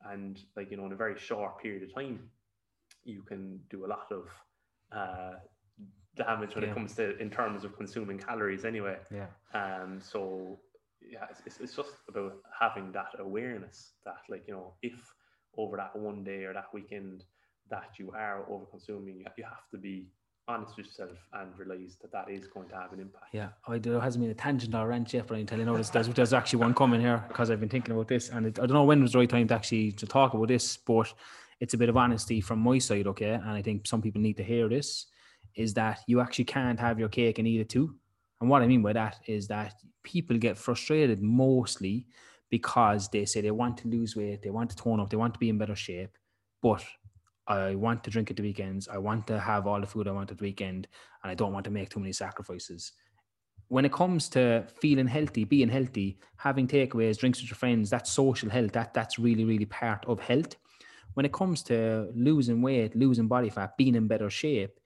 and 0.06 0.42
like 0.56 0.70
you 0.72 0.78
know 0.78 0.86
in 0.86 0.92
a 0.94 0.96
very 0.98 1.18
short 1.18 1.62
period 1.62 1.84
of 1.84 1.94
time 1.94 2.20
you 3.04 3.22
can 3.24 3.60
do 3.70 3.86
a 3.86 3.88
lot 3.88 4.08
of 4.12 4.28
uh, 4.92 5.34
damage 6.16 6.56
when 6.56 6.64
Yeah. 6.64 6.72
it 6.72 6.74
comes 6.74 6.96
to 6.96 7.18
in 7.18 7.30
terms 7.30 7.64
of 7.66 7.76
consuming 7.76 8.20
calories 8.20 8.66
anyway 8.66 8.98
Yeah. 9.12 9.28
um 9.54 10.00
so 10.02 10.60
yeah 11.02 11.26
it's, 11.46 11.60
it's 11.60 11.76
just 11.76 11.96
about 12.08 12.34
having 12.58 12.92
that 12.94 13.10
awareness 13.20 13.94
that 14.06 14.22
like 14.30 14.44
you 14.48 14.54
know 14.54 14.74
if 14.82 15.14
over 15.58 15.78
that 15.78 15.96
one 15.96 16.24
day 16.24 16.44
or 16.44 16.54
that 16.54 16.74
weekend 16.74 17.24
that 17.70 17.92
you 17.98 18.12
are 18.12 18.46
over 18.50 18.66
consuming 18.66 19.18
you, 19.20 19.26
you 19.38 19.44
have 19.44 19.70
to 19.72 19.78
be 19.78 20.06
honest 20.48 20.76
with 20.76 20.88
yourself 20.88 21.18
and 21.34 21.58
realize 21.58 21.98
that 22.02 22.12
that 22.12 22.30
is 22.30 22.48
going 22.48 22.68
to 22.68 22.76
have 22.76 22.92
an 22.92 23.00
impact 23.00 23.26
Yeah, 23.32 23.50
I, 23.68 23.78
there 23.78 24.00
hasn't 24.00 24.22
been 24.24 24.32
a 24.32 24.36
tangent 24.36 24.76
or 24.76 24.88
rant 24.88 25.14
yet, 25.14 25.28
but 25.28 25.38
I'm 25.38 25.46
telling 25.46 25.68
you, 25.68 25.74
there's, 25.74 25.90
there's, 25.90 26.10
there's 26.10 26.34
actually 26.34 26.60
one 26.60 26.74
coming 26.74 27.00
here 27.00 27.24
because 27.28 27.50
I've 27.50 27.60
been 27.60 27.70
thinking 27.70 27.94
about 27.94 28.10
this, 28.10 28.30
and 28.30 28.48
it, 28.48 28.60
I 28.60 28.64
don't 28.66 28.74
know 28.74 28.84
when 28.84 29.02
was 29.02 29.14
the 29.14 29.20
right 29.20 29.30
time 29.30 29.48
to 29.48 29.56
actually 29.56 29.94
to 29.94 30.06
talk 30.06 30.34
about 30.34 30.50
this, 30.50 30.78
but 30.78 31.14
it's 31.60 31.74
a 31.74 31.78
bit 31.78 31.90
of 31.90 31.96
honesty 31.96 32.42
from 32.42 32.60
my 32.60 32.78
side, 32.78 33.08
okay? 33.08 33.34
And 33.34 33.50
I 33.50 33.62
think 33.62 33.88
some 33.88 34.02
people 34.02 34.22
need 34.22 34.38
to 34.38 34.44
hear 34.44 34.68
this: 34.68 35.06
is 35.56 35.74
that 35.76 36.02
you 36.08 36.20
actually 36.20 36.46
can't 36.46 36.80
have 36.80 37.00
your 37.00 37.10
cake 37.10 37.40
and 37.40 37.48
eat 37.48 37.62
it 37.62 37.70
too. 37.70 37.96
And 38.42 38.50
what 38.50 38.62
I 38.62 38.68
mean 38.68 38.82
by 38.82 38.92
that 38.94 39.20
is 39.26 39.48
that 39.48 39.76
people 40.04 40.38
get 40.38 40.58
frustrated 40.58 41.22
mostly 41.22 42.08
because 42.54 43.08
they 43.08 43.26
say 43.26 43.42
they 43.42 43.50
want 43.50 43.76
to 43.76 43.88
lose 43.88 44.16
weight, 44.16 44.44
they 44.44 44.52
want 44.52 44.70
to 44.70 44.76
tone 44.76 45.00
up, 45.00 45.10
they 45.10 45.18
want 45.18 45.34
to 45.34 45.40
be 45.40 45.50
in 45.50 45.58
better 45.58 45.76
shape, 45.76 46.16
but 46.62 46.86
I 47.48 47.74
want 47.74 48.04
to 48.04 48.12
drink 48.12 48.30
at 48.30 48.38
the 48.38 48.44
weekends. 48.44 48.88
I 48.88 49.00
want 49.00 49.26
to 49.26 49.40
have 49.40 49.66
all 49.66 49.82
the 49.82 49.88
food 49.88 50.08
I 50.08 50.12
want 50.12 50.30
at 50.30 50.38
the 50.38 50.44
weekend, 50.44 50.88
and 51.24 51.32
I 51.32 51.34
don't 51.34 51.52
want 51.52 51.66
to 51.66 51.72
make 51.72 51.90
too 51.90 52.00
many 52.00 52.14
sacrifices. 52.14 52.92
When 53.70 53.86
it 53.86 53.92
comes 53.92 54.30
to 54.30 54.68
feeling 54.80 55.08
healthy, 55.08 55.46
being 55.46 55.68
healthy, 55.68 56.20
having 56.38 56.68
takeaways, 56.68 57.18
drinks 57.18 57.42
with 57.42 57.50
your 57.50 57.56
friends, 57.56 57.90
that's 57.90 58.12
social 58.12 58.52
health. 58.52 58.72
That 58.74 58.94
that's 58.94 59.18
really, 59.18 59.46
really 59.46 59.66
part 59.66 60.06
of 60.06 60.20
health. 60.20 60.56
When 61.16 61.26
it 61.26 61.34
comes 61.34 61.64
to 61.64 62.12
losing 62.14 62.62
weight, 62.62 62.96
losing 62.96 63.28
body 63.28 63.50
fat, 63.50 63.78
being 63.78 63.96
in 63.96 64.08
better 64.08 64.30
shape, 64.30 64.80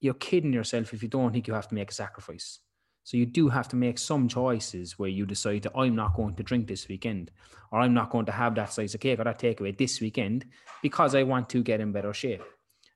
you're 0.00 0.14
kidding 0.14 0.52
yourself 0.52 0.92
if 0.92 1.04
you 1.04 1.08
don't 1.08 1.32
think 1.32 1.46
you 1.46 1.54
have 1.54 1.68
to 1.68 1.76
make 1.76 1.92
a 1.92 1.94
sacrifice. 1.94 2.58
So 3.06 3.16
you 3.16 3.24
do 3.24 3.48
have 3.48 3.68
to 3.68 3.76
make 3.76 3.98
some 3.98 4.26
choices 4.26 4.98
where 4.98 5.08
you 5.08 5.26
decide 5.26 5.62
that 5.62 5.78
I'm 5.78 5.94
not 5.94 6.16
going 6.16 6.34
to 6.34 6.42
drink 6.42 6.66
this 6.66 6.88
weekend, 6.88 7.30
or 7.70 7.78
I'm 7.78 7.94
not 7.94 8.10
going 8.10 8.26
to 8.26 8.32
have 8.32 8.56
that 8.56 8.72
slice 8.72 8.94
of 8.94 9.00
cake 9.00 9.20
or 9.20 9.22
that 9.22 9.38
takeaway 9.38 9.78
this 9.78 10.00
weekend 10.00 10.44
because 10.82 11.14
I 11.14 11.22
want 11.22 11.48
to 11.50 11.62
get 11.62 11.78
in 11.78 11.92
better 11.92 12.12
shape. 12.12 12.42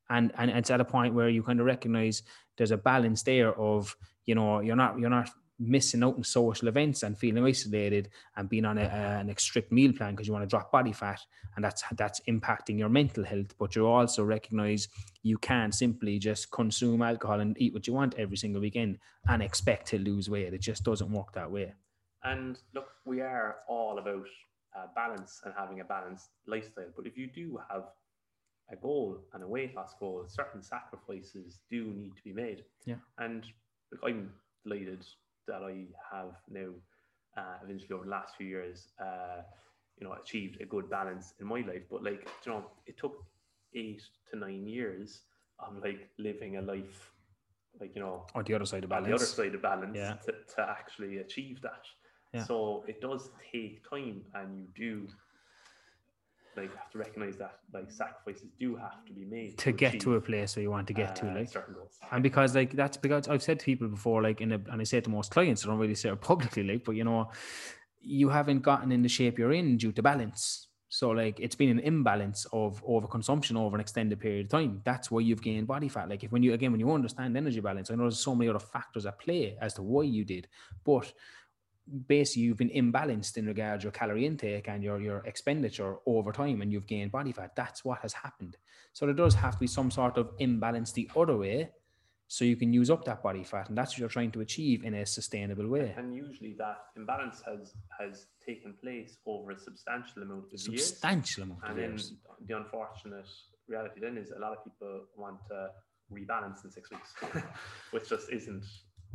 And 0.09 0.33
and 0.37 0.51
it's 0.51 0.73
at 0.73 0.81
a 0.81 0.85
point 0.85 1.15
where 1.15 1.29
you 1.29 1.45
kind 1.45 1.61
of 1.61 1.67
recognize 1.67 2.25
there's 2.57 2.73
a 2.73 2.77
balance 2.77 3.23
there 3.23 3.55
of 3.55 3.97
you 4.27 4.35
know 4.35 4.59
you're 4.59 4.75
not 4.75 4.99
you're 4.99 5.11
not 5.11 5.31
missing 5.61 6.03
out 6.03 6.17
on 6.17 6.25
social 6.25 6.67
events 6.69 7.03
and 7.03 7.17
feeling 7.19 7.45
isolated 7.45 8.09
and 8.37 8.49
being 8.49 8.65
on 8.65 8.79
a, 8.79 8.83
a- 8.83 9.21
an 9.21 9.33
strict 9.37 9.71
meal 9.71 9.93
plan 9.93 10.13
because 10.15 10.27
you 10.27 10.33
want 10.33 10.43
to 10.43 10.49
drop 10.49 10.73
body 10.73 10.93
fat 10.93 11.21
and 11.55 11.65
that's 11.65 11.85
that's 11.97 12.21
impacting 12.29 12.79
your 12.79 12.89
mental 12.89 13.23
health 13.23 13.55
but 13.59 13.77
you 13.77 13.87
also 13.87 14.25
recognize 14.25 14.89
you 15.23 15.37
can't 15.39 15.75
simply 15.75 16.19
just 16.19 16.51
consume 16.51 17.03
alcohol 17.03 17.41
and 17.41 17.61
eat 17.61 17.75
what 17.75 17.87
you 17.87 17.93
want 17.93 18.15
every 18.17 18.37
single 18.39 18.61
weekend 18.63 18.99
and 19.29 19.43
expect 19.43 19.87
to 19.87 19.99
lose 19.99 20.31
weight 20.31 20.53
it 20.55 20.61
just 20.63 20.83
doesn't 20.83 21.13
work 21.13 21.33
that 21.35 21.51
way 21.51 21.73
And 22.25 22.59
look, 22.75 22.89
we 23.07 23.21
are 23.23 23.57
all 23.69 23.99
about 23.99 24.27
uh, 24.77 24.87
balance 24.95 25.41
and 25.45 25.55
having 25.57 25.81
a 25.81 25.85
balanced 25.85 26.29
lifestyle. 26.47 26.93
But 26.97 27.07
if 27.07 27.17
you 27.17 27.27
do 27.27 27.59
have 27.71 27.85
a 28.71 28.77
goal 28.77 29.19
and 29.33 29.43
a 29.43 29.49
weight 29.49 29.75
loss 29.75 29.95
goal, 29.99 30.25
certain 30.29 30.63
sacrifices 30.63 31.61
do 31.71 31.87
need 31.95 32.15
to 32.17 32.23
be 32.23 32.33
made. 32.33 32.65
Yeah. 32.85 33.01
And 33.19 33.47
look, 33.91 34.03
I'm 34.05 34.31
delighted 34.65 35.05
that 35.51 35.63
I 35.63 35.87
have 36.13 36.33
now, 36.49 36.71
uh, 37.37 37.57
eventually 37.63 37.93
over 37.93 38.05
the 38.05 38.11
last 38.11 38.37
few 38.37 38.47
years, 38.47 38.89
uh, 39.01 39.43
you 39.99 40.07
know, 40.07 40.15
achieved 40.15 40.61
a 40.61 40.65
good 40.65 40.89
balance 40.89 41.35
in 41.41 41.47
my 41.47 41.61
life. 41.61 41.83
But 41.91 42.03
like, 42.03 42.29
you 42.45 42.53
know, 42.53 42.65
it 42.87 42.97
took 42.97 43.17
eight 43.75 44.03
to 44.31 44.39
nine 44.39 44.67
years 44.67 45.23
of 45.59 45.77
like 45.83 46.09
living 46.19 46.57
a 46.57 46.63
life, 46.63 47.13
like 47.81 47.95
you 47.95 48.01
know, 48.01 48.27
on 48.35 48.45
the 48.45 48.55
other 48.55 48.65
side 48.65 48.85
of 48.85 48.91
balance 48.91 49.09
the 49.09 49.15
other 49.15 49.27
side 49.27 49.55
of 49.55 49.63
balance 49.63 49.97
Yeah. 49.97 50.15
to, 50.27 50.33
to 50.55 50.61
actually 50.79 51.19
achieve 51.19 51.61
that. 51.63 51.85
Yeah. 52.33 52.45
So 52.45 52.85
it 52.87 53.01
does 53.01 53.31
take 53.53 53.89
time, 53.91 54.23
and 54.35 54.51
you 54.59 54.69
do 54.77 55.09
like 56.57 56.77
have 56.77 56.91
to 56.91 56.99
recognize 56.99 57.37
that 57.37 57.59
like 57.73 57.91
sacrifices 57.91 58.49
do 58.59 58.77
have 58.77 59.05
to 59.07 59.13
be 59.13 59.25
made 59.25 59.57
to 59.59 59.73
get 59.73 60.01
to 60.01 60.15
a 60.15 60.21
place 60.21 60.57
where 60.57 60.63
you 60.63 60.71
want 60.71 60.87
to 60.87 60.93
get 60.93 61.15
to 61.17 61.31
uh, 61.31 61.35
like 61.35 61.49
certain 61.49 61.75
goals. 61.75 61.99
And 62.11 62.23
because 62.23 62.55
like 62.55 62.73
that's 62.73 62.97
because 62.97 63.29
I've 63.29 63.43
said 63.43 63.59
to 63.61 63.65
people 63.65 63.89
before, 63.89 64.23
like 64.23 64.41
in 64.41 64.53
a, 64.53 64.61
and 64.71 64.81
I 64.81 64.85
say 64.85 64.99
it 64.99 65.05
to 65.05 65.11
most 65.11 65.31
clients, 65.31 65.65
I 65.65 65.69
don't 65.69 65.79
really 65.79 65.95
say 65.95 66.11
it 66.11 66.21
publicly, 66.33 66.63
like, 66.63 66.85
but 66.85 66.93
you 66.93 67.05
know, 67.05 67.31
you 68.01 68.29
haven't 68.29 68.61
gotten 68.61 68.93
in 68.93 69.03
the 69.03 69.09
shape 69.09 69.39
you're 69.39 69.53
in 69.53 69.77
due 69.77 69.93
to 69.93 70.03
balance. 70.03 70.69
So 70.93 71.11
like 71.11 71.39
it's 71.39 71.55
been 71.55 71.71
an 71.71 71.79
imbalance 71.79 72.47
of 72.53 72.85
overconsumption 72.85 73.57
over 73.57 73.77
an 73.77 73.81
extended 73.81 74.19
period 74.19 74.47
of 74.47 74.51
time. 74.51 74.83
That's 74.85 75.09
why 75.09 75.21
you've 75.21 75.41
gained 75.41 75.69
body 75.69 75.89
fat. 75.89 76.09
Like 76.09 76.25
if 76.25 76.33
when 76.33 76.43
you 76.43 76.53
again 76.53 76.73
when 76.73 76.81
you 76.81 76.91
understand 76.93 77.37
energy 77.37 77.61
balance, 77.61 77.91
I 77.91 77.95
know 77.95 78.03
there's 78.03 78.19
so 78.19 78.35
many 78.35 78.51
other 78.51 78.59
factors 78.59 79.07
at 79.07 79.21
play 79.21 79.57
as 79.61 79.75
to 79.75 79.83
why 79.83 80.03
you 80.03 80.25
did, 80.25 80.49
but 80.85 81.13
basically 82.07 82.43
you've 82.43 82.57
been 82.57 82.71
imbalanced 82.71 83.37
in 83.37 83.47
regards 83.47 83.85
your 83.85 83.93
calorie 83.93 84.27
intake 84.27 84.69
and 84.69 84.83
your 84.83 85.01
your 85.01 85.19
expenditure 85.27 85.97
over 86.07 86.33
time 86.33 86.63
and 86.63 86.73
you've 86.73 86.87
gained 86.87 87.13
body 87.13 87.33
fat. 87.33 87.57
That's 87.57 87.85
what 87.85 88.01
has 88.01 88.13
happened. 88.13 88.57
So 88.93 89.07
there 89.07 89.15
does 89.15 89.35
have 89.35 89.55
to 89.55 89.61
be 89.61 89.67
some 89.67 89.91
sort 89.91 90.17
of 90.19 90.33
imbalance 90.39 90.93
the 90.93 91.11
other 91.17 91.37
way 91.37 91.71
so 92.29 92.45
you 92.45 92.55
can 92.55 92.73
use 92.73 92.91
up 92.91 93.05
that 93.05 93.25
body 93.25 93.43
fat. 93.43 93.69
And 93.69 93.77
that's 93.77 93.93
what 93.93 93.99
you're 93.99 94.09
trying 94.09 94.31
to 94.33 94.41
achieve 94.41 94.85
in 94.85 94.95
a 94.95 95.05
sustainable 95.05 95.67
way. 95.67 95.95
And 95.97 96.15
usually 96.15 96.55
that 96.59 96.79
imbalance 96.97 97.43
has 97.45 97.75
has 97.99 98.27
taken 98.45 98.75
place 98.81 99.17
over 99.27 99.51
a 99.51 99.59
substantial 99.59 100.23
amount 100.23 100.45
of 100.53 100.53
years. 100.53 100.87
Substantial 100.87 101.43
amount 101.43 101.65
of 101.65 101.77
years 101.77 101.77
And 101.77 101.83
then 101.83 101.91
years. 101.99 102.13
the 102.47 102.57
unfortunate 102.57 103.27
reality 103.67 104.01
then 104.01 104.17
is 104.17 104.31
a 104.31 104.39
lot 104.39 104.53
of 104.57 104.63
people 104.63 105.07
want 105.17 105.39
to 105.49 105.71
rebalance 106.13 106.65
in 106.65 106.71
six 106.71 106.91
weeks, 106.91 107.15
which 107.91 108.09
just 108.09 108.31
isn't 108.31 108.65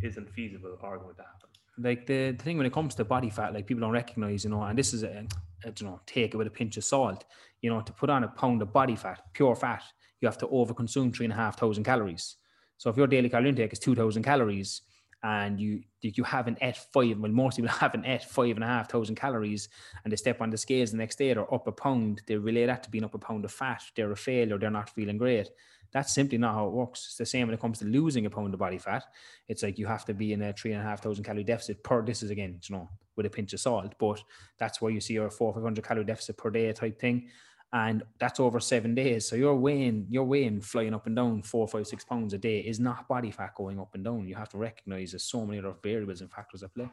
isn't 0.04 0.30
feasible 0.32 0.78
or 0.82 0.98
going 0.98 1.16
to 1.16 1.22
happen. 1.22 1.50
Like 1.78 2.06
the, 2.06 2.32
the 2.32 2.44
thing 2.44 2.58
when 2.58 2.66
it 2.66 2.74
comes 2.74 2.96
to 2.96 3.06
body 3.06 3.30
fat, 3.30 3.54
like 3.54 3.68
people 3.68 3.82
don't 3.82 3.92
recognize, 3.92 4.44
you 4.44 4.50
know, 4.50 4.64
and 4.64 4.78
this 4.78 4.94
is 4.94 5.04
a, 5.04 5.26
a 5.66 5.74
you 5.78 5.86
know, 5.86 6.00
take 6.06 6.34
it 6.34 6.38
with 6.38 6.48
a 6.48 6.52
pinch 6.52 6.78
of 6.78 6.84
salt. 6.84 7.26
You 7.62 7.70
know, 7.70 7.82
to 7.82 7.92
put 7.92 8.10
on 8.10 8.24
a 8.24 8.28
pound 8.28 8.62
of 8.62 8.72
body 8.72 8.96
fat, 8.96 9.22
pure 9.34 9.56
fat, 9.56 9.84
you 10.22 10.28
have 10.28 10.38
to 10.40 10.48
overconsume 10.48 11.16
three 11.16 11.26
and 11.26 11.34
a 11.34 11.36
half 11.36 11.60
thousand 11.60 11.84
calories. 11.84 12.38
So 12.78 12.90
if 12.90 12.98
your 12.98 13.08
daily 13.08 13.30
calorie 13.30 13.50
intake 13.50 13.74
is 13.74 13.80
two 13.80 13.96
thousand 13.96 14.24
calories 14.24 14.82
and 15.24 15.60
you 15.60 15.82
you 16.02 16.24
haven't 16.24 16.60
ate 16.62 16.78
five, 16.78 17.20
well, 17.20 17.32
most 17.32 17.58
people 17.58 17.72
haven't 17.80 18.06
ate 18.06 18.24
five 18.24 18.56
and 18.56 18.64
a 18.64 18.68
half 18.68 18.90
thousand 18.90 19.16
calories 19.16 19.70
and 20.04 20.12
they 20.12 20.18
step 20.18 20.42
on 20.42 20.50
the 20.50 20.58
scales 20.58 20.92
the 20.92 20.98
next 20.98 21.18
day, 21.18 21.34
they're 21.34 21.54
up 21.54 21.68
a 21.68 21.72
pound, 21.72 22.22
they 22.28 22.36
relate 22.36 22.68
that 22.68 22.84
to 22.84 22.90
being 22.90 23.04
up 23.04 23.16
a 23.16 23.18
pound 23.18 23.44
of 23.44 23.52
fat, 23.52 23.82
they're 23.96 24.12
a 24.12 24.16
failure, 24.16 24.58
they're 24.58 24.70
not 24.70 24.90
feeling 24.90 25.18
great. 25.18 25.50
That's 25.96 26.14
simply 26.14 26.38
not 26.38 26.56
how 26.56 26.68
it 26.68 26.74
works. 26.74 27.06
It's 27.06 27.16
the 27.16 27.26
same 27.26 27.48
when 27.48 27.54
it 27.54 27.62
comes 27.62 27.80
to 27.80 27.86
losing 27.86 28.26
a 28.26 28.30
pound 28.30 28.54
of 28.54 28.60
body 28.60 28.78
fat. 28.78 29.06
It's 29.48 29.64
like 29.64 29.80
you 29.80 29.88
have 29.88 30.04
to 30.08 30.14
be 30.14 30.34
in 30.34 30.42
a 30.42 30.52
three 30.52 30.74
and 30.74 30.82
a 30.82 30.84
half 30.84 31.02
thousand 31.02 31.24
calorie 31.24 31.46
deficit 31.46 31.82
per. 31.86 32.02
This 32.02 32.22
is 32.22 32.32
again, 32.32 32.60
you 32.62 32.76
know, 32.76 32.90
with 33.16 33.26
a 33.26 33.30
pinch 33.30 33.54
of 33.54 33.62
salt, 33.62 33.94
but 33.98 34.22
that's 34.58 34.82
why 34.82 34.90
you 34.90 35.00
see 35.00 35.14
your 35.14 35.30
four 35.30 35.54
five 35.54 35.64
hundred 35.64 35.86
calorie 35.86 36.04
deficit 36.04 36.36
per 36.36 36.50
day 36.50 36.70
type 36.74 37.00
thing, 37.00 37.30
and 37.72 38.04
that's 38.20 38.42
over 38.42 38.60
seven 38.60 38.94
days. 38.94 39.26
So 39.26 39.38
you're 39.38 39.56
weighing, 39.56 40.06
you're 40.10 40.26
weighing 40.26 40.60
flying 40.60 40.94
up 40.94 41.08
and 41.08 41.16
down 41.16 41.44
four, 41.44 41.66
five, 41.66 41.88
six 41.88 42.04
pounds 42.04 42.34
a 42.34 42.38
day 42.38 42.60
is 42.60 42.78
not 42.78 43.08
body 43.08 43.32
fat 43.32 43.56
going 43.56 43.80
up 43.80 43.96
and 43.96 44.04
down. 44.04 44.28
You 44.28 44.36
have 44.36 44.50
to 44.50 44.58
recognize 44.58 45.14
there's 45.14 45.24
so 45.24 45.46
many 45.46 45.60
other 45.60 45.76
variables 45.82 46.20
and 46.20 46.30
factors 46.30 46.62
at 46.62 46.74
play. 46.76 46.90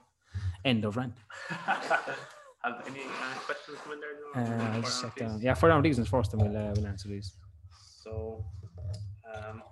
End 0.65 0.85
of 0.85 0.97
rant. 0.97 1.15
Have 1.51 2.81
any 2.87 3.01
uh, 3.01 3.39
questions 3.41 3.79
come 3.83 3.95
in 3.95 4.01
there? 4.01 4.69
Uh, 4.71 4.75
I'll 4.77 4.83
just 4.83 5.03
check 5.03 5.17
down. 5.17 5.41
Yeah, 5.41 5.55
for 5.55 5.69
round 5.69 5.85
reasons 5.85 6.07
first, 6.07 6.33
and 6.33 6.43
we'll 6.43 6.57
uh, 6.57 6.73
we'll 6.77 6.87
answer 6.87 7.09
these. 7.09 7.35
So, 8.01 8.45
um, 9.35 9.63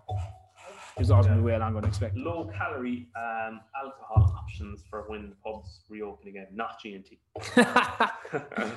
There's 0.97 1.11
always 1.11 1.27
gonna 1.27 1.39
be 1.41 1.47
way 1.47 1.57
longer 1.59 1.81
than 1.81 1.89
expected. 1.89 2.23
low 2.23 2.51
calorie 2.57 3.09
um, 3.17 3.61
alcohol 3.83 4.35
options 4.39 4.83
for 4.91 5.05
when 5.09 5.31
the 5.31 5.37
pubs 5.45 5.81
reopen 5.89 6.29
again, 6.29 6.47
not 6.53 6.81
G 6.83 6.95
and 6.95 7.05
T. 7.05 7.19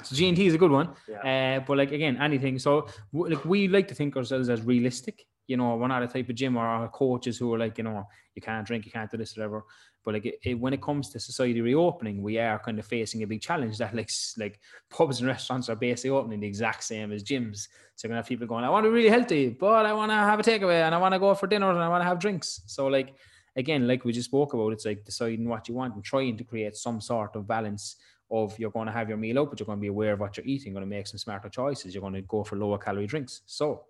so 0.04 0.16
G 0.16 0.28
and 0.28 0.38
T 0.38 0.46
is 0.46 0.54
a 0.54 0.58
good 0.58 0.72
one. 0.72 0.90
Yeah. 1.08 1.58
Uh, 1.58 1.66
but 1.66 1.78
like 1.78 1.92
again, 1.92 2.18
anything. 2.22 2.60
So 2.60 2.88
w- 3.14 3.36
like 3.36 3.44
we 3.46 3.68
like 3.68 3.88
to 3.90 3.96
think 3.96 4.16
ourselves 4.16 4.50
as 4.50 4.62
realistic. 4.62 5.26
You 5.48 5.58
know, 5.58 5.76
we're 5.76 5.88
not 5.88 6.04
a 6.04 6.08
type 6.08 6.30
of 6.30 6.36
gym 6.36 6.56
or 6.58 6.66
our 6.66 6.88
coaches 6.89 7.38
who 7.38 7.54
are 7.54 7.58
like, 7.60 7.78
you 7.78 7.84
know, 7.84 8.08
you 8.36 8.41
can't 8.41 8.66
drink, 8.66 8.86
you 8.86 8.91
can't 8.91 9.12
do 9.12 9.18
this, 9.18 9.36
whatever. 9.36 9.64
But 10.06 10.14
like 10.16 10.26
it, 10.26 10.36
it- 10.44 10.60
when 10.60 10.74
it 10.74 10.82
comes 10.82 11.10
to 11.12 11.20
society 11.20 11.62
reopening, 11.62 12.22
we 12.22 12.38
are 12.39 12.60
kind 12.60 12.80
of 12.80 12.86
facing 12.86 13.24
a 13.24 13.28
big 13.28 13.41
challenge 13.41 13.78
that 13.78 13.96
like 13.96 14.10
like 14.38 14.60
pubs 14.89 15.20
and 15.20 15.28
restaurants 15.36 15.70
are 15.70 15.76
basically 15.76 16.12
opening 16.12 16.39
the 16.39 16.48
exact 16.48 16.84
same 16.84 17.12
as 17.12 17.24
gyms. 17.24 17.68
So 17.96 18.08
you're 18.08 18.10
gonna 18.10 18.20
have 18.20 18.28
people 18.28 18.48
going, 18.48 18.64
I 18.64 18.70
want 18.70 18.86
to 18.86 18.89
be 18.89 18.96
really 18.96 19.10
healthy, 19.10 19.50
but 19.50 19.86
I 19.86 19.94
want 19.94 20.12
to 20.12 20.16
have 20.16 20.39
a 20.39 20.44
takeaway 20.44 20.82
and 20.86 20.96
I 20.96 20.98
want 20.98 21.14
to 21.14 21.20
go 21.20 21.34
for 21.36 21.48
dinner 21.48 21.70
and 21.70 21.80
I 21.80 21.89
want 21.89 22.02
to 22.02 22.08
have 22.08 22.20
drinks. 22.20 22.62
So 22.68 22.88
like 22.88 23.16
again, 23.56 23.88
like 23.88 24.04
we 24.04 24.12
just 24.12 24.30
spoke 24.30 24.54
about, 24.54 24.74
it's 24.74 24.86
like 24.86 25.06
deciding 25.06 25.48
what 25.48 25.68
you 25.68 25.76
want 25.76 25.94
and 25.96 26.04
trying 26.04 26.38
to 26.38 26.44
create 26.44 26.76
some 26.76 27.00
sort 27.00 27.36
of 27.36 27.48
balance 27.48 27.98
of 28.32 28.58
you're 28.58 28.72
going 28.72 28.88
to 28.88 28.91
have 28.91 29.10
your 29.10 29.18
meal 29.18 29.38
out, 29.39 29.50
but 29.52 29.60
you're 29.60 29.68
going 29.68 29.78
to 29.78 29.82
be 29.82 29.88
aware 29.88 30.14
of 30.14 30.20
what 30.20 30.36
you're 30.38 30.46
eating, 30.46 30.72
you're 30.72 30.80
going 30.82 30.89
to 30.89 30.96
make 30.96 31.06
some 31.06 31.20
smarter 31.20 31.50
choices. 31.50 31.94
You're 31.94 32.02
going 32.02 32.14
to 32.16 32.22
go 32.24 32.44
for 32.44 32.56
lower 32.56 32.80
calorie 32.80 33.06
drinks. 33.06 33.41
So 33.46 33.84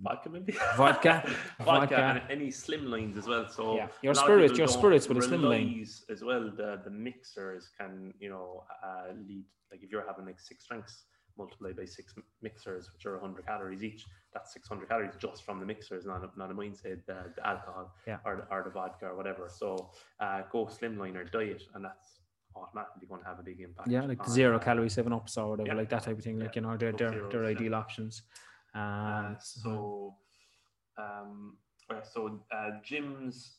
vodka 0.00 0.28
maybe 0.30 0.52
Vodka, 0.76 1.22
vodka, 1.60 1.64
vodka. 1.64 1.96
and 1.96 2.22
any 2.30 2.50
slim 2.50 2.86
lines 2.90 3.16
as 3.16 3.26
well. 3.26 3.48
So 3.48 3.76
Yeah, 3.76 3.88
your 4.02 4.14
spirits- 4.14 4.58
your 4.58 4.68
spirits 4.68 5.08
with 5.08 5.18
a 5.18 5.22
slim 5.22 5.42
line. 5.42 5.84
as 6.10 6.22
well. 6.22 6.50
The 6.56 6.80
the 6.84 6.90
mixers 6.90 7.70
can 7.78 8.12
you 8.20 8.28
know 8.30 8.64
uh, 8.84 9.12
lead 9.28 9.44
like 9.70 9.82
if 9.82 9.90
you're 9.90 10.06
having 10.06 10.26
like 10.26 10.40
six 10.40 10.66
drinks 10.66 11.04
multiplied 11.38 11.76
by 11.76 11.84
six 11.84 12.14
mixers, 12.40 12.90
which 12.94 13.04
are 13.04 13.18
100 13.18 13.44
calories 13.44 13.84
each. 13.84 14.06
That's 14.32 14.54
600 14.54 14.88
calories 14.88 15.12
just 15.18 15.44
from 15.44 15.60
the 15.60 15.66
mixers, 15.66 16.06
not 16.06 16.24
a, 16.24 16.30
not 16.38 16.50
a 16.50 16.54
mindset 16.54 17.04
the, 17.06 17.30
the 17.36 17.46
alcohol 17.46 17.92
Yeah. 18.06 18.18
or, 18.24 18.36
the- 18.36 18.54
or 18.54 18.62
the 18.64 18.70
vodka 18.70 19.04
or 19.08 19.16
whatever. 19.16 19.46
So 19.54 19.90
uh, 20.18 20.42
go 20.50 20.64
slimline 20.64 21.14
or 21.14 21.24
diet, 21.24 21.62
and 21.74 21.84
that's 21.84 22.20
automatically 22.54 23.06
going 23.06 23.20
to 23.20 23.26
have 23.28 23.38
a 23.38 23.42
big 23.42 23.60
impact. 23.60 23.86
yeah, 23.90 24.00
like 24.06 24.26
zero 24.26 24.58
calorie 24.58 24.88
seven 24.88 25.12
ups 25.12 25.36
or 25.36 25.50
whatever, 25.50 25.66
yeah. 25.68 25.74
like 25.74 25.90
that 25.90 26.04
type 26.04 26.16
of 26.16 26.24
thing. 26.24 26.38
Like 26.38 26.54
Yeah, 26.56 26.62
you 26.62 26.68
know, 26.68 26.76
they're 26.78 26.92
they're, 26.92 27.28
they're 27.30 27.44
ideal 27.44 27.74
options. 27.74 28.22
Uh, 28.76 29.34
so, 29.40 30.14
um, 30.98 31.56
so 32.12 32.40
uh, 32.52 32.70
gyms 32.88 33.52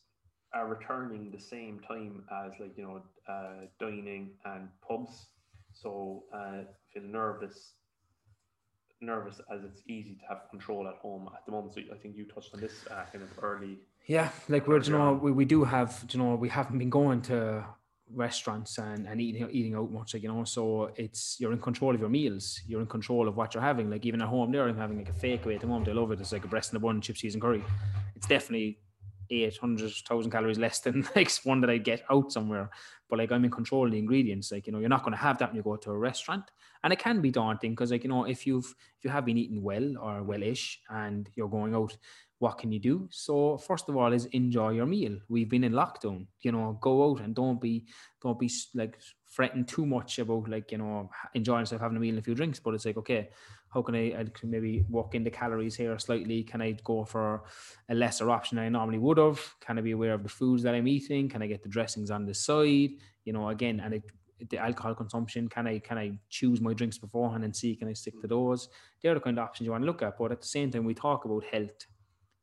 are 0.54 0.66
returning 0.68 1.30
the 1.30 1.40
same 1.40 1.80
time 1.86 2.24
as 2.44 2.52
like 2.60 2.76
you 2.76 2.84
know 2.84 3.02
uh, 3.28 3.66
dining 3.80 4.30
and 4.44 4.68
pubs. 4.86 5.26
So 5.72 6.24
uh, 6.34 6.64
feel 6.92 7.02
nervous, 7.02 7.72
nervous 9.00 9.40
as 9.52 9.62
it's 9.64 9.82
easy 9.86 10.14
to 10.14 10.26
have 10.28 10.50
control 10.50 10.88
at 10.88 10.94
home 10.96 11.28
at 11.34 11.44
the 11.46 11.52
moment. 11.52 11.74
So 11.74 11.80
I 11.92 11.98
think 11.98 12.16
you 12.16 12.24
touched 12.24 12.54
on 12.54 12.60
this 12.60 12.84
uh, 12.90 13.04
kind 13.12 13.24
of 13.24 13.30
early. 13.42 13.78
Yeah, 14.06 14.30
like 14.48 14.66
we're, 14.66 14.80
you 14.80 14.92
know, 14.92 15.12
we, 15.12 15.30
we 15.32 15.44
do 15.44 15.64
have, 15.64 16.04
you 16.10 16.18
know, 16.18 16.34
we 16.34 16.48
haven't 16.48 16.78
been 16.78 16.90
going 16.90 17.20
to 17.22 17.64
restaurants 18.14 18.78
and, 18.78 19.06
and 19.06 19.20
eating 19.20 19.48
eating 19.50 19.74
out 19.74 19.90
much, 19.90 20.14
like, 20.14 20.22
you 20.22 20.28
know, 20.28 20.44
so 20.44 20.90
it's, 20.96 21.36
you're 21.38 21.52
in 21.52 21.60
control 21.60 21.94
of 21.94 22.00
your 22.00 22.08
meals. 22.08 22.60
You're 22.66 22.80
in 22.80 22.86
control 22.86 23.28
of 23.28 23.36
what 23.36 23.54
you're 23.54 23.62
having. 23.62 23.90
Like 23.90 24.06
even 24.06 24.22
at 24.22 24.28
home 24.28 24.52
there, 24.52 24.68
I'm 24.68 24.76
having 24.76 24.98
like 24.98 25.08
a 25.08 25.14
fake 25.14 25.44
away 25.44 25.56
at 25.56 25.60
the 25.60 25.66
moment. 25.66 25.88
I 25.88 25.92
love 25.92 26.12
it. 26.12 26.20
It's 26.20 26.32
like 26.32 26.44
a 26.44 26.48
breast 26.48 26.72
and 26.72 26.76
a 26.76 26.80
bun, 26.80 27.00
chips, 27.00 27.20
cheese 27.20 27.34
and 27.34 27.42
curry. 27.42 27.62
It's 28.16 28.26
definitely 28.26 28.78
800,000 29.30 30.30
calories 30.30 30.58
less 30.58 30.80
than 30.80 31.06
like 31.16 31.30
one 31.44 31.60
that 31.60 31.70
I 31.70 31.78
get 31.78 32.02
out 32.10 32.32
somewhere. 32.32 32.70
But 33.10 33.18
like 33.18 33.32
I'm 33.32 33.44
in 33.44 33.50
control 33.50 33.86
of 33.86 33.92
the 33.92 33.98
ingredients. 33.98 34.52
Like, 34.52 34.66
you 34.66 34.72
know, 34.72 34.78
you're 34.78 34.88
not 34.88 35.02
going 35.02 35.12
to 35.12 35.18
have 35.18 35.38
that 35.38 35.50
when 35.50 35.56
you 35.56 35.62
go 35.62 35.76
to 35.76 35.90
a 35.90 35.98
restaurant. 35.98 36.44
And 36.84 36.92
it 36.92 36.98
can 36.98 37.20
be 37.20 37.30
daunting 37.30 37.72
because 37.72 37.90
like, 37.90 38.04
you 38.04 38.10
know, 38.10 38.24
if 38.24 38.46
you've, 38.46 38.64
if 38.64 39.04
you 39.04 39.10
have 39.10 39.24
been 39.24 39.38
eating 39.38 39.62
well 39.62 39.96
or 40.00 40.22
well-ish 40.22 40.80
and 40.90 41.28
you're 41.34 41.48
going 41.48 41.74
out, 41.74 41.96
what 42.38 42.58
can 42.58 42.70
you 42.70 42.78
do? 42.78 43.08
So 43.10 43.58
first 43.58 43.88
of 43.88 43.96
all 43.96 44.12
is 44.12 44.26
enjoy 44.26 44.70
your 44.70 44.86
meal. 44.86 45.18
We've 45.28 45.48
been 45.48 45.64
in 45.64 45.72
lockdown, 45.72 46.26
you 46.40 46.52
know, 46.52 46.78
go 46.80 47.10
out 47.10 47.20
and 47.20 47.34
don't 47.34 47.60
be, 47.60 47.86
don't 48.22 48.38
be 48.38 48.50
like 48.74 48.98
fretting 49.26 49.64
too 49.64 49.84
much 49.84 50.18
about 50.18 50.48
like, 50.48 50.70
you 50.70 50.78
know, 50.78 51.10
enjoying 51.34 51.60
yourself, 51.60 51.82
having 51.82 51.96
a 51.96 52.00
meal 52.00 52.10
and 52.10 52.20
a 52.20 52.22
few 52.22 52.36
drinks. 52.36 52.60
But 52.60 52.74
it's 52.74 52.86
like, 52.86 52.96
okay, 52.98 53.30
how 53.70 53.82
can 53.82 53.96
I, 53.96 54.14
I 54.18 54.24
can 54.32 54.50
maybe 54.50 54.84
walk 54.88 55.14
in 55.14 55.24
the 55.24 55.30
calories 55.30 55.74
here 55.74 55.98
slightly? 55.98 56.44
Can 56.44 56.62
I 56.62 56.76
go 56.84 57.04
for 57.04 57.42
a 57.88 57.94
lesser 57.94 58.30
option 58.30 58.58
I 58.58 58.68
normally 58.68 58.98
would 58.98 59.18
have? 59.18 59.40
Can 59.60 59.78
I 59.78 59.82
be 59.82 59.90
aware 59.90 60.14
of 60.14 60.22
the 60.22 60.28
foods 60.28 60.62
that 60.62 60.74
I'm 60.74 60.88
eating? 60.88 61.28
Can 61.28 61.42
I 61.42 61.48
get 61.48 61.62
the 61.62 61.68
dressings 61.68 62.10
on 62.10 62.24
the 62.24 62.34
side? 62.34 62.90
You 63.24 63.32
know, 63.32 63.48
again, 63.48 63.80
and 63.80 63.94
it, 63.94 64.04
the 64.48 64.58
alcohol 64.58 64.94
consumption, 64.94 65.48
can 65.48 65.66
I 65.66 65.80
can 65.80 65.98
I 65.98 66.18
choose 66.30 66.60
my 66.60 66.72
drinks 66.72 66.98
beforehand 66.98 67.44
and 67.44 67.54
see 67.54 67.74
can 67.74 67.88
I 67.88 67.92
stick 67.92 68.20
to 68.20 68.28
those? 68.28 68.68
They're 69.02 69.14
the 69.14 69.20
kind 69.20 69.38
of 69.38 69.44
options 69.44 69.66
you 69.66 69.72
want 69.72 69.82
to 69.82 69.86
look 69.86 70.02
at. 70.02 70.16
But 70.16 70.32
at 70.32 70.40
the 70.40 70.46
same 70.46 70.70
time, 70.70 70.84
we 70.84 70.94
talk 70.94 71.24
about 71.24 71.44
health, 71.44 71.86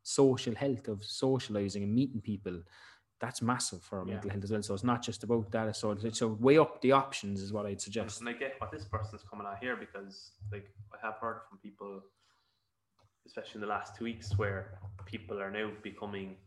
social 0.08 0.54
health 0.54 0.88
of 0.88 1.04
socializing 1.04 1.82
and 1.84 1.94
meeting 1.94 2.22
people. 2.22 2.62
That's 3.20 3.42
massive 3.42 3.82
for 3.82 4.00
our 4.00 4.06
Yeah. 4.06 4.14
mental 4.14 4.30
health 4.30 4.44
as 4.44 4.52
well. 4.52 4.62
So 4.62 4.74
it's 4.76 4.84
not 4.84 5.02
just 5.02 5.24
about 5.24 5.50
that. 5.52 5.76
So 5.76 5.92
it's- 5.94 6.20
so 6.20 6.28
weigh 6.28 6.60
up 6.60 6.80
the 6.82 6.92
options 6.92 7.42
is 7.42 7.52
what 7.52 7.66
I'd 7.66 7.82
suggest. 7.82 8.20
And 8.20 8.30
I 8.30 8.34
get 8.34 8.62
what 8.62 8.72
this 8.72 8.86
person's 8.86 9.24
coming 9.24 9.48
at 9.48 9.58
here 9.60 9.76
because, 9.76 10.32
like, 10.52 10.72
I 10.94 10.98
have 11.06 11.16
heard 11.16 11.42
from 11.50 11.58
people, 11.58 12.04
especially 13.26 13.56
in 13.56 13.62
the 13.62 13.68
last 13.68 13.96
two 13.96 14.04
weeks, 14.04 14.38
where 14.38 14.80
people 15.06 15.42
are 15.42 15.50
now 15.50 15.72
becoming 15.82 16.38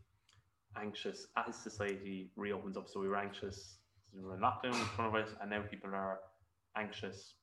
anxious 0.77 1.27
as 1.35 1.55
society 1.57 2.31
reopens 2.37 2.77
up. 2.77 2.87
So 2.87 3.01
we 3.01 3.09
were 3.09 3.17
anxious, 3.17 3.79
we 4.13 4.21
were 4.21 4.35
in 4.35 4.39
lockdown, 4.41 4.67
in 4.79 4.85
front 4.95 5.13
of 5.13 5.21
us, 5.21 5.35
and 5.41 5.49
now 5.49 5.63
people 5.63 5.93
are 5.93 6.21
anxious 6.77 7.35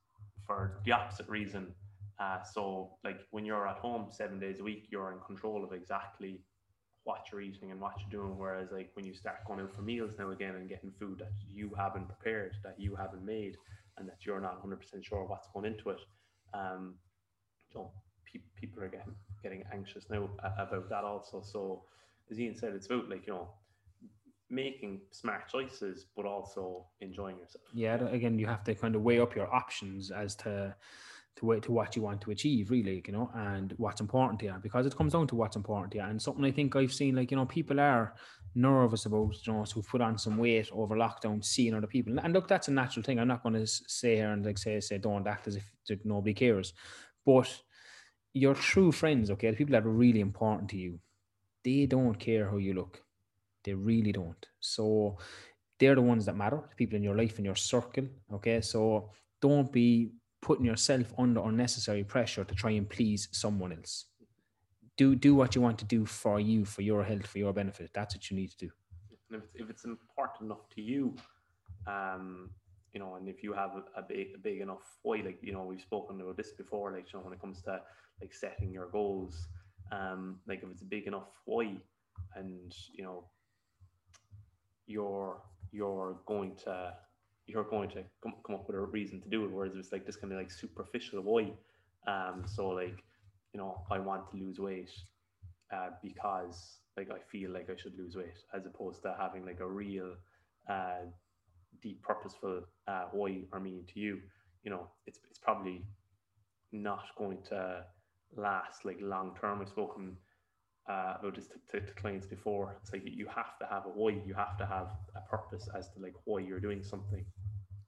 for 0.47 0.81
the 0.85 0.93
opposite 0.93 1.29
reason. 1.29 1.75
Uh, 2.19 2.43
so, 2.43 2.93
like, 3.05 3.21
when 3.31 3.45
you're 3.45 3.69
at 3.69 3.77
home 3.77 4.07
seven 4.11 4.39
days 4.39 4.61
a 4.61 4.63
week, 4.63 4.87
you're 4.91 5.13
in 5.13 5.19
control 5.21 5.63
of 5.63 5.73
exactly 5.73 6.41
what 7.05 7.21
you're 7.31 7.43
eating 7.43 7.71
and 7.71 7.81
what 7.81 7.93
you're 8.01 8.23
doing. 8.23 8.39
Whereas, 8.39 8.71
like, 8.73 8.91
when 8.95 9.05
you 9.05 9.15
start 9.15 9.45
going 9.47 9.61
out 9.61 9.75
for 9.75 9.83
meals 9.83 10.13
now 10.19 10.31
again 10.31 10.55
and 10.55 10.69
getting 10.69 10.93
food 10.99 11.19
that 11.19 11.33
you 11.47 11.73
haven't 11.77 12.07
prepared, 12.07 12.55
that 12.65 12.75
you 12.79 12.97
haven't 12.97 13.25
made, 13.25 13.57
and 13.99 14.09
that 14.09 14.25
you're 14.25 14.41
not 14.41 14.63
100% 14.65 15.05
sure 15.05 15.25
what's 15.27 15.49
going 15.53 15.67
into 15.67 15.91
it, 15.91 16.01
um, 16.55 16.95
you 17.71 17.81
know, 17.81 17.91
pe- 18.25 18.41
people 18.55 18.83
are 18.83 18.89
getting 18.89 19.15
getting 19.43 19.63
anxious 19.73 20.07
now 20.11 20.29
about 20.59 20.89
that 20.89 21.05
also. 21.05 21.43
So, 21.43 21.85
as 22.31 22.41
Ian 22.41 22.57
said, 22.57 22.73
it's 22.75 22.87
about 22.87 23.09
like 23.11 23.27
you 23.27 23.35
know 23.35 23.49
making 24.49 25.01
smart 25.11 25.49
choices, 25.49 26.07
but 26.17 26.25
also 26.25 26.87
enjoying 27.01 27.39
yourself. 27.39 27.65
yeah 27.75 27.97
again 28.09 28.39
you 28.39 28.47
have 28.47 28.63
to 28.65 28.75
kind 28.75 28.95
of 28.95 29.03
weigh 29.03 29.19
up 29.21 29.35
your 29.35 29.53
options 29.53 30.11
as 30.11 30.35
to 30.37 30.75
to 31.37 31.47
wait 31.47 31.63
to 31.63 31.73
what 31.73 31.95
you 31.95 32.03
want 32.03 32.21
to 32.21 32.31
achieve 32.31 32.71
really 32.71 33.03
you 33.07 33.13
know 33.13 33.31
and 33.35 33.75
what's 33.77 34.01
important 34.01 34.39
to 34.41 34.47
you 34.47 34.55
because 34.63 34.87
it 34.87 34.97
comes 34.97 35.13
down 35.13 35.27
to 35.27 35.35
what's 35.35 35.57
important 35.57 35.93
to 35.93 35.99
you 35.99 36.05
and 36.05 36.21
something 36.21 36.45
i 36.45 36.51
think 36.51 36.75
i've 36.75 36.93
seen 36.93 37.15
like 37.15 37.31
you 37.31 37.37
know 37.37 37.47
people 37.47 37.79
are 37.79 38.15
nervous 38.57 39.05
about 39.05 39.35
you 39.47 39.53
know 39.53 39.65
to 39.65 39.83
put 39.83 40.01
on 40.01 40.17
some 40.19 40.39
weight 40.39 40.69
over 40.73 40.97
lockdown 40.97 41.45
seeing 41.45 41.75
other 41.75 41.87
people. 41.87 42.19
And 42.19 42.33
look 42.33 42.49
that's 42.49 42.69
a 42.69 42.73
natural 42.73 43.05
thing. 43.05 43.21
I'm 43.21 43.29
not 43.29 43.43
going 43.43 43.55
to 43.55 43.67
say 43.67 44.17
here 44.17 44.33
and 44.33 44.45
like 44.45 44.59
say 44.59 44.81
say 44.81 44.99
don't 44.99 45.27
act 45.27 45.47
as 45.47 45.57
if 45.57 46.01
nobody 46.05 46.33
cares. 46.33 46.73
But 47.25 47.49
your 48.33 48.55
true 48.55 48.93
friends 48.93 49.31
okay 49.31 49.51
the 49.51 49.57
people 49.57 49.73
that 49.73 49.85
are 49.85 49.91
really 49.91 50.21
important 50.21 50.69
to 50.71 50.77
you 50.77 50.99
they 51.65 51.87
don't 51.87 52.15
care 52.15 52.49
how 52.49 52.59
you 52.59 52.75
look. 52.75 53.03
They 53.65 53.75
really 53.75 54.13
don't. 54.13 54.47
So 54.61 55.19
they're 55.81 55.97
the 55.97 56.03
ones 56.03 56.25
that 56.27 56.37
matter, 56.37 56.63
the 56.71 56.77
people 56.77 56.95
in 56.97 57.03
your 57.03 57.17
life, 57.17 57.41
in 57.41 57.45
your 57.45 57.57
circle. 57.57 58.07
Okay. 58.35 58.61
So 58.61 59.11
don't 59.43 59.73
be 59.73 60.13
putting 60.47 60.65
yourself 60.65 61.13
under 61.19 61.41
unnecessary 61.41 62.05
pressure 62.05 62.45
to 62.45 62.55
try 62.55 62.71
and 62.71 62.89
please 62.89 63.29
someone 63.33 63.73
else. 63.73 64.05
Do 64.97 65.17
do 65.17 65.35
what 65.35 65.57
you 65.57 65.61
want 65.61 65.77
to 65.81 65.85
do 65.85 66.07
for 66.07 66.39
you, 66.39 66.65
for 66.65 66.83
your 66.83 67.03
health, 67.03 67.27
for 67.27 67.39
your 67.39 67.53
benefit. 67.53 67.91
That's 67.93 68.15
what 68.15 68.31
you 68.31 68.37
need 68.37 68.53
to 68.53 68.57
do. 68.67 68.71
And 69.29 69.39
if 69.39 69.45
it's, 69.45 69.55
if 69.57 69.71
it's 69.71 69.85
important 69.85 70.43
enough 70.43 70.69
to 70.77 70.81
you, 70.81 71.17
um, 71.89 72.51
you 72.93 73.01
know, 73.01 73.17
and 73.17 73.29
if 73.29 73.43
you 73.43 73.53
have 73.55 73.73
a, 73.81 74.01
a 74.01 74.03
big 74.03 74.29
a 74.37 74.39
big 74.39 74.61
enough 74.61 74.85
why, 75.03 75.17
like 75.17 75.41
you 75.43 75.53
know, 75.53 75.65
we've 75.65 75.81
spoken 75.81 76.21
about 76.21 76.37
this 76.37 76.53
before, 76.53 76.93
like 76.93 77.13
you 77.13 77.19
know, 77.19 77.25
when 77.25 77.35
it 77.35 77.41
comes 77.41 77.61
to 77.63 77.81
like 78.21 78.33
setting 78.33 78.71
your 78.71 78.87
goals, 78.87 79.49
um, 79.91 80.39
like 80.47 80.63
if 80.63 80.71
it's 80.71 80.83
a 80.83 80.93
big 80.97 81.09
enough 81.09 81.31
why, 81.45 81.75
and 82.37 82.73
you 82.95 83.03
know, 83.03 83.25
you're 84.87 85.43
you're 85.73 86.21
going 86.25 86.55
to 86.67 86.95
you're 87.47 87.65
going 87.65 87.89
to 87.91 88.03
come, 88.23 88.35
come 88.45 88.57
up 88.57 88.67
with 88.67 88.77
a 88.77 88.81
reason 88.81 89.21
to 89.23 89.29
do 89.29 89.45
it. 89.45 89.51
Whereas 89.51 89.75
it's 89.77 89.93
like 89.93 90.07
this 90.07 90.17
kind 90.17 90.33
of 90.33 90.39
like 90.39 90.51
superficial 90.51 91.23
why. 91.23 91.53
Um, 92.07 92.45
so 92.47 92.69
like, 92.69 93.03
you 93.53 93.61
know, 93.61 93.83
I 93.91 93.99
want 93.99 94.31
to 94.31 94.37
lose 94.37 94.59
weight 94.59 94.91
uh, 95.73 95.91
because 96.03 96.79
like 96.97 97.11
I 97.11 97.19
feel 97.31 97.51
like 97.51 97.69
I 97.71 97.77
should 97.77 97.97
lose 97.99 98.17
weight, 98.17 98.39
as 98.55 98.67
opposed 98.67 99.03
to 99.03 99.15
having 99.19 99.45
like 99.45 99.61
a 99.61 99.67
real, 99.67 100.15
uh, 100.69 101.07
deep, 101.83 102.03
purposeful 102.03 102.63
uh, 102.89 103.05
why 103.13 103.41
or 103.53 103.61
meaning 103.61 103.85
to 103.95 104.01
you. 104.01 104.21
You 104.65 104.71
know, 104.71 104.89
it's 105.07 105.21
it's 105.31 105.39
probably 105.39 105.85
not 106.73 107.05
going 107.17 107.39
to 107.49 107.85
last 108.37 108.85
like 108.85 108.99
long 109.01 109.37
term. 109.41 109.61
I've 109.61 109.69
spoken 109.69 110.17
uh, 110.89 111.15
about 111.19 111.35
this 111.35 111.49
to, 111.49 111.81
to, 111.81 111.93
clients 111.95 112.27
before. 112.27 112.77
It's 112.81 112.93
like 112.93 113.03
you 113.05 113.27
have 113.27 113.59
to 113.59 113.67
have 113.67 113.87
a 113.87 113.89
why, 113.89 114.11
you 114.25 114.35
have 114.35 114.57
to 114.59 114.67
have 114.67 114.91
a 115.17 115.21
purpose 115.29 115.69
as 115.77 115.89
to 115.91 116.01
like 116.01 116.15
why 116.25 116.41
you're 116.41 116.61
doing 116.61 116.83
something, 116.83 117.25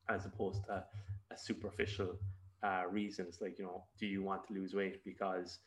as 0.08 0.26
opposed 0.26 0.64
to 0.66 0.84
a 1.30 1.38
superficial 1.38 2.18
uh, 2.62 2.84
reasons. 2.90 3.38
Like 3.40 3.58
you 3.58 3.64
know, 3.64 3.84
do 3.98 4.06
you 4.06 4.22
want 4.22 4.46
to 4.48 4.54
lose 4.54 4.74
weight 4.74 5.04
because 5.04 5.58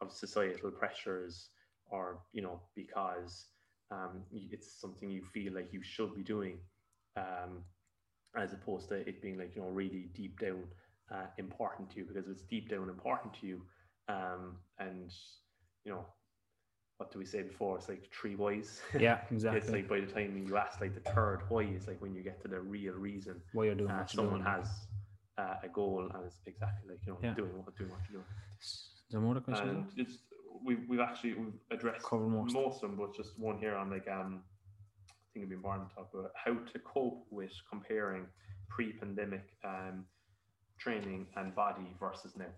of 0.00 0.12
societal 0.12 0.70
pressures, 0.70 1.48
or 1.90 2.18
you 2.32 2.42
know, 2.42 2.60
because 2.74 3.46
um, 3.90 4.22
it's 4.32 4.80
something 4.80 5.10
you 5.10 5.24
feel 5.32 5.54
like 5.54 5.72
you 5.72 5.82
should 5.82 6.14
be 6.14 6.22
doing, 6.22 6.58
um, 7.16 7.62
as 8.36 8.52
opposed 8.52 8.88
to 8.90 8.96
it 8.96 9.22
being 9.22 9.38
like 9.38 9.56
you 9.56 9.62
know 9.62 9.68
really 9.68 10.10
deep 10.14 10.38
down 10.38 10.64
uh, 11.10 11.26
important 11.38 11.90
to 11.90 11.98
you. 11.98 12.04
Because 12.04 12.26
if 12.26 12.32
it's 12.32 12.42
deep 12.42 12.68
down 12.68 12.90
important 12.90 13.32
to 13.40 13.46
you, 13.46 13.62
um, 14.08 14.56
and 14.78 15.10
you 15.84 15.92
know 15.92 16.04
what 16.98 17.12
do 17.12 17.18
we 17.18 17.24
say 17.26 17.42
before? 17.42 17.76
It's 17.76 17.88
like 17.88 18.08
three 18.12 18.36
whys. 18.36 18.80
Yeah, 18.98 19.18
exactly. 19.30 19.60
it's 19.60 19.70
like 19.70 19.88
by 19.88 20.00
the 20.00 20.06
time 20.06 20.42
you 20.48 20.56
ask 20.56 20.80
like 20.80 20.94
the 20.94 21.10
third 21.10 21.42
why, 21.48 21.62
it's 21.64 21.86
like 21.86 22.00
when 22.00 22.14
you 22.14 22.22
get 22.22 22.40
to 22.42 22.48
the 22.48 22.60
real 22.60 22.94
reason. 22.94 23.40
Why 23.52 23.66
you're 23.66 23.74
doing 23.74 23.90
Uh, 23.90 23.98
what 23.98 24.10
someone 24.10 24.40
doing. 24.40 24.44
has 24.44 24.86
uh, 25.38 25.56
a 25.62 25.68
goal 25.68 26.10
and 26.14 26.24
it's 26.24 26.40
exactly 26.46 26.90
like 26.90 27.00
you 27.06 27.12
know 27.12 27.18
Yeah. 27.22 27.34
doing 27.34 27.50
what 27.58 27.76
doing 27.76 27.90
what 27.90 28.00
you're 28.08 28.20
doing. 28.20 28.26
Is 28.60 29.14
more 29.14 29.40
questions? 29.40 29.92
It's 29.96 30.18
we've 30.64 30.84
we've 30.88 31.00
actually 31.00 31.34
we've 31.34 31.52
addressed 31.70 32.04
Covered 32.06 32.28
most. 32.28 32.54
most 32.54 32.76
of 32.82 32.90
them, 32.90 32.96
but 32.96 33.14
just 33.14 33.38
one 33.38 33.58
here 33.58 33.76
on 33.76 33.90
like 33.90 34.08
um 34.08 34.42
I 35.10 35.38
think 35.38 35.42
it'd 35.42 35.50
be 35.50 35.56
important 35.56 35.90
to 35.90 35.94
talk 35.94 36.08
about 36.14 36.30
how 36.34 36.54
to 36.54 36.78
cope 36.78 37.26
with 37.30 37.52
comparing 37.70 38.26
pre-pandemic 38.70 39.44
um, 39.64 40.06
training 40.78 41.26
and 41.36 41.54
body 41.54 41.94
versus 42.00 42.34
now. 42.36 42.52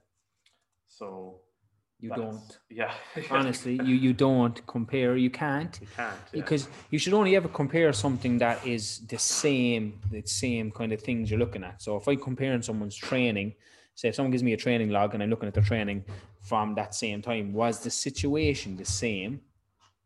So 0.87 1.41
You 2.01 2.11
that's- 2.11 2.25
don't. 2.25 2.59
Yeah. 2.71 2.93
Honestly, 3.31 3.75
you, 3.85 3.95
you 3.95 4.13
don't 4.13 4.65
compare. 4.67 5.17
You 5.17 5.31
can't. 5.31 5.77
you 5.81 5.89
can't. 5.97 6.17
yeah. 6.33 6.41
because 6.41 6.69
you 6.91 6.99
should 6.99 7.15
only 7.15 7.35
ever 7.35 7.49
compare 7.49 7.93
something 7.93 8.39
that 8.39 8.65
is 8.67 9.01
the 9.09 9.19
same 9.19 10.01
the 10.11 10.23
same 10.27 10.71
kind 10.71 10.93
of 10.93 11.01
things 11.01 11.29
you're 11.31 11.41
looking 11.41 11.65
at 11.65 11.83
so 11.83 11.97
if 11.97 12.07
i'm 12.09 12.21
comparing 12.21 12.63
someone's 12.63 12.95
training 12.97 13.55
say 13.95 14.09
if 14.09 14.15
someone 14.15 14.31
gives 14.31 14.43
me 14.45 14.53
a 14.53 14.57
training 14.57 14.91
log 14.91 15.15
and 15.15 15.23
i'm 15.23 15.31
looking 15.31 15.49
at 15.49 15.55
their 15.55 15.63
training 15.73 16.05
from 16.43 16.75
that 16.75 16.95
same 16.95 17.21
time 17.21 17.53
was 17.53 17.81
the 17.81 17.91
situation 17.91 18.77
the 18.77 18.85
same 18.85 19.41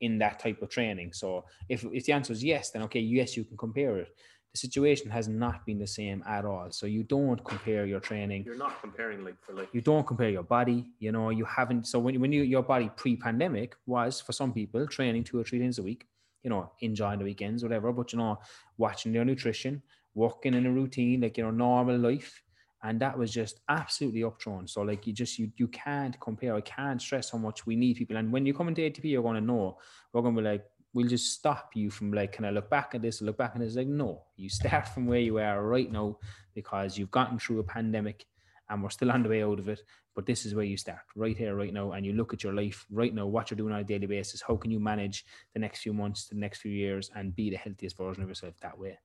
in 0.00 0.18
that 0.18 0.38
type 0.38 0.62
of 0.62 0.68
training 0.70 1.12
so 1.12 1.44
if, 1.68 1.84
if 1.92 2.04
the 2.06 2.12
answer 2.12 2.32
is 2.32 2.42
yes 2.42 2.70
then 2.70 2.82
okay 2.82 3.00
yes 3.00 3.36
you 3.36 3.44
can 3.44 3.56
compare 3.56 3.98
it 3.98 4.08
the 4.52 4.58
situation 4.58 5.10
has 5.10 5.28
not 5.28 5.64
been 5.64 5.78
the 5.78 5.86
same 5.86 6.22
at 6.26 6.44
all. 6.44 6.70
So 6.70 6.86
you 6.86 7.02
don't 7.02 7.42
compare 7.44 7.86
your 7.86 8.00
training. 8.00 8.44
You're 8.44 8.56
not 8.56 8.80
comparing 8.80 9.24
like 9.24 9.36
for 9.40 9.54
like. 9.54 9.68
you 9.72 9.80
don't 9.80 10.06
compare 10.06 10.28
your 10.28 10.42
body 10.42 10.90
you 10.98 11.12
know 11.12 11.30
you 11.30 11.44
haven't 11.44 11.86
so 11.86 11.98
when, 11.98 12.20
when 12.20 12.32
you 12.32 12.42
your 12.42 12.62
body 12.62 12.90
pre-pandemic 12.96 13.74
was 13.86 14.20
for 14.20 14.32
some 14.32 14.52
people 14.52 14.86
training 14.86 15.24
two 15.24 15.38
or 15.40 15.44
three 15.44 15.58
days 15.58 15.78
a 15.78 15.82
week 15.82 16.06
you 16.42 16.50
know 16.50 16.70
enjoying 16.80 17.18
the 17.18 17.24
weekends 17.24 17.62
whatever 17.62 17.92
but 17.92 18.12
you 18.12 18.18
know 18.18 18.38
watching 18.76 19.12
their 19.12 19.24
nutrition 19.24 19.82
working 20.14 20.54
in 20.54 20.66
a 20.66 20.70
routine 20.70 21.20
like 21.20 21.36
you 21.38 21.44
know 21.44 21.50
normal 21.50 21.96
life 21.96 22.42
and 22.84 23.00
that 23.00 23.16
was 23.16 23.30
just 23.30 23.60
absolutely 23.68 24.22
upthrown. 24.22 24.68
So 24.68 24.82
like 24.82 25.06
you 25.06 25.12
just 25.12 25.38
you 25.38 25.52
you 25.56 25.68
can't 25.68 26.18
compare 26.18 26.56
i 26.56 26.60
can't 26.60 27.00
stress 27.00 27.30
how 27.30 27.38
much 27.38 27.64
we 27.64 27.76
need 27.76 27.96
people. 27.96 28.16
And 28.16 28.32
when 28.32 28.44
you 28.44 28.54
come 28.54 28.68
into 28.68 28.82
atp 28.82 29.04
you're 29.04 29.22
going 29.22 29.36
to 29.36 29.40
know. 29.40 29.78
We're 30.12 30.22
going 30.22 30.34
to 30.34 30.42
be 30.42 30.48
like 30.48 30.64
we'll 30.94 31.08
just 31.08 31.32
stop 31.32 31.70
you 31.74 31.90
from 31.90 32.12
like 32.12 32.32
can 32.32 32.44
i 32.44 32.50
look 32.50 32.68
back 32.68 32.94
at 32.94 33.02
this 33.02 33.22
look 33.22 33.38
back 33.38 33.54
and 33.54 33.62
it's 33.62 33.76
like 33.76 33.86
no 33.86 34.22
you 34.36 34.48
start 34.48 34.88
from 34.88 35.06
where 35.06 35.20
you 35.20 35.38
are 35.38 35.66
right 35.66 35.90
now 35.90 36.16
because 36.54 36.98
you've 36.98 37.10
gotten 37.10 37.38
through 37.38 37.60
a 37.60 37.64
pandemic 37.64 38.26
and 38.68 38.82
we're 38.82 38.90
still 38.90 39.10
on 39.10 39.22
the 39.22 39.28
way 39.28 39.42
out 39.42 39.58
of 39.58 39.68
it. 39.68 39.82
But 40.14 40.24
this 40.24 40.46
is 40.46 40.54
where 40.54 40.64
you 40.64 40.78
start, 40.78 41.00
right 41.14 41.36
here, 41.36 41.54
right 41.54 41.72
now, 41.72 41.92
and 41.92 42.06
you 42.06 42.14
look 42.14 42.32
at 42.32 42.42
your 42.42 42.54
life 42.54 42.86
right 42.90 43.14
now, 43.14 43.26
what 43.26 43.50
you're 43.50 43.56
doing 43.56 43.74
on 43.74 43.80
a 43.80 43.84
daily 43.84 44.06
basis. 44.06 44.40
How 44.40 44.56
can 44.56 44.70
you 44.70 44.80
manage 44.80 45.26
the 45.52 45.60
next 45.60 45.80
few 45.80 45.92
months, 45.92 46.28
the 46.28 46.36
next 46.36 46.60
few 46.60 46.72
years, 46.72 47.10
and 47.14 47.36
be 47.36 47.50
the 47.50 47.56
healthiest 47.56 47.98
version 47.98 48.22
of 48.22 48.28
yourself 48.30 48.54
that 48.60 48.78
way? 48.78 48.98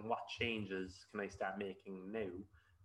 and 0.00 0.08
what 0.08 0.26
changes 0.28 1.06
can 1.10 1.20
I 1.20 1.28
start 1.28 1.58
making 1.58 2.12
now 2.12 2.30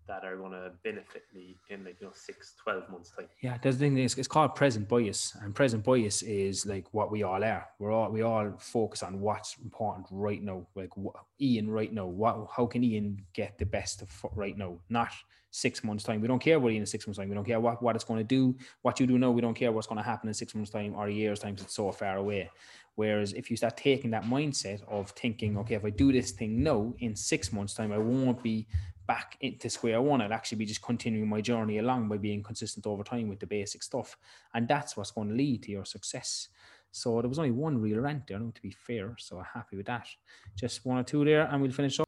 that 0.07 0.23
are 0.23 0.35
going 0.35 0.51
to 0.51 0.71
benefit 0.83 1.23
me 1.33 1.57
in 1.69 1.83
like 1.83 1.97
you 1.99 2.07
know 2.07 2.13
six, 2.15 2.53
12 2.63 2.89
months 2.89 3.11
time? 3.11 3.27
Yeah, 3.41 3.57
there's 3.61 3.77
the 3.77 3.85
thing 3.85 3.97
is 3.97 4.17
it's 4.17 4.27
called 4.27 4.55
present 4.55 4.87
bias, 4.87 5.35
and 5.41 5.53
present 5.53 5.83
bias 5.83 6.21
is 6.21 6.65
like 6.65 6.85
what 6.93 7.11
we 7.11 7.23
all 7.23 7.43
are. 7.43 7.67
We're 7.79 7.91
all 7.91 8.11
we 8.11 8.21
all 8.21 8.53
focus 8.59 9.03
on 9.03 9.19
what's 9.19 9.57
important 9.63 10.07
right 10.11 10.41
now. 10.41 10.67
Like 10.75 10.91
wh- 10.95 11.17
Ian 11.41 11.69
right 11.69 11.91
now, 11.91 12.05
what 12.05 12.47
how 12.55 12.65
can 12.65 12.83
Ian 12.83 13.21
get 13.33 13.57
the 13.57 13.65
best 13.65 14.01
of 14.01 14.25
right 14.35 14.57
now? 14.57 14.79
Not 14.89 15.11
six 15.51 15.83
months 15.85 16.03
time. 16.03 16.19
We 16.19 16.27
don't 16.27 16.39
care 16.39 16.59
what 16.59 16.73
Ian 16.73 16.81
in 16.81 16.85
six 16.85 17.07
months 17.07 17.17
time. 17.17 17.29
We 17.29 17.35
don't 17.35 17.45
care 17.45 17.59
what 17.59 17.81
what 17.81 17.95
it's 17.95 18.05
going 18.05 18.19
to 18.19 18.23
do. 18.23 18.55
What 18.81 18.99
you 18.99 19.07
do 19.07 19.17
now, 19.17 19.31
we 19.31 19.41
don't 19.41 19.53
care 19.53 19.71
what's 19.71 19.87
going 19.87 19.97
to 19.97 20.03
happen 20.03 20.27
in 20.27 20.33
six 20.33 20.53
months 20.53 20.71
time 20.71 20.93
or 20.95 21.07
a 21.07 21.11
year's 21.11 21.39
time. 21.39 21.55
It's 21.59 21.73
so 21.73 21.91
far 21.91 22.17
away. 22.17 22.49
Whereas 22.95 23.33
if 23.33 23.51
you 23.51 23.57
start 23.57 23.75
taking 23.75 24.11
that 24.11 24.23
mindset 24.23 24.81
of 24.87 25.09
thinking, 25.11 25.57
okay, 25.59 25.75
if 25.75 25.83
I 25.83 25.89
do 25.89 26.13
this 26.13 26.31
thing 26.31 26.63
now 26.63 26.93
in 26.99 27.15
six 27.15 27.51
months 27.51 27.73
time, 27.73 27.91
I 27.91 27.97
won't 27.97 28.41
be 28.41 28.67
back 29.07 29.37
into 29.41 29.69
square 29.69 30.01
one. 30.01 30.21
I'd 30.21 30.31
actually 30.31 30.59
be 30.59 30.65
just 30.65 30.81
continuing 30.81 31.29
my 31.29 31.41
journey 31.41 31.77
along 31.77 32.09
by 32.09 32.17
being 32.17 32.43
consistent 32.43 32.87
over 32.87 33.03
time 33.03 33.27
with 33.27 33.39
the 33.39 33.47
basic 33.47 33.83
stuff. 33.83 34.17
And 34.53 34.67
that's 34.67 34.97
what's 34.97 35.11
going 35.11 35.29
to 35.29 35.35
lead 35.35 35.63
to 35.63 35.71
your 35.71 35.85
success. 35.85 36.49
So 36.91 37.19
there 37.21 37.29
was 37.29 37.39
only 37.39 37.51
one 37.51 37.77
real 37.77 37.99
rant 37.99 38.27
there, 38.27 38.39
to 38.39 38.61
be 38.61 38.71
fair. 38.71 39.15
So 39.19 39.37
I'm 39.39 39.45
happy 39.53 39.75
with 39.75 39.87
that. 39.87 40.07
Just 40.55 40.85
one 40.85 40.97
or 40.97 41.03
two 41.03 41.25
there, 41.25 41.47
and 41.51 41.61
we'll 41.61 41.71
finish 41.71 41.99
up. 41.99 42.07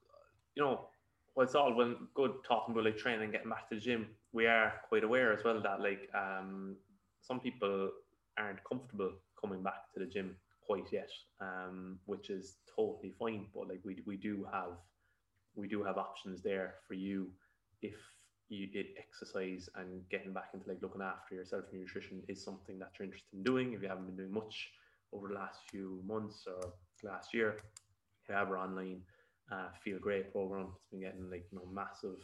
You 0.56 0.64
know, 0.64 0.88
well, 1.36 1.45
it's 1.45 1.56
all 1.56 1.76
well 1.76 1.94
good 2.15 2.32
talking 2.48 2.74
about 2.74 2.86
like 2.86 2.98
training 2.98 3.24
and 3.24 3.32
getting 3.32 3.49
back 3.49 3.69
to 3.69 3.76
the 3.76 3.82
gym. 3.82 4.07
We 4.32 4.48
are 4.48 4.74
quite 4.88 5.03
aware 5.03 5.34
as 5.34 5.44
well 5.44 5.61
that 5.61 5.82
like 5.82 6.10
um, 6.15 6.78
some 7.22 7.40
people 7.40 7.91
aren't 8.40 8.64
comfortable 8.64 9.11
coming 9.40 9.61
back 9.61 9.91
to 9.94 9.99
the 9.99 10.06
gym 10.06 10.36
quite 10.65 10.91
yet, 10.91 11.10
um, 11.41 11.99
which 12.06 12.30
is 12.30 12.57
totally 12.76 13.14
fine. 13.19 13.48
But 13.53 13.68
like 13.68 13.82
we 13.84 14.02
we 14.06 14.18
do 14.18 14.48
have 14.52 14.78
we 15.57 15.67
do 15.67 15.84
have 15.84 15.97
options 15.97 16.41
there 16.41 16.75
for 16.88 16.93
you 16.93 17.29
if 17.81 17.95
you 18.49 18.67
did 18.67 18.88
exercise 18.97 19.69
and 19.75 20.07
getting 20.09 20.31
back 20.31 20.49
into 20.53 20.67
like 20.69 20.81
looking 20.81 21.01
after 21.01 21.35
yourself 21.35 21.65
and 21.65 21.73
your 21.73 21.81
nutrition 21.81 22.21
is 22.27 22.41
something 22.41 22.79
that 22.79 22.91
you're 22.97 23.05
interested 23.05 23.34
in 23.34 23.43
doing. 23.43 23.73
If 23.73 23.81
you 23.81 23.89
haven't 23.89 24.05
been 24.05 24.15
doing 24.15 24.31
much 24.31 24.69
over 25.11 25.27
the 25.27 25.34
last 25.34 25.59
few 25.69 26.01
months 26.05 26.45
or 26.47 26.73
last 27.03 27.34
year, 27.34 27.57
have 28.29 28.49
our 28.49 28.57
online 28.57 29.01
uh, 29.51 29.69
feel 29.84 29.99
great 29.99 30.31
program. 30.31 30.67
It's 30.75 30.85
been 30.91 31.01
getting 31.01 31.29
like 31.29 31.45
you 31.51 31.57
know 31.57 31.65
massive 31.71 32.19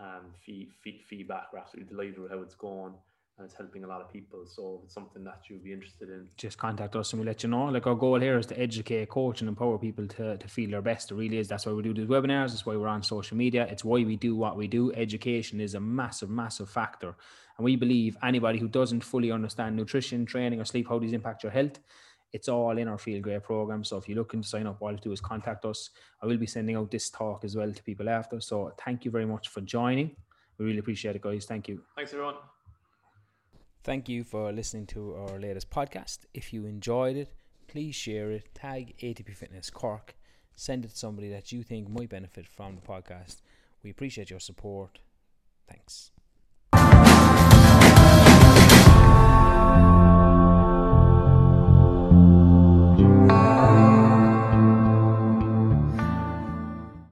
um, 0.00 0.32
fee, 0.44 0.70
fee, 0.82 1.02
feedback. 1.08 1.52
We're 1.52 1.60
absolutely 1.60 1.90
delighted 1.90 2.18
with 2.18 2.30
how 2.30 2.42
it's 2.42 2.54
going, 2.54 2.94
and 3.36 3.44
it's 3.44 3.54
helping 3.54 3.82
a 3.82 3.86
lot 3.86 4.00
of 4.00 4.12
people. 4.12 4.46
So 4.46 4.80
it's 4.84 4.94
something 4.94 5.24
that 5.24 5.42
you'd 5.48 5.64
be 5.64 5.72
interested 5.72 6.08
in. 6.08 6.28
Just 6.36 6.56
contact 6.56 6.94
us 6.94 7.12
and 7.12 7.20
we'll 7.20 7.26
let 7.26 7.42
you 7.42 7.48
know. 7.48 7.64
Like 7.64 7.86
our 7.86 7.96
goal 7.96 8.20
here 8.20 8.38
is 8.38 8.46
to 8.46 8.60
educate, 8.60 9.08
coach, 9.08 9.40
and 9.40 9.48
empower 9.48 9.76
people 9.76 10.06
to, 10.06 10.36
to 10.36 10.48
feel 10.48 10.70
their 10.70 10.82
best. 10.82 11.10
It 11.10 11.16
really 11.16 11.38
is. 11.38 11.48
That's 11.48 11.66
why 11.66 11.72
we 11.72 11.82
do 11.82 11.92
these 11.92 12.06
webinars. 12.06 12.50
That's 12.50 12.64
why 12.64 12.76
we're 12.76 12.86
on 12.86 13.02
social 13.02 13.36
media. 13.36 13.66
It's 13.68 13.84
why 13.84 14.04
we 14.04 14.16
do 14.16 14.36
what 14.36 14.56
we 14.56 14.68
do. 14.68 14.92
Education 14.92 15.60
is 15.60 15.74
a 15.74 15.80
massive, 15.80 16.30
massive 16.30 16.70
factor. 16.70 17.16
And 17.58 17.64
we 17.64 17.74
believe 17.74 18.16
anybody 18.22 18.58
who 18.58 18.68
doesn't 18.68 19.02
fully 19.02 19.32
understand 19.32 19.74
nutrition, 19.74 20.26
training, 20.26 20.60
or 20.60 20.64
sleep, 20.64 20.88
how 20.88 20.98
these 20.98 21.12
impact 21.12 21.42
your 21.42 21.52
health, 21.52 21.80
it's 22.32 22.48
all 22.48 22.78
in 22.78 22.88
our 22.88 22.98
Feel 22.98 23.20
Great 23.20 23.44
program. 23.44 23.84
So 23.84 23.96
if 23.96 24.08
you're 24.08 24.18
looking 24.18 24.42
to 24.42 24.48
sign 24.48 24.66
up, 24.66 24.78
all 24.80 24.90
you 24.90 24.94
have 24.94 25.02
to 25.02 25.08
do 25.08 25.12
is 25.12 25.20
contact 25.20 25.64
us. 25.64 25.90
I 26.20 26.26
will 26.26 26.36
be 26.36 26.46
sending 26.46 26.74
out 26.74 26.90
this 26.90 27.08
talk 27.08 27.44
as 27.44 27.56
well 27.56 27.72
to 27.72 27.82
people 27.82 28.08
after. 28.08 28.40
So 28.40 28.72
thank 28.84 29.04
you 29.04 29.12
very 29.12 29.26
much 29.26 29.48
for 29.48 29.60
joining. 29.60 30.16
We 30.58 30.66
really 30.66 30.78
appreciate 30.78 31.14
it, 31.14 31.22
guys. 31.22 31.46
Thank 31.46 31.68
you. 31.68 31.82
Thanks, 31.96 32.12
everyone. 32.12 32.34
Thank 33.84 34.08
you 34.08 34.24
for 34.24 34.50
listening 34.50 34.86
to 34.88 35.14
our 35.14 35.38
latest 35.38 35.68
podcast. 35.68 36.20
If 36.32 36.54
you 36.54 36.64
enjoyed 36.64 37.16
it, 37.16 37.34
please 37.68 37.94
share 37.94 38.30
it, 38.30 38.48
tag 38.54 38.94
ATP 39.02 39.36
Fitness 39.36 39.68
Cork, 39.68 40.16
send 40.56 40.86
it 40.86 40.92
to 40.92 40.96
somebody 40.96 41.28
that 41.28 41.52
you 41.52 41.62
think 41.62 41.90
might 41.90 42.08
benefit 42.08 42.46
from 42.46 42.76
the 42.76 42.80
podcast. 42.80 43.42
We 43.82 43.90
appreciate 43.90 44.30
your 44.30 44.40
support. 44.40 45.00
Thanks. 45.68 46.12